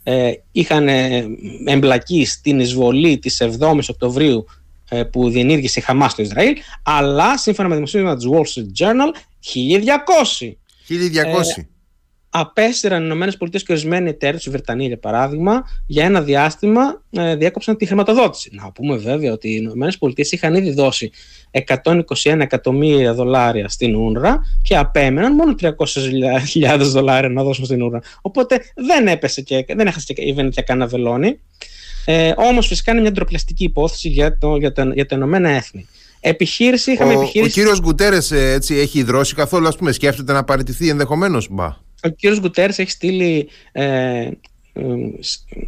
είχαν 0.52 0.88
ε, 0.88 1.26
εμπλακεί 1.64 2.24
στην 2.24 2.60
εισβολή 2.60 3.18
της 3.18 3.42
7ης 3.42 3.88
Οκτωβρίου 3.88 4.46
ε, 4.88 5.02
που 5.02 5.30
διενήργησε 5.30 5.78
η 5.78 5.82
Χαμάς 5.82 6.12
στο 6.12 6.22
Ισραήλ, 6.22 6.56
αλλά 6.82 7.38
σύμφωνα 7.38 7.68
με 7.68 7.74
δημοσίευμα 7.74 8.16
της 8.16 8.26
Wall 8.30 8.40
Street 8.40 8.86
Journal, 8.86 9.10
1200. 9.54 10.56
1200. 10.88 11.66
Απέστηραν 12.36 13.10
οι 13.10 13.26
ΗΠΑ 13.40 13.48
και 13.48 13.64
ορισμένοι 13.68 14.08
εταίροι 14.08 14.36
τους, 14.36 14.46
η 14.46 14.50
Βρετανία 14.50 14.86
για 14.86 14.98
παράδειγμα, 14.98 15.62
για 15.86 16.04
ένα 16.04 16.20
διάστημα 16.20 17.02
ε, 17.10 17.36
διέκοψαν 17.36 17.76
τη 17.76 17.86
χρηματοδότηση. 17.86 18.50
Να 18.52 18.70
πούμε 18.70 18.96
βέβαια 18.96 19.32
ότι 19.32 19.48
οι 19.48 19.54
ΗΠΑ 19.54 20.12
είχαν 20.30 20.54
ήδη 20.54 20.70
δώσει 20.70 21.10
121 21.50 22.38
εκατομμύρια 22.40 23.14
δολάρια 23.14 23.68
στην 23.68 23.94
Ούνρα 23.94 24.40
και 24.62 24.76
απέμεναν 24.76 25.34
μόνο 25.34 25.54
300.000 25.60 26.78
δολάρια 26.78 27.28
να 27.28 27.42
δώσουν 27.42 27.64
στην 27.64 27.82
Ούνρα. 27.82 28.00
Οπότε 28.20 28.60
δεν 28.74 29.06
έπεσε 29.06 29.40
και 29.40 29.64
δεν 29.68 29.86
έχασε 29.86 30.12
και 30.12 30.22
η 30.22 30.32
Βενετία 30.32 30.62
κανένα 30.62 30.86
βελόνι. 30.86 31.40
Ε, 32.04 32.32
Όμως 32.36 32.66
φυσικά 32.66 32.92
είναι 32.92 33.00
μια 33.00 33.12
ντροπιαστική 33.12 33.64
υπόθεση 33.64 34.08
για, 34.08 34.38
το, 34.38 34.56
για, 34.56 34.72
τα, 34.72 34.90
για 34.94 35.06
τα 35.06 35.16
Ηνωμένα 35.16 35.48
Έθνη. 35.48 35.86
Επιχείρηση, 36.20 36.92
είχαμε 36.92 37.14
ο, 37.14 37.20
επιχείρηση. 37.20 37.50
Ο 37.50 37.62
κύριος 37.62 37.80
Γκουτέρες 37.80 38.30
έχει 38.68 38.98
ιδρώσει 38.98 39.34
καθόλου, 39.34 39.68
ας 39.68 39.76
πούμε, 39.76 39.92
σκέφτεται 39.92 40.32
να 40.32 40.44
παραιτηθεί 40.44 40.88
ενδεχομένως; 40.88 41.48
Ο 42.04 42.08
κύριος 42.08 42.40
Γκουτέρες 42.40 42.78
έχει 42.78 42.90
στείλει 42.90 43.48
ε, 43.72 44.28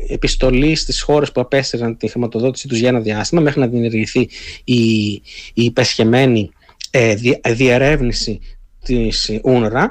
επιστολή 0.08 0.74
στις 0.74 1.00
χώρες 1.00 1.32
που 1.32 1.40
απέστηραν 1.40 1.96
τη 1.96 2.08
χρηματοδότηση 2.08 2.68
τους 2.68 2.78
για 2.78 2.88
ένα 2.88 3.00
διάστημα 3.00 3.40
μέχρι 3.40 3.60
να 3.60 3.66
διενεργηθεί 3.66 4.28
η, 4.64 5.12
η 5.54 5.64
υπεσχεμένη 5.64 6.50
ε, 6.90 7.14
διερεύνηση 7.46 8.40
της 8.86 9.40
UNRWA. 9.44 9.86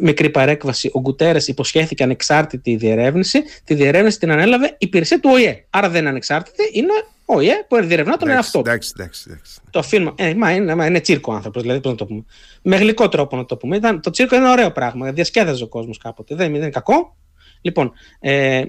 Μικρή 0.00 0.30
παρέκβαση, 0.30 0.90
ο 0.92 1.00
Γκουτέρες 1.00 1.48
υποσχέθηκε 1.48 2.02
ανεξάρτητη 2.02 2.76
διερεύνηση. 2.76 3.42
Τη 3.64 3.74
διερεύνηση 3.74 4.18
την 4.18 4.30
ανέλαβε 4.30 4.66
η 4.66 4.76
υπηρεσία 4.78 5.20
του 5.20 5.30
ΟΗΕ. 5.32 5.66
Άρα 5.70 5.88
δεν 5.88 6.00
είναι 6.00 6.08
ανεξάρτητη, 6.08 6.70
είναι 6.72 6.92
ο 7.24 7.34
ΟΗΕ 7.34 7.64
που 7.68 7.84
διερευνά 7.84 8.16
τον 8.16 8.28
εαυτό 8.28 8.62
του. 8.62 8.68
Εντάξει, 8.68 8.92
εντάξει, 8.98 9.24
εντάξει. 9.28 9.60
Το 9.70 9.78
αφήνουμε. 9.78 10.12
Ε, 10.16 10.34
μα 10.34 10.50
είναι, 10.50 10.74
μα 10.74 10.86
είναι 10.86 11.00
τσίρκο 11.00 11.32
άνθρωπος, 11.32 11.62
δηλαδή 11.62 11.80
πώς 11.80 11.90
να 11.90 11.96
το 11.96 12.06
πούμε. 12.06 12.24
Με 12.62 12.76
γλυκό 12.76 13.08
τρόπο 13.08 13.36
να 13.36 13.44
το 13.44 13.56
πούμε. 13.56 13.76
Ήταν, 13.76 14.00
το 14.00 14.10
τσίρκο 14.10 14.34
είναι 14.34 14.44
ένα 14.44 14.52
ωραίο 14.52 14.72
πράγμα. 14.72 15.12
Διασκέδαζε 15.12 15.64
ο 15.64 15.68
κόσμος 15.68 15.98
κάποτε. 15.98 16.34
Δεν, 16.34 16.52
δεν 16.52 16.60
είναι 16.60 16.70
κακό. 16.70 17.16
Λοιπόν, 17.60 17.92
ε, 18.20 18.62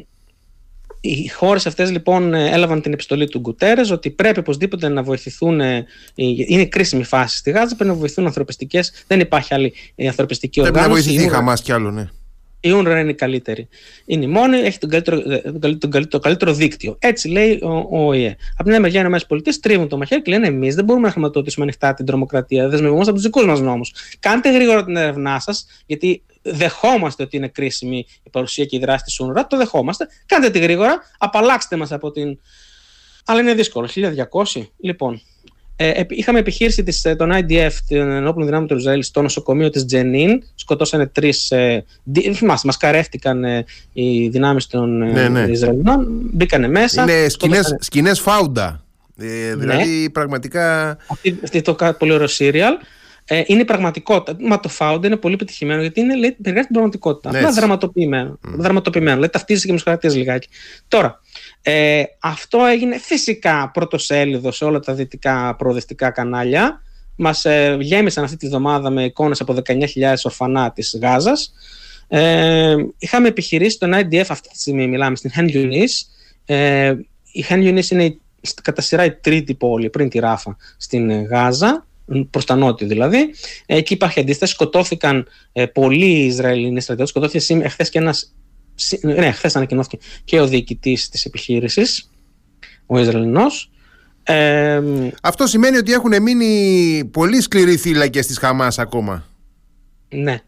οι 1.07 1.27
χώρες 1.27 1.65
αυτές 1.65 1.91
λοιπόν 1.91 2.33
έλαβαν 2.33 2.81
την 2.81 2.93
επιστολή 2.93 3.27
του 3.27 3.39
Γκουτέρες 3.39 3.91
ότι 3.91 4.09
πρέπει 4.09 4.39
οπωσδήποτε 4.39 4.87
να 4.87 5.03
βοηθηθούν. 5.03 5.61
Ε, 5.61 5.85
είναι 6.15 6.65
κρίσιμη 6.65 7.03
φάση 7.03 7.37
στη 7.37 7.51
Γάζα. 7.51 7.75
Πρέπει 7.75 7.89
να 7.89 7.95
βοηθούν 7.97 8.25
ανθρωπιστικές. 8.25 9.03
Δεν 9.07 9.19
υπάρχει 9.19 9.53
άλλη 9.53 9.73
ανθρωπιστική 10.07 10.61
πρέπει 10.61 10.77
οργάνωση. 10.77 11.03
Πρέπει 11.03 11.15
να 11.15 11.21
βοηθηθεί 11.21 11.35
η 11.35 11.37
Χαμάς 11.37 11.61
κι 11.61 11.71
άλλο, 11.71 11.91
ναι. 11.91 12.09
Η 12.65 12.71
UNRWA 12.73 12.99
είναι 12.99 13.09
η 13.09 13.13
καλύτερη. 13.13 13.67
Είναι 14.05 14.23
η 14.23 14.27
μόνη, 14.27 14.57
έχει 14.57 14.77
τον 14.77 14.89
καλύτερο, 14.89 15.21
τον 15.41 15.59
καλύτερο, 15.59 16.07
το 16.07 16.19
καλύτερο 16.19 16.53
δίκτυο. 16.53 16.95
Έτσι 16.99 17.27
λέει 17.27 17.59
ο, 17.63 17.87
ο 17.89 18.07
ΟΗΕ. 18.07 18.35
Από 18.53 18.63
την 18.63 18.71
άλλη 18.71 18.81
μεριά, 18.81 19.01
οι 19.01 19.05
ΗΠΑ 19.05 19.51
τρίβουν 19.61 19.87
το 19.87 19.97
μαχαίρι 19.97 20.21
και 20.21 20.31
λένε: 20.31 20.47
Εμείς 20.47 20.75
δεν 20.75 20.85
μπορούμε 20.85 21.05
να 21.05 21.11
χρηματοδοτήσουμε 21.11 21.65
ανοιχτά 21.65 21.93
την 21.93 22.05
τρομοκρατία. 22.05 22.69
Δεσμευόμαστε 22.69 23.11
από 23.11 23.19
τους 23.19 23.29
δικούς 23.29 23.45
μας 23.45 23.59
νόμους. 23.59 23.93
Κάντε 24.19 24.51
γρήγορα 24.51 24.85
την 24.85 24.95
έρευνά 24.95 25.39
σας, 25.39 25.65
γιατί 25.85 26.23
δεχόμαστε 26.41 27.23
ότι 27.23 27.37
είναι 27.37 27.47
κρίσιμη 27.47 28.05
η 28.23 28.29
παρουσία 28.29 28.65
και 28.65 28.75
η 28.75 28.79
δράση 28.79 29.03
της 29.03 29.21
UNRWA. 29.23 29.43
Το 29.49 29.57
δεχόμαστε. 29.57 30.07
Κάντε 30.25 30.49
τη 30.49 30.59
γρήγορα, 30.59 30.99
απαλλάξτε 31.17 31.75
μας 31.75 31.91
από 31.91 32.11
την. 32.11 32.39
Αλλά 33.25 33.39
είναι 33.39 33.53
δύσκολο. 33.53 33.87
1200. 33.87 34.67
Λοιπόν, 34.77 35.21
ε, 35.75 36.01
είχαμε 36.07 36.39
επιχείρηση 36.39 36.83
της, 36.83 37.05
ε, 37.05 37.15
των 37.15 37.31
IDF, 37.33 37.71
των 37.87 38.11
ενόπλων 38.11 38.45
δυνάμεων 38.45 38.67
του 38.67 38.77
Ισραήλ, 38.77 39.03
στο 39.03 39.21
νοσοκομείο 39.21 39.69
της 39.69 39.85
Τζενίν. 39.85 40.43
Σκοτώσανε 40.55 41.05
τρεις. 41.05 41.51
Ε, 41.51 41.85
θυμάστε, 42.33 42.67
μας 42.67 42.77
καρέφτηκαν 42.77 43.43
ε, 43.43 43.65
οι 43.93 44.27
δυνάμεις 44.27 44.67
των 44.67 45.01
ε, 45.01 45.11
ναι, 45.11 45.29
ναι. 45.29 45.51
Ισραηλινών. 45.51 46.07
Μπήκανε 46.33 46.67
μέσα. 46.67 47.03
Είναι 47.03 47.27
σκηνές 47.79 48.19
φάουντα. 48.19 48.83
Ε, 49.17 49.55
δηλαδή 49.55 50.01
ναι. 50.01 50.09
πραγματικά. 50.09 50.97
Αυτή, 51.07 51.39
αυτή 51.43 51.61
το 51.61 51.75
πολύ 51.97 52.11
ωραίο 52.11 52.27
σύριαλ. 52.27 52.73
Ε, 53.27 53.43
είναι 53.45 53.65
πραγματικότητα. 53.65 54.37
Μα 54.47 54.59
το 54.59 54.69
Found 54.79 54.99
είναι 55.03 55.15
πολύ 55.15 55.35
πετυχημένο 55.35 55.81
γιατί 55.81 55.99
είναι, 55.99 56.15
λέει, 56.15 56.31
περιγράφει 56.31 56.65
την 56.65 56.75
πραγματικότητα. 56.75 57.31
Ναι, 57.31 57.37
Απλά 57.37 57.51
δραματοποιημένο. 57.51 58.39
Mm. 58.47 58.53
δραματοποιημένο. 58.57 59.15
Δηλαδή 59.15 59.31
ταυτίζεται 59.31 59.65
και 59.65 59.71
με 59.71 59.77
τους 59.77 59.85
χαρακτήρες 59.85 60.15
λιγάκι. 60.15 60.47
Τώρα, 60.87 61.21
ε, 61.67 62.03
αυτό 62.19 62.65
έγινε 62.65 62.97
φυσικά 62.99 63.71
πρωτοσέλιδο 63.73 64.51
σε 64.51 64.65
όλα 64.65 64.79
τα 64.79 64.93
δυτικά 64.93 65.55
προοδευτικά 65.55 66.11
κανάλια. 66.11 66.81
Μας 67.15 67.45
ε, 67.45 67.77
γέμισαν 67.79 68.23
αυτή 68.23 68.37
τη 68.37 68.47
βδομάδα 68.47 68.89
με 68.89 69.03
εικόνες 69.03 69.41
από 69.41 69.55
19.000 69.65 69.83
ορφανά 70.23 70.71
της 70.71 70.97
Γάζας. 71.01 71.53
Ε, 72.07 72.75
είχαμε 72.97 73.27
επιχειρήσει 73.27 73.79
τον 73.79 73.93
IDF 73.93 74.25
αυτή 74.29 74.49
τη 74.49 74.59
στιγμή, 74.59 74.87
μιλάμε 74.87 75.15
στην 75.15 75.31
Χεν 75.31 75.49
Yunis. 75.53 76.07
Ε, 76.45 76.93
η 77.31 77.41
Χεν 77.41 77.61
Yunis 77.61 77.91
είναι 77.91 78.17
κατά 78.61 78.81
σειρά 78.81 79.05
η 79.05 79.11
τρίτη 79.11 79.53
πόλη 79.53 79.89
πριν 79.89 80.09
τη 80.09 80.19
Ράφα 80.19 80.57
στην 80.77 81.25
Γάζα 81.25 81.85
προς 82.29 82.45
τα 82.45 82.55
νότια 82.55 82.87
δηλαδή. 82.87 83.33
Εκεί 83.65 83.93
υπάρχει 83.93 84.19
αντίσταση. 84.19 84.53
Σκοτώθηκαν 84.53 85.27
ε, 85.51 85.65
πολλοί 85.65 86.25
Ισραηλινοί 86.25 86.81
στρατιώτες. 86.81 87.09
Σκοτώθηκε 87.09 87.53
εχθές 87.53 87.89
και 87.89 87.99
ένας. 87.99 88.35
Ναι, 89.01 89.31
χθες 89.31 89.55
ανακοινώθηκε 89.55 89.97
και 90.23 90.39
ο 90.39 90.47
διοικητής 90.47 91.09
της 91.09 91.25
επιχείρησης, 91.25 92.09
ο 92.85 92.99
Ισραηλινός. 92.99 93.71
Ε, 94.23 94.81
Αυτό 95.21 95.47
σημαίνει 95.47 95.77
ότι 95.77 95.93
έχουν 95.93 96.21
μείνει 96.21 97.05
πολύ 97.11 97.41
σκληροί 97.41 97.77
θύλακες 97.77 98.27
της 98.27 98.37
Χαμάς 98.37 98.79
ακόμα. 98.79 99.25
Ναι. 100.09 100.41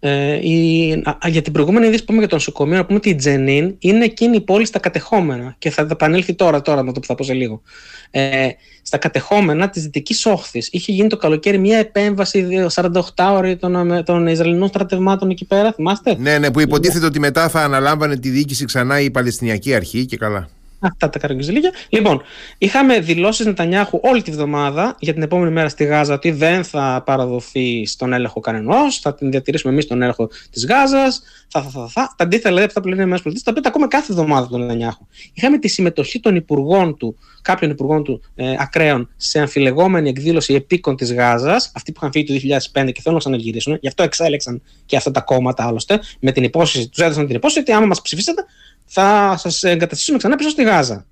Ε, 0.00 0.48
η, 0.48 0.92
α, 0.92 1.28
για 1.28 1.42
την 1.42 1.52
προηγούμενη 1.52 1.86
είδηση 1.86 2.00
που 2.00 2.06
πούμε 2.06 2.18
για 2.18 2.28
το 2.28 2.34
νοσοκομείο, 2.34 2.76
να 2.76 2.84
πούμε 2.84 2.98
ότι 2.98 3.08
η 3.08 3.14
Τζενίν 3.14 3.74
είναι 3.78 4.04
εκείνη 4.04 4.36
η 4.36 4.40
πόλη 4.40 4.64
στα 4.64 4.78
κατεχόμενα 4.78 5.54
και 5.58 5.70
θα 5.70 5.86
επανέλθει 5.90 6.34
τώρα, 6.34 6.62
τώρα 6.62 6.82
με 6.82 6.92
το 6.92 7.00
που 7.00 7.06
θα 7.06 7.14
πω 7.14 7.22
σε 7.22 7.32
λίγο. 7.32 7.62
Ε, 8.10 8.48
στα 8.82 8.96
κατεχόμενα 8.96 9.70
της 9.70 9.82
Δυτικής 9.82 10.26
Όχθης. 10.26 10.68
Είχε 10.72 10.92
γίνει 10.92 11.08
το 11.08 11.16
καλοκαίρι 11.16 11.58
μια 11.58 11.78
επέμβαση 11.78 12.48
48 12.74 13.00
ώρες 13.30 13.56
των, 13.58 14.04
των 14.04 14.26
Ισραηλινών 14.26 14.68
στρατευμάτων 14.68 15.30
εκεί 15.30 15.44
πέρα, 15.44 15.72
θυμάστε; 15.72 16.16
Ναι, 16.18 16.38
ναι, 16.38 16.50
που 16.50 16.60
υποτίθεται 16.60 17.06
ότι 17.06 17.18
μετά 17.18 17.48
θα 17.48 17.60
αναλάμβανε 17.60 18.16
τη 18.16 18.28
διοίκηση 18.28 18.64
ξανά 18.64 19.00
η 19.00 19.10
Παλαιστινιακή 19.10 19.74
Αρχή 19.74 20.06
και 20.06 20.16
καλά. 20.16 20.48
Αυτά 20.80 21.08
τα 21.08 21.18
καραγκιουζιλίκια. 21.18 21.72
Λοιπόν, 21.88 22.22
είχαμε 22.58 23.00
δηλώσεις 23.00 23.46
Νετανιάχου 23.46 24.00
όλη 24.02 24.22
τη 24.22 24.30
βδομάδα 24.30 24.96
για 24.98 25.12
την 25.12 25.22
επόμενη 25.22 25.52
μέρα 25.52 25.68
στη 25.68 25.84
Γάζα 25.84 26.14
ότι 26.14 26.30
δεν 26.30 26.64
θα 26.64 27.02
παραδοθεί 27.06 27.86
στον 27.86 28.12
έλεγχο 28.12 28.40
κανενός, 28.40 28.98
θα 28.98 29.14
την 29.14 29.30
διατηρήσουμε 29.30 29.72
εμείς 29.72 29.86
τον 29.86 30.02
έλεγχο 30.02 30.28
της 30.50 30.66
Γάζας. 30.66 31.22
Θα, 31.48 31.62
θα, 31.62 31.70
θα, 31.70 31.88
θα. 31.88 32.14
Τα 32.16 32.24
αντίθετα 32.24 32.48
δηλαδή 32.48 32.66
αυτά 32.66 32.80
που 32.80 32.88
λένε 32.88 33.02
οι 33.02 33.06
ΗΠΑ, 33.06 33.32
τα 33.32 33.50
οποία 33.50 33.62
τα 33.62 33.68
ακούμε 33.68 33.86
κάθε 33.86 34.12
εβδομάδα 34.12 34.48
τον 34.48 34.60
Νετανιάχου. 34.60 35.06
Είχαμε 35.32 35.58
τη 35.58 35.68
συμμετοχή 35.68 36.20
των 36.20 36.36
υπουργών 36.36 36.96
του, 36.96 37.18
κάποιων 37.42 37.70
υπουργών 37.70 38.04
του 38.04 38.22
ε, 38.34 38.54
ακραίων, 38.58 39.10
σε 39.16 39.40
αμφιλεγόμενη 39.40 40.08
εκδήλωση 40.08 40.54
επίκων 40.54 40.96
της 40.96 41.14
Γάζας, 41.14 41.72
αυτοί 41.74 41.92
που 41.92 41.98
είχαν 42.00 42.12
φύγει 42.12 42.40
το 42.40 42.56
2005 42.82 42.92
και 42.92 43.00
θέλουν 43.00 43.12
να 43.12 43.18
ξαναγυρίσουν. 43.18 43.78
Γι' 43.80 43.88
αυτό 43.88 44.02
εξέλεξαν 44.02 44.62
και 44.86 44.96
αυτά 44.96 45.10
τα 45.10 45.20
κόμματα 45.20 45.66
άλλωστε, 45.66 46.00
με 46.20 46.32
την 46.32 46.42
υπόσχεση, 46.42 46.88
τους 46.88 46.98
έδωσαν 46.98 47.26
την 47.26 47.36
υπόσχεση 47.36 47.60
ότι 47.60 47.72
άμα 47.72 47.86
μας 47.86 48.02
ψηφίσετε 48.02 48.44
θα 48.88 49.36
σας 49.36 49.62
εγκαταστήσουμε 49.62 50.18
ξανά 50.18 50.36
πίσω 50.36 50.48
στη 50.48 50.62
Γάζα. 50.62 51.06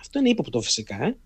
Αυτό 0.00 0.18
είναι 0.18 0.28
ύποπτο 0.28 0.60
φυσικά. 0.60 1.04
Ε; 1.04 1.16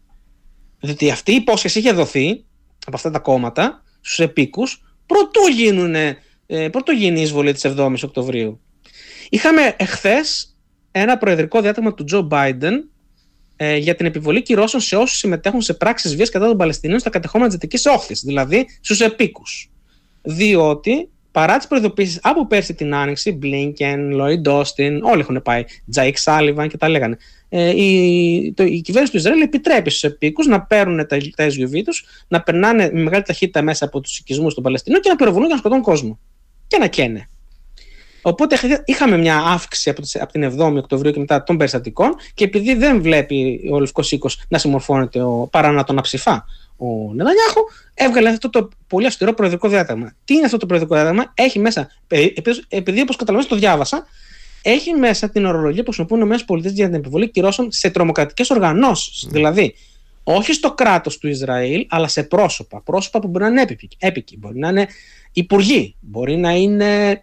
Διότι 0.80 1.10
αυτή 1.10 1.32
η 1.32 1.34
υπόσχεση 1.34 1.78
είχε 1.78 1.92
δοθεί 1.92 2.44
από 2.86 2.96
αυτά 2.96 3.10
τα 3.10 3.18
κόμματα 3.18 3.82
στους 4.00 4.18
επίκους 4.18 4.82
πρωτού 5.06 5.46
γίνουν 5.46 5.94
ε, 5.94 6.68
πρωτού 6.68 6.92
γίνει 6.92 7.18
η 7.18 7.22
εισβολή 7.22 7.52
της 7.52 7.66
7η 7.66 7.94
Οκτωβρίου. 8.04 8.60
Είχαμε 9.28 9.74
εχθές 9.78 10.56
ένα 10.90 11.18
προεδρικό 11.18 11.60
διάταγμα 11.60 11.94
του 11.94 12.04
Τζο 12.04 12.22
Μπάιντεν 12.22 12.90
ε, 13.56 13.76
για 13.76 13.94
την 13.94 14.06
επιβολή 14.06 14.42
κυρώσεων 14.42 14.82
σε 14.82 14.96
όσους 14.96 15.18
συμμετέχουν 15.18 15.60
σε 15.60 15.74
πράξεις 15.74 16.16
βίας 16.16 16.30
κατά 16.30 16.46
των 16.46 16.56
Παλαιστινίων 16.56 17.00
στα 17.00 17.10
κατεχόμενα 17.10 17.50
της 17.50 17.58
Δυτικής 17.58 17.86
Όχθης, 17.86 18.20
δηλαδή 18.20 18.66
στους 18.80 19.00
επίκους. 19.00 19.70
Διότι 20.22 21.10
παρά 21.38 21.56
τις 21.56 21.66
προειδοποιήσει 21.66 22.18
από 22.22 22.46
πέρσι 22.46 22.74
την 22.74 22.94
Άνοιξη, 22.94 23.32
Μπλίνκεν, 23.32 24.10
Λόιντ 24.10 24.48
Όστιν, 24.48 25.02
όλοι 25.02 25.20
έχουν 25.20 25.42
πάει, 25.42 25.64
Τζαϊκ 25.90 26.16
Σάλιβαν 26.16 26.68
και 26.68 26.76
τα 26.76 26.88
λέγανε. 26.88 27.16
Ε, 27.48 27.82
η, 27.82 28.52
το, 28.56 28.64
η 28.64 28.80
κυβέρνηση 28.80 29.12
του 29.12 29.18
Ισραήλ 29.18 29.40
επιτρέπει 29.40 29.90
στους 29.90 30.02
επίκους 30.02 30.46
να 30.46 30.62
παίρνουν 30.62 31.06
τα, 31.06 31.16
τα 31.36 31.46
SUV 31.46 31.82
τους, 31.84 32.04
να 32.28 32.42
περνάνε 32.42 32.90
με 32.92 33.00
μεγάλη 33.00 33.22
ταχύτητα 33.22 33.62
μέσα 33.62 33.84
από 33.84 34.00
τους 34.00 34.18
οικισμούς 34.18 34.54
των 34.54 34.62
Παλαιστινίων 34.62 35.02
και 35.02 35.08
να 35.08 35.16
πυροβολούν 35.16 35.46
και 35.46 35.52
να 35.52 35.58
σκοτώνουν 35.58 35.84
κόσμο. 35.84 36.18
Και 36.66 36.78
να 36.78 36.86
καίνε. 36.86 37.28
Οπότε 38.22 38.82
είχαμε 38.84 39.16
μια 39.16 39.38
αύξηση 39.38 39.90
από, 39.90 40.02
από 40.20 40.32
την 40.32 40.52
7η 40.58 40.76
Οκτωβρίου 40.76 41.12
και 41.12 41.18
μετά 41.18 41.42
των 41.42 41.56
περιστατικών 41.56 42.14
και 42.34 42.44
επειδή 42.44 42.74
δεν 42.74 43.02
βλέπει 43.02 43.60
ο 43.72 43.80
Λευκός 43.80 44.12
Οίκος 44.12 44.42
να 44.48 44.58
συμμορφώνεται 44.58 45.22
ο, 45.22 45.48
παρά 45.50 45.72
να 45.72 45.84
τον 45.84 45.98
αψηφά 45.98 46.44
ο 46.78 47.14
Νετανιάχου, 47.14 47.60
έβγαλε 47.94 48.28
αυτό 48.28 48.50
το 48.50 48.68
πολύ 48.86 49.06
αυστηρό 49.06 49.32
προεδρικό 49.34 49.68
διάταγμα. 49.68 50.12
Τι 50.24 50.34
είναι 50.34 50.44
αυτό 50.44 50.56
το 50.56 50.66
προεδρικό 50.66 50.94
διάταγμα, 50.94 51.32
έχει 51.34 51.58
μέσα, 51.58 51.90
επειδή, 52.08 52.64
επειδή 52.68 53.00
όπως 53.00 53.16
καταλαβαίνετε 53.16 53.54
το 53.54 53.60
διάβασα, 53.60 54.06
έχει 54.62 54.92
μέσα 54.92 55.30
την 55.30 55.44
ορολογία 55.44 55.82
που 55.82 55.92
χρησιμοποιούν 55.92 56.32
οι 56.32 56.36
ΗΠΑ 56.40 56.68
για 56.68 56.86
την 56.86 56.94
επιβολή 56.94 57.30
κυρώσεων 57.30 57.72
σε 57.72 57.90
τρομοκρατικές 57.90 58.50
οργανώσεις. 58.50 59.26
Mm. 59.26 59.32
Δηλαδή, 59.32 59.74
όχι 60.22 60.52
στο 60.52 60.72
κράτος 60.74 61.18
του 61.18 61.28
Ισραήλ, 61.28 61.86
αλλά 61.88 62.08
σε 62.08 62.22
πρόσωπα. 62.22 62.80
Πρόσωπα 62.80 63.18
που 63.18 63.28
μπορεί 63.28 63.44
να 63.44 63.50
είναι 63.50 63.76
έπικοι. 63.98 64.36
Μπορεί 64.36 64.58
να 64.58 64.68
είναι 64.68 64.86
υπουργοί, 65.32 65.94
μπορεί 66.00 66.36
να 66.36 66.50
είναι 66.50 67.22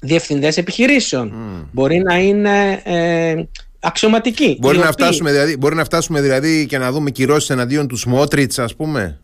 διευθυντές 0.00 0.56
επιχειρήσεων, 0.56 1.32
mm. 1.34 1.68
μπορεί 1.72 1.98
να 1.98 2.18
είναι 2.18 2.80
ε, 2.84 3.44
αξιωματικοί. 3.82 4.56
Μπορεί, 4.60 4.78
να 4.78 4.92
φτάσουμε, 4.92 5.30
δηλαδή, 5.30 5.56
μπορεί 5.56 5.74
να 5.74 5.84
φτάσουμε 5.84 6.20
δηλαδή 6.20 6.66
και 6.66 6.78
να 6.78 6.92
δούμε 6.92 7.10
κυρώσεις 7.10 7.50
εναντίον 7.50 7.88
τους 7.88 8.00
Σμότριτ, 8.00 8.60
ας 8.60 8.76
πούμε. 8.76 9.20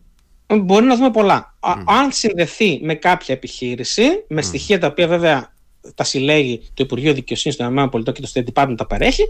Μπορεί 0.47 0.85
να 0.85 0.95
δούμε 0.95 1.11
πολλά. 1.11 1.55
Mm. 1.59 1.83
Αν 1.85 2.11
συνδεθεί 2.11 2.79
με 2.83 2.95
κάποια 2.95 3.35
επιχείρηση, 3.35 4.03
με 4.27 4.41
mm. 4.41 4.45
στοιχεία 4.45 4.79
τα 4.79 4.87
οποία 4.87 5.07
βέβαια 5.07 5.53
τα 5.95 6.03
συλλέγει 6.03 6.61
το 6.73 6.83
Υπουργείο 6.83 7.13
Δικαιοσύνης 7.13 7.57
των 7.57 7.77
ΗΠΑ 7.77 8.11
και 8.11 8.21
το 8.21 8.31
State 8.33 8.43
Department 8.53 8.75
τα 8.77 8.87
παρέχει, 8.87 9.23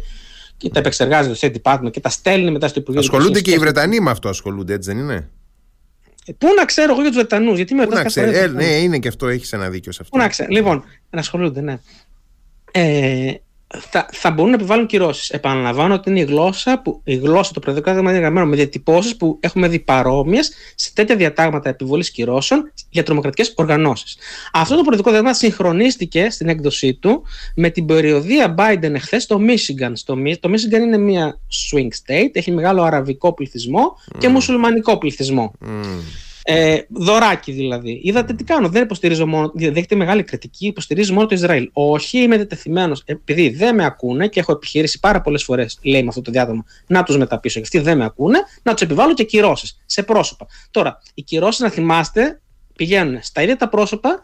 και 0.57 0.69
τα 0.69 0.79
επεξεργάζεται 0.79 1.35
το 1.35 1.39
State 1.41 1.61
Department 1.61 1.91
και 1.91 1.99
τα 1.99 2.09
στέλνει 2.09 2.51
μετά 2.51 2.67
στο 2.67 2.79
Υπουργείο 2.79 3.01
Ασχολούνται 3.01 3.41
και 3.41 3.51
οι 3.51 3.57
Βρετανοί 3.57 3.99
με 3.99 4.09
αυτό, 4.09 4.29
ασχολούνται, 4.29 4.73
έτσι 4.73 4.93
δεν 4.93 4.99
είναι; 4.99 5.29
Ε, 6.25 6.31
πού 6.37 6.47
να 6.57 6.65
ξέρω 6.65 6.91
εγώ 6.91 7.01
για 7.01 7.09
τους 7.09 7.19
Βρετανούς, 7.19 7.55
γιατί 7.55 7.73
με 7.73 7.83
ρωτάς. 7.83 8.17
Ε, 8.17 8.51
ναι, 8.53 8.65
είναι 8.65 8.99
και 8.99 9.07
αυτό, 9.07 9.27
έχεις 9.27 9.53
ένα 9.53 9.69
δίκιο 9.69 9.91
σε 9.91 9.99
αυτό. 10.01 10.17
Πού 10.17 10.23
να 10.23 10.29
ξέρω. 10.29 10.49
Λοιπόν, 10.51 10.83
να 11.09 11.19
ασχολούνται, 11.19 11.61
ναι. 11.61 11.79
Ε, 12.71 13.33
θα, 13.77 14.09
θα 14.11 14.31
μπορούν 14.31 14.51
να 14.51 14.57
επιβάλλουν 14.57 14.85
κυρώσεις. 14.85 15.29
Επαναλαμβάνω 15.29 15.93
ότι 15.93 16.09
είναι 16.09 16.19
η 16.19 16.23
γλώσσα, 16.23 16.81
που, 16.81 17.01
η 17.03 17.15
γλώσσα 17.15 17.53
το 17.53 17.59
προεδρικό 17.59 17.91
είναι 17.91 18.11
γραμμένο 18.11 18.45
με 18.45 18.55
διατυπώσεις 18.55 19.17
που 19.17 19.37
έχουμε 19.39 19.67
δει 19.67 19.79
παρόμοιες 19.79 20.51
σε 20.75 20.91
τέτοια 20.93 21.15
διατάγματα 21.15 21.69
επιβολής 21.69 22.11
κυρώσεων 22.11 22.71
για 22.89 23.03
τρομοκρατικές 23.03 23.53
οργανώσεις. 23.55 24.17
Αυτό 24.53 24.75
το 24.75 24.81
προεδρικό 24.81 25.09
διάταγμα 25.09 25.33
συγχρονίστηκε 25.33 26.29
στην 26.29 26.49
έκδοσή 26.49 26.93
του 26.93 27.23
με 27.55 27.69
την 27.69 27.85
περιοδία 27.85 28.55
Biden 28.57 28.93
εχθές 28.93 29.23
στο 29.23 29.39
Michigan. 29.47 29.91
Στο, 29.93 30.15
το 30.39 30.49
Michigan 30.49 30.79
είναι 30.81 30.97
μια 30.97 31.39
swing 31.49 31.87
state, 31.87 32.29
έχει 32.31 32.51
μεγάλο 32.51 32.83
αραβικό 32.83 33.33
πληθυσμό 33.33 33.95
και 34.17 34.29
μουσουλμανικό 34.29 34.97
πληθυσμό. 34.97 35.53
Ε, 36.51 36.81
δωράκι 36.89 37.51
δηλαδή. 37.51 38.01
Είδατε 38.03 38.33
τι 38.33 38.43
κάνω. 38.43 38.69
Δεν 38.69 38.83
υποστηρίζω 38.83 39.27
μόνο. 39.27 39.51
Δέχεται 39.55 39.95
μεγάλη 39.95 40.23
κριτική. 40.23 40.67
Υποστηρίζει 40.67 41.13
μόνο 41.13 41.27
το 41.27 41.35
Ισραήλ. 41.35 41.69
Όχι, 41.73 42.17
είμαι 42.17 42.37
δετεθειμένο. 42.37 42.95
Επειδή 43.05 43.49
δεν 43.49 43.75
με 43.75 43.85
ακούνε 43.85 44.27
και 44.27 44.39
έχω 44.39 44.51
επιχειρήσει 44.51 44.99
πάρα 44.99 45.21
πολλές 45.21 45.43
φορές, 45.43 45.79
λέει 45.81 46.01
με 46.01 46.07
αυτό 46.07 46.21
το 46.21 46.31
διάδομα, 46.31 46.65
να 46.87 47.03
τους 47.03 47.17
μεταπίσω. 47.17 47.59
Και 47.59 47.65
αυτοί 47.65 47.79
δεν 47.79 47.97
με 47.97 48.05
ακούνε, 48.05 48.39
να 48.63 48.73
τους 48.73 48.81
επιβάλλω 48.81 49.13
και 49.13 49.23
κυρώσεις 49.23 49.81
σε 49.85 50.03
πρόσωπα. 50.03 50.47
Τώρα, 50.71 51.01
οι 51.13 51.21
κυρώσεις, 51.21 51.59
να 51.59 51.69
θυμάστε, 51.69 52.41
πηγαίνουν 52.75 53.19
στα 53.21 53.41
ίδια 53.41 53.57
τα 53.57 53.69
πρόσωπα, 53.69 54.19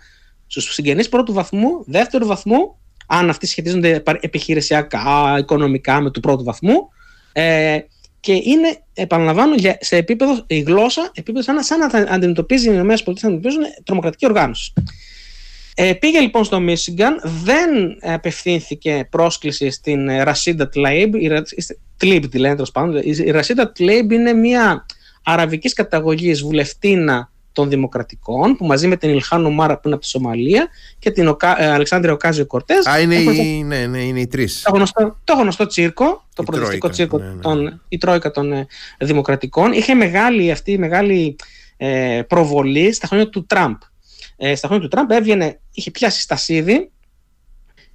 στους 0.48 0.74
συγγενείς 0.74 1.10
πρώτου 1.10 1.34
βαθμού, 1.34 1.84
δεύτερου 1.86 2.26
βαθμού, 2.26 2.78
αν 3.08 3.30
αυτοί 3.30 3.48
σχετίζονται 3.48 4.04
επιχειρησιακά, 4.20 5.36
οικονομικά 5.40 6.02
με 6.02 6.12
του 6.12 6.20
πρώτου 6.20 6.44
βαθμού. 6.44 6.90
Ε, 7.34 7.80
και 8.26 8.34
είναι, 8.34 8.78
επαναλαμβάνω, 8.94 9.56
σε 9.80 9.96
επίπεδο, 9.96 10.44
η 10.48 10.60
γλώσσα, 10.60 11.12
επίπεδο 11.14 11.44
σαν, 11.44 11.64
σαν 11.64 11.80
να 11.80 12.14
αντιμετωπίζει 12.14 12.70
οι 12.70 12.74
ΗΠΑ 12.74 12.94
αντιμετωπίζουν 12.94 13.62
τρομοκρατική 13.84 14.26
οργάνωση. 14.26 14.74
Ε, 15.76 15.94
πήγε 15.94 16.20
λοιπόν 16.20 16.44
στο 16.44 16.60
Μίσιγκαν, 16.60 17.22
δεν 17.24 17.70
απευθύνθηκε 18.02 19.08
πρόσκληση 19.12 19.70
στην 19.70 20.10
Ρασίντα 20.24 20.70
Τλάιμπ, 20.70 21.14
Τλίμπ 21.98 22.26
τη 22.26 22.38
λένε 22.38 22.54
τέλος 22.54 22.72
πάντων. 22.72 23.02
Η 23.04 23.32
Ρασίντα 23.32 23.72
Τλάιμπ 23.72 24.12
είναι 24.12 24.34
μια 24.34 24.86
αραβικής 25.24 25.74
καταγωγής 25.74 26.42
βουλευτήνα 26.42 27.32
των 27.56 27.70
Δημοκρατικών, 27.70 28.56
που 28.56 28.66
μαζί 28.66 28.88
με 28.88 28.96
την 28.96 29.10
Ιλχάν 29.10 29.52
Ομάρ, 29.52 29.74
που 29.74 29.82
είναι 29.86 29.94
από 29.94 30.04
τη 30.04 30.10
Σομαλία 30.10 30.68
και 31.00 31.12
την 31.12 31.28
Οκα... 31.28 31.62
ε, 31.62 31.72
Αλεξάντρια 31.72 32.14
Οκάσιο 32.14 32.46
Κορτέζ. 32.46 32.74
Α, 32.90 33.00
είναι, 33.00 33.16
οι, 33.16 33.64
ναι, 33.64 33.86
ναι, 33.86 34.02
είναι 34.02 34.20
οι 34.20 34.28
τρεις. 34.28 34.62
Το 34.62 34.76
γνωστό, 34.76 35.20
το 35.24 35.34
γνωστό 35.34 35.66
τσίρκο, 35.66 36.06
το 36.36 36.42
Η 36.42 36.46
προοδευτικό 36.46 36.88
Τρόικα, 36.88 36.90
τσίρκο, 36.90 37.18
ναι, 37.18 37.26
ναι. 37.26 37.42
Των, 37.42 37.82
η 37.88 37.98
Τρόικα 37.98 38.32
των 38.32 38.52
ε, 38.52 38.68
Δημοκρατικών. 39.00 39.72
Είχε 39.72 39.94
μεγάλη 39.94 40.52
αυτή 40.52 40.78
μεγάλη 40.78 41.36
ε, 41.78 42.22
προβολή 42.28 42.92
στα 42.92 43.08
χρόνια 43.08 43.30
του 43.30 43.46
Τραμπ. 43.46 43.76
Ε, 44.38 44.56
στα 44.56 44.68
χρόνια 44.68 44.84
του 44.84 44.96
Τραμπ 44.96 45.12
έβγαινε, 45.12 45.60
είχε 45.72 45.92
πιάσει 45.92 46.22
στασίδι 46.22 46.92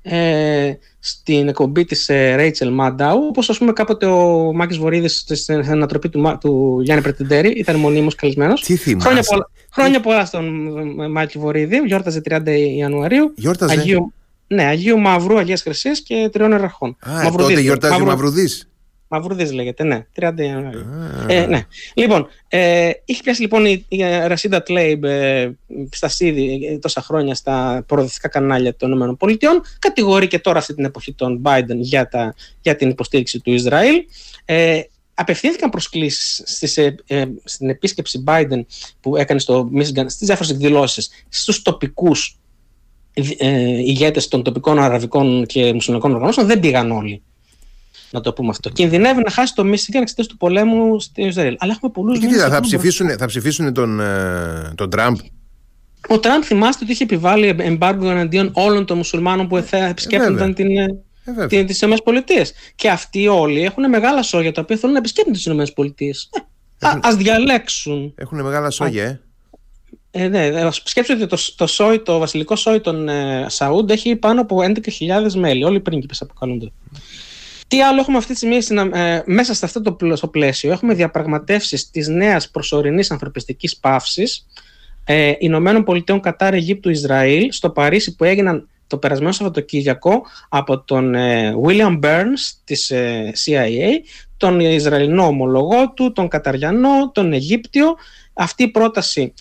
ε, 0.02 0.72
στην 0.98 1.48
εκπομπή 1.48 1.85
της 1.85 2.09
ε, 2.09 2.36
Rachel 2.39 2.81
Maddow, 2.81 3.14
όπως 3.28 3.51
ας 3.51 3.59
πούμε 3.59 3.72
κάποτε 3.72 4.06
ο 4.06 4.52
Μάκης 4.55 4.78
Βορύδης 4.78 5.24
στην 5.35 5.70
ανατροπή 5.70 6.09
του, 6.09 6.20
Μα- 6.20 6.39
του 6.39 6.81
Γιάννη 6.82 7.02
Πρετεντέρη, 7.02 7.48
ήταν 7.51 7.77
μονίμως 7.77 8.14
καλεσμένος. 8.14 8.60
Τι 8.60 8.77
θυμάσαι; 8.77 9.06
Χρόνια 9.09 9.22
πολλά, 9.28 9.51
χρόνια 9.72 10.01
πολλά 10.01 10.24
στον 10.24 10.78
ε, 11.01 11.09
Μάκη 11.09 11.39
Βορύδη, 11.39 11.77
γιόρταζε 11.86 12.20
30 12.31 12.40
Ιανουαρίου. 12.77 13.32
Γιόρταζε; 13.36 13.72
Αγίου, 13.78 14.12
ναι, 14.47 14.62
Αγίου 14.64 14.98
Μαυρού, 14.98 15.39
Αγίας 15.39 15.62
Χρυσής 15.62 16.02
και 16.02 16.28
Τριών 16.32 16.52
Εραχών. 16.52 16.97
Α, 17.01 17.31
τότε 17.36 17.60
γιορτάζει 17.60 17.93
ο 17.93 17.97
Μαυρου- 17.97 18.09
Μαυρουδής. 18.09 18.70
Μαυρουδής 19.12 19.53
λέγεται, 19.53 19.85
ναι, 19.85 20.07
30 20.20 20.32
Ιανουαρίου. 20.37 20.81
Α. 20.81 21.32
Ε, 21.32 21.47
ναι. 21.47 21.66
Λοιπόν, 21.95 22.28
ε, 22.49 22.91
είχε 23.05 23.23
πιάσει 23.23 23.41
λοιπόν 23.41 23.65
η, 23.65 23.85
η 23.89 23.99
Ρασίντα 24.27 24.62
Τλέιμπ 24.62 25.05
ε, 25.05 25.51
στα 25.91 26.09
ΣΥΔΙ 26.09 26.66
ε, 26.66 26.78
τόσα 26.78 27.03
χρόνια 27.03 27.35
στα 27.35 27.85
προοδευτικά 27.87 28.28
κανάλια 28.28 28.77
των 28.77 29.16
ΗΠΑ. 29.20 29.49
Κατηγορεί 29.78 30.27
και 30.27 30.39
τώρα 30.39 30.59
αυτή 30.59 30.74
την 30.74 30.85
εποχή 30.85 31.12
τον 31.12 31.43
Biden 31.45 31.77
για, 31.77 32.09
τα, 32.09 32.35
για 32.61 32.77
την 32.77 32.91
υποστήριξη 32.91 33.41
του 33.41 33.53
Ισραήλ. 33.53 34.05
Ε, 34.45 34.81
απευθύνθηκαν 35.15 35.70
προσκλήσεις 35.70 36.43
στις, 36.45 36.77
ε, 36.77 36.95
ε, 37.07 37.24
στην 37.45 37.69
επίσκεψη 37.69 38.24
Biden 38.27 38.65
που 39.01 39.16
έκανε 39.16 39.41
στο 39.41 39.70
Michigan 39.74 40.05
στις 40.07 40.27
διάφορες 40.27 40.51
εκδηλώσεις 40.51 41.11
στους 41.28 41.62
τοπικούς 41.62 42.39
ε, 43.39 43.78
ηγέτες 43.78 44.28
των 44.28 44.43
τοπικών 44.43 44.78
αραβικών 44.78 45.47
και 45.47 45.73
μουσουλμανικών 45.73 46.15
οργανώσεων 46.15 46.47
δεν 46.47 46.61
πήγαν 46.61 46.91
όλοι. 46.91 47.23
Να 48.12 48.20
το 48.20 48.32
πούμε 48.32 48.49
αυτό. 48.49 48.70
Κινδυνεύει 48.70 49.23
να 49.23 49.31
χάσει 49.31 49.55
το 49.55 49.62
Michigan 49.62 50.01
εξαιτία 50.01 50.24
του 50.24 50.37
πολέμου 50.37 51.01
στο 51.01 51.27
Ισραήλ. 51.27 51.57
Αλλά 51.59 51.73
έχουμε 51.77 51.93
πολλούς 51.93 52.19
Και 52.19 52.27
τι 52.27 52.35
θα, 52.35 52.49
θα, 52.49 52.61
ψηφίσουν, 52.61 53.19
θα 53.19 53.27
ψηφίσουν 53.27 53.73
τον, 53.73 54.01
ε, 54.01 54.73
τον 54.74 54.91
Τραμπ. 54.91 55.16
Ο 56.09 56.19
Τραμπ 56.19 56.43
θυμάστε 56.45 56.85
ότι 56.85 56.93
είχε 56.93 57.05
επιβάλει 57.05 57.57
εμπάργκο 57.59 58.11
εναντίον 58.11 58.51
όλων 58.53 58.85
των 58.85 58.97
μουσουλμάνων 58.97 59.49
που 59.49 59.62
θα 59.62 59.77
επισκέπτονταν 59.85 60.55
την, 60.55 60.77
Ε, 60.77 60.87
βέβαια. 61.24 61.47
την, 61.47 61.66
τις 61.66 61.81
ΗΠΑ. 61.81 62.24
Και 62.74 62.91
αυτοί 62.91 63.28
όλοι 63.28 63.62
έχουν 63.62 63.89
μεγάλα 63.89 64.23
σόγια 64.23 64.53
τα 64.53 64.61
οποία 64.61 64.77
θέλουν 64.77 64.93
να 64.93 64.99
επισκέπτονται 64.99 65.37
τις 65.37 65.47
ΗΠΑ. 65.47 65.93
Ε, 66.78 66.87
α, 66.89 66.99
ας 67.03 67.16
διαλέξουν. 67.16 68.12
Έχουν 68.16 68.43
μεγάλα 68.43 68.70
σόγια, 68.70 69.05
ε. 69.05 69.20
Ε, 70.11 70.28
ναι, 70.28 70.47
ε, 70.47 70.69
σκέψτε 70.70 71.12
ότι 71.12 71.27
το, 71.27 71.39
το, 71.57 71.66
σόι, 71.66 72.01
το 72.01 72.19
βασιλικό 72.19 72.57
σόι 72.57 72.81
των 72.81 73.09
ε, 73.09 73.47
Σαούντ 73.49 73.91
έχει 73.91 74.16
πάνω 74.16 74.41
από 74.41 74.59
11.000 74.62 75.32
μέλη. 75.35 75.65
Όλοι 75.65 75.77
οι 75.77 75.81
πρίγκιπες 75.81 76.23
αποκαλούνται. 76.23 76.73
Τι 77.71 77.83
άλλο 77.83 78.01
έχουμε 78.01 78.17
αυτή 78.17 78.31
τη 78.31 78.37
στιγμή 78.37 78.61
στην, 78.61 78.79
ε, 78.79 79.23
μέσα 79.27 79.55
σε 79.55 79.65
αυτό 79.65 79.83
το 79.83 79.93
πλ- 79.93 80.17
στο 80.17 80.29
πλαίσιο; 80.29 80.73
Έχουμε 80.73 80.95
διαπραγματεύσεις 80.95 81.91
της 81.91 82.09
νέας 82.09 82.51
προσωρινής 82.51 83.11
ανθρωπιστικής 83.11 83.77
παύσης 83.77 84.47
ε, 85.05 85.33
Ηνωμένων 85.39 85.85
Πολιτειών, 85.85 86.21
Κατάρ, 86.21 86.55
Αιγύπτου, 86.55 86.91
Ισραήλ 86.91 87.53
στο 87.53 87.71
Παρίσι 87.71 88.17
που 88.17 88.25
έγιναν 88.25 88.69
το 88.87 88.99
περασμένο 88.99 89.33
Σαββατοκύριακο 89.33 90.23
από 90.49 90.81
τον 90.81 91.15
ε, 91.15 91.55
William 91.67 92.01
Burns 92.03 92.53
της 92.65 92.91
ε, 92.91 93.33
CIA, 93.45 93.89
τον 94.37 94.61
Ισραηλινό 94.61 95.27
ομολογό 95.27 95.91
του, 95.91 96.13
τον 96.13 96.29
Καταριανό, 96.29 97.11
τον 97.13 97.33
Αιγύπτιο. 97.33 97.95
Αυτή 98.33 98.63
η 98.63 98.69
πρόταση 98.69 99.35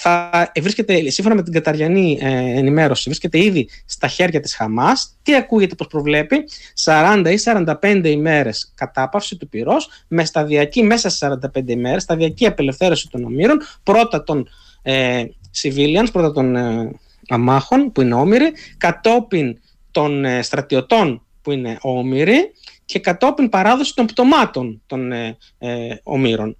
θα 0.00 0.52
βρίσκεται, 0.60 1.10
σύμφωνα 1.10 1.34
με 1.34 1.42
την 1.42 1.52
καταριανή 1.52 2.18
ε, 2.20 2.28
ενημέρωση, 2.58 3.02
βρίσκεται 3.04 3.38
ήδη 3.38 3.68
στα 3.84 4.08
χέρια 4.08 4.40
της 4.40 4.54
Χαμάς. 4.54 5.16
Τι 5.22 5.34
ακούγεται 5.34 5.74
πως 5.74 5.86
προβλέπει, 5.86 6.44
40 6.84 7.24
ή 7.30 7.38
45 7.82 8.02
ημέρες 8.04 8.72
κατάπαυση 8.74 9.36
του 9.36 9.48
πυρός, 9.48 9.90
με 10.08 10.24
σταδιακή 10.24 10.82
μέσα 10.82 11.08
σε 11.08 11.38
45 11.54 11.68
ημέρες, 11.68 12.02
σταδιακή 12.02 12.46
απελευθέρωση 12.46 13.08
των 13.10 13.24
ομήρων, 13.24 13.58
πρώτα 13.82 14.22
των 14.22 14.48
ε, 14.82 15.24
civilians, 15.62 16.08
πρώτα 16.12 16.32
των 16.32 16.56
ε, 16.56 16.90
αμάχων 17.28 17.92
που 17.92 18.00
είναι 18.00 18.14
όμοιροι, 18.14 18.52
κατόπιν 18.76 19.58
των 19.90 20.24
ε, 20.24 20.42
στρατιωτών 20.42 21.22
που 21.42 21.50
είναι 21.50 21.78
όμοιροι 21.80 22.52
και 22.84 22.98
κατόπιν 22.98 23.48
παράδοση 23.48 23.94
των 23.94 24.06
πτωμάτων 24.06 24.82
των 24.86 25.12
ε, 25.12 25.36
ε, 25.58 25.94
ομήρων. 26.02 26.56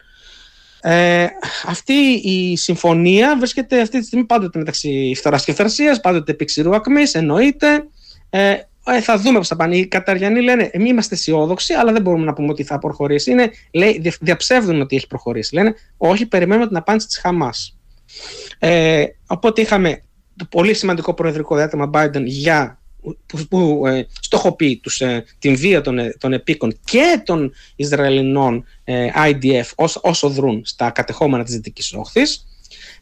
Ε, 0.81 1.27
αυτή 1.67 1.93
η 2.23 2.57
συμφωνία 2.57 3.37
βρίσκεται 3.39 3.81
αυτή 3.81 3.99
τη 3.99 4.05
στιγμή 4.07 4.25
πάντοτε 4.25 4.59
μεταξύ 4.59 5.13
φθοράς 5.17 5.45
και 5.45 5.53
φθαρσίας, 5.53 6.01
πάντοτε 6.01 6.33
επί 6.33 6.45
ξηρού 6.45 6.75
ακμής, 6.75 7.15
εννοείται. 7.15 7.85
Ε, 8.31 8.57
ε, 8.87 9.01
θα 9.01 9.19
δούμε 9.19 9.39
πώς 9.39 9.49
θα 9.49 9.57
πάνε. 9.57 9.77
Οι 9.77 9.87
Καταριανοί 9.87 10.41
λένε, 10.43 10.69
εμείς 10.73 10.91
είμαστε 10.91 11.15
αισιόδοξοι, 11.15 11.75
αλλά 11.75 11.93
δεν 11.93 12.03
μπορούμε 12.03 12.25
να 12.25 12.33
πούμε 12.33 12.49
ότι 12.51 12.63
θα 12.63 12.79
προχωρήσει. 12.79 13.31
Είναι, 13.31 13.51
λέει, 13.73 13.99
δια- 14.01 14.17
διαψεύδουν 14.21 14.81
ότι 14.81 14.97
έχει 14.97 15.07
προχωρήσει. 15.07 15.55
Λένε, 15.55 15.75
όχι, 15.97 16.27
περιμένουμε 16.27 16.67
την 16.67 16.77
απάντηση 16.77 17.07
της 17.07 17.19
Χαμάς. 17.19 17.77
Ε, 18.59 19.05
οπότε 19.27 19.61
είχαμε 19.61 20.03
το 20.37 20.45
πολύ 20.51 20.75
σημαντικό 20.75 21.15
προεδρικό 21.15 21.57
διάταγμα 21.57 21.91
Biden 21.95 22.23
για 22.25 22.79
που, 23.27 23.47
που 23.51 23.87
ε, 23.87 24.07
στοχοποιεί 24.21 24.77
τους, 24.77 25.01
ε, 25.01 25.25
την 25.39 25.57
βία 25.57 25.81
των, 25.81 25.99
ε, 25.99 26.15
των 26.19 26.33
επίκων 26.33 26.79
και 26.85 27.23
των 27.25 27.53
Ισραηλινών 27.77 28.65
ε, 28.85 29.09
IDF 29.31 29.65
όσο, 29.75 30.01
όσο 30.03 30.29
δρούν 30.29 30.63
στα 30.65 30.91
κατεχόμενα 30.91 31.45
της 31.45 31.55
Δυτικής 31.55 31.93
Όχθης. 31.93 32.43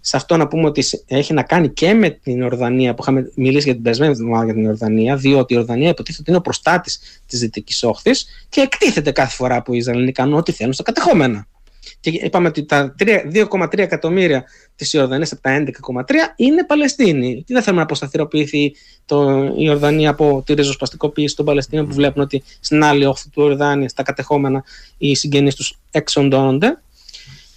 Σε 0.01 0.17
αυτό 0.17 0.37
να 0.37 0.49
πούμε 0.49 0.67
ότι 0.67 0.83
σε- 0.83 1.05
έχει 1.07 1.33
να 1.33 1.43
κάνει 1.43 1.69
και 1.69 1.95
με 1.95 2.11
την 2.11 2.43
Ορδανία 2.43 2.95
που 2.95 3.03
είχαμε 3.03 3.33
μιλήσει 3.35 3.65
για 3.65 3.75
την 3.75 3.83
περασμένη 3.83 4.13
εβδομάδα 4.13 4.45
για 4.45 4.55
την 4.55 4.67
Ορδανία, 4.67 5.17
διότι 5.17 5.55
η 5.55 5.57
Ορδανία 5.57 5.89
υποτίθεται 5.89 6.21
ότι 6.21 6.31
είναι 6.31 6.39
ο 6.39 6.43
προστάτης 6.43 7.01
της 7.27 7.41
Δυτικής 7.41 7.83
Όχθης 7.83 8.27
και 8.49 8.61
εκτίθεται 8.61 9.11
κάθε 9.11 9.35
φορά 9.35 9.63
που 9.63 9.75
οι 9.75 9.77
Ισραηλινοί 9.77 10.13
κάνουν 10.13 10.35
ό,τι 10.39 10.53
θέλουν 10.53 10.73
στα 10.73 10.83
κατεχόμενα. 10.83 11.47
Και 12.01 12.11
είπαμε 12.11 12.49
ότι 12.49 12.65
τα 12.65 12.95
3 12.99 13.47
2,3 13.51 13.79
εκατομμύρια 13.79 14.45
της 14.77 14.93
Ιορδανίας 14.93 15.33
από 15.33 15.43
τα 15.43 15.65
11,3 16.07 16.15
είναι 16.37 16.65
Παλαιστίνοι. 16.65 17.43
Τι 17.47 17.53
δεν 17.53 17.63
θέλουμε 17.63 17.81
να 17.81 17.87
αποσταθεροποιηθεί 17.87 18.75
το, 19.05 19.45
η 19.45 19.55
Ιορδανία 19.57 20.11
από 20.11 20.43
τη 20.47 20.55
ριζοσπαστικοποίηση 20.55 21.37
των 21.37 21.45
Παλαιστίνων 21.45 21.89
που 21.89 21.95
βλέπουν 21.95 22.23
ότι 22.23 22.43
στην 22.61 22.85
άλλη 22.85 23.05
όχθη 23.05 23.31
του 23.31 23.41
Ιορδάνια, 23.41 23.89
στα 23.89 24.03
κατεχόμενα, 24.03 24.65
οι 24.99 25.15
συγγενείς 25.15 25.55
τους 25.55 25.79
εξοντώνονται. 25.91 26.81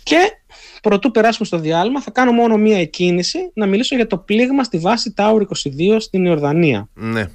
Και 0.03 0.17
πρωτού 0.81 1.11
περάσουμε 1.11 1.47
στο 1.47 1.57
διάλειμμα, 1.59 2.01
θα 2.01 2.11
κάνω 2.11 2.31
μόνο 2.31 2.57
μία 2.57 2.79
εκκίνηση 2.79 3.51
να 3.53 3.65
μιλήσω 3.65 3.95
για 3.95 4.07
το 4.07 4.17
πλήγμα 4.17 4.63
στη 4.63 4.77
βάση 4.77 5.13
Tower 5.17 5.41
22 5.41 5.45
στην 5.99 6.25
Ιορδανία. 6.25 6.89
Ναι. 6.93 7.25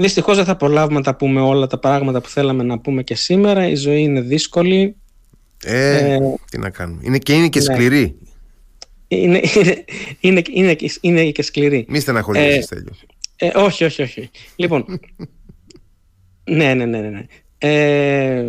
Δυστυχώς 0.00 0.36
δεν 0.36 0.44
θα 0.44 0.56
προλάβουμε 0.56 0.98
να 0.98 1.04
τα 1.04 1.16
πούμε 1.16 1.40
όλα 1.40 1.66
τα 1.66 1.78
πράγματα 1.78 2.20
που 2.20 2.28
θέλαμε 2.28 2.62
να 2.62 2.78
πούμε 2.78 3.02
και 3.02 3.14
σήμερα. 3.14 3.68
Η 3.68 3.74
ζωή 3.74 4.02
είναι 4.02 4.20
δύσκολη. 4.20 4.96
Ε, 5.64 6.14
Ε, 6.14 6.18
τι 6.50 6.58
να 6.58 6.70
κάνουμε. 6.70 7.00
Είναι 7.04 7.18
και, 7.18 7.32
είναι 7.32 7.48
και 7.48 7.58
ναι. 7.58 7.64
σκληρή. 7.64 8.16
Είναι, 9.08 9.40
είναι, 9.56 9.84
είναι, 10.20 10.42
είναι, 10.52 10.74
και- 10.74 10.92
είναι 11.00 11.30
και 11.30 11.42
σκληρή. 11.42 11.84
Μη 11.88 12.00
στεναχωρήσεις, 12.00 12.56
Ε, 12.56 12.60
Στέλιο. 12.62 12.92
Ε, 13.36 13.50
όχι, 13.54 13.84
όχι, 13.84 14.02
όχι. 14.02 14.30
Λοιπόν, 14.56 14.84
ναι, 16.50 16.74
ναι, 16.74 16.84
ναι, 16.84 16.98
ναι. 17.00 17.08
ναι. 17.08 17.24
Ε, 17.58 18.44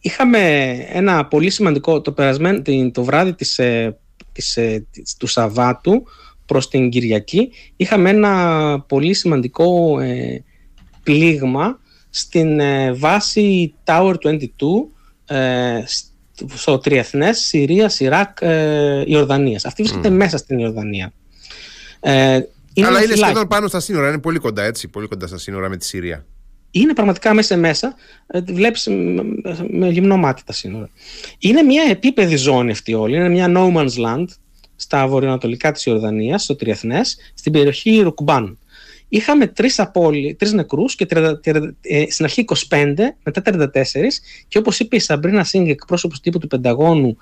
είχαμε 0.00 0.38
ένα 0.92 1.26
πολύ 1.26 1.50
σημαντικό 1.50 2.00
το, 2.00 2.12
περασμένο, 2.12 2.62
την- 2.62 2.92
το 2.92 3.04
βράδυ 3.04 3.34
της, 3.34 3.58
ε, 3.58 3.98
της, 4.32 4.56
ε, 4.56 4.86
της- 4.90 5.16
του 5.16 5.26
Σαββάτου 5.26 6.02
προς 6.46 6.68
την 6.68 6.88
Κυριακή 6.90 7.50
είχαμε 7.76 8.10
ένα 8.10 8.80
πολύ 8.88 9.14
σημαντικό 9.14 9.98
ε, 10.00 10.44
πλήγμα 11.04 11.78
στην 12.10 12.60
ε, 12.60 12.92
βάση 12.92 13.74
Tower 13.84 14.14
22 14.14 14.38
ε, 15.26 15.82
στο- 15.86 16.46
στο 16.54 16.78
τριεθνές 16.78 17.38
Συρίας, 17.38 18.00
Ιράκ, 18.00 18.38
ε, 18.40 19.02
Ιορδανίας. 19.06 19.64
Αυτή 19.64 19.82
βρίσκεται 19.82 20.10
μέσα 20.10 20.36
στην 20.36 20.58
Ιορδανία. 20.58 21.12
Ε, 22.00 22.12
Αλλά 22.12 22.42
ένα 22.74 22.88
είναι 22.88 22.98
φυλάκι. 22.98 23.20
σχεδόν 23.22 23.48
πάνω 23.48 23.66
στα 23.68 23.80
σύνορα. 23.80 24.08
Είναι 24.08 24.18
πολύ 24.18 24.38
κοντά, 24.38 24.62
έτσι. 24.62 24.88
Πολύ 24.88 25.06
κοντά 25.06 25.26
στα 25.26 25.38
σύνορα 25.38 25.68
με 25.68 25.76
τη 25.76 25.84
Συρία. 25.84 26.26
είναι 26.70 26.92
πραγματικά 26.94 27.34
μέσα 27.34 27.56
μέσα, 27.56 27.94
ε, 28.26 28.42
τη 28.42 28.52
βλέπεις 28.52 28.86
με, 28.86 29.22
με 29.70 29.88
γυμνό 29.88 30.16
μάτι 30.16 30.42
τα 30.46 30.52
σύνορα. 30.52 30.88
Είναι 31.38 31.62
μια 31.62 31.82
επίπεδη 31.90 32.36
ζώνη 32.36 32.70
αυτή 32.70 32.94
όλη, 32.94 33.16
είναι 33.16 33.28
μια 33.28 33.52
no 33.56 33.72
man's 33.76 34.04
land 34.06 34.24
στα 34.76 35.06
βορειοανατολικά 35.06 35.72
της 35.72 35.84
Ιορδανίας, 35.86 36.42
στο 36.42 36.56
Τριεθνές, 36.56 37.16
στην 37.34 37.52
περιοχή 37.52 38.00
Ρουκμπάν. 38.00 38.58
Είχαμε 39.14 39.46
τρεις, 39.46 39.78
απόλυ, 39.78 40.34
τρεις 40.34 40.52
νεκρούς 40.52 40.94
και 40.94 41.06
30, 41.10 41.40
30, 41.44 41.76
ε, 41.80 42.04
στην 42.10 42.24
αρχή 42.24 42.40
25, 42.40 42.94
μετά 43.22 43.42
34 43.42 44.20
και 44.48 44.58
όπως 44.58 44.78
είπε 44.78 44.96
η 44.96 44.98
Σαμπρίνα 44.98 45.44
Σίνγκ, 45.44 45.68
εκπρόσωπος 45.68 46.20
τύπου 46.20 46.38
του 46.38 46.46
Πενταγώνου 46.46 47.16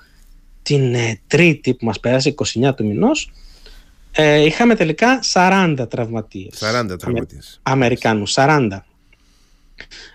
την 0.63 0.95
ε, 0.95 1.21
τρίτη 1.27 1.75
που 1.75 1.85
μας 1.85 2.01
πέρασε, 2.01 2.29
29 2.29 2.75
του 2.75 2.87
μηνός, 2.87 3.33
Ε, 4.13 4.45
είχαμε 4.45 4.75
τελικά 4.75 5.21
40 5.33 5.87
τραυματίες. 5.91 6.59
40 6.59 6.99
τραυματίες. 6.99 7.61
Αμερικάνους, 7.63 8.33
40. 8.33 8.85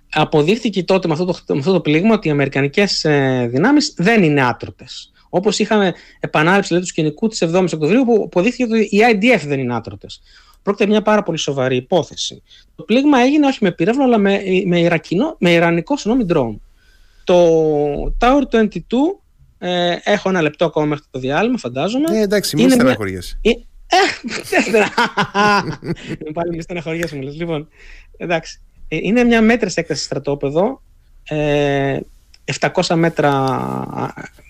Αποδείχθηκε 0.10 0.84
τότε 0.84 1.08
με 1.08 1.14
αυτό 1.14 1.26
το, 1.26 1.40
με 1.48 1.60
αυτό 1.60 1.72
το 1.72 1.82
πλήγμα 1.82 2.14
ότι 2.14 2.28
οι 2.28 2.32
Αμερικανικές 2.32 3.04
ε, 3.06 3.48
δυνάμεις 3.52 3.94
δεν 3.98 4.24
είναι 4.24 4.46
άτρωτες. 4.46 5.12
Όπως 5.30 5.60
είχαμε 5.60 5.94
επανάληψη 6.20 6.68
δηλαδή, 6.68 6.86
του 6.86 6.92
σκηνικού 6.92 7.28
της 7.28 7.44
7η 7.44 7.68
Οκτωβρίου, 7.74 8.04
που 8.04 8.22
αποδείχθηκε 8.26 8.64
ότι 8.64 8.80
οι 8.80 9.00
IDF 9.12 9.42
δεν 9.46 9.60
είναι 9.60 9.76
άτρωτε. 9.76 10.08
Πρόκειται 10.68 10.88
για 10.88 10.98
μια 10.98 11.12
πάρα 11.12 11.24
πολύ 11.24 11.38
σοβαρή 11.38 11.76
υπόθεση. 11.76 12.44
Το 12.76 12.84
πλήγμα 12.84 13.20
έγινε 13.20 13.48
όχι 13.48 13.58
με 13.62 13.72
πύραυλο, 13.72 14.04
αλλά 14.04 14.18
με, 14.18 14.42
με, 14.66 14.80
Ιρακινό, 14.80 15.36
με 15.40 15.52
Ιρανικό 15.52 15.98
συγγνώμη 15.98 16.26
drone. 16.34 16.60
Το 17.24 17.36
Tower 18.20 18.42
22, 18.52 18.68
ε, 19.58 19.96
έχω 20.04 20.30
ένα 20.30 20.42
λεπτό 20.42 20.66
ακόμα 20.66 20.86
μέχρι 20.86 21.06
το 21.12 21.20
διάλειμμα, 21.20 21.58
φαντάζομαι. 21.58 22.18
Ε, 22.18 22.22
εντάξει, 22.22 22.56
μην 22.56 22.70
στεναχωριέσαι. 22.70 23.40
Μια... 23.44 23.54
Ε, 23.88 24.00
ε 26.28 26.32
πάλι 26.34 26.56
μη 26.56 26.62
στεναχωριέσαι 26.62 27.16
μου 27.16 27.22
λες. 27.22 27.36
Λοιπόν, 27.36 27.68
εντάξει. 28.18 28.62
Ε, 28.88 28.98
είναι 29.02 29.24
μια 29.24 29.42
μέτρηση 29.42 29.80
έκταση 29.80 30.04
στρατόπεδο. 30.04 30.82
Ε, 31.24 32.00
700 32.60 32.96
μέτρα 32.96 33.46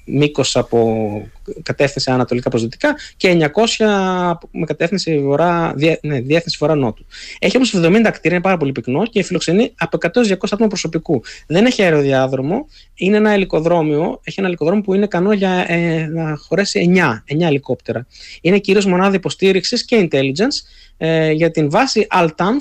μήκος 0.07 0.55
από 0.55 1.29
κατεύθυνση 1.63 2.11
ανατολικά 2.11 2.49
προ 2.49 2.59
δυτικά 2.59 2.95
και 3.17 3.49
900 3.77 4.33
με 4.51 4.65
κατεύθυνση 4.65 5.19
βορρά, 5.19 5.73
ναι, 6.01 6.19
διεύθυνση 6.19 6.57
βορρά-νότου. 6.59 7.05
Έχει 7.39 7.55
όμως 7.55 7.73
70 7.75 7.79
κτίρια, 7.81 8.11
είναι 8.23 8.41
πάρα 8.41 8.57
πολύ 8.57 8.71
πυκνό 8.71 9.05
και 9.05 9.23
φιλοξενεί 9.23 9.73
από 9.77 9.97
100-200 10.01 10.35
άτομα 10.41 10.67
προσωπικού. 10.67 11.21
Δεν 11.47 11.65
έχει 11.65 11.83
αεροδιάδρομο, 11.83 12.67
είναι 12.95 13.17
ένα 13.17 13.31
ελικοδρόμιο, 13.31 14.19
έχει 14.23 14.39
ένα 14.39 14.47
ελικοδρόμιο 14.47 14.81
που 14.81 14.93
είναι 14.93 15.03
ικανό 15.03 15.33
για 15.33 15.65
ε, 15.67 16.07
να 16.07 16.35
χωρέσει 16.37 16.91
9, 17.27 17.35
9 17.35 17.41
ελικόπτερα. 17.41 18.07
Είναι 18.41 18.57
κυρίως 18.57 18.85
μονάδα 18.85 19.15
υποστήριξης 19.15 19.85
και 19.85 20.07
intelligence 20.11 20.87
ε, 20.97 21.31
για 21.31 21.51
την 21.51 21.69
βάση 21.69 22.07
Altan, 22.15 22.53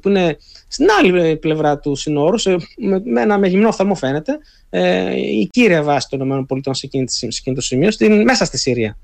που 0.00 0.08
είναι 0.08 0.36
στην 0.72 0.86
άλλη 0.98 1.36
πλευρά 1.36 1.78
του 1.78 1.94
συνόρου, 1.94 2.36
με, 2.76 3.02
με 3.04 3.20
ένα 3.20 3.38
με 3.38 3.48
γυμνό 3.48 3.68
οφθαλμό 3.68 3.94
φαίνεται, 3.94 4.38
ε, 4.70 5.16
η 5.16 5.48
κύρια 5.50 5.82
βάση 5.82 6.08
των 6.10 6.46
ΗΠΑ 6.50 6.74
σε 6.74 6.86
εκείνο 6.86 7.54
το 7.54 7.60
σημείο, 7.60 7.90
στην, 7.90 8.22
μέσα 8.22 8.44
στη 8.44 8.58
Συρία. 8.58 8.98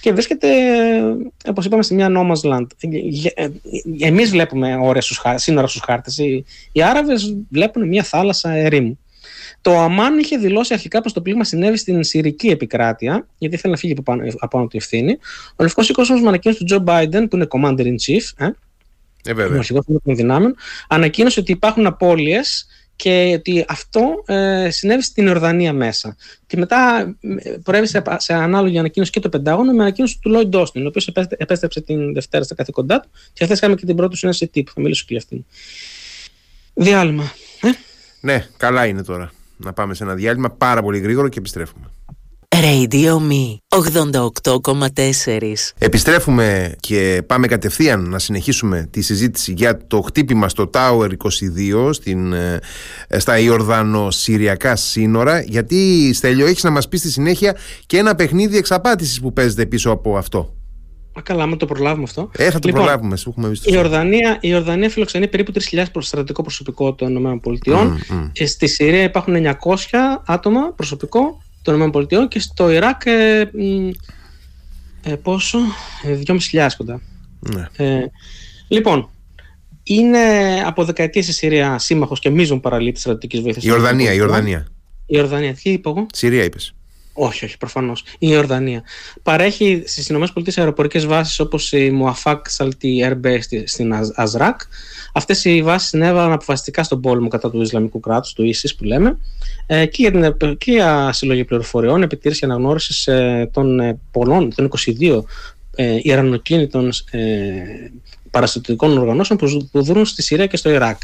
Και 0.00 0.12
βρίσκεται, 0.12 0.48
όπως 1.46 1.64
είπαμε, 1.64 1.82
σε 1.82 1.94
μια 1.94 2.08
no 2.10 2.30
man's 2.30 2.52
land. 2.52 2.66
Ε, 3.34 3.48
Εμείς 3.98 4.30
βλέπουμε 4.30 4.76
ώρες 4.82 5.04
στους, 5.04 5.20
σύνορα 5.34 5.66
στους 5.66 5.82
χάρτες. 5.84 6.18
Οι, 6.18 6.44
οι 6.72 6.82
Άραβες 6.82 7.36
βλέπουν 7.50 7.88
μια 7.88 8.02
θάλασσα 8.02 8.50
ερήμου. 8.50 8.98
Το 9.60 9.78
Αμάν 9.78 10.18
είχε 10.18 10.36
δηλώσει 10.36 10.74
αρχικά 10.74 11.00
πως 11.00 11.12
το 11.12 11.20
πλήγμα 11.20 11.44
συνέβη 11.44 11.76
στην 11.76 12.04
Συρική 12.04 12.48
επικράτεια, 12.48 13.26
γιατί 13.38 13.54
ήθελε 13.54 13.72
να 13.72 13.78
φύγει 13.78 13.92
από 13.92 14.02
πάνω, 14.02 14.22
από 14.38 14.56
πάνω 14.56 14.66
τη 14.66 14.76
ευθύνη. 14.76 15.18
Ο 15.56 15.62
Λευκός 15.62 15.88
Οίκο 15.88 16.02
όμως 16.08 16.22
με 16.22 16.28
ανακοίνωση 16.28 16.60
του 16.60 16.66
Τζο 16.66 16.78
Μπάιντεν, 16.78 17.28
που 17.28 17.36
είναι 17.36 17.46
commander 17.50 17.80
in 17.80 17.94
chief, 18.06 18.46
ε, 18.46 18.48
ε, 19.24 19.34
βέβαια. 19.34 19.56
ο 19.56 19.58
αρχηγό 19.58 19.84
των 19.84 20.16
δυνάμεων, 20.16 20.54
ανακοίνωσε 20.88 21.40
ότι 21.40 21.52
υπάρχουν 21.52 21.86
απώλειες 21.86 22.66
και 22.96 23.34
ότι 23.38 23.64
αυτό 23.68 24.22
ε, 24.26 24.70
συνέβη 24.70 25.02
στην 25.02 25.26
Ιορδανία 25.26 25.72
μέσα. 25.72 26.16
Και 26.46 26.56
μετά 26.56 27.14
ε, 27.20 27.50
προέβησε 27.62 28.02
σε 28.16 28.34
ανάλογη 28.34 28.78
ανακοίνωση 28.78 29.10
και 29.10 29.20
το 29.20 29.28
Πεντάγωνο 29.28 29.72
με 29.72 29.82
ανακοίνωση 29.82 30.18
του 30.20 30.30
Λόιντ 30.30 30.54
Όστιν, 30.54 30.84
ο 30.84 30.88
οποίος 30.88 31.08
επέστρεψε 31.28 31.80
την 31.80 32.12
Δευτέρα 32.12 32.44
στα 32.44 32.54
καθήκοντά 32.54 33.00
του 33.00 33.08
και 33.32 33.44
χθες 33.44 33.58
είχαμε 33.58 33.74
και 33.74 33.86
την 33.86 33.96
πρώτη 33.96 34.16
συνέντευξη 34.16 34.52
τύπου. 34.52 34.72
Θα 34.74 34.80
μιλήσω 34.80 35.04
και 35.06 35.14
για 35.14 35.22
αυτήν. 35.22 35.44
Διάλειμμα. 36.74 37.32
Ε; 37.60 37.68
Ναι, 38.20 38.46
καλά 38.56 38.86
είναι 38.86 39.02
τώρα. 39.02 39.32
Να 39.56 39.72
πάμε 39.72 39.94
σε 39.94 40.04
ένα 40.04 40.14
διάλειμμα 40.14 40.50
πάρα 40.50 40.82
πολύ 40.82 40.98
γρήγορο 40.98 41.28
και 41.28 41.38
επιστρέφουμε. 41.38 41.90
Radio 42.60 43.18
Me 43.18 43.56
88,4 43.68 45.52
Επιστρέφουμε 45.78 46.74
και 46.80 47.22
πάμε 47.26 47.46
κατευθείαν 47.46 48.08
να 48.08 48.18
συνεχίσουμε 48.18 48.88
τη 48.90 49.00
συζήτηση 49.00 49.52
για 49.56 49.86
το 49.86 50.00
χτύπημα 50.00 50.48
στο 50.48 50.70
Tower 50.72 51.08
22 51.84 51.90
στην, 51.90 52.32
ε, 52.32 52.60
στα 53.16 53.38
Ιορδανο-Συριακά 53.38 54.76
σύνορα 54.76 55.40
γιατί 55.40 56.10
Στέλιο 56.14 56.46
έχεις 56.46 56.62
να 56.62 56.70
μας 56.70 56.88
πεις 56.88 57.00
στη 57.00 57.10
συνέχεια 57.10 57.56
και 57.86 57.98
ένα 57.98 58.14
παιχνίδι 58.14 58.56
εξαπάτησης 58.56 59.20
που 59.20 59.32
παίζεται 59.32 59.66
πίσω 59.66 59.90
από 59.90 60.16
αυτό. 60.16 60.54
Α, 61.18 61.22
καλά, 61.22 61.46
με 61.46 61.56
το 61.56 61.66
προλάβουμε 61.66 62.02
αυτό. 62.02 62.30
Ε, 62.32 62.50
θα 62.50 62.58
το 62.58 62.68
λοιπόν, 62.68 62.82
προλάβουμε. 62.82 63.16
Σου 63.16 63.30
έχουμε 63.30 63.48
η, 63.48 63.60
Ιορδανία, 63.64 64.38
η 64.40 64.48
Ιορδανία 64.50 64.90
φιλοξενεί 64.90 65.28
περίπου 65.28 65.52
3.000 65.70 65.84
στρατιωτικό 65.98 66.42
προσωπικό 66.42 66.94
των 66.94 67.16
ΗΠΑ. 67.16 67.40
Mm, 67.64 68.12
mm. 68.12 68.30
Στη 68.46 68.66
Συρία 68.66 69.02
υπάρχουν 69.02 69.34
900 69.36 69.52
άτομα 70.26 70.72
προσωπικό 70.72 71.42
των 71.72 71.80
ΗΠΑ 71.82 72.26
και 72.28 72.40
στο 72.40 72.70
Ιράκ 72.70 73.02
ε, 73.04 73.40
ε, 75.02 75.14
πόσο, 75.22 75.58
2.500 76.26 76.38
ε, 76.52 76.66
κοντά. 76.76 77.00
Ναι. 77.40 77.66
Ε, 77.76 78.04
λοιπόν, 78.68 79.10
είναι 79.82 80.18
από 80.64 80.84
δεκαετίες 80.84 81.28
η 81.28 81.32
Συρία 81.32 81.78
σύμμαχος 81.78 82.20
και 82.20 82.30
μείζον 82.30 82.60
παραλήτη 82.60 83.00
στρατιωτικής 83.00 83.40
βοήθειας. 83.40 83.64
Η 83.64 83.70
Ορδανία, 83.70 84.12
η 84.12 84.20
Ορδανία. 84.20 84.66
Η 85.06 85.18
Ορδανία, 85.18 85.54
τι 85.54 85.70
είπα 85.70 85.90
εγώ; 85.90 86.06
Συρία 86.12 86.44
είπες. 86.44 86.74
Όχι, 87.20 87.44
όχι, 87.44 87.56
προφανώς. 87.56 88.00
Η 88.00 88.16
Ιορδανία. 88.30 88.82
Παρέχει 89.22 89.82
στις 89.86 90.08
ΗΠΑ 90.08 90.30
αεροπορικές 90.56 91.06
βάσεις 91.06 91.40
όπως 91.40 91.72
η 91.72 91.90
Μουαφάκ 91.90 92.48
Σαλτί 92.48 93.04
Air 93.04 93.26
Base 93.26 93.62
στην 93.64 93.94
Αζράκ. 94.14 94.60
Αυτές 95.12 95.44
οι 95.44 95.62
βάσεις 95.62 95.88
συνέβαλαν 95.88 96.32
αποφασιστικά 96.32 96.82
στον 96.82 97.00
πόλεμο 97.00 97.28
κατά 97.28 97.50
του 97.50 97.62
Ισλαμικού 97.62 98.00
κράτους, 98.00 98.32
του 98.32 98.44
ΙΣΙΣ 98.44 98.74
που 98.74 98.84
λέμε, 98.84 99.18
ε, 99.66 99.86
και 99.86 100.08
για, 100.08 100.34
την, 100.36 100.56
και 100.56 100.72
για 100.72 101.12
συλλογή 101.12 101.44
πληροφοριών, 101.44 102.02
επιτήρηση 102.02 102.40
και 102.40 102.46
αναγνώριση 102.46 103.12
ε, 103.12 103.46
των 103.46 103.80
ε, 103.80 103.98
πολλών, 104.10 104.54
των 104.54 104.70
22 105.00 105.22
ε, 105.74 105.98
ιρανοκίνητων 106.02 106.90
ε, 107.10 107.20
παραστατικών 108.30 108.98
οργανώσεων 108.98 109.38
που 109.70 109.82
δρούν 109.82 110.06
στη 110.06 110.22
Συρία 110.22 110.46
και 110.46 110.56
στο 110.56 110.70
Ιράκ. 110.70 111.00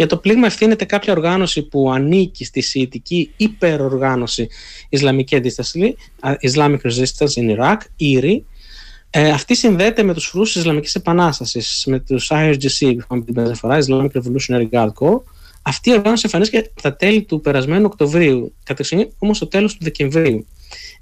Για 0.00 0.08
το 0.08 0.16
πλήγμα 0.16 0.46
ευθύνεται 0.46 0.84
κάποια 0.84 1.12
οργάνωση 1.12 1.62
που 1.62 1.92
ανήκει 1.92 2.44
στη 2.44 2.60
Σιητική 2.60 3.32
υπεροργάνωση 3.36 4.48
Ισλαμική 4.88 5.36
Αντίσταση, 5.36 5.96
Islamic 6.40 6.78
Resistance 6.82 7.32
in 7.36 7.58
Iraq, 7.58 7.76
ΙΡΙ. 7.96 8.44
Ε, 9.10 9.30
αυτή 9.30 9.54
συνδέεται 9.56 10.02
με 10.02 10.14
τους 10.14 10.26
φρούς 10.26 10.52
της 10.52 10.60
Ισλαμικής 10.60 10.94
Επανάστασης, 10.94 11.84
με 11.86 11.98
τους 11.98 12.30
IRGC 12.32 12.78
που 12.78 12.98
είχαμε 12.98 13.24
την 13.24 13.34
πέντε 13.34 13.54
φορά, 13.54 13.78
Islamic 13.86 14.08
Revolutionary 14.12 14.68
Guard 14.70 14.92
Corps. 15.00 15.22
Αυτή 15.62 15.90
η 15.90 15.92
οργάνωση 15.92 16.22
εμφανίστηκε 16.24 16.70
τα 16.82 16.96
τέλη 16.96 17.22
του 17.22 17.40
περασμένου 17.40 17.84
Οκτωβρίου, 17.84 18.54
κατεξοχήν 18.64 19.08
όμως 19.18 19.38
το 19.38 19.46
τέλος 19.46 19.72
του 19.72 19.78
Δεκεμβρίου 19.82 20.46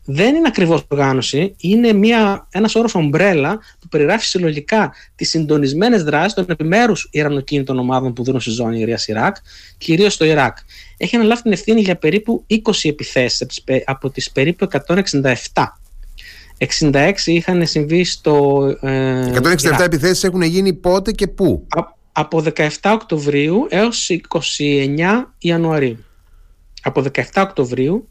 δεν 0.05 0.35
είναι 0.35 0.49
ακριβώς 0.49 0.85
οργάνωση, 0.89 1.55
είναι 1.61 1.93
μια, 1.93 2.47
ένας 2.51 2.75
όρος 2.75 2.95
ομπρέλα 2.95 3.59
που 3.81 3.89
περιγράφει 3.89 4.27
συλλογικά 4.27 4.93
τις 5.17 5.29
συντονισμένες 5.29 6.03
δράσεις 6.03 6.35
των 6.35 6.47
επιμέρους 6.49 7.09
Ιρανοκίνητων 7.11 7.79
ομάδων 7.79 8.13
που 8.13 8.25
δίνουν 8.25 8.41
στη 8.41 8.51
ζώνη 8.51 8.81
Ιρία 8.81 9.01
Ιράκ, 9.07 9.37
κυρίως 9.79 10.13
στο 10.13 10.25
Ιράκ. 10.25 10.57
Έχει 10.97 11.17
αναλάβει 11.17 11.43
την 11.43 11.53
ευθύνη 11.53 11.81
για 11.81 11.97
περίπου 11.97 12.45
20 12.51 12.57
επιθέσεις 12.83 13.47
από 13.85 14.11
τις 14.11 14.31
περίπου 14.31 14.69
167. 14.87 15.33
66 16.81 17.13
είχαν 17.25 17.67
συμβεί 17.67 18.05
στο. 18.05 18.65
Ε, 18.81 19.31
167 19.35 19.81
επιθέσεις 19.81 20.25
έχουν 20.25 20.43
γίνει 20.43 20.73
πότε 20.73 21.13
και 21.13 21.27
πού; 21.27 21.67
από 22.13 22.43
17 22.57 22.69
Οκτωβρίου 22.83 23.67
έως 23.71 24.11
29 24.29 25.33
Ιανουαρίου. 25.39 26.05
Από 26.83 27.05
17 27.15 27.23
Οκτωβρίου 27.37 28.09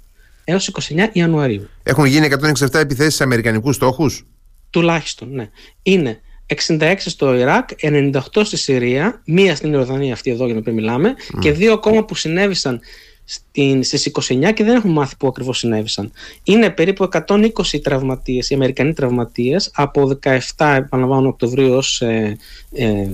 έως 0.49 0.72
29 0.90 1.10
Ιανουαρίου. 1.11 1.69
Έχουν 1.84 2.06
γίνει 2.06 2.30
167 2.60 2.74
επιθέσεις 2.74 3.15
σε 3.15 3.24
αμερικανικούς 3.24 3.76
στόχους; 3.76 4.26
Τουλάχιστον, 4.69 5.30
ναι. 5.32 5.49
Είναι 5.84 6.22
66 6.68 6.94
στο 6.98 7.36
Ιράκ, 7.36 7.69
98 7.82 8.19
στη 8.44 8.57
Συρία, 8.57 9.22
μία 9.26 9.56
στην 9.56 9.74
Ιορδανία 9.74 10.14
αυτή 10.14 10.32
εδώ 10.32 10.45
για 10.45 10.56
να 10.56 10.61
πει 10.61 10.72
μιλάμε, 10.72 11.14
και 11.40 11.52
δύο 11.52 11.74
ακόμα 11.74 12.06
που 12.06 12.15
συνέβησαν 12.15 12.80
στην, 13.24 13.84
στις 13.84 14.11
29 14.30 14.53
και 14.53 14.64
δεν 14.64 14.76
έχουμε 14.76 14.94
μάθει 14.94 15.15
πού 15.18 15.28
ακριβώς 15.28 15.57
συνέβησαν. 15.57 16.11
Είναι 16.44 16.69
περίπου 16.69 17.10
120 17.28 17.49
τραυματίες, 17.84 18.49
οι 18.49 18.53
Αμερικανοί 18.53 18.94
τραυματίες, 18.94 19.72
από 19.74 20.19
17 20.56 20.76
επαναλαμβάνω 20.78 21.28
Οκτωβρίου 21.28 21.74
ως 21.74 22.02
ε, 22.02 22.38
ε, 22.72 23.07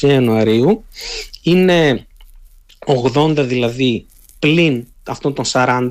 29 0.00 0.08
Ιανουαρίου. 0.08 0.84
Είναι 1.42 2.06
80 3.14 3.34
δηλαδή 3.36 4.06
πλην 4.38 4.86
αυτών 5.06 5.34
των 5.34 5.44
40, 5.52 5.88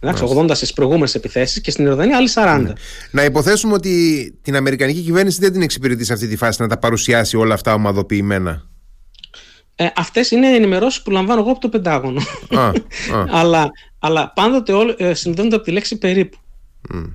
εντάξει, 0.00 0.24
80 0.36 0.50
στις 0.54 0.72
προηγούμενες 0.72 1.14
επιθέσεις 1.14 1.60
και 1.60 1.70
στην 1.70 1.86
Ιορδανία 1.86 2.16
άλλοι 2.16 2.28
40. 2.34 2.60
Ναι. 2.62 2.72
Να 3.10 3.24
υποθέσουμε 3.24 3.74
ότι 3.74 4.34
την 4.42 4.56
Αμερικανική 4.56 5.00
κυβέρνηση 5.00 5.40
δεν 5.40 5.52
την 5.52 5.62
εξυπηρετεί 5.62 6.04
σε 6.04 6.12
αυτή 6.12 6.28
τη 6.28 6.36
φάση 6.36 6.62
να 6.62 6.68
τα 6.68 6.78
παρουσιάσει 6.78 7.36
όλα 7.36 7.54
αυτά 7.54 7.74
ομαδοποιημένα. 7.74 8.68
Ε, 9.76 9.86
Αυτές 9.96 10.30
είναι 10.30 10.48
ενημερώσεις 10.48 11.02
που 11.02 11.10
λαμβάνω 11.10 11.40
εγώ 11.40 11.50
από 11.50 11.60
το 11.60 11.68
Πεντάγωνο. 11.68 12.20
Α, 12.50 12.66
α. 12.68 12.72
αλλά, 13.40 13.70
αλλά 13.98 14.32
πάντοτε 14.34 14.72
όλο, 14.72 14.94
ε, 14.98 15.14
συνδέονται 15.14 15.54
από 15.54 15.64
τη 15.64 15.70
λέξη 15.70 15.98
περίπου. 15.98 16.38
Mm. 16.94 17.12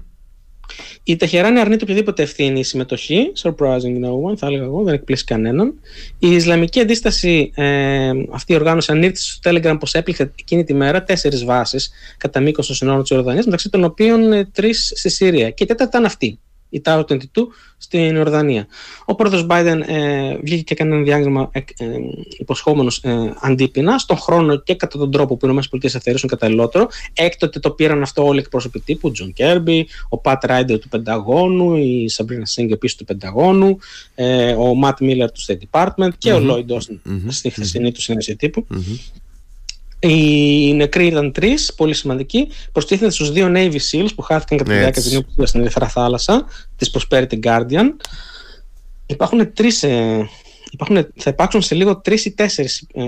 Η 1.03 1.15
Τεχεράνη 1.15 1.60
αρνείται 1.60 1.84
οποιαδήποτε 1.84 2.23
ευθύνη 2.23 2.60
η 2.60 2.64
συμμετοχή. 2.64 3.31
Surprising 3.41 4.03
no 4.03 4.31
one, 4.31 4.38
θα 4.38 4.47
έλεγα 4.47 4.64
εγώ, 4.64 4.84
δεν 4.84 4.93
εκπλήσει 4.93 5.23
κανέναν. 5.23 5.80
Η 6.19 6.31
Ισλαμική 6.31 6.80
αντίσταση, 6.80 7.51
ε, 7.56 8.11
αυτή 8.31 8.53
η 8.53 8.56
οργάνωση, 8.56 8.91
ανήρθε 8.91 9.15
στο 9.15 9.49
Telegram 9.49 9.76
πως 9.80 9.93
έπληξε 9.93 10.31
εκείνη 10.39 10.64
τη 10.64 10.73
μέρα 10.73 11.03
τέσσερις 11.03 11.43
βάσεις 11.43 11.91
κατά 12.18 12.39
μήκος 12.39 12.68
των 12.68 12.76
συνόρων 12.76 13.01
της 13.01 13.10
Ιορδανίας, 13.11 13.45
μεταξύ 13.45 13.69
των 13.69 13.84
οποίων 13.84 14.31
ε, 14.31 14.45
τρεις 14.45 14.91
στη 14.95 15.10
Συρία. 15.10 15.49
Και 15.49 15.64
η 15.64 15.68
τέταρτη 15.68 15.97
ήταν 15.97 16.06
αυτή. 16.06 16.39
Η 16.70 16.82
Tower 16.86 17.04
22 17.08 17.18
στην 17.78 18.18
Ορδανία. 18.18 18.68
Ο 19.06 19.16
πρόεδρος 19.16 19.46
Biden 19.50 19.82
ε, 19.88 20.38
βγήκε 20.41 20.62
και 20.62 20.74
έκανε 20.74 20.96
ένα 20.96 21.04
διάγραμμα 21.04 21.50
ε, 21.52 21.60
ε, 21.60 21.86
υποσχόμενος 22.38 23.04
ε, 23.04 23.34
αντίπεινα 23.41 23.98
στον 23.98 24.18
χρόνο 24.18 24.56
και 24.56 24.76
κατά 24.76 24.98
τον 24.98 25.12
τρόπο 25.12 25.38
που 25.38 25.48
οι 25.48 25.60
ΗΠΑ 25.72 25.90
θα 25.90 26.00
θεωρήσουν 26.00 26.30
καταλληλότερο. 26.30 26.88
Έκτοτε 27.14 27.60
το 27.60 27.72
πήραν 27.72 28.02
αυτό 28.02 28.26
όλοι 28.26 28.38
οι 28.38 28.41
εκπρόσωποι 28.41 28.80
τύπου, 28.80 29.08
ο 29.08 29.12
Τζον 29.12 29.34
Κέρμπι, 29.34 29.88
ο 30.10 30.18
Πατ 30.18 30.46
Ράιντερ 30.46 30.80
του 30.80 30.90
Πενταγώνου, 30.90 31.76
η 31.76 32.10
Σαμπρίνα 32.10 32.46
Σινγκ 32.45 32.72
επίσης 32.72 32.98
του 32.98 33.06
Πενταγώνου, 33.06 33.78
ε, 34.16 34.52
ο 34.52 34.74
Ματ 34.74 35.00
Μίλλερ 35.00 35.32
του 35.32 35.41
State 35.46 35.60
Department 35.72 36.10
και 36.18 36.34
mm-hmm. 36.34 36.41
ο 36.41 36.56
Lloyd 36.56 36.72
Austin 36.74 37.12
mm-hmm. 37.12 37.28
στη 37.28 37.50
χθεσινή 37.50 37.91
του 37.91 38.02
συνέντευξη 38.02 38.36
τύπου. 38.36 38.68
Mm-hmm. 38.74 39.28
Οι 39.99 40.73
νεκροί 40.73 41.05
ήταν 41.05 41.31
τρεις, 41.31 41.73
πολύ 41.73 41.93
σημαντικοί. 41.93 42.47
Προστίθενται 42.71 43.11
στους 43.11 43.31
δύο 43.31 43.51
Navy 43.55 43.77
SEALs 43.91 44.09
που 44.15 44.21
χάθηκαν 44.21 44.57
κατά 44.57 44.71
τη 44.71 44.77
διάρκεια 44.77 45.01
της 45.01 45.13
νύχτας 45.13 45.49
στην 45.49 45.61
Ερυθρά 45.61 45.88
Θάλασσα, 45.88 46.45
της 46.76 46.97
Prosperity 46.97 47.39
Guardian. 47.43 47.85
Υπάρχουν 49.05 49.53
τρεις, 49.53 49.84
ε, 49.84 50.30
υπάρχουν, 50.71 50.95
θα 51.15 51.30
υπάρξουν 51.30 51.61
σε 51.61 51.76
λίγο 51.76 51.99
τρεις 52.01 52.26
ή 52.26 52.31
τέσσερις 52.31 52.88
ε, 52.93 53.03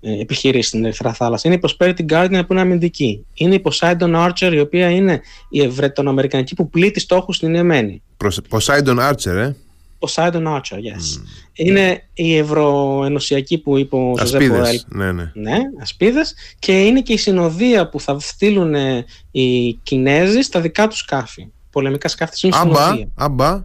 ε, 0.00 0.20
επιχειρήσεις 0.20 0.68
στην 0.68 0.84
Ελεύθερα 0.84 1.12
Θάλασσα. 1.12 1.48
Είναι 1.48 1.60
η 1.62 1.68
Prosperity 1.68 2.12
Guardian 2.12 2.42
που 2.46 2.52
είναι 2.52 2.60
αμυντική. 2.60 3.26
Είναι 3.34 3.54
η 3.54 3.62
Poseidon 3.64 4.28
Archer, 4.28 4.50
η 4.52 4.60
οποία 4.60 4.90
είναι 4.90 5.20
η 5.48 5.62
Ευρετονοαμερικανική 5.62 6.54
που 6.54 6.68
πλήττει 6.68 7.00
στόχους 7.00 7.36
στην 7.36 7.54
Ιεμένη. 7.54 8.02
Poseidon 8.50 9.10
Archer, 9.10 9.36
ε. 9.36 9.52
Poseidon 10.02 10.46
Archer, 10.46 10.76
yes. 10.76 11.18
Mm. 11.18 11.22
Είναι 11.52 12.08
η 12.14 12.36
ευρωενωσιακή 12.36 13.58
που 13.58 13.78
είπε 13.78 13.96
ο 13.96 14.14
Ασπίδες, 14.18 14.86
ναι, 14.88 15.12
ναι. 15.12 15.30
ναι, 15.34 15.58
ασπίδες 15.80 16.34
και 16.58 16.82
είναι 16.82 17.00
και 17.00 17.12
η 17.12 17.16
συνοδεία 17.16 17.88
που 17.88 18.00
θα 18.00 18.16
στείλουν 18.20 18.74
οι 19.30 19.72
Κινέζοι 19.72 20.40
στα 20.40 20.60
δικά 20.60 20.88
τους 20.88 20.98
σκάφη. 20.98 21.50
Πολεμικά 21.70 22.08
σκάφη 22.08 22.46
είναι 22.46 22.56
συνοδεία. 22.56 23.08
Άμπα, 23.14 23.64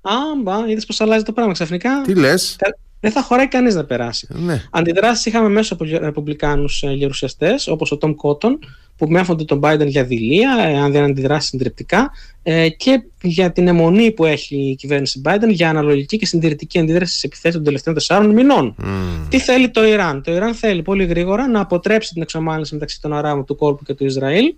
άμπα. 0.00 0.68
είδες 0.68 0.86
πώς 0.86 1.00
αλλάζει 1.00 1.24
το 1.24 1.32
πράγμα 1.32 1.52
ξαφνικά; 1.52 2.02
Τι 2.02 2.14
λες; 2.14 2.56
Δεν 3.00 3.10
θα 3.10 3.22
χωράει 3.22 3.48
κανείς 3.48 3.74
να 3.74 3.84
περάσει. 3.84 4.26
Ναι. 4.30 4.62
Αντιδράσεις 4.70 5.26
είχαμε 5.26 5.48
μέσω 5.48 5.74
από 5.74 5.84
ρεπουμπλικάνους 5.84 6.82
ε, 6.82 6.92
γερουσιαστές, 6.92 7.68
όπως 7.68 7.92
ο 7.92 7.96
Τόμ 7.96 8.14
Κότον, 8.14 8.58
που 8.96 9.06
μέφονται 9.06 9.44
τον 9.44 9.60
Biden 9.62 9.86
για 9.86 10.04
δηλία, 10.04 10.56
ε, 10.68 10.78
αν 10.78 10.92
δεν 10.92 11.02
αντιδράσει 11.02 11.48
συντριπτικά, 11.48 12.10
ε, 12.42 12.68
και 12.68 13.02
για 13.22 13.52
την 13.52 13.68
αιμονή 13.68 14.12
που 14.12 14.24
έχει 14.24 14.56
η 14.56 14.74
κυβέρνηση 14.74 15.20
Biden 15.24 15.48
για 15.48 15.68
αναλογική 15.68 16.18
και 16.18 16.26
συντηρητική 16.26 16.78
αντίδραση 16.78 17.10
στις 17.10 17.22
επιθέσεις 17.22 17.56
των 17.56 17.64
τελευταίων 17.64 17.96
τεσσάρων 17.96 18.30
μηνών. 18.30 18.74
Mm. 18.78 18.84
Τι 19.28 19.38
θέλει 19.38 19.70
το 19.70 19.86
Ιράν; 19.86 20.22
Το 20.22 20.32
Ιράν 20.32 20.54
θέλει 20.54 20.82
πολύ 20.82 21.04
γρήγορα 21.04 21.48
να 21.48 21.60
αποτρέψει 21.60 22.12
την 22.12 22.22
εξομάλυνση 22.22 22.74
μεταξύ 22.74 23.00
των 23.00 23.12
Αράβων 23.12 23.44
του 23.44 23.56
κόλπου 23.56 23.84
και 23.84 23.94
του 23.94 24.04
Ισραήλ, 24.04 24.54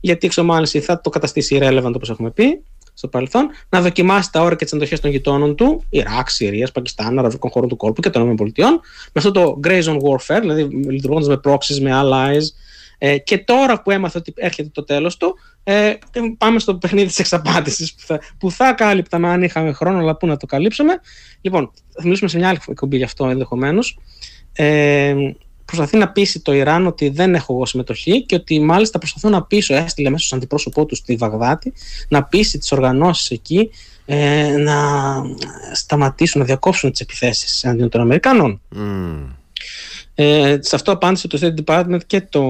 γιατί 0.00 0.24
η 0.24 0.26
εξομάλυνση 0.26 0.80
θα 0.80 1.00
το 1.00 1.10
καταστήσει 1.10 1.58
irrelevant 1.60 1.92
όπως 1.94 2.10
έχουμε 2.10 2.30
πει 2.30 2.62
στο 2.94 3.08
παρελθόν, 3.08 3.48
να 3.68 3.80
δοκιμάσει 3.80 4.32
τα 4.32 4.42
όρια 4.42 4.56
και 4.56 4.64
τις 4.64 4.72
αντοχέ 4.72 4.98
των 4.98 5.10
γειτόνων 5.10 5.56
του, 5.56 5.84
Ιράκ, 5.88 6.30
Συρίας, 6.30 6.72
Πακιστάν, 6.72 7.18
Αραβικών 7.18 7.50
χωρών 7.50 7.68
του 7.68 7.76
κόλπου 7.76 8.00
και 8.00 8.10
των 8.10 8.30
ΗΠΑ, 8.30 8.70
με 8.70 8.80
αυτό 9.14 9.30
το 9.30 9.60
gray 9.64 9.82
zone 9.82 9.98
warfare, 9.98 10.40
δηλαδή 10.40 10.62
λειτουργώντας 10.62 11.28
με 11.28 11.40
proxies, 11.44 11.80
με 11.80 11.90
allies, 11.94 12.42
ε, 12.98 13.18
και 13.18 13.38
τώρα 13.38 13.82
που 13.82 13.90
έμαθα 13.90 14.18
ότι 14.18 14.32
έρχεται 14.36 14.68
το 14.72 14.84
τέλος 14.84 15.16
του, 15.16 15.38
ε, 15.62 15.92
πάμε 16.38 16.58
στο 16.58 16.74
παιχνίδι 16.74 17.06
της 17.06 17.18
εξαπάτησης 17.18 17.94
που 17.94 18.02
θα, 18.06 18.20
που 18.38 18.50
θα 18.50 18.72
κάλυπταμε 18.72 19.28
αν 19.28 19.42
είχαμε 19.42 19.72
χρόνο, 19.72 19.98
αλλά 19.98 20.16
πού 20.16 20.26
να 20.26 20.36
το 20.36 20.46
καλύψουμε. 20.46 21.00
Λοιπόν, 21.40 21.70
θα 21.90 22.02
μιλήσουμε 22.02 22.30
σε 22.30 22.38
μια 22.38 22.48
άλλη 22.48 22.58
εκπομπή 22.68 22.96
γι' 22.96 23.04
αυτό 23.04 23.28
ενδεχομένως. 23.28 23.98
Ε, 24.52 25.14
προσπαθεί 25.64 25.96
να 25.96 26.08
πείσει 26.08 26.40
το 26.40 26.54
Ιράν 26.54 26.86
ότι 26.86 27.08
δεν 27.08 27.34
έχω 27.34 27.52
εγώ 27.54 27.66
συμμετοχή 27.66 28.22
και 28.22 28.34
ότι 28.34 28.60
μάλιστα 28.60 28.98
προσπαθούν 28.98 29.30
να 29.30 29.42
πείσω, 29.42 29.74
έστειλε 29.74 30.10
μέσα 30.10 30.24
στον 30.24 30.38
αντιπρόσωπό 30.38 30.86
του 30.86 30.94
στη 30.94 31.16
Βαγδάτη, 31.16 31.72
να 32.08 32.24
πείσει 32.24 32.58
τις 32.58 32.72
οργανώσεις 32.72 33.30
εκεί 33.30 33.70
ε, 34.06 34.56
να 34.56 34.76
σταματήσουν, 35.72 36.40
να 36.40 36.46
διακόψουν 36.46 36.90
τις 36.90 37.00
επιθέσεις 37.00 37.64
εναντίον 37.64 37.88
των 37.88 38.00
Αμερικανών. 38.00 38.60
Mm. 38.76 39.34
Ε, 40.14 40.56
σε 40.60 40.76
αυτό 40.76 40.92
απάντησε 40.92 41.28
το 41.28 41.38
State 41.42 41.64
Department 41.64 42.00
και 42.06 42.20
το 42.20 42.42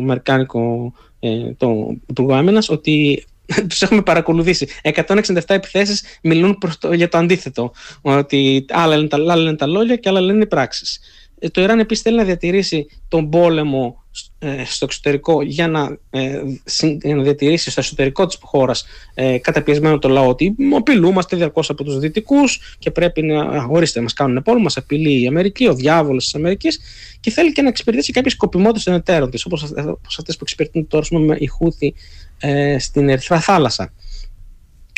Αμερικάνικο 0.00 0.92
ε, 1.20 1.52
το 1.56 1.96
Υπουργό 2.06 2.34
Άμυνας 2.34 2.68
ότι 2.68 3.24
τους 3.68 3.82
έχουμε 3.82 4.02
παρακολουθήσει. 4.02 4.68
167 4.82 5.40
επιθέσεις 5.46 6.02
μιλούν 6.22 6.58
το, 6.78 6.92
για 6.92 7.08
το 7.08 7.18
αντίθετο. 7.18 7.72
Ότι 8.00 8.64
άλλα 8.70 8.96
λένε, 8.96 9.08
τα, 9.08 9.16
άλλα 9.16 9.36
λένε 9.36 9.56
τα 9.56 9.66
λόγια 9.66 9.96
και 9.96 10.08
άλλα 10.08 10.20
λένε 10.20 10.42
οι 10.42 10.46
πράξεις. 10.46 11.00
Ε, 11.42 11.48
το 11.48 11.62
Ιράν 11.62 11.78
επίσης 11.78 12.02
θέλει 12.02 12.16
να 12.16 12.24
διατηρήσει 12.24 12.86
τον 13.08 13.30
πόλεμο 13.30 14.04
ε, 14.38 14.64
στο 14.64 14.84
εξωτερικό 14.84 15.42
για 15.42 15.68
να, 15.68 15.98
ε, 16.10 16.42
να 17.02 17.22
διατηρήσει 17.22 17.70
στο 17.70 17.80
εσωτερικό 17.80 18.26
της 18.26 18.38
χώρας 18.40 18.84
ε, 19.14 19.38
καταπιεσμένο 19.38 19.98
το 19.98 20.08
λαό. 20.08 20.28
Ότι 20.28 20.54
απειλούμαστε 20.76 21.36
διαρκώς 21.36 21.70
από 21.70 21.84
τους 21.84 21.98
δυτικούς 21.98 22.76
και 22.78 22.90
πρέπει 22.90 23.22
να 23.22 23.64
ορίστε 23.64 24.00
μας 24.00 24.12
κάνουν 24.12 24.42
πόλεμο, 24.42 24.62
μας 24.62 24.76
απειλεί 24.76 25.22
η 25.22 25.26
Αμερική, 25.26 25.66
ο 25.66 25.74
διάβολος 25.74 26.24
της 26.24 26.34
Αμερικής 26.34 26.80
και 27.20 27.30
θέλει 27.30 27.52
και 27.52 27.62
να 27.62 27.68
εξυπηρετήσει 27.68 28.12
κάποιες 28.12 28.32
σκοπιμότητες 28.32 28.82
των 28.82 28.94
εταίρων 28.94 29.30
της 29.30 29.44
όπως, 29.44 29.62
όπως 29.62 30.18
αυτές 30.18 30.36
που 30.36 30.40
εξυπηρετούν 30.42 30.86
τώρα 30.86 31.06
με 31.10 31.36
η 31.38 31.46
Χούθη 31.46 31.94
ε, 32.38 32.78
στην 32.78 33.08
Ερυθρά 33.08 33.40
Θάλασσα 33.40 33.92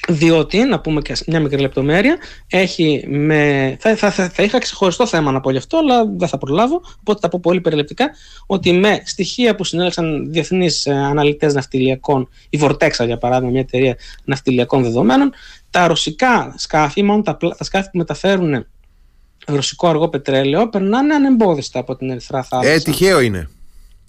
διότι, 0.08 0.58
να 0.58 0.80
πούμε 0.80 1.00
και 1.00 1.16
μια 1.26 1.40
μικρή 1.40 1.60
λεπτομέρεια, 1.60 2.16
έχει 2.48 3.04
με, 3.08 3.76
θα, 3.80 3.96
θα, 3.96 4.10
θα, 4.10 4.28
θα, 4.28 4.42
είχα 4.42 4.58
ξεχωριστό 4.58 5.06
θέμα 5.06 5.32
να 5.32 5.40
πω 5.40 5.50
γι' 5.50 5.56
αυτό, 5.56 5.78
αλλά 5.78 6.06
δεν 6.06 6.28
θα 6.28 6.38
προλάβω, 6.38 6.82
οπότε 7.00 7.18
θα 7.20 7.28
πω 7.28 7.40
πολύ 7.42 7.60
περιληπτικά, 7.60 8.10
ότι 8.46 8.72
με 8.72 9.02
στοιχεία 9.04 9.54
που 9.54 9.64
συνέλεξαν 9.64 10.30
διεθνείς 10.30 10.86
ε, 10.86 10.92
αναλυτές 10.92 11.54
ναυτιλιακών, 11.54 12.28
η 12.50 12.58
Vortexa 12.62 13.06
για 13.06 13.18
παράδειγμα, 13.18 13.50
μια 13.50 13.60
εταιρεία 13.60 13.96
ναυτιλιακών 14.24 14.82
δεδομένων, 14.82 15.32
τα 15.70 15.86
ρωσικά 15.86 16.54
σκάφη, 16.56 17.02
μόνο 17.02 17.22
τα, 17.22 17.36
τα 17.36 17.64
σκάφη 17.64 17.90
που 17.90 17.98
μεταφέρουν 17.98 18.66
ρωσικό 19.46 19.88
αργό 19.88 20.08
πετρέλαιο, 20.08 20.68
περνάνε 20.68 21.14
ανεμπόδιστα 21.14 21.78
από 21.78 21.96
την 21.96 22.10
Ερυθρά 22.10 22.42
Θάλασσα. 22.42 22.70
Ε, 22.70 22.78
τυχαίο 22.78 23.20
είναι. 23.20 23.48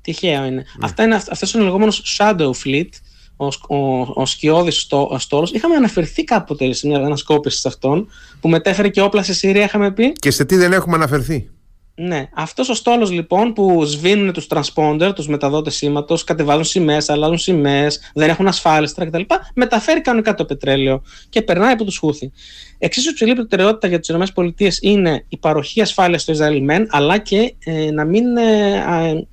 Τυχαίο 0.02 0.46
είναι. 0.46 0.50
Ναι. 0.50 0.64
Αυτά 0.82 1.04
είναι 1.04 1.16
αυτός 1.16 1.54
είναι 1.54 1.64
ο 1.64 1.66
λεγόμενος 1.66 2.18
shadow 2.18 2.52
fleet, 2.66 2.90
ο, 3.38 3.46
ο, 3.46 4.08
ο 4.14 4.26
Σκιώδης 4.26 4.88
Στόλος. 5.18 5.52
Είχαμε 5.52 5.76
αναφερθεί 5.76 6.24
κάποτε 6.24 6.74
σε 6.74 6.88
μια 6.88 6.98
ανασκόπηση 6.98 7.60
σε 7.60 7.68
αυτόν 7.68 8.08
που 8.40 8.50
μετέφερε 8.50 8.90
και 8.90 9.02
όπλα 9.02 9.24
σε 9.24 9.34
Συρία, 9.34 9.64
είχαμε 9.64 9.92
πει. 9.92 10.12
Και 10.12 10.32
σε 10.32 10.46
τι 10.46 10.56
δεν 10.56 10.74
έχουμε 10.74 10.96
αναφερθεί. 10.96 11.50
Ναι, 11.98 12.30
αυτός 12.34 12.70
ο 12.70 12.74
στόλος 12.74 13.12
λοιπόν 13.12 13.54
που 13.54 13.84
σβήνουν 13.86 14.34
τους 14.34 14.48
transponder, 14.50 15.12
τους 15.16 15.28
μεταδότες 15.28 15.76
σήματος, 15.76 16.24
κατεβάζουν 16.24 16.64
σημαίες, 16.64 17.10
αλλάζουν 17.10 17.38
σημαίες, 17.38 18.00
δεν 18.14 18.30
έχουν 18.30 18.48
ασφάλιστρα 18.48 19.06
κτλ. 19.06 19.22
Μεταφέρει 19.54 20.02
κανονικά 20.02 20.34
το 20.34 20.46
πετρέλαιο 20.46 21.02
και 21.30 21.42
περνάει 21.42 21.72
από 21.72 21.84
τους 21.84 21.98
Χούθη. 21.98 22.32
Εξίσου 22.78 23.10
υψηλή 23.10 23.34
προτεραιότητα 23.34 23.88
για 23.88 24.00
τις 24.00 24.10
ΗΠΑ 24.10 24.54
είναι 24.82 25.26
η 25.30 25.38
παροχή 25.38 25.82
ασφάλειας 25.82 26.22
στο 26.22 26.32
Ισραήλ 26.32 26.64
μεν, 26.64 26.88
αλλά 26.90 27.18
και 27.18 27.56
ε, 27.66 27.92
να 27.92 28.06
μην 28.06 28.38
ε, 28.38 29.28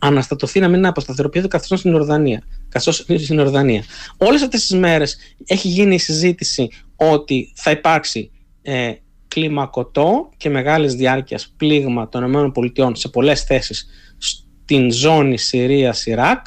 αναστατωθεί, 0.00 0.60
να 0.60 0.68
μην 0.68 0.86
αποσταθεροποιείται 0.86 1.46
το 1.46 1.52
καθεστώ 1.52 1.76
στην 1.76 1.94
Ορδανία. 1.94 2.42
Καθώς 2.68 2.96
στην 2.96 3.38
Ορδανία. 3.38 3.84
Όλες 4.16 4.42
αυτές 4.42 4.66
τις 4.66 4.78
μέρες 4.78 5.16
έχει 5.46 5.68
γίνει 5.68 5.94
η 5.94 5.98
συζήτηση 5.98 6.68
ότι 6.96 7.52
θα 7.54 7.70
υπάρξει 7.70 8.30
ε, 8.62 8.92
κλιμακωτό 9.28 10.28
και 10.36 10.50
μεγάλης 10.50 10.94
διάρκειας 10.94 11.54
πλήγμα 11.56 12.08
των 12.08 12.52
ΗΠΑ 12.54 12.94
σε 12.94 13.08
πολλές 13.08 13.42
θέσεις 13.42 13.86
στην 14.18 14.92
ζώνη 14.92 15.38
Συρίας-Ιράκ. 15.38 16.46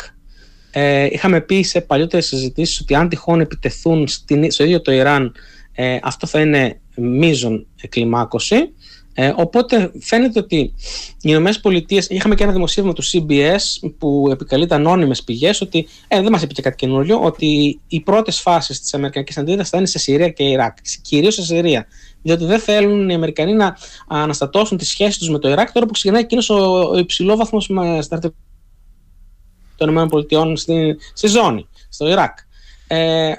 Ε, 0.71 1.07
είχαμε 1.11 1.41
πει 1.41 1.61
σε 1.61 1.81
παλιότερες 1.81 2.25
συζητήσεις 2.25 2.79
ότι 2.79 2.95
αν 2.95 3.09
τυχόν 3.09 3.39
επιτεθούν 3.39 4.07
στην, 4.07 4.51
στο 4.51 4.63
ίδιο 4.63 4.81
το 4.81 4.91
Ιράν 4.91 5.35
ε, 5.71 5.97
αυτό 6.01 6.27
θα 6.27 6.39
είναι 6.39 6.81
μείζον 6.95 7.67
κλιμάκωση. 7.89 8.73
Ε, 9.13 9.33
οπότε 9.35 9.91
φαίνεται 9.99 10.39
ότι 10.39 10.57
οι 10.57 10.73
Ηνωμένες 11.21 11.59
Πολιτείες, 11.59 12.07
είχαμε 12.07 12.35
και 12.35 12.43
ένα 12.43 12.51
δημοσίευμα 12.51 12.93
του 12.93 13.03
CBS 13.03 13.89
που 13.97 14.27
επικαλείται 14.31 14.75
ανώνυμες 14.75 15.23
πηγές, 15.23 15.61
ότι 15.61 15.87
ε, 16.07 16.21
δεν 16.21 16.31
μας 16.31 16.41
είπε 16.41 16.53
και 16.53 16.61
κάτι 16.61 16.75
καινούριο, 16.75 17.19
ότι 17.19 17.79
οι 17.87 18.01
πρώτες 18.01 18.39
φάσεις 18.39 18.81
της 18.81 18.93
Αμερικανικής 18.93 19.37
αντίδρασης 19.37 19.69
θα 19.69 19.77
είναι 19.77 19.87
σε 19.87 19.99
Συρία 19.99 20.29
και 20.29 20.43
Ιράκ. 20.43 20.77
Κυρίως 21.01 21.33
σε 21.33 21.43
Συρία. 21.43 21.87
Διότι 22.21 22.45
δεν 22.45 22.59
θέλουν 22.59 23.09
οι 23.09 23.13
Αμερικανοί 23.13 23.53
να 23.53 23.77
αναστατώσουν 24.07 24.77
τις 24.77 24.87
σχέσεις 24.87 25.17
τους 25.17 25.29
με 25.29 25.39
το 25.39 25.49
Ιράκ 25.49 25.71
τώρα 25.71 25.85
που 25.85 25.91
ξεκινάει 25.91 26.21
εκείνος 26.21 26.49
ο, 26.49 26.89
ο 26.89 26.97
υψηλό 26.97 27.35
βαθμό 27.35 27.59
στρατιωτικών 27.59 28.35
των 29.75 29.89
ΗΠΑ 29.89 30.55
στη, 30.55 30.97
στη 31.13 31.27
ζώνη, 31.27 31.67
στο 31.89 32.07
Ιράκ. 32.07 32.37
Ε, 32.87 33.33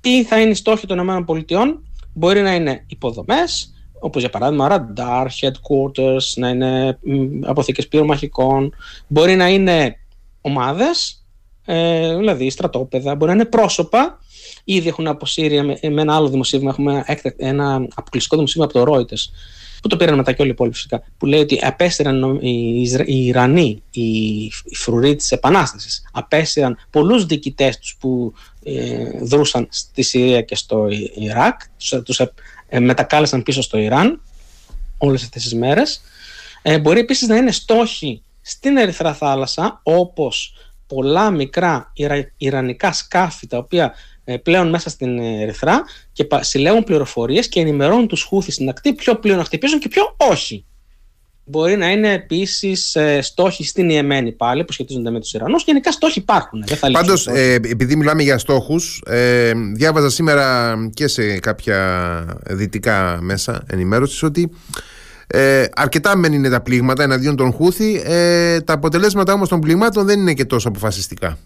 τι 0.00 0.24
θα 0.24 0.40
είναι 0.40 0.50
οι 0.50 0.54
στόχοι 0.54 0.86
των 0.86 0.98
ΗΠΑ, 0.98 1.80
μπορεί 2.12 2.42
να 2.42 2.54
είναι 2.54 2.84
υποδομές, 2.86 3.74
όπως 4.00 4.20
για 4.20 4.30
παράδειγμα 4.30 4.68
radar, 4.70 5.26
headquarters, 5.40 6.22
να 6.36 6.48
είναι 6.48 6.98
αποθήκες 7.42 7.88
πυρομαχικών, 7.88 8.74
μπορεί 9.06 9.36
να 9.36 9.48
είναι 9.48 9.96
ομάδες, 10.40 11.24
ε, 11.64 12.16
δηλαδή 12.16 12.50
στρατόπεδα, 12.50 13.14
μπορεί 13.14 13.30
να 13.30 13.36
είναι 13.36 13.44
πρόσωπα. 13.44 14.18
Ήδη 14.64 14.88
έχουν 14.88 15.06
αποσύρει 15.06 15.62
με, 15.62 15.78
με 15.90 16.00
ένα 16.00 16.14
άλλο 16.14 16.28
δημοσίευμα, 16.28 16.70
έχουμε 16.70 17.04
ένα 17.36 17.86
αποκλειστικό 17.94 18.36
δημοσίευμα 18.36 18.70
από 18.72 18.84
το 18.84 18.94
Reuters, 18.94 19.32
που 19.82 19.88
το 19.88 19.96
πήραν 19.96 20.16
μετά 20.16 20.32
και 20.32 20.42
όλοι 20.42 20.50
οι 20.50 20.54
υπόλοιποι 20.54 20.76
φυσικά, 20.76 21.02
που 21.18 21.26
λέει 21.26 21.40
ότι 21.40 21.58
απέστηραν 21.62 22.38
οι, 22.40 22.82
οι 23.06 23.26
Ιρανοί, 23.26 23.82
οι, 23.90 24.02
οι 24.64 24.74
φρουροί 24.74 25.16
της 25.16 25.30
Επανάστασης, 25.30 26.08
απέστηραν 26.12 26.76
πολλούς 26.90 27.26
διοικητές 27.26 27.78
τους 27.78 27.96
που 28.00 28.32
δρούσαν 29.22 29.66
στη 29.70 30.02
Συρία 30.02 30.42
και 30.42 30.56
στο 30.56 30.88
Ιράκ, 31.14 31.60
τους 32.04 32.20
μετακάλεσαν 32.78 33.42
πίσω 33.42 33.62
στο 33.62 33.78
Ιράν 33.78 34.20
όλες 34.98 35.22
αυτές 35.22 35.42
τις 35.42 35.54
μέρες. 35.54 36.00
Μπορεί 36.80 37.00
επίσης 37.00 37.28
να 37.28 37.36
είναι 37.36 37.52
στόχοι 37.52 38.22
στην 38.40 38.76
Ερυθρά 38.76 39.14
θάλασσα 39.14 39.80
όπως 39.82 40.54
πολλά 40.86 41.30
μικρά 41.30 41.92
Ιρανικά 42.36 42.92
σκάφη 42.92 43.46
τα 43.46 43.58
οποία 43.58 43.94
πλέον 44.42 44.68
μέσα 44.68 44.90
στην 44.90 45.18
Ερυθρά 45.18 45.82
και 46.12 46.26
συλλέγουν 46.40 46.84
πληροφορίες 46.84 47.48
και 47.48 47.60
ενημερώνουν 47.60 48.08
τους 48.08 48.22
Χούθη 48.22 48.50
στην 48.52 48.68
ακτή 48.68 48.92
ποιο 48.92 49.16
πλοίο 49.16 49.36
να 49.36 49.44
χτυπήσουν 49.44 49.78
και 49.78 49.88
ποιο 49.88 50.14
όχι. 50.16 50.64
Μπορεί 51.50 51.76
να 51.76 51.90
είναι 51.90 52.12
επίσης 52.12 52.94
ε, 52.94 53.20
στόχοι 53.22 53.64
στην 53.64 53.90
Ιεμένη 53.90 54.32
πάλι 54.32 54.64
που 54.64 54.72
σχετίζονται 54.72 55.10
με 55.10 55.20
τους 55.20 55.32
Ιρανούς. 55.32 55.62
Γενικά 55.64 55.92
στόχοι 55.92 56.18
υπάρχουν. 56.18 56.64
Πάντως, 56.92 57.26
ε, 57.26 57.52
επειδή 57.52 57.96
μιλάμε 57.96 58.22
για 58.22 58.38
στόχους, 58.38 59.02
ε, 59.06 59.52
διάβαζα 59.74 60.10
σήμερα 60.10 60.74
και 60.94 61.08
σε 61.08 61.38
κάποια 61.38 62.40
δυτικά 62.48 63.18
μέσα 63.20 63.64
ενημέρωσης 63.66 64.22
ότι 64.22 64.50
ε, 65.26 65.64
αρκετά 65.74 66.16
μεν 66.16 66.32
είναι 66.32 66.48
τα 66.48 66.60
πλήγματα 66.60 67.02
εναντίον 67.02 67.36
των 67.36 67.52
Χούθη. 67.52 68.02
Ε, 68.04 68.60
τα 68.60 68.72
αποτελέσματα 68.72 69.32
όμως 69.32 69.48
των 69.48 69.60
πλήγματων 69.60 70.06
δεν 70.06 70.20
είναι 70.20 70.34
και 70.34 70.44
τόσο 70.44 70.68
αποφασιστικά. 70.68 71.38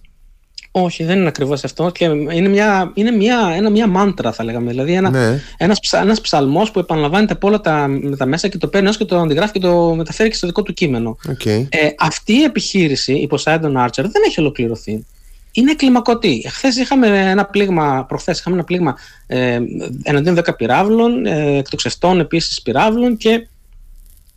Όχι, 0.77 1.05
δεν 1.05 1.19
είναι 1.19 1.29
ακριβώς 1.29 1.65
αυτό 1.65 1.91
και 1.91 2.05
είναι, 2.05 2.49
μια, 2.49 2.91
είναι 2.95 3.11
μια, 3.11 3.53
ένα, 3.57 3.71
μια 3.71 3.87
μάντρα 3.87 4.33
θα 4.33 4.45
λέγαμε, 4.45 4.71
δηλαδή 4.71 4.93
ένα, 4.93 5.11
ναι. 5.11 5.41
ένας, 5.57 5.81
ψα, 5.81 6.01
ένας 6.01 6.21
ψαλμός 6.21 6.71
που 6.71 6.79
επαναλαμβάνεται 6.79 7.33
από 7.33 7.49
όλα 7.49 7.61
τα, 7.61 7.89
τα 8.17 8.27
μέσα 8.27 8.49
και 8.49 8.59
το 8.59 8.69
παίρνει 8.69 8.91
και 8.91 9.05
το 9.05 9.19
αντιγράφει 9.19 9.53
και 9.53 9.59
το 9.59 9.95
μεταφέρει 9.95 10.29
και 10.29 10.35
στο 10.35 10.47
δικό 10.47 10.63
του 10.63 10.73
κείμενο. 10.73 11.17
Okay. 11.29 11.67
Ε, 11.69 11.89
αυτή 11.99 12.33
η 12.33 12.43
επιχείρηση, 12.43 13.13
η 13.13 13.29
Poseidon 13.31 13.85
Archer, 13.85 13.89
δεν 14.03 14.23
έχει 14.27 14.41
ολοκληρωθεί. 14.41 15.07
Είναι 15.53 15.75
κλιμακωτή. 15.75 16.45
Χθες 16.49 16.77
είχαμε 16.77 17.31
ένα 17.31 17.45
πλήγμα, 17.45 18.05
προχθές 18.09 18.39
είχαμε 18.39 18.57
ένα 18.57 18.65
πλήγμα 18.65 18.97
ε, 19.27 19.59
εναντίον 20.03 20.39
10 20.39 20.57
πυράβλων, 20.57 21.27
ε, 21.27 21.57
εκτοξευτών 21.57 22.21
επίσης 22.21 22.63
πυράβλων 22.63 23.17
και 23.17 23.49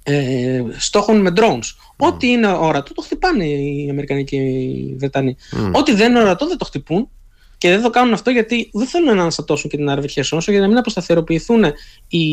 ε, 0.04 0.64
στόχων 0.78 1.22
με 1.22 1.32
drones. 1.36 1.76
Ό,τι 1.98 2.28
είναι 2.28 2.48
ορατό 2.48 2.94
το 2.94 3.02
χτυπάνε 3.02 3.45
οι 3.45 3.88
Αμερικανοί 3.90 4.24
και 4.24 4.36
οι 4.36 4.95
Βρετανοί. 4.98 5.36
Ό,τι 5.72 5.94
δεν 5.94 6.10
είναι 6.10 6.19
ορατό 6.19 6.48
δεν 6.48 6.57
το 6.57 6.65
χτυπούν. 6.65 7.10
Και 7.57 7.69
δεν 7.69 7.82
το 7.82 7.90
κάνουν 7.90 8.14
αυτό 8.14 8.30
γιατί 8.30 8.69
δεν 8.74 8.88
θέλουν 8.88 9.15
να 9.15 9.22
αναστατώσουν 9.22 9.69
και 9.69 9.78
την 9.78 9.90
Αραβική 9.90 10.14
Χερσόνησο 10.14 10.52
για 10.52 10.60
να 10.60 10.68
μην 10.68 10.78
αποσταθεροποιηθούν 10.78 11.64
οι 12.07 12.26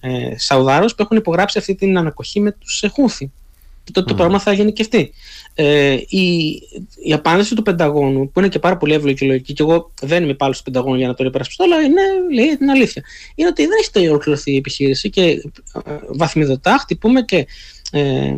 ε, 0.00 0.34
Σαουδάρους 0.36 0.94
που 0.94 1.02
έχουν 1.02 1.16
υπογράψει 1.16 1.58
αυτή 1.58 1.74
την 1.74 1.98
ανακοχή 1.98 2.40
με 2.40 2.52
τους 2.52 2.84
Χούθη. 2.92 3.30
Και 3.84 3.92
τότε 3.92 4.06
το 4.06 4.14
πράγμα 4.14 4.38
θα 4.38 4.52
γίνει 4.52 4.72
και 4.72 4.82
αυτή. 4.82 5.12
Ε, 5.54 5.96
η, 6.08 6.48
η 7.04 7.12
απάντηση 7.12 7.54
του 7.54 7.62
Πενταγώνου, 7.62 8.30
που 8.30 8.38
είναι 8.38 8.48
και 8.48 8.58
πάρα 8.58 8.76
πολύ 8.76 8.94
εύλογη 8.94 9.16
και 9.16 9.26
λογική, 9.26 9.52
και 9.52 9.62
εγώ 9.62 9.90
δεν 10.00 10.22
είμαι 10.22 10.34
πάλι 10.34 10.54
στο 10.54 10.62
Πενταγώνο 10.62 10.96
για 10.96 11.06
να 11.06 11.14
το 11.14 11.24
υπερασπιστώ, 11.24 11.64
αλλά 11.64 11.80
είναι, 11.80 12.02
λέει 12.32 12.56
την 12.56 12.70
αλήθεια. 12.70 13.04
Είναι 13.34 13.48
ότι 13.48 13.62
δεν 13.62 13.76
έχει 13.80 14.08
ολοκληρωθεί 14.08 14.52
η 14.52 14.56
επιχείρηση 14.56 15.10
και 15.10 15.22
ε, 15.22 15.40
βαθμιδωτά 16.08 16.78
χτυπούμε 16.80 17.22
και 17.22 17.46
ε, 17.90 18.36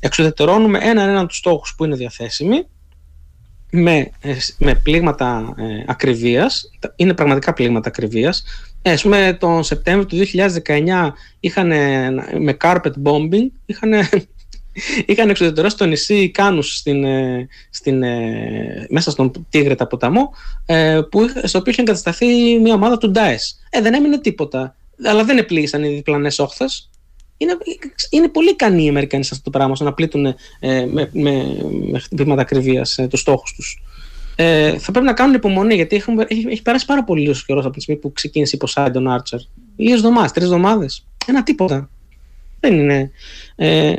εξουδετερώνουμε 0.00 0.78
έναν-έναν 0.82 1.26
τους 1.26 1.36
στόχους 1.36 1.74
που 1.76 1.84
είναι 1.84 1.96
διαθέσιμοι 1.96 2.66
με, 3.70 4.10
ε, 4.20 4.36
με 4.58 4.74
πλήγματα 4.74 5.54
ε, 5.56 5.84
ακριβίας, 5.86 6.70
είναι 6.96 7.14
πραγματικά 7.14 7.52
πλήγματα 7.52 7.88
ακριβίας. 7.88 8.44
Ε, 8.82 8.90
ας 8.90 9.02
πούμε 9.02 9.36
τον 9.40 9.62
Σεπτέμβριο 9.64 10.06
του 10.06 10.16
2019 10.16 11.12
είχαν 11.40 11.68
με 12.38 12.56
carpet 12.60 12.92
bombing, 13.04 13.50
είχαν 13.66 13.92
είχαν 15.06 15.28
εξουδετερώσει 15.28 15.76
το 15.76 15.86
νησί 15.86 16.30
Κάνους 16.30 16.76
στην, 16.76 17.04
ε, 17.04 17.48
στην, 17.70 18.02
ε, 18.02 18.86
μέσα 18.90 19.10
στον 19.10 19.46
Τίγρετα 19.48 19.86
ποταμό 19.86 20.32
ε, 20.66 21.00
που, 21.10 21.28
στο 21.44 21.58
οποίο 21.58 21.72
είχε 21.72 21.80
εγκατασταθεί 21.80 22.58
μια 22.58 22.74
ομάδα 22.74 22.98
του 22.98 23.10
Ντάες. 23.10 23.62
Ε, 23.70 23.80
δεν 23.80 23.94
έμεινε 23.94 24.18
τίποτα. 24.18 24.76
Αλλά 25.04 25.24
δεν 25.24 25.38
επλήγησαν 25.38 25.84
οι 25.84 25.88
διπλανές 25.88 26.38
όχθες. 26.38 26.90
Είναι, 27.36 27.56
είναι 28.10 28.28
πολύ 28.28 28.50
ικανοί 28.50 28.84
οι 28.84 28.88
Αμερικανοί 28.88 29.24
σε 29.24 29.30
αυτό 29.32 29.50
το 29.50 29.58
πράγμα, 29.58 29.74
στο 29.74 29.84
να 29.84 29.92
πλήττουν 29.92 30.26
ε, 30.26 30.34
με, 30.60 31.10
με, 31.12 31.56
με 31.90 31.98
χτυπήματα 31.98 32.40
ακριβίας 32.40 32.98
ε, 32.98 33.06
τους 33.06 33.20
στόχους 33.20 33.52
τους. 33.52 33.82
Ε, 34.36 34.78
θα 34.78 34.90
πρέπει 34.90 35.06
να 35.06 35.12
κάνουν 35.12 35.34
υπομονή 35.34 35.74
γιατί 35.74 35.96
έχουμε, 35.96 36.24
έχει, 36.28 36.46
έχει 36.48 36.62
περάσει 36.62 36.84
πάρα 36.86 37.04
πολύ 37.04 37.20
λίγος 37.20 37.44
καιρός 37.44 37.64
από 37.64 37.74
τη 37.74 37.80
στιγμή 37.80 38.00
που 38.00 38.12
ξεκίνησε 38.12 38.56
η 38.56 38.60
Poseidon 38.66 39.16
Archer. 39.16 39.38
Λίγες 39.76 39.96
εβδομάδες, 39.96 40.32
τρεις 40.32 40.44
εβδομάδες. 40.44 41.06
Ένα 41.26 41.42
τίποτα. 41.42 41.90
Δεν 42.60 42.74
είναι. 42.78 43.10
Ε, 43.56 43.94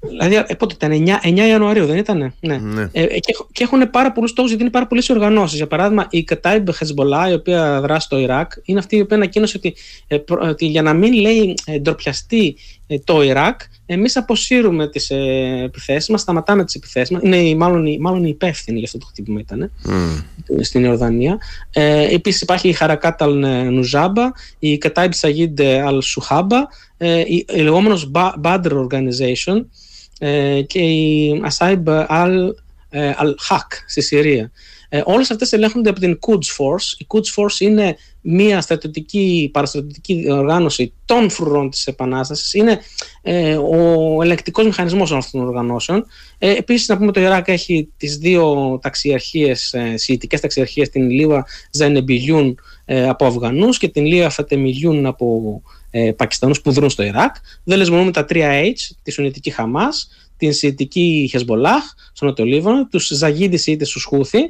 Δηλαδή, 0.00 0.34
ε, 0.46 0.54
πότε 0.54 0.74
ήταν, 0.74 0.92
9, 0.92 1.20
9 1.22 1.46
Ιανουαρίου, 1.48 1.86
δεν 1.86 1.96
ήταν. 1.96 2.34
Ναι. 2.40 2.56
ναι. 2.58 2.88
Ε, 2.92 3.06
και, 3.06 3.36
και 3.52 3.64
έχουν 3.64 3.90
πάρα 3.90 4.12
πολλούς 4.12 4.30
στόχους 4.30 4.50
γιατί 4.50 4.64
είναι 4.64 4.72
πάρα 4.72 4.86
πολλές 4.86 5.10
οργανώσεις. 5.10 5.56
Για 5.56 5.66
παράδειγμα, 5.66 6.06
η 6.10 6.24
Κατάιμπ 6.24 6.68
Χεσμολά, 6.70 7.30
η 7.30 7.32
οποία 7.32 7.80
δράσει 7.80 8.06
στο 8.06 8.18
Ιράκ, 8.18 8.52
είναι 8.64 8.78
αυτή 8.78 8.96
η 8.96 9.00
οποία 9.00 9.16
ανακοίνωσε 9.16 9.56
ότι, 9.56 9.74
ε, 10.06 10.18
ότι 10.40 10.66
για 10.66 10.82
να 10.82 10.92
μην 10.92 11.12
λέει 11.12 11.54
ε, 11.64 11.78
ντροπιαστεί 11.78 12.56
ε, 12.77 12.77
το 13.04 13.22
Ιράκ, 13.22 13.60
εμείς 13.86 14.16
αποσύρουμε 14.16 14.88
τις 14.88 15.10
ε, 15.10 15.62
επιθέσεις 15.64 16.08
μας, 16.08 16.20
σταματάμε 16.20 16.64
τις 16.64 16.74
επιθέσεις 16.74 17.10
μας. 17.10 17.22
Είναι 17.24 17.54
μάλλον, 17.54 18.00
μάλλον 18.00 18.24
η 18.24 18.28
υπεύθυνη 18.28 18.78
για 18.78 18.86
αυτό 18.86 18.98
το 18.98 19.06
χτύπημα 19.06 19.40
ήταν 19.40 19.70
mm. 19.86 20.22
στην 20.60 20.84
Ιορδανία. 20.84 21.38
Ε, 21.72 22.14
Επίσης 22.14 22.40
υπάρχει 22.40 22.68
η 22.68 22.72
Χαρακάτ 22.72 23.22
Αλ 23.22 23.46
Νουζάμπα, 23.72 24.30
η 24.58 24.78
Κατάιμπ 24.78 25.12
Σαγίντ 25.12 25.60
Αλ 25.60 26.02
Σουχάμπα, 26.02 26.58
η, 27.26 27.44
η 27.54 27.60
λεγόμενος 27.60 28.10
Badr 28.42 28.86
Organization, 28.86 29.64
ε, 30.18 30.62
και 30.62 30.78
η 30.78 31.40
Ασάιμπ 31.44 31.88
Al 31.88 32.52
Haq 33.48 33.66
στη 33.86 34.00
Συρία. 34.00 34.50
Ε, 34.88 35.02
όλες 35.04 35.30
αυτές 35.30 35.52
ελέγχονται 35.52 35.90
από 35.90 36.00
την 36.00 36.18
Quds 36.26 36.56
Force. 36.56 36.98
Η 36.98 37.06
Quds 37.08 37.42
Force 37.42 37.60
είναι 37.60 37.96
μια 38.30 38.60
στρατιωτική, 38.60 39.50
παραστρατιωτική 39.52 40.26
οργάνωση 40.30 40.92
των 41.04 41.30
φρουρών 41.30 41.70
της 41.70 41.86
Επανάστασης. 41.86 42.54
Είναι 42.54 42.78
ε, 43.22 43.56
ο 43.56 44.18
ελεκτικός 44.22 44.64
μηχανισμός 44.64 45.12
αυτών 45.12 45.40
των 45.40 45.48
οργανώσεων. 45.48 46.06
Ε, 46.38 46.50
επίσης, 46.50 46.88
να 46.88 46.98
πούμε 46.98 47.12
το 47.12 47.20
Ιράκ 47.20 47.48
έχει 47.48 47.88
τις 47.96 48.16
δύο 48.16 48.78
ταξιαρχίες, 48.82 49.72
ε, 49.72 49.96
σιητικές 49.96 50.40
ταξιαρχίες, 50.40 50.88
την 50.88 51.10
Λίβα 51.10 51.46
Ζανεμπιλιούν 51.70 52.58
ε, 52.84 53.08
από 53.08 53.26
Αφγανούς 53.26 53.78
και 53.78 53.88
την 53.88 54.04
Λίβα 54.04 54.30
Φατεμιλιούν 54.30 55.06
από 55.06 55.62
ε, 55.90 56.12
Πακιστανούς 56.12 56.60
που 56.60 56.70
δρούν 56.70 56.90
στο 56.90 57.02
Ιράκ. 57.02 57.34
Δεν 57.64 57.78
λεσμονούμε 57.78 58.10
τα 58.10 58.26
3H, 58.28 58.72
τη 59.02 59.10
Σουνιτική 59.10 59.50
Χαμάς, 59.50 60.08
την 60.36 60.52
Σιητική 60.52 61.28
Χεσμολάχ 61.30 61.82
στο 62.12 62.26
Νότιο 62.26 62.44
Λίβανο, 62.44 62.86
τους 62.86 63.06
Ζαγίδης 63.06 63.66
ή 63.66 63.76
τους 63.76 64.04
Χούθη 64.04 64.40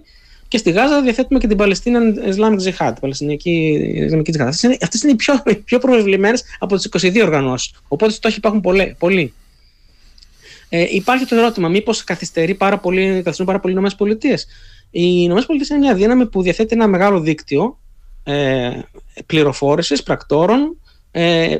και 0.48 0.58
στη 0.58 0.70
Γάζα 0.70 1.02
διαθέτουμε 1.02 1.38
και 1.38 1.46
την 1.46 1.56
Παλαιστίνα 1.56 2.00
Islamic 2.26 2.68
Jihad, 2.68 2.90
την 2.92 3.00
Παλαιστινιακή 3.00 3.50
Ισλαμική 3.94 4.32
Jihad. 4.36 4.46
Αυτές 4.46 4.62
είναι, 4.62 4.76
αυτές 4.82 5.02
είναι 5.02 5.12
οι 5.12 5.16
πιο, 5.16 5.42
πιο 5.64 5.78
προβεβλημένες 5.78 6.44
από 6.58 6.76
τις 6.76 6.88
22 7.02 7.22
οργανώσεις. 7.22 7.74
Οπότε 7.88 8.12
στόχοι 8.12 8.36
υπάρχουν 8.36 8.60
πολλοί. 8.98 9.32
Ε, 10.68 10.86
υπάρχει 10.90 11.24
το 11.24 11.36
ερώτημα, 11.36 11.68
μήπως 11.68 12.04
καθυστερεί 12.04 12.54
πάρα 12.54 12.78
πολύ, 12.78 13.06
καθυστερούν 13.06 13.46
πάρα 13.46 13.60
πολύ 13.60 13.74
οι 13.74 13.82
ΗΠΑ. 13.84 14.38
Οι 14.90 15.22
ΗΠΑ 15.22 15.44
είναι 15.70 15.78
μια 15.78 15.94
δύναμη 15.94 16.26
που 16.26 16.42
διαθέτει 16.42 16.74
ένα 16.74 16.86
μεγάλο 16.86 17.20
δίκτυο 17.20 17.78
ε, 18.24 18.70
πληροφόρησης 19.26 20.02
πρακτόρων 20.02 20.76
ε, 21.20 21.58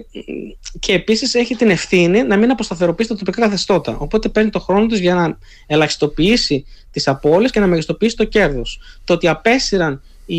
και 0.78 0.93
επίσης 0.93 1.35
έχει 1.35 1.55
την 1.55 1.70
ευθύνη 1.70 2.22
να 2.22 2.36
μην 2.36 2.51
αποσταθεροποιήσει 2.51 3.09
τα 3.09 3.16
τοπικά 3.16 3.40
καθεστώτα. 3.40 3.97
Οπότε 3.98 4.28
παίρνει 4.28 4.51
το 4.51 4.60
χρόνο 4.60 4.86
της 4.86 5.01
για 5.01 5.14
να 5.14 5.39
ελαχιστοποιήσει 5.66 6.64
τις 6.90 7.09
απώλειες 7.09 7.51
και 7.51 7.60
να 7.60 7.66
μεγιστοποιήσει 7.66 8.16
το 8.16 8.24
κέρδος. 8.24 8.80
Το 9.05 9.12
ότι 9.12 9.28
απέσυραν 9.28 10.02
οι, 10.26 10.36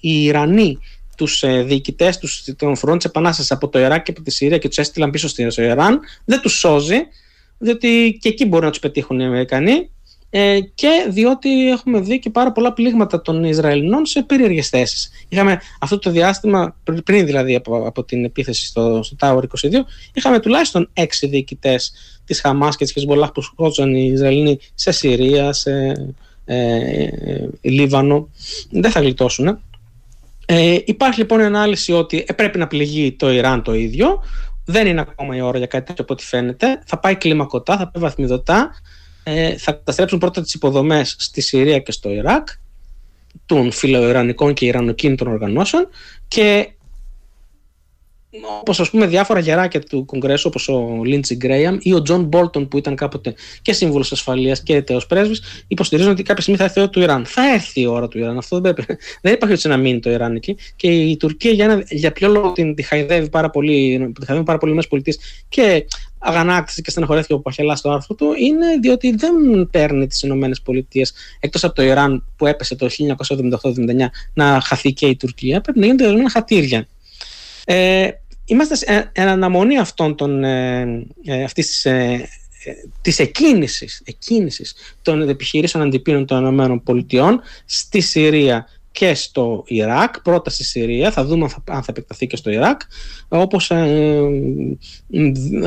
οι 0.00 0.24
Ιρανοί 0.24 0.78
τους 1.16 1.42
ε, 1.42 1.62
διοικητές 1.62 2.18
των 2.56 2.76
φρουρών 2.76 2.98
της 2.98 3.06
Επανάστασης 3.06 3.50
από 3.50 3.68
το 3.68 3.78
Ιράκ 3.78 4.02
και 4.02 4.10
από 4.10 4.22
τη 4.22 4.30
Συρία 4.30 4.58
και 4.58 4.68
τους 4.68 4.78
έστειλαν 4.78 5.10
πίσω 5.10 5.28
στο 5.28 5.62
Ιράν, 5.62 6.00
δεν 6.24 6.40
τους 6.40 6.58
σώζει, 6.58 7.00
διότι 7.58 8.18
και 8.20 8.28
εκεί 8.28 8.44
μπορούν 8.44 8.64
να 8.64 8.70
τους 8.70 8.80
πετύχουν 8.80 9.20
οι 9.20 9.24
Αμερικανοί 9.24 9.90
ε, 10.30 10.60
και 10.74 11.06
διότι 11.08 11.70
έχουμε 11.70 12.00
δει 12.00 12.18
και 12.18 12.30
πάρα 12.30 12.52
πολλά 12.52 12.72
πλήγματα 12.72 13.22
των 13.22 13.44
Ισραηλινών 13.44 14.06
σε 14.06 14.22
περίεργες 14.22 14.68
θέσεις. 14.68 15.10
Είχαμε 15.28 15.60
αυτό 15.80 15.98
το 15.98 16.10
διάστημα, 16.10 16.76
πριν 17.04 17.26
δηλαδή 17.26 17.54
από, 17.54 17.86
από 17.86 18.04
την 18.04 18.24
επίθεση 18.24 18.66
στο, 18.66 19.02
στο 19.02 19.16
Tower 19.20 19.42
22, 19.42 19.46
είχαμε 20.12 20.40
τουλάχιστον 20.40 20.90
έξι 20.92 21.26
διοικητές 21.26 21.92
της 22.24 22.40
Χαμάς 22.40 22.76
και 22.76 22.84
της 22.84 22.92
Χεσμολάχ 22.92 23.32
που 23.32 23.42
σκότωσαν 23.42 23.94
οι 23.94 24.10
Ισραηλινοί 24.12 24.58
σε 24.74 24.90
Συρία, 24.90 25.52
σε 25.52 25.92
ε, 26.44 27.04
ε, 27.04 27.48
Λίβανο. 27.60 28.28
Δεν 28.70 28.90
θα 28.90 29.00
γλιτώσουν. 29.00 29.60
Ε, 30.46 30.78
υπάρχει 30.84 31.18
λοιπόν 31.18 31.40
η 31.40 31.44
ανάλυση 31.44 31.92
ότι 31.92 32.24
ε, 32.26 32.32
πρέπει 32.32 32.58
να 32.58 32.66
πληγεί 32.66 33.12
το 33.12 33.30
Ιράν 33.30 33.62
το 33.62 33.74
ίδιο. 33.74 34.22
Δεν 34.64 34.86
είναι 34.86 35.00
ακόμα 35.00 35.36
η 35.36 35.40
ώρα 35.40 35.58
για 35.58 35.66
κάτι 35.66 35.86
τέτοιο 35.86 36.04
από 36.04 36.12
ό,τι 36.12 36.24
φαίνεται. 36.24 36.82
Θα 36.86 36.98
πάει 36.98 37.14
κλιμακωτά, 37.14 37.76
θα 37.76 37.90
πάει 37.90 38.02
βαθμιδωτά 38.02 38.70
ε, 39.22 39.56
θα 39.56 39.72
καταστρέψουν 39.72 40.18
πρώτα 40.18 40.42
τις 40.42 40.54
υποδομές 40.54 41.16
στη 41.18 41.40
Συρία 41.40 41.78
και 41.78 41.92
στο 41.92 42.10
Ιράκ 42.10 42.48
των 43.46 43.72
φιλοϊρανικών 43.72 44.54
και 44.54 44.66
ιρανοκίνητων 44.66 45.28
οργανώσεων 45.28 45.88
και 46.28 46.70
όπως 48.60 48.80
ας 48.80 48.90
πούμε 48.90 49.06
διάφορα 49.06 49.40
γεράκια 49.40 49.80
του 49.80 50.04
Κογκρέσου 50.04 50.48
όπως 50.48 50.68
ο 50.68 51.00
Λίντσεϊ 51.04 51.34
Γκρέιαμ 51.34 51.76
ή 51.80 51.92
ο 51.92 52.02
Τζον 52.02 52.24
Μπόλτον 52.24 52.68
που 52.68 52.78
ήταν 52.78 52.96
κάποτε 52.96 53.34
και 53.62 53.72
σύμβουλος 53.72 54.12
ασφαλείας 54.12 54.62
και 54.62 54.82
τέως 54.82 55.06
πρέσβης 55.06 55.64
υποστηρίζουν 55.68 56.12
ότι 56.12 56.22
κάποια 56.22 56.42
στιγμή 56.42 56.60
θα 56.60 56.64
έρθει 56.64 56.80
η 56.80 56.82
ώρα 56.82 56.90
του 56.90 57.00
Ιράν. 57.00 57.24
Θα 57.24 57.52
έρθει 57.52 57.80
η 57.80 57.86
ώρα 57.86 58.08
του 58.08 58.18
Ιράν. 58.18 58.38
Αυτό 58.38 58.60
δεν, 58.60 58.74
πρέπει. 58.74 58.96
δεν 59.20 59.32
υπάρχει 59.32 59.54
έτσι 59.54 59.68
να 59.68 59.76
μείνει 59.76 60.00
το 60.00 60.10
Ιράν 60.10 60.34
εκεί. 60.34 60.56
Και 60.76 60.88
η 60.88 61.16
Τουρκία 61.16 61.50
για, 61.50 61.64
ένα, 61.64 61.84
για 61.88 62.12
ποιο 62.12 62.28
λόγο 62.28 62.52
την 62.52 62.74
τη 62.74 62.82
χαϊδεύει 62.82 63.28
πάρα 63.28 63.50
πολύ, 63.50 64.12
τη 64.20 64.26
χαϊδεύει 64.26 64.46
πάρα 64.46 64.58
πολύ 64.58 64.78
οι 64.80 64.86
Πολιτείες 64.88 65.18
και 65.48 65.86
αγανάκτησε 66.18 66.80
και 66.80 66.90
στεναχωρέθηκε 66.90 67.32
ο 67.32 67.38
Παπαχελάς 67.38 67.78
στο 67.78 67.90
άρθρο 67.90 68.14
του 68.14 68.32
είναι 68.38 68.66
διότι 68.80 69.14
δεν 69.16 69.32
παίρνει 69.70 70.06
τις 70.06 70.22
ΗΠΑ 70.22 70.50
εκτός 71.40 71.64
από 71.64 71.74
το 71.74 71.82
Ιράν 71.82 72.24
που 72.36 72.46
έπεσε 72.46 72.76
το 72.76 72.88
1978-79 73.62 73.70
να 74.34 74.60
χαθεί 74.60 74.92
και 74.92 75.06
η 75.06 75.16
Τουρκία. 75.16 75.60
Πρέπει 75.60 75.78
να 75.78 75.84
γίνονται 75.84 76.04
ορισμένα 76.04 76.30
χατήρια. 76.30 76.86
Ε, 77.64 78.08
είμαστε 78.50 78.74
σε 78.74 79.10
αναμονή 79.16 79.78
αυτών 79.78 80.16
των, 80.16 80.44
ε, 80.44 80.80
ε, 81.24 81.42
αυτής 81.42 81.66
της, 81.66 81.84
ε, 81.84 82.28
ε, 82.64 82.72
της 83.00 83.18
εκκίνησης, 83.18 84.02
εκκίνησης 84.04 84.74
των 85.02 85.28
επιχειρήσεων 85.28 85.84
αντιπίνων 85.84 86.26
των 86.26 86.82
ΗΠΑ 86.84 87.40
στη 87.64 88.00
Συρία 88.00 88.66
και 88.92 89.14
στο 89.14 89.64
Ιράκ, 89.66 90.20
πρώτα 90.20 90.50
στη 90.50 90.64
Συρία, 90.64 91.10
θα 91.10 91.24
δούμε 91.24 91.44
αν 91.44 91.50
θα, 91.50 91.62
αν 91.64 91.82
θα 91.82 91.86
επεκταθεί 91.88 92.26
και 92.26 92.36
στο 92.36 92.50
Ιράκ, 92.50 92.80
όπως 93.28 93.70
ε, 93.70 94.20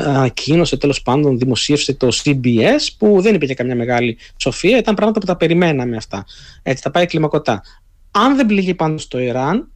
ανακοίνωσε 0.04 0.76
τέλος 0.76 1.02
πάντων, 1.02 1.38
δημοσίευσε 1.38 1.94
το 1.94 2.08
CBS, 2.24 2.88
που 2.98 3.20
δεν 3.20 3.34
είπε 3.34 3.46
και 3.46 3.54
καμιά 3.54 3.76
μεγάλη 3.76 4.18
σοφία, 4.36 4.78
ήταν 4.78 4.94
πράγματα 4.94 5.20
που 5.20 5.26
τα 5.26 5.36
περιμέναμε 5.36 5.96
αυτά. 5.96 6.24
Έτσι, 6.62 6.82
θα 6.82 6.90
πάει 6.90 7.06
κλιμακωτά. 7.06 7.62
Αν 8.10 8.36
δεν 8.36 8.46
πληγεί 8.46 8.74
πάνω 8.74 8.98
στο 8.98 9.18
Ιράν, 9.18 9.68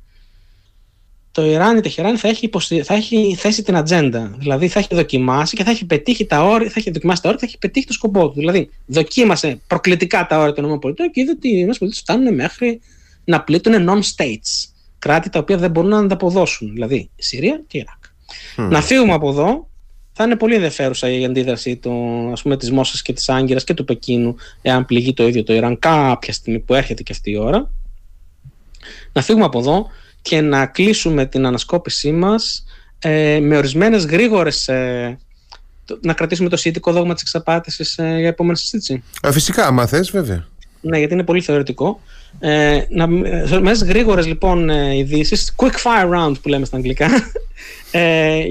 το 1.38 1.44
Ιράν, 1.44 1.76
η 1.76 1.80
Τεχεράνη 1.80 2.16
θα 2.16 2.28
έχει, 2.28 2.50
θα 2.82 2.94
έχει 2.94 3.34
θέσει 3.38 3.62
την 3.62 3.76
ατζέντα. 3.76 4.34
Δηλαδή 4.38 4.68
θα 4.68 4.78
έχει 4.78 4.94
δοκιμάσει 4.94 5.56
και 5.56 5.64
θα 5.64 5.70
έχει 5.70 5.84
πετύχει 5.84 6.26
τα 6.26 6.44
όρια, 6.44 6.68
θα 6.68 6.74
έχει 6.76 6.90
δοκιμάσει 6.90 7.22
τα 7.22 7.28
όρια 7.28 7.40
και 7.40 7.46
θα 7.46 7.50
έχει 7.50 7.58
πετύχει 7.58 7.86
το 7.86 7.92
σκοπό 7.92 8.28
του. 8.28 8.34
Δηλαδή 8.38 8.70
δοκίμασε 8.86 9.60
προκλητικά 9.66 10.26
τα 10.26 10.38
όρια 10.38 10.52
των 10.52 10.72
ΗΠΑ 10.72 10.92
και 10.92 11.20
είδε 11.20 11.30
ότι 11.30 11.48
οι 11.48 11.58
ΗΠΑ 11.58 11.86
φτάνουν 11.92 12.34
μέχρι 12.34 12.80
να 13.24 13.42
πλήττουν 13.42 13.88
non-states. 13.88 14.68
Κράτη 14.98 15.30
τα 15.30 15.38
οποία 15.38 15.56
δεν 15.56 15.70
μπορούν 15.70 15.90
να 15.90 15.98
ανταποδώσουν. 15.98 16.72
Δηλαδή 16.72 17.10
Συρία 17.16 17.62
και 17.66 17.78
Ιράκ. 17.78 18.70
Να 18.70 18.82
φύγουμε 18.82 19.12
από 19.12 19.28
εδώ. 19.28 19.68
Θα 20.12 20.24
είναι 20.24 20.36
πολύ 20.36 20.54
ενδιαφέρουσα 20.54 21.10
η 21.10 21.24
αντίδραση 21.24 21.76
του, 21.76 22.28
ας 22.32 22.42
πούμε, 22.42 22.56
της 22.56 22.70
Μόσας 22.70 23.02
και 23.02 23.12
της 23.12 23.28
Άγκυρας 23.28 23.64
και 23.64 23.74
του 23.74 23.84
Πεκίνου 23.84 24.36
εάν 24.62 24.84
πληγεί 24.84 25.14
το 25.14 25.26
ίδιο 25.26 25.42
το 25.42 25.54
Ιράν 25.54 25.78
κάποια 25.78 26.32
στιγμή 26.32 26.58
που 26.58 26.74
έρχεται 26.74 27.02
και 27.02 27.12
αυτή 27.12 27.30
η 27.30 27.36
ώρα. 27.36 27.70
Να 29.12 29.22
φύγουμε 29.22 29.44
από 29.44 29.58
εδώ 29.58 29.86
και 30.28 30.40
να 30.40 30.66
κλείσουμε 30.66 31.26
την 31.26 31.46
ανασκόπησή 31.46 32.12
μας 32.12 32.64
ε, 32.98 33.38
με 33.40 33.56
ορισμένες 33.56 34.04
γρήγορες 34.04 34.68
ε, 34.68 35.18
να 36.00 36.12
κρατήσουμε 36.12 36.48
το 36.48 36.56
σχετικό 36.56 36.92
δόγμα 36.92 37.12
της 37.12 37.22
εξαπάτησης 37.22 37.98
ε, 37.98 38.16
για 38.18 38.28
επόμενη 38.28 38.56
συζήτηση. 38.56 39.02
Ε, 39.22 39.32
φυσικά, 39.32 39.66
άμα 39.66 39.86
θες 39.86 40.10
βέβαια. 40.10 40.46
Ναι, 40.80 40.98
γιατί 40.98 41.14
είναι 41.14 41.24
πολύ 41.24 41.40
θεωρητικό. 41.40 42.00
Ε, 42.38 42.80
να, 42.88 43.06
μέσα 43.60 43.84
γρήγορες 43.84 44.26
λοιπόν 44.26 44.70
ε, 44.70 44.96
ειδήσεις, 44.96 45.54
quick 45.56 45.66
fire 45.66 46.14
round 46.14 46.34
που 46.42 46.48
λέμε 46.48 46.64
στα 46.64 46.76
αγγλικά, 46.76 47.06
ε, 47.90 48.42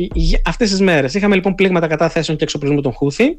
αυτές 0.46 0.70
τις 0.70 0.80
μέρες. 0.80 1.14
Είχαμε 1.14 1.36
λοιπόν 1.36 1.56
πλήγματα 1.56 1.88
κατάθεσεων 1.88 2.38
και 2.38 2.44
εξοπλισμού 2.44 2.82
των 2.82 2.92
Χούθη. 2.92 3.38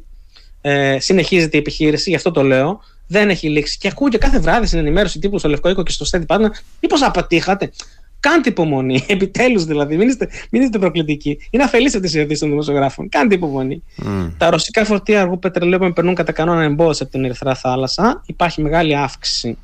Ε, 0.61 0.97
συνεχίζεται 0.99 1.57
η 1.57 1.59
επιχείρηση, 1.59 2.09
γι' 2.09 2.15
αυτό 2.15 2.31
το 2.31 2.43
λέω. 2.43 2.81
Δεν 3.11 3.29
έχει 3.29 3.49
λήξει. 3.49 3.77
Και 3.77 3.87
ακούω 3.87 4.09
και 4.09 4.17
κάθε 4.17 4.39
βράδυ 4.39 4.65
στην 4.65 4.79
ενημέρωση 4.79 5.19
τύπου 5.19 5.39
στο 5.39 5.49
Λευκό 5.49 5.69
Οίκο 5.69 5.83
και 5.83 5.91
στο 5.91 6.05
Στέντι 6.05 6.25
Πάντα, 6.25 6.51
μήπως 6.81 7.01
απατήχατε; 7.01 7.71
Κάντε 8.19 8.49
υπομονή. 8.49 9.03
Επιτέλους 9.07 9.65
δηλαδή. 9.65 9.97
Μην 9.97 10.07
είστε, 10.07 10.29
μην 10.51 10.61
είστε 10.61 10.79
προκλητικοί. 10.79 11.39
Είναι 11.49 11.63
αφελεί 11.63 11.87
αυτέ 11.87 12.09
οι 12.13 12.17
ερωτήσεις 12.17 12.39
των 12.39 12.49
δημοσιογράφων. 12.49 13.09
Κάντε 13.09 13.35
υπομονή. 13.35 13.83
Mm. 14.03 14.31
Τα 14.37 14.49
ρωσικά 14.49 14.85
φορτία 14.85 15.21
αργού 15.21 15.39
πετρελαίου 15.39 15.79
που 15.79 15.93
περνούν 15.93 16.15
κατά 16.15 16.31
κανόνα 16.31 16.63
εμπόδια 16.63 17.03
από 17.03 17.11
την 17.11 17.25
Ερυθρά 17.25 17.55
Θάλασσα. 17.55 18.21
Υπάρχει 18.25 18.61
μεγάλη 18.61 18.95
αύξηση. 18.95 19.57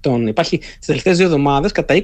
Τον, 0.00 0.26
υπάρχει 0.26 0.58
τι 0.58 0.86
τελευταίες 0.86 1.16
δύο 1.16 1.26
εβδομάδες 1.26 1.72
κατά 1.72 1.94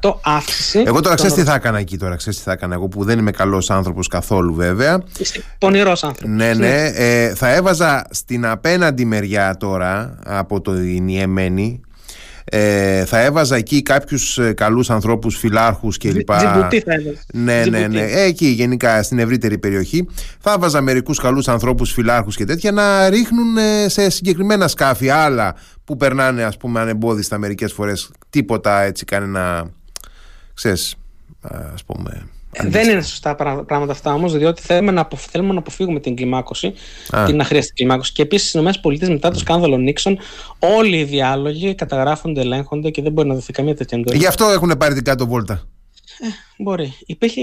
20% 0.00 0.14
αύξηση. 0.22 0.82
Εγώ 0.86 1.00
τώρα 1.00 1.14
ξέρεις 1.14 1.34
τι 1.34 1.42
θα 1.42 1.54
έκανα 1.54 1.78
εκεί 1.78 1.96
τώρα. 1.96 2.16
Ξέρεις 2.16 2.38
τι 2.38 2.44
θα 2.44 2.52
έκανα 2.52 2.74
εγώ 2.74 2.88
που 2.88 3.04
δεν 3.04 3.18
είμαι 3.18 3.30
καλός 3.30 3.70
άνθρωπος 3.70 4.08
καθόλου 4.08 4.54
βέβαια. 4.54 5.02
Είσαι 5.18 5.42
πονηρός 5.58 6.04
άνθρωπος. 6.04 6.36
Ναι, 6.36 6.54
ναι. 6.54 6.86
Ε, 6.94 7.34
θα 7.34 7.54
έβαζα 7.54 8.06
στην 8.10 8.46
απέναντι 8.46 9.04
μεριά 9.04 9.56
τώρα 9.56 10.18
από 10.24 10.60
το 10.60 10.72
Ιεμένη 11.06 11.80
ε, 12.44 13.04
θα 13.04 13.20
έβαζα 13.20 13.56
εκεί 13.56 13.82
κάποιους 13.82 14.38
ε, 14.38 14.52
καλούς 14.52 14.90
ανθρώπους, 14.90 15.36
φιλάρχους 15.36 15.98
κλπ. 15.98 16.30
Τζιμπουτί 16.36 16.80
θα 16.80 16.92
έβαζα. 16.92 17.20
Ναι, 17.32 17.64
ναι, 17.64 17.86
ναι. 17.86 18.00
Ε, 18.00 18.22
εκεί 18.22 18.46
γενικά 18.46 19.02
στην 19.02 19.18
ευρύτερη 19.18 19.58
περιοχή. 19.58 20.08
Θα 20.40 20.52
έβαζα 20.52 20.80
μερικούς 20.80 21.20
καλούς 21.20 21.48
ανθρώπους, 21.48 21.92
φιλάρχους 21.92 22.36
και 22.36 22.44
τέτοια 22.44 22.72
να 22.72 23.08
ρίχνουν 23.08 23.56
ε, 23.56 23.88
σε 23.88 24.10
συγκεκριμένα 24.10 24.68
σκάφη 24.68 25.08
άλλα 25.08 25.54
που 25.84 25.96
περνάνε 25.96 26.42
ας 26.42 26.56
πούμε 26.56 26.80
ανεμπόδιστα 26.80 27.38
μερικές 27.38 27.72
φορές. 27.72 28.10
Τίποτα 28.30 28.80
έτσι 28.80 29.04
κανένα. 29.04 29.70
ξέρεις, 30.54 30.94
ας 31.74 31.84
πούμε 31.84 32.28
δεν 32.62 32.88
είναι 32.88 33.02
σωστά 33.02 33.34
πράγματα 33.66 33.92
αυτά 33.92 34.12
όμως, 34.12 34.36
διότι 34.36 34.62
θέλουμε 34.62 34.92
να, 34.92 35.08
θέλουμε 35.16 35.52
να 35.52 35.58
αποφύγουμε 35.58 36.00
την 36.00 36.16
κλιμάκωση, 36.16 36.72
Α. 37.10 37.24
την 37.24 37.40
αχρίαστη 37.40 37.72
κλιμάκωση. 37.72 38.12
Και 38.12 38.22
επίσης 38.22 38.48
στις 38.48 38.60
ΗΠΑ 38.60 39.08
μετά 39.08 39.30
το 39.30 39.38
σκάνδαλο 39.38 39.76
Νίξον, 39.76 40.18
όλοι 40.58 40.96
οι 40.96 41.04
διάλογοι 41.04 41.74
καταγράφονται, 41.74 42.40
ελέγχονται 42.40 42.90
και 42.90 43.02
δεν 43.02 43.12
μπορεί 43.12 43.28
να 43.28 43.34
δοθεί 43.34 43.52
καμία 43.52 43.76
τέτοια 43.76 43.98
εντολή. 43.98 44.18
Γι' 44.18 44.26
αυτό 44.26 44.44
έχουν 44.44 44.72
πάρει 44.78 44.94
την 44.94 45.04
κάτω 45.04 45.26
βόλτα. 45.26 45.62
Ε, 46.20 46.26
μπορεί. 46.56 46.94
Υπήρχε, 47.06 47.40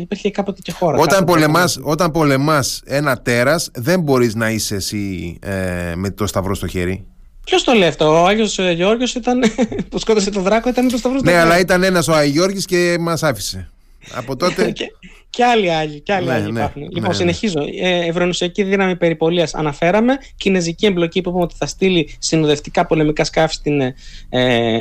υπήρχε 0.00 0.30
κάποτε 0.30 0.60
και 0.62 0.72
χώρα. 0.72 0.98
Όταν 0.98 1.24
πολεμάς, 1.24 1.78
όταν 1.82 2.10
πολεμάς 2.10 2.82
ένα 2.84 3.22
τέρας 3.22 3.70
δεν 3.74 4.00
μπορείς 4.00 4.34
να 4.34 4.50
είσαι 4.50 4.74
εσύ 4.74 5.38
ε, 5.42 5.92
με 5.94 6.10
το 6.10 6.26
σταυρό 6.26 6.54
στο 6.54 6.66
χέρι. 6.66 7.06
Ποιος 7.44 7.64
το 7.64 7.72
λέει 7.72 7.88
αυτό, 7.88 8.22
ο 8.22 8.26
Άγιος 8.26 8.58
Γιώργος 8.74 9.14
ήταν. 9.14 9.40
που 9.90 9.98
σκότωσε 9.98 10.30
τον 10.30 10.42
Δράκο, 10.42 10.68
ήταν 10.68 10.84
με 10.84 10.90
το 10.90 10.96
σταυρό 10.96 11.18
στο 11.18 11.26
ναι, 11.26 11.36
χέρι. 11.36 11.44
Ναι, 11.44 11.52
αλλά 11.52 11.60
ήταν 11.60 11.82
ένας 11.82 12.08
ο 12.08 12.14
Άγιος 12.14 12.32
Γιώργης 12.34 12.64
και 12.64 12.96
μας 13.00 13.22
άφησε. 13.22 13.68
Από 14.12 14.36
τότε. 14.36 14.72
και, 15.30 15.44
άλλοι 15.44 15.72
άλλοι, 15.72 16.00
και 16.00 16.12
άλλοι 16.12 16.26
ναι, 16.26 16.32
άλλοι 16.32 16.52
ναι, 16.52 16.58
υπάρχουν. 16.58 16.82
Ναι, 16.82 16.88
λοιπόν, 16.92 17.08
ναι. 17.08 17.14
συνεχίζω. 17.14 17.60
Ε, 17.80 18.06
Ευρωνοσιακή 18.06 18.62
δύναμη 18.62 18.96
περιπολίας 18.96 19.54
αναφέραμε. 19.54 20.18
Κινέζικη 20.36 20.86
εμπλοκή 20.86 21.20
που 21.20 21.28
είπαμε 21.28 21.44
ότι 21.44 21.54
θα 21.58 21.66
στείλει 21.66 22.16
συνοδευτικά 22.18 22.86
πολεμικά 22.86 23.24
σκάφη 23.24 23.54
στην 23.54 23.80
ε, 23.80 23.92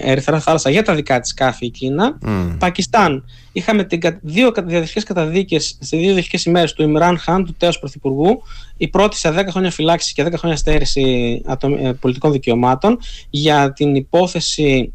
Ερυθρά 0.02 0.40
Θάλασσα 0.40 0.70
για 0.70 0.84
τα 0.84 0.96
δικά 0.96 1.20
της 1.20 1.30
σκάφη 1.30 1.66
η 1.66 1.70
Κίνα. 1.70 2.18
Mm. 2.26 2.56
Πακιστάν. 2.60 3.24
Είχαμε 3.56 3.84
την, 3.84 4.20
δύο 4.22 4.52
διαδοχικές 4.66 5.04
καταδίκες 5.04 5.78
σε 5.80 5.98
δύο 5.98 6.06
διαδοχικές 6.06 6.46
ημέρες 6.46 6.74
του 6.74 6.84
Ιμράν 6.84 7.18
Χάν, 7.18 7.46
του 7.46 7.56
τέο 7.58 7.72
πρωθυπουργού. 7.80 8.42
Η 8.78 8.88
πρώτη 8.88 9.16
σε 9.16 9.30
10 9.30 9.48
χρόνια 9.50 9.72
φυλάξη 9.72 10.14
και 10.14 10.26
10 10.26 10.34
χρόνια 10.38 10.58
στέρηση 10.58 11.42
ε, 11.80 11.92
πολιτικών 11.92 12.32
δικαιωμάτων 12.32 13.00
για 13.30 13.74
την 13.74 13.96
υπόθεση 13.96 14.94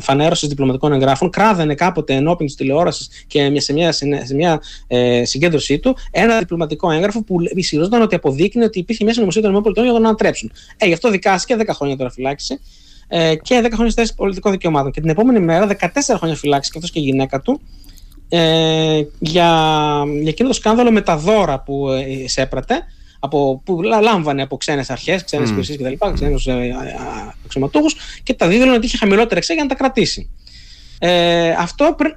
φανέρωσης 0.00 0.48
διπλωματικών 0.48 0.92
εγγράφων. 0.92 1.30
Κράδανε 1.30 1.74
κάποτε 1.74 2.14
ενώπιν 2.14 2.46
της 2.46 2.54
τηλεόρασης 2.54 3.24
και 3.26 3.60
σε 3.60 3.72
μια, 3.72 3.92
σε 3.92 4.34
μια 4.34 4.60
ε, 4.86 5.24
συγκέντρωσή 5.24 5.78
του 5.78 5.96
ένα 6.10 6.38
διπλωματικό 6.38 6.90
έγγραφο 6.90 7.24
που 7.24 7.36
ισχυρίζονταν 7.54 8.02
ότι 8.02 8.14
αποδείκνει 8.14 8.64
ότι 8.64 8.78
υπήρχε 8.78 9.04
μια 9.04 9.12
συνωμοσία 9.12 9.42
των 9.42 9.54
ΗΠΑ 9.54 9.82
για 9.82 9.92
να 9.92 9.96
ανατρέψουν. 9.96 10.52
Ε, 10.76 10.86
γι' 10.86 10.92
αυτό 10.92 11.10
δικάστηκε 11.10 11.62
10 11.66 11.70
χρόνια 11.74 11.96
τώρα 11.96 12.10
φυλάξη 12.10 12.60
ε, 13.14 13.34
και 13.36 13.60
10 13.64 13.70
χρόνια 13.72 13.90
στέρηση 13.90 14.14
πολιτικών 14.14 14.52
δικαιωμάτων. 14.52 14.90
Και 14.90 15.00
την 15.00 15.10
επόμενη 15.10 15.40
μέρα 15.40 15.76
14 15.80 15.86
χρόνια 16.16 16.36
φυλάξη 16.36 16.70
και 16.70 16.78
αυτό 16.78 16.90
και 16.92 16.98
η 16.98 17.02
γυναίκα 17.02 17.40
του 17.40 17.60
ε, 18.28 19.02
για, 19.18 20.04
για 20.20 20.30
εκείνο 20.30 20.48
το 20.48 20.54
σκάνδαλο 20.54 20.92
με 20.92 21.00
τα 21.00 21.16
δώρα 21.16 21.60
που 21.60 21.90
ε, 21.90 22.10
εισέπρατε 22.10 22.82
από, 23.18 23.62
που 23.64 23.82
λάμβανε 23.82 24.42
από 24.42 24.56
ξένες 24.56 24.90
αρχές, 24.90 25.24
ξένες 25.24 25.48
mm. 25.48 25.50
υπηρεσίες 25.52 25.78
κτλ., 25.78 26.12
ξένους 26.12 26.46
ε, 26.46 26.74
αξιωματούχους 27.44 27.96
και 28.22 28.34
τα 28.34 28.48
δίδωνε 28.48 28.72
ότι 28.72 28.86
είχε 28.86 28.96
χαμηλότερα 28.96 29.36
εξέ 29.36 29.52
για 29.52 29.62
να 29.62 29.68
τα 29.68 29.74
κρατήσει. 29.74 30.30
Ε, 30.98 31.50
αυτό 31.50 31.94
πριν, 31.96 32.14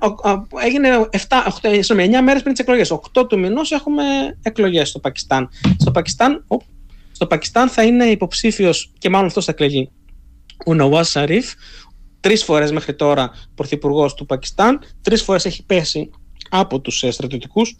έγινε 0.63 0.89
7, 1.11 1.17
8, 1.61 1.95
9 1.95 2.21
μέρες 2.23 2.41
πριν 2.41 2.53
τις 2.53 2.59
εκλογές. 2.59 2.91
8 2.91 3.27
του 3.29 3.39
μηνός 3.39 3.71
έχουμε 3.71 4.03
εκλογές 4.41 4.89
στο 4.89 4.99
Πακιστάν. 4.99 5.49
Στο 5.79 5.91
Πακιστάν, 5.91 6.45
στο 7.11 7.27
Πακιστάν 7.27 7.69
θα 7.69 7.83
είναι 7.83 8.05
υποψήφιος 8.05 8.91
και 8.97 9.09
μάλλον 9.09 9.27
αυτός 9.27 9.45
θα 9.45 9.51
εκλεγεί 9.51 9.91
ο 10.65 10.73
Ναουάζ 10.73 11.07
Σαρίφ, 11.07 11.53
τρεις 12.19 12.43
φορές 12.43 12.71
μέχρι 12.71 12.95
τώρα 12.95 13.31
πρωθυπουργός 13.55 14.13
του 14.13 14.25
Πακιστάν, 14.25 14.79
τρεις 15.01 15.21
φορές 15.21 15.45
έχει 15.45 15.65
πέσει 15.65 16.09
από 16.49 16.79
τους 16.79 17.03
ε, 17.03 17.11
στρατιωτικούς 17.11 17.75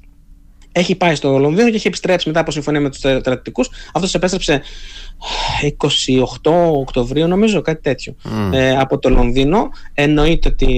έχει 0.78 0.96
πάει 0.96 1.16
στο 1.16 1.38
Λονδίνο 1.38 1.70
και 1.70 1.76
έχει 1.76 1.88
επιστρέψει 1.88 2.28
μετά 2.28 2.40
από 2.40 2.52
συμφωνία 2.52 2.82
με 2.82 2.90
τους 2.90 2.98
στρατιωτικούς. 2.98 3.70
Αυτός 3.94 4.14
επέστρεψε 4.14 4.62
28 6.44 6.52
Οκτωβρίου, 6.72 7.28
νομίζω, 7.28 7.62
κάτι 7.62 7.82
τέτοιο, 7.82 8.16
ε, 8.52 8.78
από 8.78 9.00
το 9.00 9.10
Λονδίνο. 9.10 9.70
Εννοείται 9.94 10.50
ότι 10.50 10.70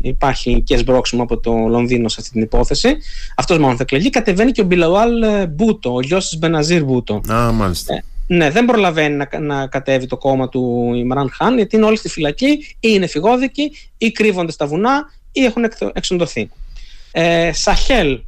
υπάρχει 0.00 0.62
και 0.62 0.76
σμπρόξιμο 0.76 1.22
από 1.22 1.40
το 1.40 1.52
Λονδίνο 1.52 2.08
σε 2.08 2.16
αυτή 2.18 2.32
την 2.32 2.42
υπόθεση. 2.42 2.96
Αυτός 3.36 3.58
μόνο 3.58 3.76
θα 3.76 3.82
εκλεγεί. 3.82 4.10
Κατεβαίνει 4.10 4.52
και 4.52 4.60
ο 4.60 4.64
Μπιλαουάλ 4.64 5.22
ε, 5.22 5.46
Μπούτο, 5.46 5.94
ο 5.94 6.00
γιος 6.00 6.28
της 6.28 6.38
Μπεναζίρ 6.38 6.84
Μπούτο. 6.84 7.20
Α, 7.32 7.52
μάλιστα. 7.52 7.94
Ε, 7.94 8.02
ναι, 8.32 8.50
δεν 8.50 8.64
προλαβαίνει 8.64 9.16
να, 9.16 9.40
να 9.40 9.66
κατέβει 9.66 10.06
το 10.06 10.16
κόμμα 10.16 10.48
του 10.48 10.92
Ιμραν 10.94 11.30
Χάν, 11.30 11.56
γιατί 11.56 11.76
είναι 11.76 11.84
όλοι 11.84 11.96
στη 11.96 12.08
φυλακή 12.08 12.50
ή 12.70 12.76
είναι 12.80 13.06
φυγόδικοι 13.06 13.72
ή 13.98 14.10
κρύβονται 14.10 14.52
στα 14.52 14.66
βουνά 14.66 15.10
ή 15.32 15.44
έχουν 15.44 15.64
εξοντωθεί. 15.92 16.50
Ε, 17.12 17.52
Σαχέλ, 17.52 18.20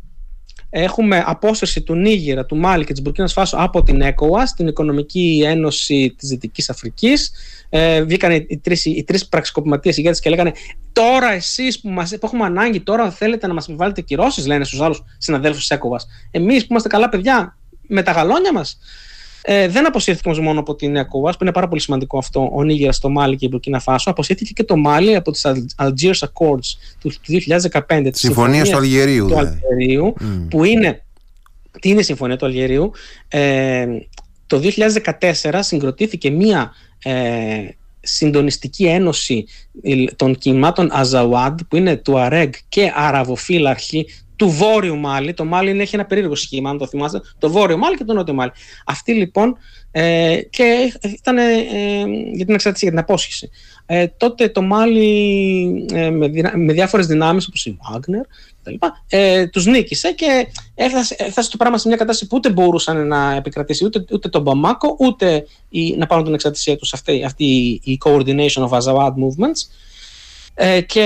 Έχουμε 0.74 1.23
απόσταση 1.27 1.83
του 1.83 1.95
Νίγηρα, 1.95 2.47
του 2.47 2.57
Μάλι 2.57 2.85
και 2.85 2.93
της 2.93 3.03
Μπουρκίνας 3.03 3.33
Φάσο 3.33 3.57
από 3.57 3.83
την 3.83 4.03
ECOWAS, 4.03 4.49
την 4.57 4.66
Οικονομική 4.66 5.43
Ένωση 5.47 6.15
της 6.19 6.29
Δυτικής 6.29 6.70
Αφρικής. 6.70 7.33
Ε, 7.69 8.03
βγήκαν 8.03 8.33
οι 8.33 8.61
τρεις, 8.62 8.85
οι 8.85 9.05
τρεις 9.05 9.29
πραξικοπηματίες 9.29 9.97
ηγέτες 9.97 10.20
και 10.20 10.31
λέγανε 10.31 10.53
τώρα 10.93 11.33
εσείς 11.33 11.81
που, 11.81 11.89
μας, 11.89 12.11
που 12.11 12.27
έχουμε 12.27 12.45
ανάγκη, 12.45 12.81
τώρα 12.81 13.11
θέλετε 13.11 13.47
να 13.47 13.55
μας 13.55 13.66
βάλετε 13.70 14.01
κυρώσεις, 14.01 14.47
λένε 14.47 14.65
στους 14.65 14.81
άλλους 14.81 15.03
συναδέλφους 15.19 15.66
της 15.66 15.79
ECOWAS. 15.79 16.07
Εμείς 16.31 16.61
που 16.61 16.66
είμαστε 16.70 16.89
καλά 16.89 17.09
παιδιά, 17.09 17.57
με 17.87 18.03
τα 18.03 18.12
γαλόνια 18.12 18.53
μας. 18.53 18.79
Ε, 19.44 19.69
δεν 19.69 19.86
αποσύρθηκε 19.86 20.28
όμως 20.28 20.40
μόνο 20.40 20.60
από 20.60 20.74
την 20.74 20.97
ECOWAS, 20.97 21.32
που 21.32 21.39
είναι 21.43 21.52
πάρα 21.52 21.69
πολύ 21.69 21.81
σημαντικό 21.81 22.19
αυτό, 22.19 22.51
ο 22.52 22.62
Νίγηρα 22.62 22.93
στο 22.93 23.09
Μάλι 23.09 23.36
και 23.36 23.44
η 23.44 23.48
Μπουρκίνα 23.51 23.81
Φάσο. 23.81 24.10
Αποσύρθηκε 24.10 24.52
και 24.52 24.64
το 24.64 24.77
Μάλι 24.77 25.14
από 25.14 25.31
τις 25.31 25.47
Algiers 25.77 26.19
Accords 26.19 26.97
του 27.01 27.12
2015. 27.89 28.09
Συμφωνία 28.12 28.64
του 28.64 28.77
Αλγερίου. 28.77 29.27
Του 29.28 29.39
Αλγερίου, 29.39 30.14
mm. 30.20 30.47
που 30.51 30.64
είναι. 30.64 31.02
Τι 31.81 31.89
είναι 31.89 32.01
η 32.01 32.05
Συμφωνία 32.05 32.36
του 32.36 32.47
Αλγερίου. 32.47 32.90
Ε, 33.28 33.86
το 34.47 34.62
2014 35.40 35.59
συγκροτήθηκε 35.60 36.31
μία 36.31 36.73
ε, 37.02 37.69
συντονιστική 38.01 38.86
ένωση 38.86 39.47
των 40.16 40.39
κυμάτων 40.39 40.89
Αζαουάντ 40.93 41.60
που 41.69 41.77
είναι 41.77 41.97
του 41.97 42.19
ΑΡΕΓ 42.19 42.51
και 42.69 42.93
αραβοφύλαρχοι 42.94 44.06
του 44.43 44.51
Βόρειου 44.51 44.97
Μάλι. 44.97 45.35
Το 45.35 45.44
Μάλι 45.44 45.81
έχει 45.81 45.94
ένα 45.94 46.05
περίεργο 46.05 46.35
σχήμα, 46.35 46.70
αν 46.70 46.78
το 46.78 46.86
θυμάστε. 46.86 47.20
Το 47.39 47.51
Βόρειο 47.51 47.77
Μάλι 47.77 47.97
και 47.97 48.05
το 48.05 48.12
Νότιο 48.12 48.35
Μάλι. 48.35 48.51
Αυτή 48.86 49.12
λοιπόν 49.12 49.56
ε, 49.90 50.40
και 50.51 50.93
ήταν 51.02 51.39
ε, 51.39 51.43
για 52.32 52.44
την 52.44 52.55
εξάρτηση, 52.55 52.85
για 52.85 52.90
την 52.90 52.98
απόσχηση. 52.98 53.51
Ε, 53.86 54.06
τότε 54.06 54.48
το 54.48 54.62
Μάλι 54.62 55.86
ε, 55.93 56.10
με, 56.10 56.31
με 56.55 56.73
διάφορες 56.73 57.06
δυνάμεις 57.06 57.47
όπως 57.47 57.66
η 57.66 57.78
Wagner 57.82 58.27
ε, 59.09 59.47
τους 59.47 59.66
νίκησε 59.66 60.12
και 60.12 60.47
έφτασε, 60.74 61.16
έφτασε 61.19 61.51
το 61.51 61.56
πράγμα 61.56 61.78
σε 61.78 61.89
μια 61.89 61.97
κατάσταση 61.97 62.31
που 62.31 62.36
ούτε 62.36 62.51
μπορούσαν 62.51 63.06
να 63.06 63.35
επικρατήσει 63.35 63.85
ούτε, 63.85 64.05
ούτε 64.12 64.28
τον 64.28 64.43
Μπαμάκο 64.43 64.97
ούτε 64.98 65.47
η, 65.69 65.97
να 65.97 66.06
πάρουν 66.06 66.24
την 66.24 66.35
εξαρτησία 66.35 66.77
τους 66.77 66.93
αυτή, 66.93 67.24
αυτή 67.24 67.44
η 67.85 67.98
coordination 68.05 68.69
of 68.69 68.69
Azawad 68.69 69.12
movements 69.12 69.62
ε, 70.55 70.81
και 70.81 71.01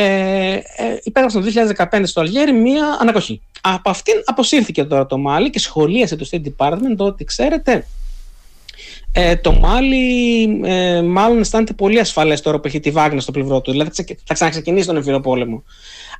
ε, 0.76 0.96
υπέγραψαν 1.02 1.44
το 1.44 1.50
2015 1.90 2.02
στο 2.04 2.20
Αλγέρι 2.20 2.52
μία 2.52 2.98
ανακοχή. 3.00 3.40
Από 3.60 3.90
αυτήν 3.90 4.14
αποσύρθηκε 4.24 4.84
τώρα 4.84 5.06
το 5.06 5.18
Μάλι 5.18 5.50
και 5.50 5.58
σχολίασε 5.58 6.16
το 6.16 6.28
State 6.30 6.42
Department 6.56 6.96
ότι 6.96 7.24
ξέρετε 7.24 7.86
ε, 9.12 9.36
το 9.36 9.52
Μάλι 9.52 10.42
ε, 10.64 11.02
μάλλον 11.02 11.40
αισθάνεται 11.40 11.72
πολύ 11.72 11.98
ασφαλές 11.98 12.40
τώρα 12.40 12.60
που 12.60 12.66
έχει 12.66 12.80
τη 12.80 12.90
Βάγνα 12.90 13.20
στο 13.20 13.32
πλευρό 13.32 13.60
του. 13.60 13.70
Δηλαδή 13.70 13.90
θα 14.24 14.34
ξαναξεκινήσει 14.34 14.86
τον 14.86 14.96
εμφύλιο 14.96 15.20
πόλεμο. 15.20 15.62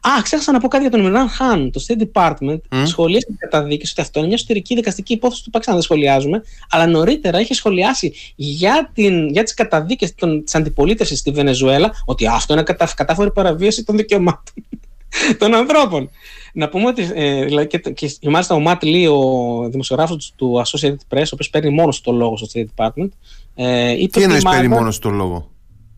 Α, 0.09 0.23
ξέχασα 0.23 0.53
να 0.53 0.61
πω 0.61 0.69
κάτι 0.69 0.83
για 0.83 0.91
τον 0.91 1.01
Μιράν 1.01 1.28
Χάν. 1.28 1.70
Το 1.70 1.85
State 1.87 2.03
Department 2.12 2.59
mm. 2.70 2.83
σχολίασε 2.85 3.27
την 3.27 3.37
καταδίκη 3.39 3.87
ότι 3.91 4.01
αυτό 4.01 4.19
είναι 4.19 4.28
μια 4.28 4.37
εσωτερική 4.37 4.74
δικαστική 4.74 5.12
υπόθεση 5.12 5.45
του 5.45 5.51
Πακιστάν. 5.51 5.74
Δεν 5.74 5.85
σχολιάζουμε. 5.85 6.43
Αλλά 6.70 6.87
νωρίτερα 6.87 7.41
είχε 7.41 7.55
σχολιάσει 7.55 8.15
για, 8.37 8.91
την, 8.95 9.28
για 9.28 9.43
τις 9.43 9.55
καταδίκες 9.55 10.15
της 10.15 10.55
αντιπολίτευσης 10.55 11.19
στη 11.19 11.31
Βενεζουέλα 11.31 11.93
ότι 12.05 12.27
αυτό 12.27 12.53
είναι 12.53 12.62
κατα, 12.62 12.89
κατάφορη 12.97 13.33
παραβίαση 13.33 13.85
των 13.85 13.97
δικαιωμάτων 13.97 14.55
των 15.39 15.55
ανθρώπων. 15.55 16.11
Να 16.53 16.69
πούμε 16.69 16.87
ότι 16.87 17.11
ε, 17.15 17.45
δηλαδή 17.45 17.66
και, 17.66 17.78
και, 17.78 18.07
και, 18.07 18.31
μάλιστα 18.31 18.55
ο 18.55 18.61
Ματ 18.61 18.83
Λί, 18.83 19.07
ο 19.07 19.69
δημοσιογράφος 19.70 20.33
του 20.37 20.62
Associated 20.65 21.15
Press, 21.15 21.24
ο 21.24 21.31
οποίος 21.33 21.51
παίρνει 21.51 21.70
μόνος 21.70 22.01
το 22.01 22.12
λόγο 22.12 22.37
στο 22.37 22.47
State 22.53 22.66
Department. 22.77 23.09
Ε, 23.55 23.91
είπε 23.91 24.19
Τι 24.19 24.23
εννοείς 24.23 24.43
παίρνει 24.43 24.69
μόνος 24.69 24.99
το 24.99 25.09
λόγο; 25.09 25.51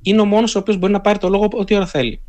Είναι 0.02 0.20
ο 0.20 0.24
μόνος 0.24 0.54
ο 0.54 0.58
οποίος 0.58 0.76
μπορεί 0.76 0.92
να 0.92 1.00
πάρει 1.00 1.18
το 1.18 1.28
λόγο 1.28 1.48
ό,τι 1.52 1.74
ώρα 1.74 1.86
θέλει 1.86 2.20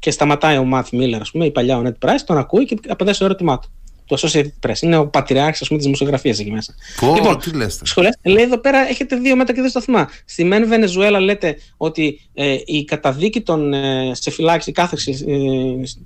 και 0.00 0.10
σταματάει 0.10 0.56
ο 0.56 0.64
Μάθ 0.64 0.92
Μίλλερ, 0.92 1.20
ας 1.20 1.30
πούμε, 1.30 1.44
η 1.44 1.50
παλιά 1.50 1.76
ο 1.76 1.82
Νέτ 1.82 1.96
Price, 2.06 2.20
τον 2.26 2.38
ακούει 2.38 2.64
και 2.64 2.76
απαντάει 2.88 3.14
στο 3.14 3.24
ερώτημά 3.24 3.58
του. 3.58 3.68
Το 4.06 4.16
Associated 4.20 4.66
Press. 4.66 4.80
Είναι 4.80 4.96
ο 4.96 5.06
πατριάρχης 5.06 5.68
της 5.68 5.84
δημοσιογραφίας 5.84 6.38
εκεί 6.38 6.50
μέσα. 6.50 6.74
Πω, 7.00 7.14
λοιπόν, 7.14 7.38
τι 7.38 7.56
λες, 7.56 7.80
σχολές, 7.82 8.18
λέει 8.22 8.44
εδώ 8.44 8.58
πέρα 8.58 8.78
έχετε 8.78 9.16
δύο 9.16 9.36
μέτρα 9.36 9.54
και 9.54 9.60
δύο 9.60 9.70
σταθμά. 9.70 10.08
Στη 10.24 10.44
Μεν 10.44 10.68
Βενεζουέλα 10.68 11.20
λέτε 11.20 11.56
ότι 11.76 12.20
ε, 12.34 12.56
η 12.64 12.84
καταδίκη 12.84 13.40
των, 13.40 13.74
ε, 13.74 14.10
σε 14.14 14.30
φυλάξη, 14.30 14.70
η 14.70 14.72
κάθεξη 14.72 15.24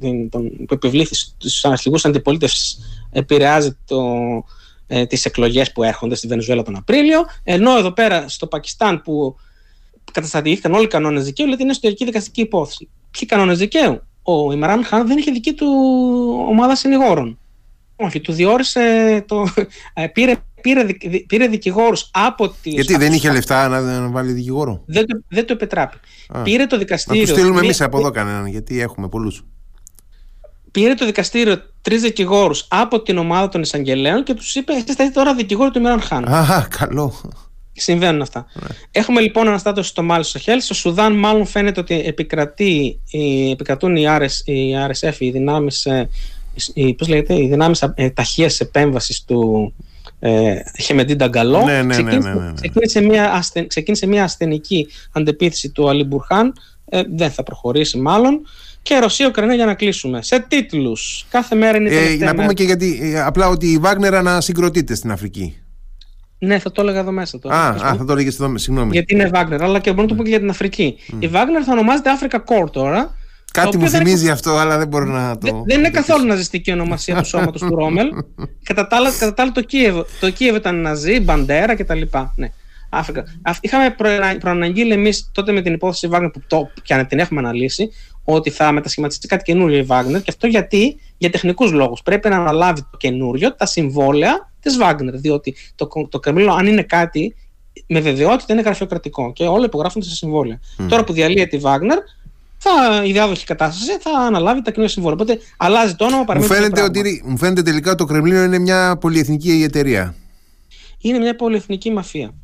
ε, 0.00 0.26
τον, 0.28 0.50
που 0.66 0.74
επιβλήθη 0.74 1.14
στους 1.14 1.64
αρχηγού 1.64 1.98
αντιπολίτευσης 2.02 2.78
επηρεάζει 3.12 3.76
το, 3.86 4.02
ε, 4.86 5.06
τις 5.06 5.24
εκλογές 5.24 5.72
που 5.72 5.82
έρχονται 5.82 6.14
στη 6.14 6.26
Βενεζουέλα 6.26 6.62
τον 6.62 6.76
Απρίλιο, 6.76 7.24
ενώ 7.44 7.76
εδώ 7.78 7.92
πέρα 7.92 8.28
στο 8.28 8.46
Πακιστάν 8.46 9.02
που 9.02 9.36
καταστατήθηκαν 10.12 10.72
όλοι 10.72 10.84
οι 10.84 10.88
κανόνες 10.88 11.24
δικαίου, 11.24 11.46
λέτε 11.46 11.62
είναι 11.62 11.70
εσωτερική 11.70 12.04
δικαστική 12.04 12.40
υπόθεση 12.40 12.88
ποιοι 13.19 13.28
κανόνες 13.28 13.59
δικαίου; 13.59 14.03
Ο 14.23 14.53
Ιμράν 14.53 14.85
Χάν 14.85 15.07
δεν 15.07 15.19
είχε 15.19 15.31
δική 15.31 15.53
του 15.53 15.66
ομάδα 16.49 16.77
συνηγόρων. 16.77 17.39
Όχι, 17.97 18.20
του 18.20 18.32
διόρισε. 18.32 19.24
Το, 19.28 19.47
ε, 19.95 20.07
πήρε, 20.07 20.35
πήρε, 20.61 20.86
πήρε 21.27 21.47
δικηγόρους 21.47 22.11
από 22.12 22.49
τη. 22.49 22.70
Γιατί 22.70 22.97
δεν 22.97 23.12
είχε 23.12 23.31
λεφτά 23.31 23.69
να, 23.69 23.81
να 23.81 24.09
βάλει 24.09 24.32
δικηγόρο; 24.32 24.82
Δεν, 24.86 25.07
το, 25.07 25.23
δεν 25.28 25.47
το 25.47 25.53
επιτράπει. 25.53 25.97
Πήρε 26.43 26.66
το 26.66 26.78
δικαστήριο. 26.78 27.20
Να 27.20 27.27
τους 27.27 27.36
στείλουμε 27.36 27.61
εμείς 27.61 27.81
από 27.81 27.99
εδώ 27.99 28.11
κανέναν, 28.11 28.47
γιατί 28.47 28.81
έχουμε 28.81 29.09
πολλούς. 29.09 29.45
Πήρε 30.70 30.95
το 30.95 31.05
δικαστήριο 31.05 31.62
τρεις 31.82 32.03
δικηγόρους 32.03 32.66
από 32.70 33.03
την 33.03 33.19
ομάδα 33.19 33.49
των 33.49 33.61
εισαγγελέων 33.62 34.23
και 34.23 34.35
τους 34.35 34.55
είπε: 34.55 34.73
Εσείς 34.73 34.95
θα 34.95 35.05
είστε 35.05 35.15
τώρα 35.15 35.35
δικηγόρο 35.35 35.70
του 35.70 35.78
Ιμράν 35.78 36.01
Χάν. 36.01 36.24
Α, 36.24 36.69
καλό. 36.78 37.15
Συμβαίνουν 37.76 38.22
αυτά. 38.22 38.46
Ναι. 38.55 38.66
Έχουμε 38.90 39.20
λοιπόν 39.20 39.48
αναστάτωση 39.48 39.88
στο 39.88 40.02
Μάλι 40.02 40.24
στο 40.24 40.38
Χέλ. 40.38 40.60
Στο 40.60 40.74
Σουδάν, 40.74 41.12
μάλλον 41.12 41.46
φαίνεται 41.46 41.80
ότι 41.80 42.02
επικρατεί, 42.06 43.01
επικρατούν 43.52 43.96
οι, 43.96 44.05
RS, 44.06 44.44
οι 44.44 44.74
RSF, 44.90 45.14
οι 45.18 45.30
δυνάμεις 45.30 45.86
οι, 46.74 46.94
πώς 46.94 47.09
λέγεται, 47.09 47.34
οι 47.34 47.48
δυνάμεις 47.48 47.82
ε, 47.94 48.10
ταχείας 48.10 48.60
επέμβασης 48.60 49.24
του 49.24 49.72
ε, 50.18 50.55
Χεμεντίν 50.80 51.16
Νταγκαλό. 51.16 51.64
Ναι, 51.64 51.82
ναι, 51.82 51.96
ναι, 51.96 52.18
ναι, 52.18 52.52
ξεκίνησε, 52.55 53.01
μια 53.01 53.32
ασθεν, 53.32 53.66
ξεκίνησε 53.66 54.06
μια 54.06 54.24
ασθενική 54.24 54.88
αντεπίθεση 55.12 55.70
του 55.70 55.88
Αλή 55.88 56.05
Μπουρχάν. 56.05 56.52
Ε, 56.88 57.02
δεν 57.14 57.30
θα 57.30 57.42
προχωρήσει 57.42 57.98
μάλλον. 57.98 58.40
Και 58.82 58.98
Ρωσία-Ουκρανία 58.98 59.55
για 59.55 59.66
να 59.66 59.74
κλείσουμε. 59.74 60.22
Σε 60.22 60.44
τίτλους. 60.48 61.26
Κάθε 61.30 61.55
μέρα 61.55 61.76
είναι 61.76 61.90
η 61.90 62.22
ε, 62.22 62.24
Να 62.24 62.34
πούμε 62.34 62.52
και 62.52 62.62
γιατί, 62.62 63.01
ε, 63.02 63.20
απλά 63.20 63.48
ότι 63.48 63.66
η 63.66 63.78
Βάγνερα 63.78 64.18
ανασυγκροτείται 64.18 64.94
στην 64.94 65.10
Αφρική. 65.10 65.56
Ναι, 66.39 66.59
θα 66.59 66.73
το 66.73 66.82
έλεγα 66.82 66.98
εδώ 66.98 67.12
μέσα 67.12 67.39
τώρα. 67.39 67.56
Α, 67.56 67.69
α 67.69 67.94
θα 67.97 68.05
το 68.05 68.12
έλεγες 68.12 68.40
εδώ, 68.40 68.59
συγγνώμη. 68.59 68.90
Γιατί 68.93 69.15
είναι 69.15 69.31
Wagner, 69.32 69.59
αλλά 69.61 69.78
και 69.78 69.90
μπορώ 69.90 70.02
να 70.02 70.09
το 70.09 70.15
πω 70.15 70.23
και 70.23 70.28
για 70.28 70.39
την 70.39 70.51
Αφρική. 70.51 70.98
Mm. 71.12 71.16
Η 71.19 71.31
Wagner 71.32 71.62
θα 71.66 71.73
ονομάζεται 71.73 72.11
Africa 72.20 72.36
Core 72.36 72.70
τώρα. 72.70 73.16
Κάτι 73.52 73.78
μου 73.78 73.89
θυμίζει 73.89 74.31
αυτό, 74.31 74.56
αλλά 74.56 74.78
δεν 74.78 74.89
μπορώ 74.89 75.05
να 75.05 75.39
το. 75.39 75.47
Δεν, 75.47 75.62
δεν 75.66 75.78
είναι 75.78 75.90
καθόλου 75.90 76.27
ναζιστική 76.27 76.73
ονομασία 76.73 77.16
του 77.16 77.24
σώματος 77.24 77.61
του 77.61 77.74
Ρόμελ. 77.74 78.09
κατά 78.69 78.86
τα 78.86 78.97
άλλα, 78.97 79.52
το 79.52 79.61
Κίεβο. 79.61 80.06
Το 80.20 80.31
Κίεβο 80.31 80.56
ήταν 80.56 80.81
Ναζί, 80.81 81.20
Μπαντέρα 81.20 81.77
κτλ. 81.77 82.01
Ναι. 82.35 82.48
Αφρικα. 82.90 83.24
Είχαμε 83.61 83.94
προαναγγείλει 84.40 84.93
εμείς 84.93 85.31
τότε 85.32 85.52
με 85.52 85.61
την 85.61 85.73
υπόθεση 85.73 86.09
Wagner 86.12 86.31
που 86.32 86.43
το, 86.47 86.70
και 86.82 87.05
την 87.09 87.19
έχουμε 87.19 87.40
αναλύσει 87.40 87.90
ότι 88.24 88.51
θα 88.51 88.72
μετασχηματιστεί 88.72 89.26
κάτι 89.28 89.42
καινούριο 89.42 89.78
η 89.78 89.86
Wagner 89.88 90.22
και 90.22 90.30
αυτό 90.30 90.46
γιατί 90.46 90.96
για 91.18 91.30
τεχνικούς 91.30 91.72
λόγους. 91.72 92.02
Πρέπει 92.02 92.28
να 92.28 92.36
αναλάβει 92.36 92.80
το 92.80 92.96
καινούριο 92.96 93.55
τα 93.55 93.66
συμβόλαια 93.66 94.52
της 94.60 94.78
Wagner. 94.82 95.12
Διότι 95.12 95.55
το, 95.74 95.88
το 96.09 96.18
Κρεμλίνο, 96.18 96.52
αν 96.52 96.66
είναι 96.66 96.82
κάτι, 96.82 97.34
με 97.86 98.01
βεβαιότητα 98.01 98.52
είναι 98.52 98.62
γραφειοκρατικό 98.62 99.32
και 99.32 99.46
όλα 99.46 99.64
υπογράφονται 99.64 100.05
σε 100.05 100.14
συμβόλαια. 100.14 100.60
Τώρα 100.88 101.05
που 101.05 101.12
διαλύεται 101.12 101.56
η 101.56 101.60
Wagner, 101.64 101.98
θα, 102.59 103.05
η 103.05 103.12
διάδοχη 103.12 103.44
κατάσταση 103.44 103.98
θα 104.01 104.10
αναλάβει 104.10 104.62
τα 104.62 104.70
καινούργια 104.70 104.88
συμβόλαια. 104.88 105.18
Οπότε 105.22 105.40
αλλάζει 105.56 105.94
το 105.94 106.05
όνομα, 106.05 106.24
μου 106.34 106.42
φαίνεται, 106.42 106.82
ότι, 106.82 107.22
μου 107.26 107.38
φαίνεται 107.38 107.62
τελικά 107.62 107.88
ότι 107.88 107.98
το 107.98 108.05
Κρεμλίνο 108.05 108.42
είναι 108.42 108.59
μια 108.59 108.96
πολυεθνική 109.01 109.62
εταιρεία. 109.64 110.14
Είναι 110.98 111.18
μια 111.18 111.36
πολυεθνική 111.36 111.90
μαφία 111.90 112.34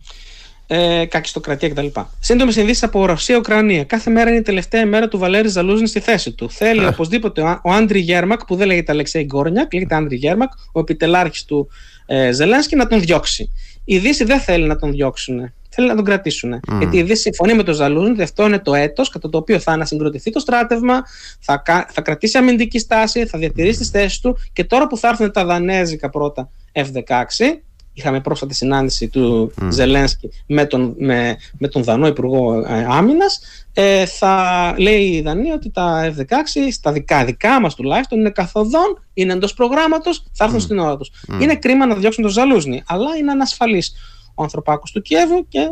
ε, 0.73 1.05
κακιστοκρατία 1.05 1.69
κτλ. 1.69 1.87
Σύντομες 2.19 2.57
ειδήσει 2.57 2.85
από 2.85 3.07
Ρωσία-Ουκρανία. 3.07 3.85
Κάθε 3.85 4.11
μέρα 4.11 4.31
είναι 4.31 4.39
η 4.39 4.43
τελευταία 4.43 4.87
μέρα 4.87 5.09
του 5.09 5.19
Βαλέρη 5.19 5.49
Ζαλούζνη 5.49 5.87
στη 5.87 6.01
θέση 6.01 6.33
του. 6.33 6.51
Θέλει 6.51 6.87
οπωσδήποτε 6.87 7.43
ο 7.63 7.73
Άντρι 7.73 7.99
Γέρμακ, 7.99 8.45
που 8.45 8.57
δεν 8.57 8.67
λέγεται 8.67 8.93
Αλεξέη 8.93 9.25
Γκόρνιακ, 9.25 9.73
λέγεται 9.73 9.95
Άντρι 9.95 10.17
Γέρμακ, 10.17 10.53
ο 10.73 10.81
επιτελάρχης 10.81 11.45
του 11.45 11.69
ε, 12.07 12.33
Ζελένσκι, 12.33 12.77
να 12.77 12.87
τον 12.87 13.01
διώξει. 13.01 13.51
Η 13.85 13.99
Δύση 13.99 14.25
δεν 14.25 14.41
θέλει 14.41 14.67
να 14.67 14.77
τον 14.77 14.91
διώξουν. 14.91 15.53
Θέλει 15.69 15.89
να 15.89 15.95
τον 15.95 16.05
κρατήσουν. 16.05 16.55
Mm. 16.55 16.79
Γιατί 16.79 16.97
η 16.97 17.03
Δύση 17.03 17.21
συμφωνεί 17.21 17.55
με 17.55 17.63
τον 17.63 17.75
Ζαλούζνη 17.75 18.11
ότι 18.11 18.23
αυτό 18.23 18.47
είναι 18.47 18.59
το 18.59 18.75
έτος 18.75 19.09
κατά 19.09 19.29
το 19.29 19.39
οποίο 19.39 19.59
θα 19.59 19.73
ανασυγκροτηθεί 19.73 20.31
το 20.31 20.39
στράτευμα, 20.39 21.03
θα, 21.41 21.63
θα 21.89 22.01
κρατήσει 22.01 22.39
αμυντική 22.39 22.79
στάση, 22.79 23.27
θα 23.27 23.39
διατηρήσει 23.39 23.79
τις 23.79 23.89
θέσεις 23.89 24.21
του 24.21 24.37
και 24.53 24.65
τώρα 24.65 24.87
που 24.87 24.97
θα 24.97 25.09
έρθουν 25.09 25.33
τα 25.33 25.45
δανέζικα 25.45 26.11
πρώτα 26.11 26.51
F-16, 26.73 27.61
είχαμε 28.01 28.21
πρόσφατη 28.21 28.55
συνάντηση 28.55 29.09
του 29.09 29.53
mm. 29.61 29.69
Ζελένσκι 29.71 30.31
με 30.47 30.65
τον, 30.65 30.95
με, 30.99 31.37
με 31.59 31.69
τον 31.69 31.83
Δανό 31.83 32.07
Υπουργό 32.07 32.59
ε, 32.59 32.87
Άμυνας. 32.89 33.41
Ε, 33.73 34.07
θα 34.07 34.75
λέει 34.79 35.05
η 35.05 35.21
Δανία 35.21 35.55
ότι 35.55 35.71
τα 35.71 36.15
F-16, 36.17 36.25
στα 36.71 36.93
δικά, 36.93 37.25
δικά 37.25 37.61
μας 37.61 37.75
τουλάχιστον, 37.75 38.19
είναι 38.19 38.31
καθοδόν, 38.31 39.05
είναι 39.15 39.33
εντός 39.33 39.55
προγράμματος, 39.55 40.25
θα 40.33 40.45
έρθουν 40.45 40.59
mm. 40.59 40.63
στην 40.63 40.79
ώρα 40.79 40.97
τους. 40.97 41.11
Mm. 41.29 41.43
Είναι 41.43 41.57
κρίμα 41.57 41.87
να 41.87 41.95
διώξουν 41.95 42.23
τον 42.23 42.33
Ζαλούζνη, 42.33 42.83
αλλά 42.87 43.17
είναι 43.17 43.31
ανασφαλής 43.31 43.95
ο 44.35 44.43
ανθρωπάκος 44.43 44.93
του 44.93 45.03
Κιέβου 45.03 45.49
και 45.49 45.71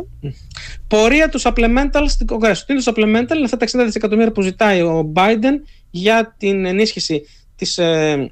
πορεία 0.87 1.29
του 1.29 1.41
supplemental 1.41 2.03
στην 2.07 2.25
Κογκρέσου. 2.25 2.65
Τι 2.65 2.73
είναι 2.73 2.81
το 2.81 2.93
supplemental, 2.95 3.35
είναι 3.35 3.43
αυτά 3.43 3.57
τα 3.57 3.65
60 3.65 3.83
δισεκατομμύρια 3.85 4.31
που 4.31 4.41
ζητάει 4.41 4.81
ο 4.81 5.11
Biden 5.15 5.53
για 5.89 6.35
την 6.37 6.65
ενίσχυση 6.65 7.21
της, 7.55 7.77
ε, 7.77 8.31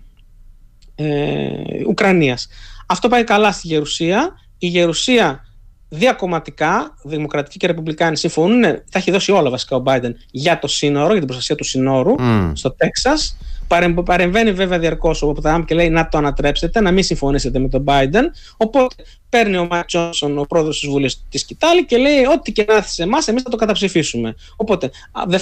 ε, 0.95 1.85
Ουκρανίας. 1.87 2.47
Αυτό 2.87 3.07
πάει 3.07 3.23
καλά 3.23 3.51
στη 3.51 3.67
Γερουσία. 3.67 4.39
Η 4.57 4.67
Γερουσία 4.67 5.45
διακομματικά, 5.89 6.97
Δημοκρατικοί 7.03 7.57
και 7.57 7.67
Ρεπουμπλικάνοι 7.67 8.17
συμφωνούν, 8.17 8.61
θα 8.63 8.99
έχει 8.99 9.11
δώσει 9.11 9.31
όλα 9.31 9.49
βασικά 9.49 9.75
ο 9.75 9.83
Biden 9.85 10.11
για 10.31 10.59
το 10.59 10.67
σύνορο, 10.67 11.07
για 11.07 11.17
την 11.17 11.25
προστασία 11.25 11.55
του 11.55 11.63
σύνορου 11.63 12.15
στο 12.53 12.71
Τέξας. 12.71 13.37
Παρεμβαίνει 14.05 14.51
βέβαια 14.51 14.79
διαρκώς 14.79 15.21
ο 15.21 15.33
Τραμπ 15.33 15.63
και 15.63 15.75
λέει 15.75 15.89
να 15.89 16.07
το 16.07 16.17
ανατρέψετε, 16.17 16.81
να 16.81 16.91
μην 16.91 17.03
συμφωνήσετε 17.03 17.59
με 17.59 17.69
τον 17.69 17.83
Biden. 17.87 18.23
Οπότε 18.57 18.95
παίρνει 19.29 19.57
ο 19.57 19.67
Μάικ 19.69 19.85
Τζόνσον, 19.85 20.37
ο 20.37 20.41
πρόεδρος 20.41 20.79
της 20.79 20.89
Βουλής 20.89 21.23
της 21.29 21.45
Κάτω, 21.45 21.85
και 21.85 21.97
λέει: 21.97 22.25
Ό,τι 22.25 22.51
και 22.51 22.65
να 22.67 22.75
έρθεις 22.75 22.93
σε 22.93 23.03
εμάς, 23.03 23.27
εμείς 23.27 23.41
θα 23.41 23.49
το 23.49 23.57
καταψηφίσουμε. 23.57 24.35
Οπότε 24.55 24.89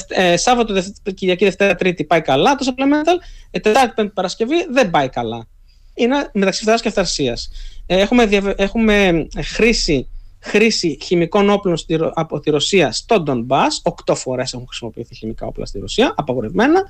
ε, 0.07 0.37
Σάββατο, 0.37 0.73
Κυριακή, 1.15 1.43
Δευτέρα, 1.43 1.75
Τρίτη 1.75 2.03
πάει 2.03 2.21
καλά 2.21 2.55
το 2.55 2.65
supplemental, 2.69 3.17
ε, 3.51 3.59
Τετάρτη, 3.59 3.93
Πέμπτη, 3.95 4.13
Παρασκευή 4.13 4.55
δεν 4.71 4.89
πάει 4.89 5.09
καλά. 5.09 5.47
Είναι 5.95 6.29
μεταξύ 6.33 6.61
φθοράς 6.61 6.81
και 6.81 6.87
αυθαρσία. 6.87 7.37
Ε, 7.85 7.99
έχουμε, 7.99 8.27
έχουμε 8.55 9.27
χρήση 9.43 10.07
χρήση 10.45 10.97
χημικών 11.01 11.49
όπλων 11.49 11.77
στη, 11.77 11.97
από 12.13 12.39
τη 12.39 12.49
Ρωσία 12.49 12.91
στον 12.91 13.23
Ντομπά. 13.23 13.61
Οκτώ 13.83 14.15
φορές 14.15 14.53
έχουν 14.53 14.65
χρησιμοποιηθεί 14.67 15.15
χημικά 15.15 15.45
όπλα 15.45 15.65
στη 15.65 15.79
Ρωσία, 15.79 16.13
απαγορευμένα. 16.17 16.83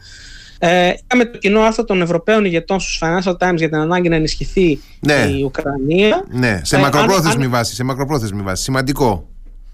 Ε, 0.59 0.93
είχαμε 1.05 1.25
το 1.25 1.37
κοινό 1.37 1.61
άρθρο 1.61 1.83
των 1.83 2.01
Ευρωπαίων 2.01 2.45
ηγετών 2.45 2.79
στους 2.79 3.01
Financial 3.03 3.37
Times 3.37 3.55
για 3.55 3.69
την 3.69 3.77
ανάγκη 3.77 4.09
να 4.09 4.15
ενισχυθεί 4.15 4.79
ναι. 4.99 5.13
η 5.37 5.43
Ουκρανία. 5.43 6.25
Ναι, 6.29 6.61
σε 6.63 6.75
ε, 6.75 6.79
μακροπρόθεσμη 6.79 7.43
αν, 7.43 7.49
βάση. 7.49 7.75
Σε 7.75 7.83
μακροπρόθεσμη 7.83 8.41
βάση. 8.41 8.63
Σημαντικό. 8.63 9.27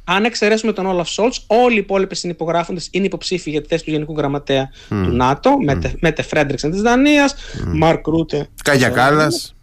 Αν 0.03 0.25
εξαιρέσουμε 0.25 0.73
τον 0.73 0.85
Όλαφ 0.85 1.09
Σόλτς, 1.09 1.43
όλοι 1.47 1.75
οι 1.75 1.77
υπόλοιποι 1.77 2.15
συνυπογράφοντες 2.15 2.89
είναι 2.91 3.05
υποψήφοι 3.05 3.49
για 3.49 3.61
τη 3.61 3.67
θέση 3.67 3.83
του 3.83 3.91
Γενικού 3.91 4.17
Γραμματέα 4.17 4.69
mm. 4.71 4.87
του 4.89 5.11
ΝΑΤΟ. 5.11 5.57
Mm. 5.69 5.93
Μέτε 5.99 6.21
Φρέντριξεν 6.21 6.71
της 6.71 6.81
Δανίας, 6.81 7.33
mm. 7.33 7.71
Μαρκ 7.73 8.07
Ρούτε. 8.07 8.47
Κάλια 8.63 8.89
Κάλλας. 8.89 9.55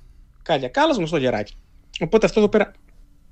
Κάλια 0.42 0.68
Κάλλας, 0.68 0.96
γνωστό 0.96 1.16
γεράκι. 1.16 1.54
Οπότε 2.00 2.26
αυτό 2.26 2.40
εδώ 2.40 2.48
πέρα 2.48 2.72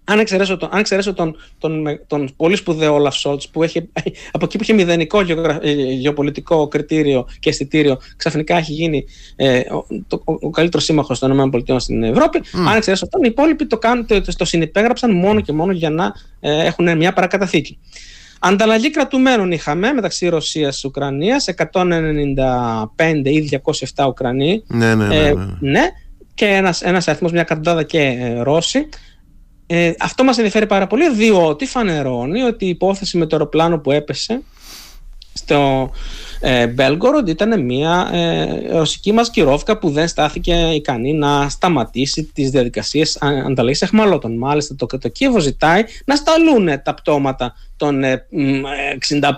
αν 0.09 0.19
εξαιρέσω, 0.19 0.57
τον, 0.57 0.69
αν 0.73 0.79
εξαιρέσω 0.79 1.15
τον, 1.15 1.37
τον, 1.59 1.85
τον, 2.07 2.29
πολύ 2.37 2.57
σπουδαίο 2.57 2.95
Όλαφ 2.95 3.17
Σόλτς 3.17 3.49
που 3.49 3.63
έχει, 3.63 3.89
από 4.33 4.45
εκεί 4.45 4.57
που 4.57 4.63
είχε 4.63 4.73
μηδενικό 4.73 5.21
ε, 5.61 5.73
γεωπολιτικό 5.73 6.69
κριτήριο 6.69 7.27
και 7.41 7.49
αισθητήριο, 7.49 7.99
ξαφνικά 8.17 8.57
έχει 8.57 8.73
γίνει 8.73 9.05
ε, 9.37 9.59
ο, 9.59 9.87
το, 10.09 10.23
ο, 10.25 10.51
καλύτερος 10.51 10.85
σύμμαχος 10.85 11.19
των 11.19 11.53
ΗΠΑ 11.55 11.79
στην 11.79 12.03
Ευρώπη. 12.03 12.41
Mm. 12.45 12.59
Αν 12.69 12.77
εξαιρέσω 12.77 13.05
αυτόν, 13.05 13.23
οι 13.23 13.29
υπόλοιποι 13.31 13.67
το, 13.67 13.79
κάνουν, 13.79 14.07
το, 14.07 14.23
το 14.37 14.45
συνυπέγραψαν 14.45 15.17
μόνο 15.17 15.41
και 15.41 15.53
μόνο 15.53 15.73
για 15.73 15.91
να 15.91 16.13
ε, 16.41 16.65
έχουν 16.65 16.97
μια 16.97 17.13
παρακαταθήκη. 17.13 17.79
Ανταλλαγή 18.39 18.91
κρατουμένων 18.91 19.53
είχαμε 19.53 19.93
μεταξύ 19.93 20.29
Ρωσίας 20.29 20.81
και 20.81 20.87
Ουκρανία, 20.87 21.43
195 21.73 23.23
ή 23.25 23.61
207 23.95 24.07
Ουκρανοί. 24.09 24.63
Ναι, 24.67 24.95
ναι, 24.95 25.07
ναι. 25.07 25.17
Ε, 25.17 25.35
ναι. 25.35 25.47
ναι 25.61 25.91
και 26.37 26.47
ένας, 26.47 26.83
ένας 26.83 27.09
αριθμός, 27.09 27.33
μια 27.33 27.41
εκατοντάδα 27.41 27.83
και 27.83 28.01
ε, 28.01 28.41
Ρώσοι. 28.43 28.89
Ε, 29.67 29.93
αυτό 29.99 30.25
μας 30.25 30.37
ενδιαφέρει 30.37 30.67
πάρα 30.67 30.87
πολύ 30.87 31.15
διότι 31.15 31.67
φανερώνει 31.67 32.43
ότι 32.43 32.65
η 32.65 32.69
υπόθεση 32.69 33.19
με 33.19 33.27
το 33.27 33.37
αεροπλάνο 33.37 33.79
που 33.79 33.91
έπεσε 33.91 34.43
στο 35.33 35.91
ε, 36.49 36.67
Μπέλγκοροντ 36.67 37.29
ήταν 37.29 37.65
μια 37.65 38.11
ε, 38.13 38.77
ρωσική 38.77 39.13
μασκυρόφκα 39.13 39.79
που 39.79 39.91
δεν 39.91 40.09
στάθηκε 40.09 40.53
ικανή 40.75 41.13
να 41.13 41.49
σταματήσει 41.49 42.31
τις 42.35 42.51
διαδικασίες 42.51 43.19
ανταλλαγής 43.21 43.83
εχμαλώτων. 43.83 44.39
Μάλιστα 44.39 44.75
το, 44.75 44.87
το 44.87 45.09
Κίεβο 45.09 45.39
ζητάει 45.39 45.83
να 46.05 46.17
σταλούν 46.17 46.83
τα 46.83 46.95
πτώματα 46.95 47.55
των 47.77 48.03
65 48.03 48.09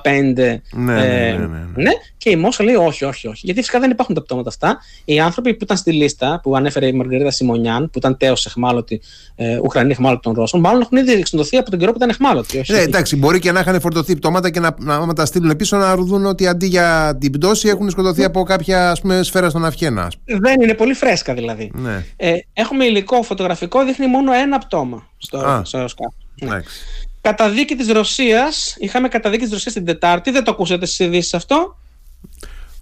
ε, 0.03 0.31
ναι, 0.33 0.61
ναι, 0.73 1.27
ε, 1.27 1.37
ναι, 1.37 1.47
ναι, 1.75 1.91
και 2.17 2.31
η 2.31 2.37
Μόσχα 2.37 2.65
λέει 2.65 2.75
όχι, 2.75 3.05
όχι, 3.05 3.29
όχι. 3.29 3.41
Γιατί 3.45 3.61
φυσικά 3.61 3.81
δεν 3.81 3.91
υπάρχουν 3.91 4.15
τα 4.15 4.23
πτώματα 4.23 4.49
αυτά. 4.49 4.79
Οι 5.05 5.21
άνθρωποι 5.21 5.55
που 5.55 5.65
ήταν 5.65 5.77
στη 5.77 5.93
λίστα 5.93 6.41
που 6.43 6.57
ανέφερε 6.57 6.87
η 6.87 6.93
Μαργαρίτα 6.93 7.31
Σιμονιάν, 7.31 7.91
που 7.91 7.99
ήταν 7.99 8.17
τέος 8.17 8.47
εχμάλωτοι, 8.47 9.01
ε, 9.35 9.59
Ουκρανοί 9.59 9.91
εχμάλωτοι 9.91 10.23
των 10.23 10.33
Ρώσων, 10.33 10.61
μάλλον 10.61 10.81
έχουν 10.81 10.99
ήδη 10.99 11.13
εξοντωθεί 11.13 11.57
από 11.57 11.71
τον 11.71 11.79
καιρό 11.79 11.91
που 11.91 11.97
ήταν 11.97 12.09
εχμάλωτοι. 12.09 12.65
ναι, 12.67 12.79
εντάξει, 12.79 13.17
μπορεί 13.17 13.39
και 13.39 13.53
να 13.53 13.61
είχαν 13.61 13.81
φορτωθεί 13.81 14.17
πτώματα 14.17 14.51
και 14.51 14.61
να, 14.61 14.75
να, 14.79 15.13
τα 15.13 15.27
στείλουν 15.27 15.57
πίσω 15.57 15.77
να 15.77 15.97
δουν 15.97 16.27
ότι 16.27 16.47
αντί 16.47 16.67
για 16.67 16.98
την 17.19 17.33
πτώση 17.33 17.69
έχουν 17.69 17.91
σκοτωθεί 17.91 18.25
από 18.25 18.43
κάποια 18.43 18.91
ας 18.91 19.01
πούμε, 19.01 19.23
σφαίρα 19.23 19.49
στον 19.51 19.65
αυχένα. 19.65 20.13
Δεν 20.25 20.61
είναι 20.61 20.75
πολύ 20.75 20.95
φρέσκα 20.95 21.35
δηλαδή. 21.35 21.71
Ναι. 21.75 22.05
Ε, 22.17 22.33
έχουμε 22.53 22.85
υλικό 22.85 23.23
φωτογραφικό, 23.23 23.85
δείχνει 23.85 24.07
μόνο 24.07 24.33
ένα 24.33 24.59
πτώμα 24.59 25.09
στο, 25.19 25.63
στο 25.65 25.89
Ναι. 26.41 26.61
Καταδίκη 27.21 27.75
της 27.75 27.89
Ρωσίας. 27.89 28.77
Είχαμε 28.79 29.09
καταδίκη 29.09 29.43
της 29.43 29.53
Ρωσίας 29.53 29.75
την 29.75 29.85
Τετάρτη. 29.85 30.31
Δεν 30.31 30.45
το 30.45 30.51
ακούσατε 30.51 30.87
στις 30.87 30.99
ειδήσεις 30.99 31.35
αυτό; 31.35 31.79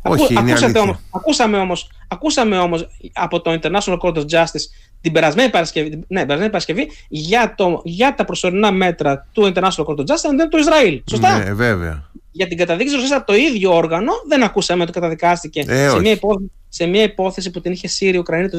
Όχι, 0.02 0.34
είναι 0.34 0.50
ακούσατε 0.50 0.78
όμως, 0.78 0.98
ακούσαμε, 1.10 1.58
όμως, 1.58 1.90
ακούσαμε 2.08 2.58
όμως 2.58 2.88
από 3.12 3.40
το 3.40 3.58
International 3.62 3.98
Court 3.98 4.14
of 4.14 4.24
Justice 4.30 4.66
την 5.00 5.12
περασμένη 5.12 5.50
Παρασκευή, 5.50 6.04
ναι, 6.08 6.20
περασμένη 6.20 6.50
Παρασκευή 6.50 6.90
για, 7.08 7.54
το, 7.56 7.80
για 7.84 8.14
τα 8.14 8.24
προσωρινά 8.24 8.72
μέτρα 8.72 9.26
του 9.32 9.52
International 9.54 9.84
Court 9.84 9.96
of 9.96 10.04
Justice 10.04 10.28
αντί 10.30 10.48
του 10.50 10.58
Ισραήλ. 10.58 11.02
Σωστά; 11.10 11.38
Ναι, 11.38 11.52
βέβαια. 11.52 12.10
Για 12.36 12.46
την 12.46 12.56
καταδίκη 12.56 12.84
της 12.84 12.94
Ρωσίας 12.94 13.18
από 13.18 13.26
το 13.26 13.34
ίδιο 13.34 13.76
όργανο 13.76 14.12
δεν 14.28 14.42
ακούσαμε 14.42 14.82
ότι 14.82 14.92
καταδικάστηκε 14.92 15.64
ε, 15.66 15.88
σε, 15.88 16.00
μια 16.00 16.10
υπόθεση, 16.10 16.50
σε 16.68 16.86
μια 16.86 17.02
υπόθεση 17.02 17.50
που 17.50 17.60
την 17.60 17.72
είχε 17.72 17.88
σύρει 17.88 18.16
η 18.16 18.18
Ουκρανία 18.18 18.50
το 18.50 18.58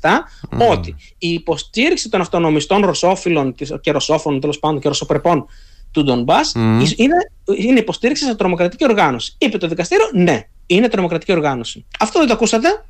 2017 0.00 0.10
mm. 0.50 0.70
ότι 0.70 0.96
η 1.18 1.28
υποστήριξη 1.28 2.08
των 2.08 2.20
αυτονομιστών 2.20 2.84
ρωσόφιλων 2.84 3.54
και 3.80 3.90
ρωσόφωνων 3.90 4.40
τέλος 4.40 4.58
πάντων 4.58 4.80
και 4.80 4.88
ρωσοπρεπών 4.88 5.46
του 5.90 6.02
Ντομπά 6.02 6.40
mm. 6.40 6.84
είναι, 6.96 7.14
είναι 7.56 7.78
υποστήριξη 7.78 8.24
σε 8.24 8.34
τρομοκρατική 8.34 8.84
οργάνωση. 8.84 9.34
Είπε 9.38 9.58
το 9.58 9.68
δικαστήριο, 9.68 10.10
ναι, 10.12 10.48
είναι 10.66 10.88
τρομοκρατική 10.88 11.32
οργάνωση. 11.32 11.84
Αυτό 11.98 12.18
δεν 12.18 12.28
το 12.28 12.34
ακούσατε. 12.34 12.84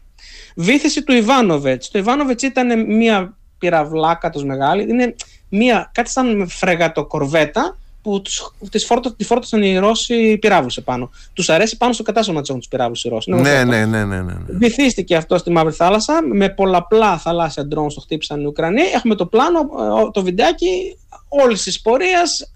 Βήθηση 0.57 1.03
του 1.03 1.13
Ιβάνοβετ. 1.13 1.85
Το 1.91 1.99
Ιβάνοβετ 1.99 2.43
ήταν 2.43 2.95
μια 2.95 3.37
πυραυλάκα 3.59 4.31
του 4.31 4.47
μεγάλη. 4.47 4.83
Είναι 4.83 5.15
μια, 5.49 5.91
κάτι 5.95 6.11
σαν 6.11 6.49
φρεγατοκορβέτα 6.49 7.77
που 8.07 8.69
τις 8.71 8.85
φόρτω, 8.85 9.15
τη 9.15 9.25
φόρτωσαν 9.25 9.63
οι 9.63 9.79
Ρώσοι 9.79 10.39
πυράβλου 10.39 10.71
επάνω. 10.77 11.11
Τους 11.33 11.49
αρέσει 11.49 11.77
πάνω 11.77 11.93
στο 11.93 12.03
κατάστημα 12.03 12.41
της 12.41 12.49
έχουν 12.49 12.61
του 12.61 12.69
πυράβλου 12.69 12.97
οι 13.03 13.09
Ρώσοι. 13.09 13.31
Ναι, 13.31 13.41
ναι, 13.41 13.65
ναι, 13.65 13.85
ναι, 13.85 14.05
ναι, 14.05 14.21
ναι. 14.21 14.35
Βυθίστηκε 14.47 15.17
αυτό 15.17 15.39
στη 15.39 15.51
Μαύρη 15.51 15.73
Θάλασσα. 15.73 16.23
Με 16.33 16.49
πολλαπλά 16.49 17.19
θαλάσσια 17.19 17.67
ντρόν 17.67 17.95
το 17.95 18.01
χτύπησαν 18.01 18.41
οι 18.41 18.47
Ουκρανοί. 18.47 18.83
Έχουμε 18.95 19.15
το 19.15 19.27
πλάνο, 19.27 19.59
ε, 19.59 20.11
το 20.11 20.23
βιντεάκι 20.23 20.97
όλης 21.29 21.63
της 21.63 21.81
πορείας. 21.81 22.51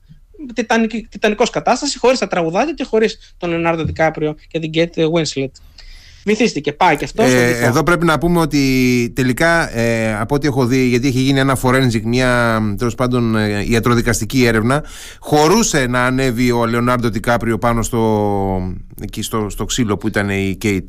Τιτανικός 1.09 1.51
κατάστασης, 1.51 1.99
χωρίς 1.99 2.19
τα 2.19 2.27
τραγουδάκια 2.27 2.73
και 2.73 2.85
χωρίς 2.85 3.35
τον 3.39 3.51
Λεωνάρντο 3.51 3.85
Δικάπριο 3.85 4.35
και 4.49 4.59
την 4.59 4.71
Γκέτ 4.71 4.95
Winslet. 4.97 5.51
Βυθίστηκε, 6.25 6.73
πάει 6.73 6.97
και 6.97 7.05
αυτός. 7.05 7.33
Ε, 7.33 7.59
εδώ 7.63 7.83
πρέπει 7.83 8.05
να 8.05 8.19
πούμε 8.19 8.41
ότι 8.41 9.13
τελικά 9.15 9.77
ε, 9.79 10.15
από 10.15 10.35
ό,τι 10.35 10.47
έχω 10.47 10.67
δει, 10.67 10.87
γιατί 10.87 11.07
έχει 11.07 11.21
γίνει 11.21 11.39
ένα 11.39 11.59
forensic, 11.63 12.03
μια 12.05 12.61
τέλος 12.79 12.95
πάντων 12.95 13.37
ε, 13.37 13.65
ιατροδικαστική 13.69 14.45
έρευνα, 14.45 14.85
χωρούσε 15.19 15.87
να 15.87 16.05
ανέβει 16.05 16.51
ο 16.51 16.67
Λεωνάρντο 16.67 17.11
Τικάπριο 17.11 17.59
πάνω 17.59 17.83
στο, 17.83 18.75
εκεί 19.03 19.23
στο, 19.23 19.49
στο 19.51 19.65
ξύλο 19.65 19.97
που 19.97 20.07
ήταν 20.07 20.29
η 20.29 20.57
Κέιτ. 20.59 20.89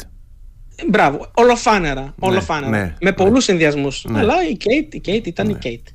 Μπράβο, 0.88 1.32
ολοφάνερα. 1.34 2.02
Ναι, 2.02 2.12
ολοφάνερα. 2.20 2.70
Ναι, 2.70 2.78
με 2.78 2.96
ναι. 3.02 3.12
πολλούς 3.12 3.44
συνδυασμούς. 3.44 4.06
Ναι. 4.10 4.20
Αλλά 4.20 4.34
η 4.50 4.54
Κέιτ, 4.58 4.94
η 4.94 5.00
Κέιτ 5.00 5.28
ήταν 5.28 5.50
η 5.50 5.54
Κέιτ. 5.54 5.88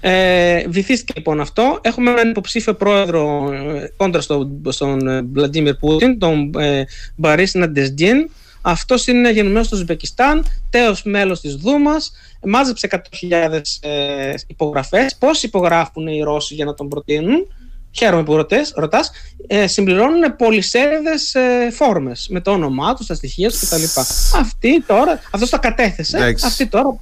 Ε, 0.00 0.64
βυθίστηκε 0.68 1.12
λοιπόν 1.16 1.40
αυτό. 1.40 1.78
Έχουμε 1.82 2.10
έναν 2.10 2.30
υποψήφιο 2.30 2.74
πρόεδρο 2.74 3.50
ε, 3.52 3.92
κόντρα 3.96 4.20
στον, 4.20 4.62
στον 4.68 5.28
Βλαντίμιρ 5.32 5.74
Πούτιν, 5.74 6.18
τον 6.18 6.50
ε, 6.58 6.84
Μπορίς 7.16 7.54
Ναντέζντιν, 7.54 8.30
αυτός 8.62 9.06
είναι 9.06 9.30
γεννημένος 9.30 9.66
στο 9.66 9.76
Ουζμπεκιστάν, 9.76 10.46
τέως 10.70 11.02
μέλος 11.02 11.40
της 11.40 11.54
Δούμας, 11.54 12.12
μάζεψε 12.42 12.88
100.000 12.90 13.60
ε, 13.80 14.34
υπογραφές. 14.46 15.16
Πώς 15.18 15.42
υπογράφουν 15.42 16.06
οι 16.06 16.20
Ρώσοι 16.22 16.54
για 16.54 16.64
να 16.64 16.74
τον 16.74 16.88
προτείνουν, 16.88 17.46
χαίρομαι 17.90 18.22
που 18.22 18.46
ρωτάς, 18.74 19.10
ε, 19.46 19.66
συμπληρώνουν 19.66 20.36
πολυσέλιδες 20.36 21.34
ε, 21.34 21.70
φόρμες 21.72 22.28
με 22.30 22.40
το 22.40 22.50
όνομά 22.50 22.94
τους, 22.94 23.06
τα 23.06 23.14
στοιχεία 23.14 23.50
τους 23.50 23.68
κτλ. 23.68 24.00
Αυτή 24.38 24.82
τώρα, 24.86 25.20
αυτός 25.30 25.50
τα 25.50 25.58
κατέθεσε. 25.58 26.36
Αυτή 26.44 26.66
τώρα 26.66 26.96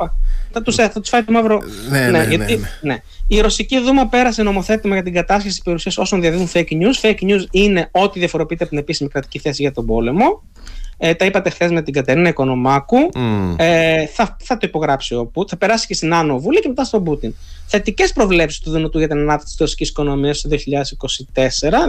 θα 0.52 0.62
τους 0.62 0.74
θα 0.74 1.00
τους 1.00 1.08
φάει 1.08 1.22
το 1.22 1.32
μαύρο. 1.32 1.62
Ναι, 1.90 2.00
ναι, 2.00 2.18
ναι, 2.18 2.24
γιατί, 2.24 2.56
ναι, 2.56 2.68
ναι. 2.80 2.96
Η 3.26 3.40
Ρωσική 3.40 3.80
Δούμα 3.80 4.06
πέρασε 4.06 4.42
νομοθέτημα 4.42 4.94
για 4.94 5.02
την 5.02 5.12
κατάσχεση 5.12 5.62
περιουσίας 5.62 5.98
όσων 5.98 6.20
διαδίδουν 6.20 6.48
fake 6.52 6.70
news. 6.70 7.00
Fake 7.02 7.20
news 7.20 7.44
είναι 7.50 7.88
ό,τι 7.92 8.18
διαφοροποιείται 8.18 8.62
από 8.62 8.72
την 8.72 8.82
επίσημη 8.82 9.08
κρατική 9.08 9.38
θέση 9.38 9.62
για 9.62 9.72
τον 9.72 9.86
πόλεμο. 9.86 10.42
Ε, 10.98 11.14
τα 11.14 11.24
είπατε 11.24 11.50
χθες 11.50 11.70
με 11.70 11.82
την 11.82 11.92
Κατερίνα 11.92 12.28
Οικονομάκου. 12.28 12.96
Ε, 13.56 14.06
θα, 14.06 14.36
θα 14.40 14.56
το 14.56 14.66
υπογράψει 14.66 15.14
ο 15.14 15.26
Πούτιν. 15.26 15.48
Θα 15.48 15.56
περάσει 15.56 15.86
και 15.86 15.94
στην 15.94 16.14
Άνω 16.14 16.38
Βουλή 16.38 16.60
και 16.60 16.68
μετά 16.68 16.84
στον 16.84 17.04
Πούτιν. 17.04 17.34
Θετικές 17.66 18.12
προβλέψεις 18.12 18.60
του 18.60 18.70
Δουνουτού 18.70 18.98
για 18.98 19.08
την 19.08 19.18
ανάπτυξη 19.18 19.46
της 19.46 19.60
ρωσικής 19.60 19.88
οικονομίας 19.88 20.40
το 20.40 20.48
2024. 20.48 20.56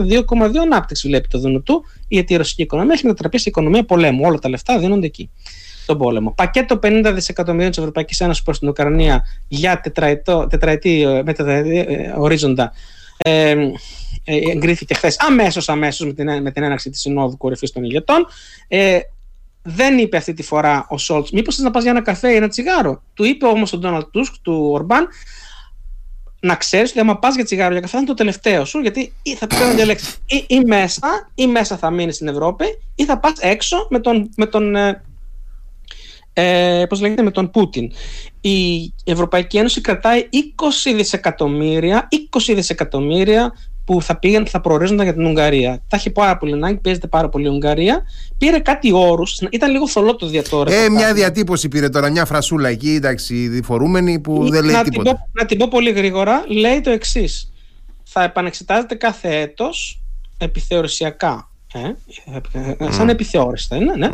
2,2 0.09 0.57
ανάπτυξη 0.61 1.07
βλέπει 1.07 1.27
το 1.27 1.39
Δουνουτού, 1.39 1.83
γιατί 2.07 2.33
η 2.33 2.35
ρωσική 2.35 2.61
οικονομία 2.61 2.93
έχει 2.93 3.05
μετατραπεί 3.05 3.37
σε 3.39 3.49
οικονομία 3.49 3.85
πολέμου. 3.85 4.21
Όλα 4.25 4.39
τα 4.39 4.49
λεφτά 4.49 4.79
δίνονται 4.79 5.05
εκεί. 5.05 5.29
Στον 5.83 5.97
πόλεμο. 5.97 6.31
Πακέτο 6.31 6.79
50 6.83 7.11
δισεκατομμυρίων 7.13 7.69
της 7.69 7.79
Ευρωπαϊκής 7.79 8.19
Ένωσης 8.19 8.43
προς 8.43 8.59
την 8.59 8.67
Ουκρανία 8.67 9.25
για 9.47 9.79
τετραετή, 10.49 11.01
ε, 11.01 11.21
με 11.23 11.33
τετραετή 11.33 11.79
ε, 11.79 12.13
ορίζοντα. 12.17 12.73
Ε, 13.17 13.49
ε, 13.49 13.55
εγκρίθηκε 14.51 14.93
χθες 14.93 15.19
αμέσως 15.19 15.69
αμέσως 15.69 16.07
με 16.07 16.13
την, 16.13 16.41
με 16.41 16.51
την 16.51 16.63
έναρξη 16.63 16.89
της 16.89 16.99
Συνόδου 16.99 17.37
Κορυφής 17.37 17.71
των 17.71 17.83
Ηγετών. 17.83 18.27
Ε, 18.67 18.99
δεν 19.61 19.97
είπε 19.97 20.17
αυτή 20.17 20.33
τη 20.33 20.43
φορά 20.43 20.85
ο 20.89 20.97
Σόλτς, 20.97 21.31
μήπως 21.31 21.55
θες 21.55 21.63
να 21.63 21.71
πας 21.71 21.81
για 21.81 21.91
ένα 21.91 22.01
καφέ 22.01 22.31
ή 22.31 22.35
ένα 22.35 22.47
τσιγάρο; 22.47 23.03
Του 23.13 23.23
είπε 23.23 23.45
όμως 23.45 23.73
ο 23.73 23.77
Ντόναλτ 23.77 24.07
Τούσκ 24.11 24.33
του 24.41 24.69
Ορμπάν, 24.71 25.07
να 26.39 26.55
ξέρεις 26.55 26.89
ότι 26.89 26.99
άμα 26.99 27.19
πας 27.19 27.35
για 27.35 27.43
τσιγάρο 27.43 27.71
για 27.71 27.81
καφέ 27.81 27.91
θα 27.91 27.97
είναι 27.97 28.07
το 28.07 28.13
τελευταίο 28.13 28.65
σου, 28.65 28.79
γιατί 28.79 29.13
ή 29.23 29.35
θα 29.35 29.47
πρέπει 29.47 29.63
να 29.65 29.73
διαλέξει 29.73 30.15
ή, 30.25 30.45
ή, 30.47 30.59
μέσα, 30.59 31.31
ή 31.35 31.47
μέσα 31.47 31.77
θα 31.77 31.91
μείνεις 31.91 32.15
στην 32.15 32.27
Ευρώπη, 32.27 32.65
ή 32.95 33.05
θα 33.05 33.19
πας 33.19 33.33
έξω 33.39 33.87
με 33.89 33.99
τον, 33.99 34.29
με 34.35 34.45
τον 34.45 34.75
ε, 34.75 35.03
ε, 36.33 36.85
πώς 36.89 37.01
λέγεται, 37.01 37.21
με 37.21 37.31
τον 37.31 37.51
Πούτιν. 37.51 37.91
Η 38.41 38.93
Ευρωπαϊκή 39.03 39.57
Ένωση 39.57 39.81
κρατάει 39.81 40.29
20 40.89 40.93
δισεκατομμύρια, 40.95 42.07
20 42.37 42.53
δισεκατομμύρια 42.55 43.53
που 43.89 44.01
θα 44.01 44.19
πήγαν, 44.19 44.47
θα 44.47 44.61
προορίζονταν 44.61 45.05
για 45.05 45.13
την 45.13 45.25
Ουγγαρία. 45.25 45.81
Τα 45.87 45.97
έχει 45.97 46.09
πάρα 46.09 46.37
πολύ 46.37 46.53
ανάγκη, 46.53 46.77
παίζεται 46.77 47.07
πάρα 47.07 47.29
πολύ 47.29 47.45
η 47.45 47.49
Ουγγαρία. 47.49 48.01
Πήρε 48.37 48.59
κάτι 48.59 48.91
όρους, 48.93 49.41
ήταν 49.49 49.71
λίγο 49.71 49.87
θολό 49.87 50.15
το 50.15 50.27
διατόρε. 50.27 50.83
Ε, 50.83 50.89
μια 50.89 51.13
διατύπωση 51.13 51.67
πήρε 51.67 51.89
τώρα, 51.89 52.09
μια 52.09 52.25
φρασούλα 52.25 52.69
εκεί, 52.69 52.89
εντάξει, 52.89 53.47
διφορούμενη 53.47 54.19
που 54.19 54.49
δεν 54.49 54.63
λέει 54.63 54.75
να 54.75 54.83
τίποτα. 54.83 55.09
Την 55.09 55.19
πω, 55.19 55.29
να 55.31 55.45
την 55.45 55.57
πω 55.57 55.67
πολύ 55.67 55.91
γρήγορα, 55.91 56.43
λέει 56.47 56.81
το 56.81 56.89
εξής. 56.89 57.51
Θα 58.03 58.23
επανεξετάζεται 58.23 58.95
κάθε 58.95 59.39
έτος 59.39 60.01
επιθεωρησιακά. 60.37 61.48
Ε, 61.73 62.91
σαν 62.91 63.09
επιθεώρηση 63.09 63.67
θα 63.69 63.75
είναι, 63.75 63.95
ναι. 63.95 64.09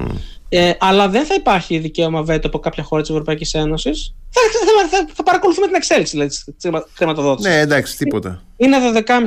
Ε, 0.49 0.73
αλλά 0.79 1.09
δεν 1.09 1.25
θα 1.25 1.33
υπάρχει 1.33 1.77
δικαίωμα 1.77 2.23
βέτο 2.23 2.47
από 2.47 2.59
κάποια 2.59 2.83
χώρα 2.83 3.01
της 3.01 3.11
Ευρωπαϊκής 3.11 3.53
Ένωσης. 3.53 4.15
Θα, 4.29 4.41
θα, 4.51 4.97
θα, 4.97 5.13
θα, 5.13 5.23
παρακολουθούμε 5.23 5.65
την 5.65 5.75
εξέλιξη 5.75 6.11
δηλαδή, 6.11 6.29
της 6.29 6.69
χρηματοδότηση. 6.93 7.49
Ναι, 7.49 7.59
εντάξει, 7.59 7.97
τίποτα. 7.97 8.43
Είναι 8.57 8.77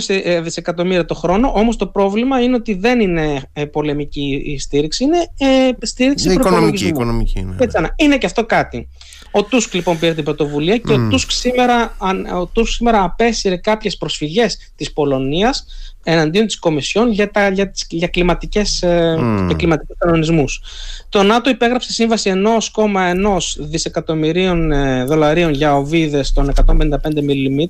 12,5 0.06 0.40
δισεκατομμύρια 0.42 1.04
το 1.04 1.14
χρόνο, 1.14 1.52
όμως 1.54 1.76
το 1.76 1.86
πρόβλημα 1.86 2.42
είναι 2.42 2.54
ότι 2.54 2.74
δεν 2.74 3.00
είναι 3.00 3.42
ε, 3.52 3.64
πολεμική 3.64 4.42
η 4.44 4.58
στήριξη, 4.58 5.04
είναι 5.04 5.18
ε, 5.38 5.86
στήριξη 5.86 6.24
είναι 6.24 6.34
οικονομική. 6.34 6.86
οικονομική 6.86 7.40
ναι. 7.40 7.56
Έτσι, 7.58 7.78
είναι 7.96 8.18
και 8.18 8.26
αυτό 8.26 8.44
κάτι. 8.44 8.88
Ο 9.30 9.42
Τούσκ 9.42 9.74
λοιπόν 9.74 9.98
πήρε 9.98 10.14
την 10.14 10.24
πρωτοβουλία 10.24 10.76
και 10.76 10.94
mm. 10.94 11.04
ο 11.04 11.08
Τούσκ 11.08 11.30
σήμερα, 11.30 11.96
ο 12.40 12.46
Τούσκ 12.46 12.72
σήμερα 12.72 13.02
απέσυρε 13.02 13.56
κάποιες 13.56 13.96
προσφυγές 13.96 14.72
της 14.76 14.92
Πολωνίας 14.92 15.64
εναντίον 16.10 16.46
της 16.46 16.58
Κομισιόν 16.58 17.10
για, 17.10 17.30
τα, 17.30 17.48
για, 17.48 17.70
τις, 17.70 17.86
για, 17.88 18.08
κλιματικές, 18.08 18.84
mm. 18.84 19.44
για 19.46 19.56
κλιματικούς 19.56 19.96
κανονισμούς. 19.98 20.60
Το 21.08 21.22
ΝΑΤΟ 21.22 21.50
υπέγραψε 21.50 21.92
σύμβαση 21.92 22.32
1,1 22.34 23.38
δισεκατομμυρίων 23.58 24.72
ε, 24.72 25.04
δολαρίων 25.04 25.52
για 25.52 25.76
οβίδες 25.76 26.32
των 26.32 26.52
155 26.54 26.88
mm 27.04 27.66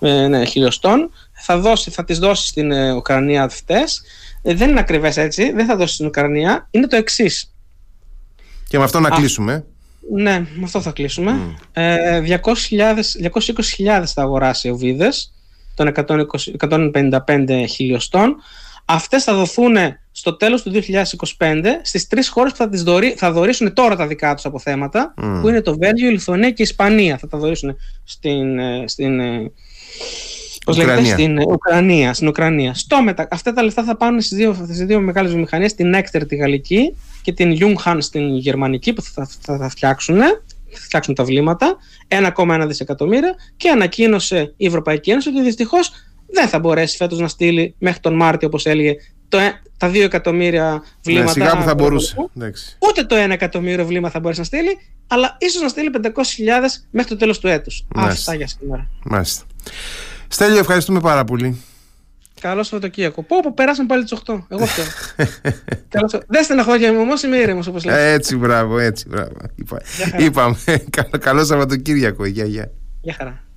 ε, 0.00 0.26
ναι, 0.26 0.44
χιλιοστών. 0.44 1.10
Θα, 1.32 1.58
δώσει, 1.58 1.90
θα 1.90 2.04
τις 2.04 2.18
δώσει 2.18 2.46
στην 2.46 2.72
ε, 2.72 2.92
Ουκρανία 2.92 3.42
αυτές. 3.42 4.02
Ε, 4.42 4.54
δεν 4.54 4.70
είναι 4.70 4.80
ακριβές 4.80 5.16
έτσι, 5.16 5.52
δεν 5.52 5.66
θα 5.66 5.76
δώσει 5.76 5.94
στην 5.94 6.06
Ουκρανία. 6.06 6.68
Είναι 6.70 6.86
το 6.86 6.96
εξής. 6.96 7.54
Και 8.68 8.78
με 8.78 8.84
αυτό 8.84 9.00
να 9.00 9.10
κλείσουμε. 9.10 9.64
Ναι, 10.12 10.38
με 10.38 10.62
αυτό 10.64 10.80
θα 10.80 10.90
κλείσουμε. 10.90 11.32
Mm. 11.32 11.54
Ε, 11.72 12.38
220.000 12.42 14.04
θα 14.06 14.22
αγοράσει 14.22 14.70
ο 14.70 14.76
Βίδες 14.76 15.32
των 15.84 16.26
155 17.26 17.64
χιλιοστών. 17.68 18.36
Αυτές 18.84 19.24
θα 19.24 19.34
δοθούν 19.34 19.76
στο 20.12 20.36
τέλος 20.36 20.62
του 20.62 20.70
2025 21.38 21.64
στις 21.82 22.06
τρεις 22.06 22.28
χώρες 22.28 22.50
που 22.52 22.58
θα, 22.58 22.68
τις 22.68 22.82
δωρεί, 22.82 23.14
θα 23.16 23.32
δωρήσουν 23.32 23.72
τώρα 23.72 23.96
τα 23.96 24.06
δικά 24.06 24.34
τους 24.34 24.44
αποθέματα, 24.44 25.14
mm. 25.16 25.38
που 25.40 25.48
είναι 25.48 25.60
το 25.60 25.76
Βέλγιο, 25.78 26.08
η 26.08 26.12
Λιθουανία 26.12 26.48
και 26.48 26.62
η 26.62 26.64
Ισπανία. 26.68 27.18
Θα 27.18 27.26
τα 27.26 27.38
δωρήσουν 27.38 27.76
στην, 28.04 28.58
ε, 28.58 28.84
στην, 28.86 29.20
ε, 29.20 29.52
Πώς 30.64 30.76
λέγεται, 30.76 31.04
στην 31.04 31.38
Ουκρανία. 31.38 32.14
Στην 32.14 32.28
Ουκρανία. 32.28 32.74
Στο 32.74 33.02
μετα... 33.02 33.28
Αυτά 33.30 33.52
τα 33.52 33.62
λεφτά 33.62 33.84
θα 33.84 33.96
πάνε 33.96 34.20
στις 34.20 34.38
δύο, 34.38 34.54
στις 34.54 34.84
δύο 34.84 35.00
μεγάλες 35.00 35.30
βιομηχανίες, 35.30 35.74
την 35.74 35.94
Έκτερ 35.94 36.26
τη 36.26 36.36
γαλλική 36.36 36.96
και 37.22 37.32
την 37.32 37.58
Junghans 37.60 37.98
στην 37.98 38.36
γερμανική 38.36 38.92
που 38.92 39.02
θα, 39.02 39.28
θα, 39.40 39.56
θα 39.58 39.68
φτιάξουν, 39.68 40.18
θα 40.18 40.49
φτιάξουν 40.72 41.14
τα 41.14 41.24
βλήματα, 41.24 41.76
1,1 42.08 42.64
δισεκατομμύρια 42.66 43.34
και 43.56 43.68
ανακοίνωσε 43.68 44.54
η 44.56 44.66
Ευρωπαϊκή 44.66 45.10
Ένωση 45.10 45.28
ότι 45.28 45.42
δυστυχώς 45.42 45.92
δεν 46.26 46.48
θα 46.48 46.58
μπορέσει 46.58 46.96
φέτος 46.96 47.18
να 47.18 47.28
στείλει 47.28 47.74
μέχρι 47.78 48.00
τον 48.00 48.14
Μάρτιο, 48.14 48.48
όπως 48.48 48.66
έλεγε, 48.66 48.94
το, 49.28 49.38
ε, 49.38 49.62
τα 49.76 49.88
2 49.88 49.94
εκατομμύρια 50.02 50.82
βλήματα. 51.04 51.38
Ναι, 51.38 51.44
σιγά 51.44 51.56
που 51.56 51.62
θα 51.62 51.74
μπορούσε. 51.74 52.16
Ούτε 52.78 53.04
το 53.04 53.16
1 53.16 53.30
εκατομμύριο 53.30 53.86
βλήμα 53.86 54.10
θα 54.10 54.20
μπορέσει 54.20 54.40
να 54.40 54.46
στείλει, 54.46 54.78
αλλά 55.06 55.36
ίσως 55.40 55.62
να 55.62 55.68
στείλει 55.68 55.90
500.000 55.90 56.84
μέχρι 56.90 57.10
το 57.10 57.16
τέλος 57.16 57.38
του 57.38 57.48
έτους. 57.48 57.86
Αυτά 57.94 58.34
για 58.34 58.46
σήμερα. 58.46 58.88
Μάλιστα. 59.04 59.44
Στέλιο, 60.28 60.58
ευχαριστούμε 60.58 61.00
πάρα 61.00 61.24
πολύ. 61.24 61.60
Καλό 62.40 62.62
Σαββατοκύριακο. 62.62 63.22
Πω, 63.22 63.40
πω, 63.42 63.52
περάσαν 63.54 63.86
πάλι 63.86 64.04
τις 64.04 64.18
8. 64.26 64.44
Εγώ 64.48 64.66
φταίω. 64.66 64.84
Δεν 66.26 66.44
στεναχώρια 66.44 66.92
μου, 66.92 67.00
όμως 67.00 67.22
είμαι 67.22 67.36
ήρεμος 67.36 67.66
όπως 67.66 67.84
λέτε. 67.84 68.12
Έτσι, 68.12 68.36
μπράβο, 68.36 68.78
έτσι, 68.78 69.08
μπράβο. 69.08 69.32
Είπα, 69.54 69.80
είπαμε. 70.18 70.56
Καλό 71.18 71.44
Σαββατοκύριακο. 71.44 72.26
Γεια, 72.26 72.44
γεια. 72.44 72.70
Γεια 73.00 73.14
χαρά. 73.18 73.49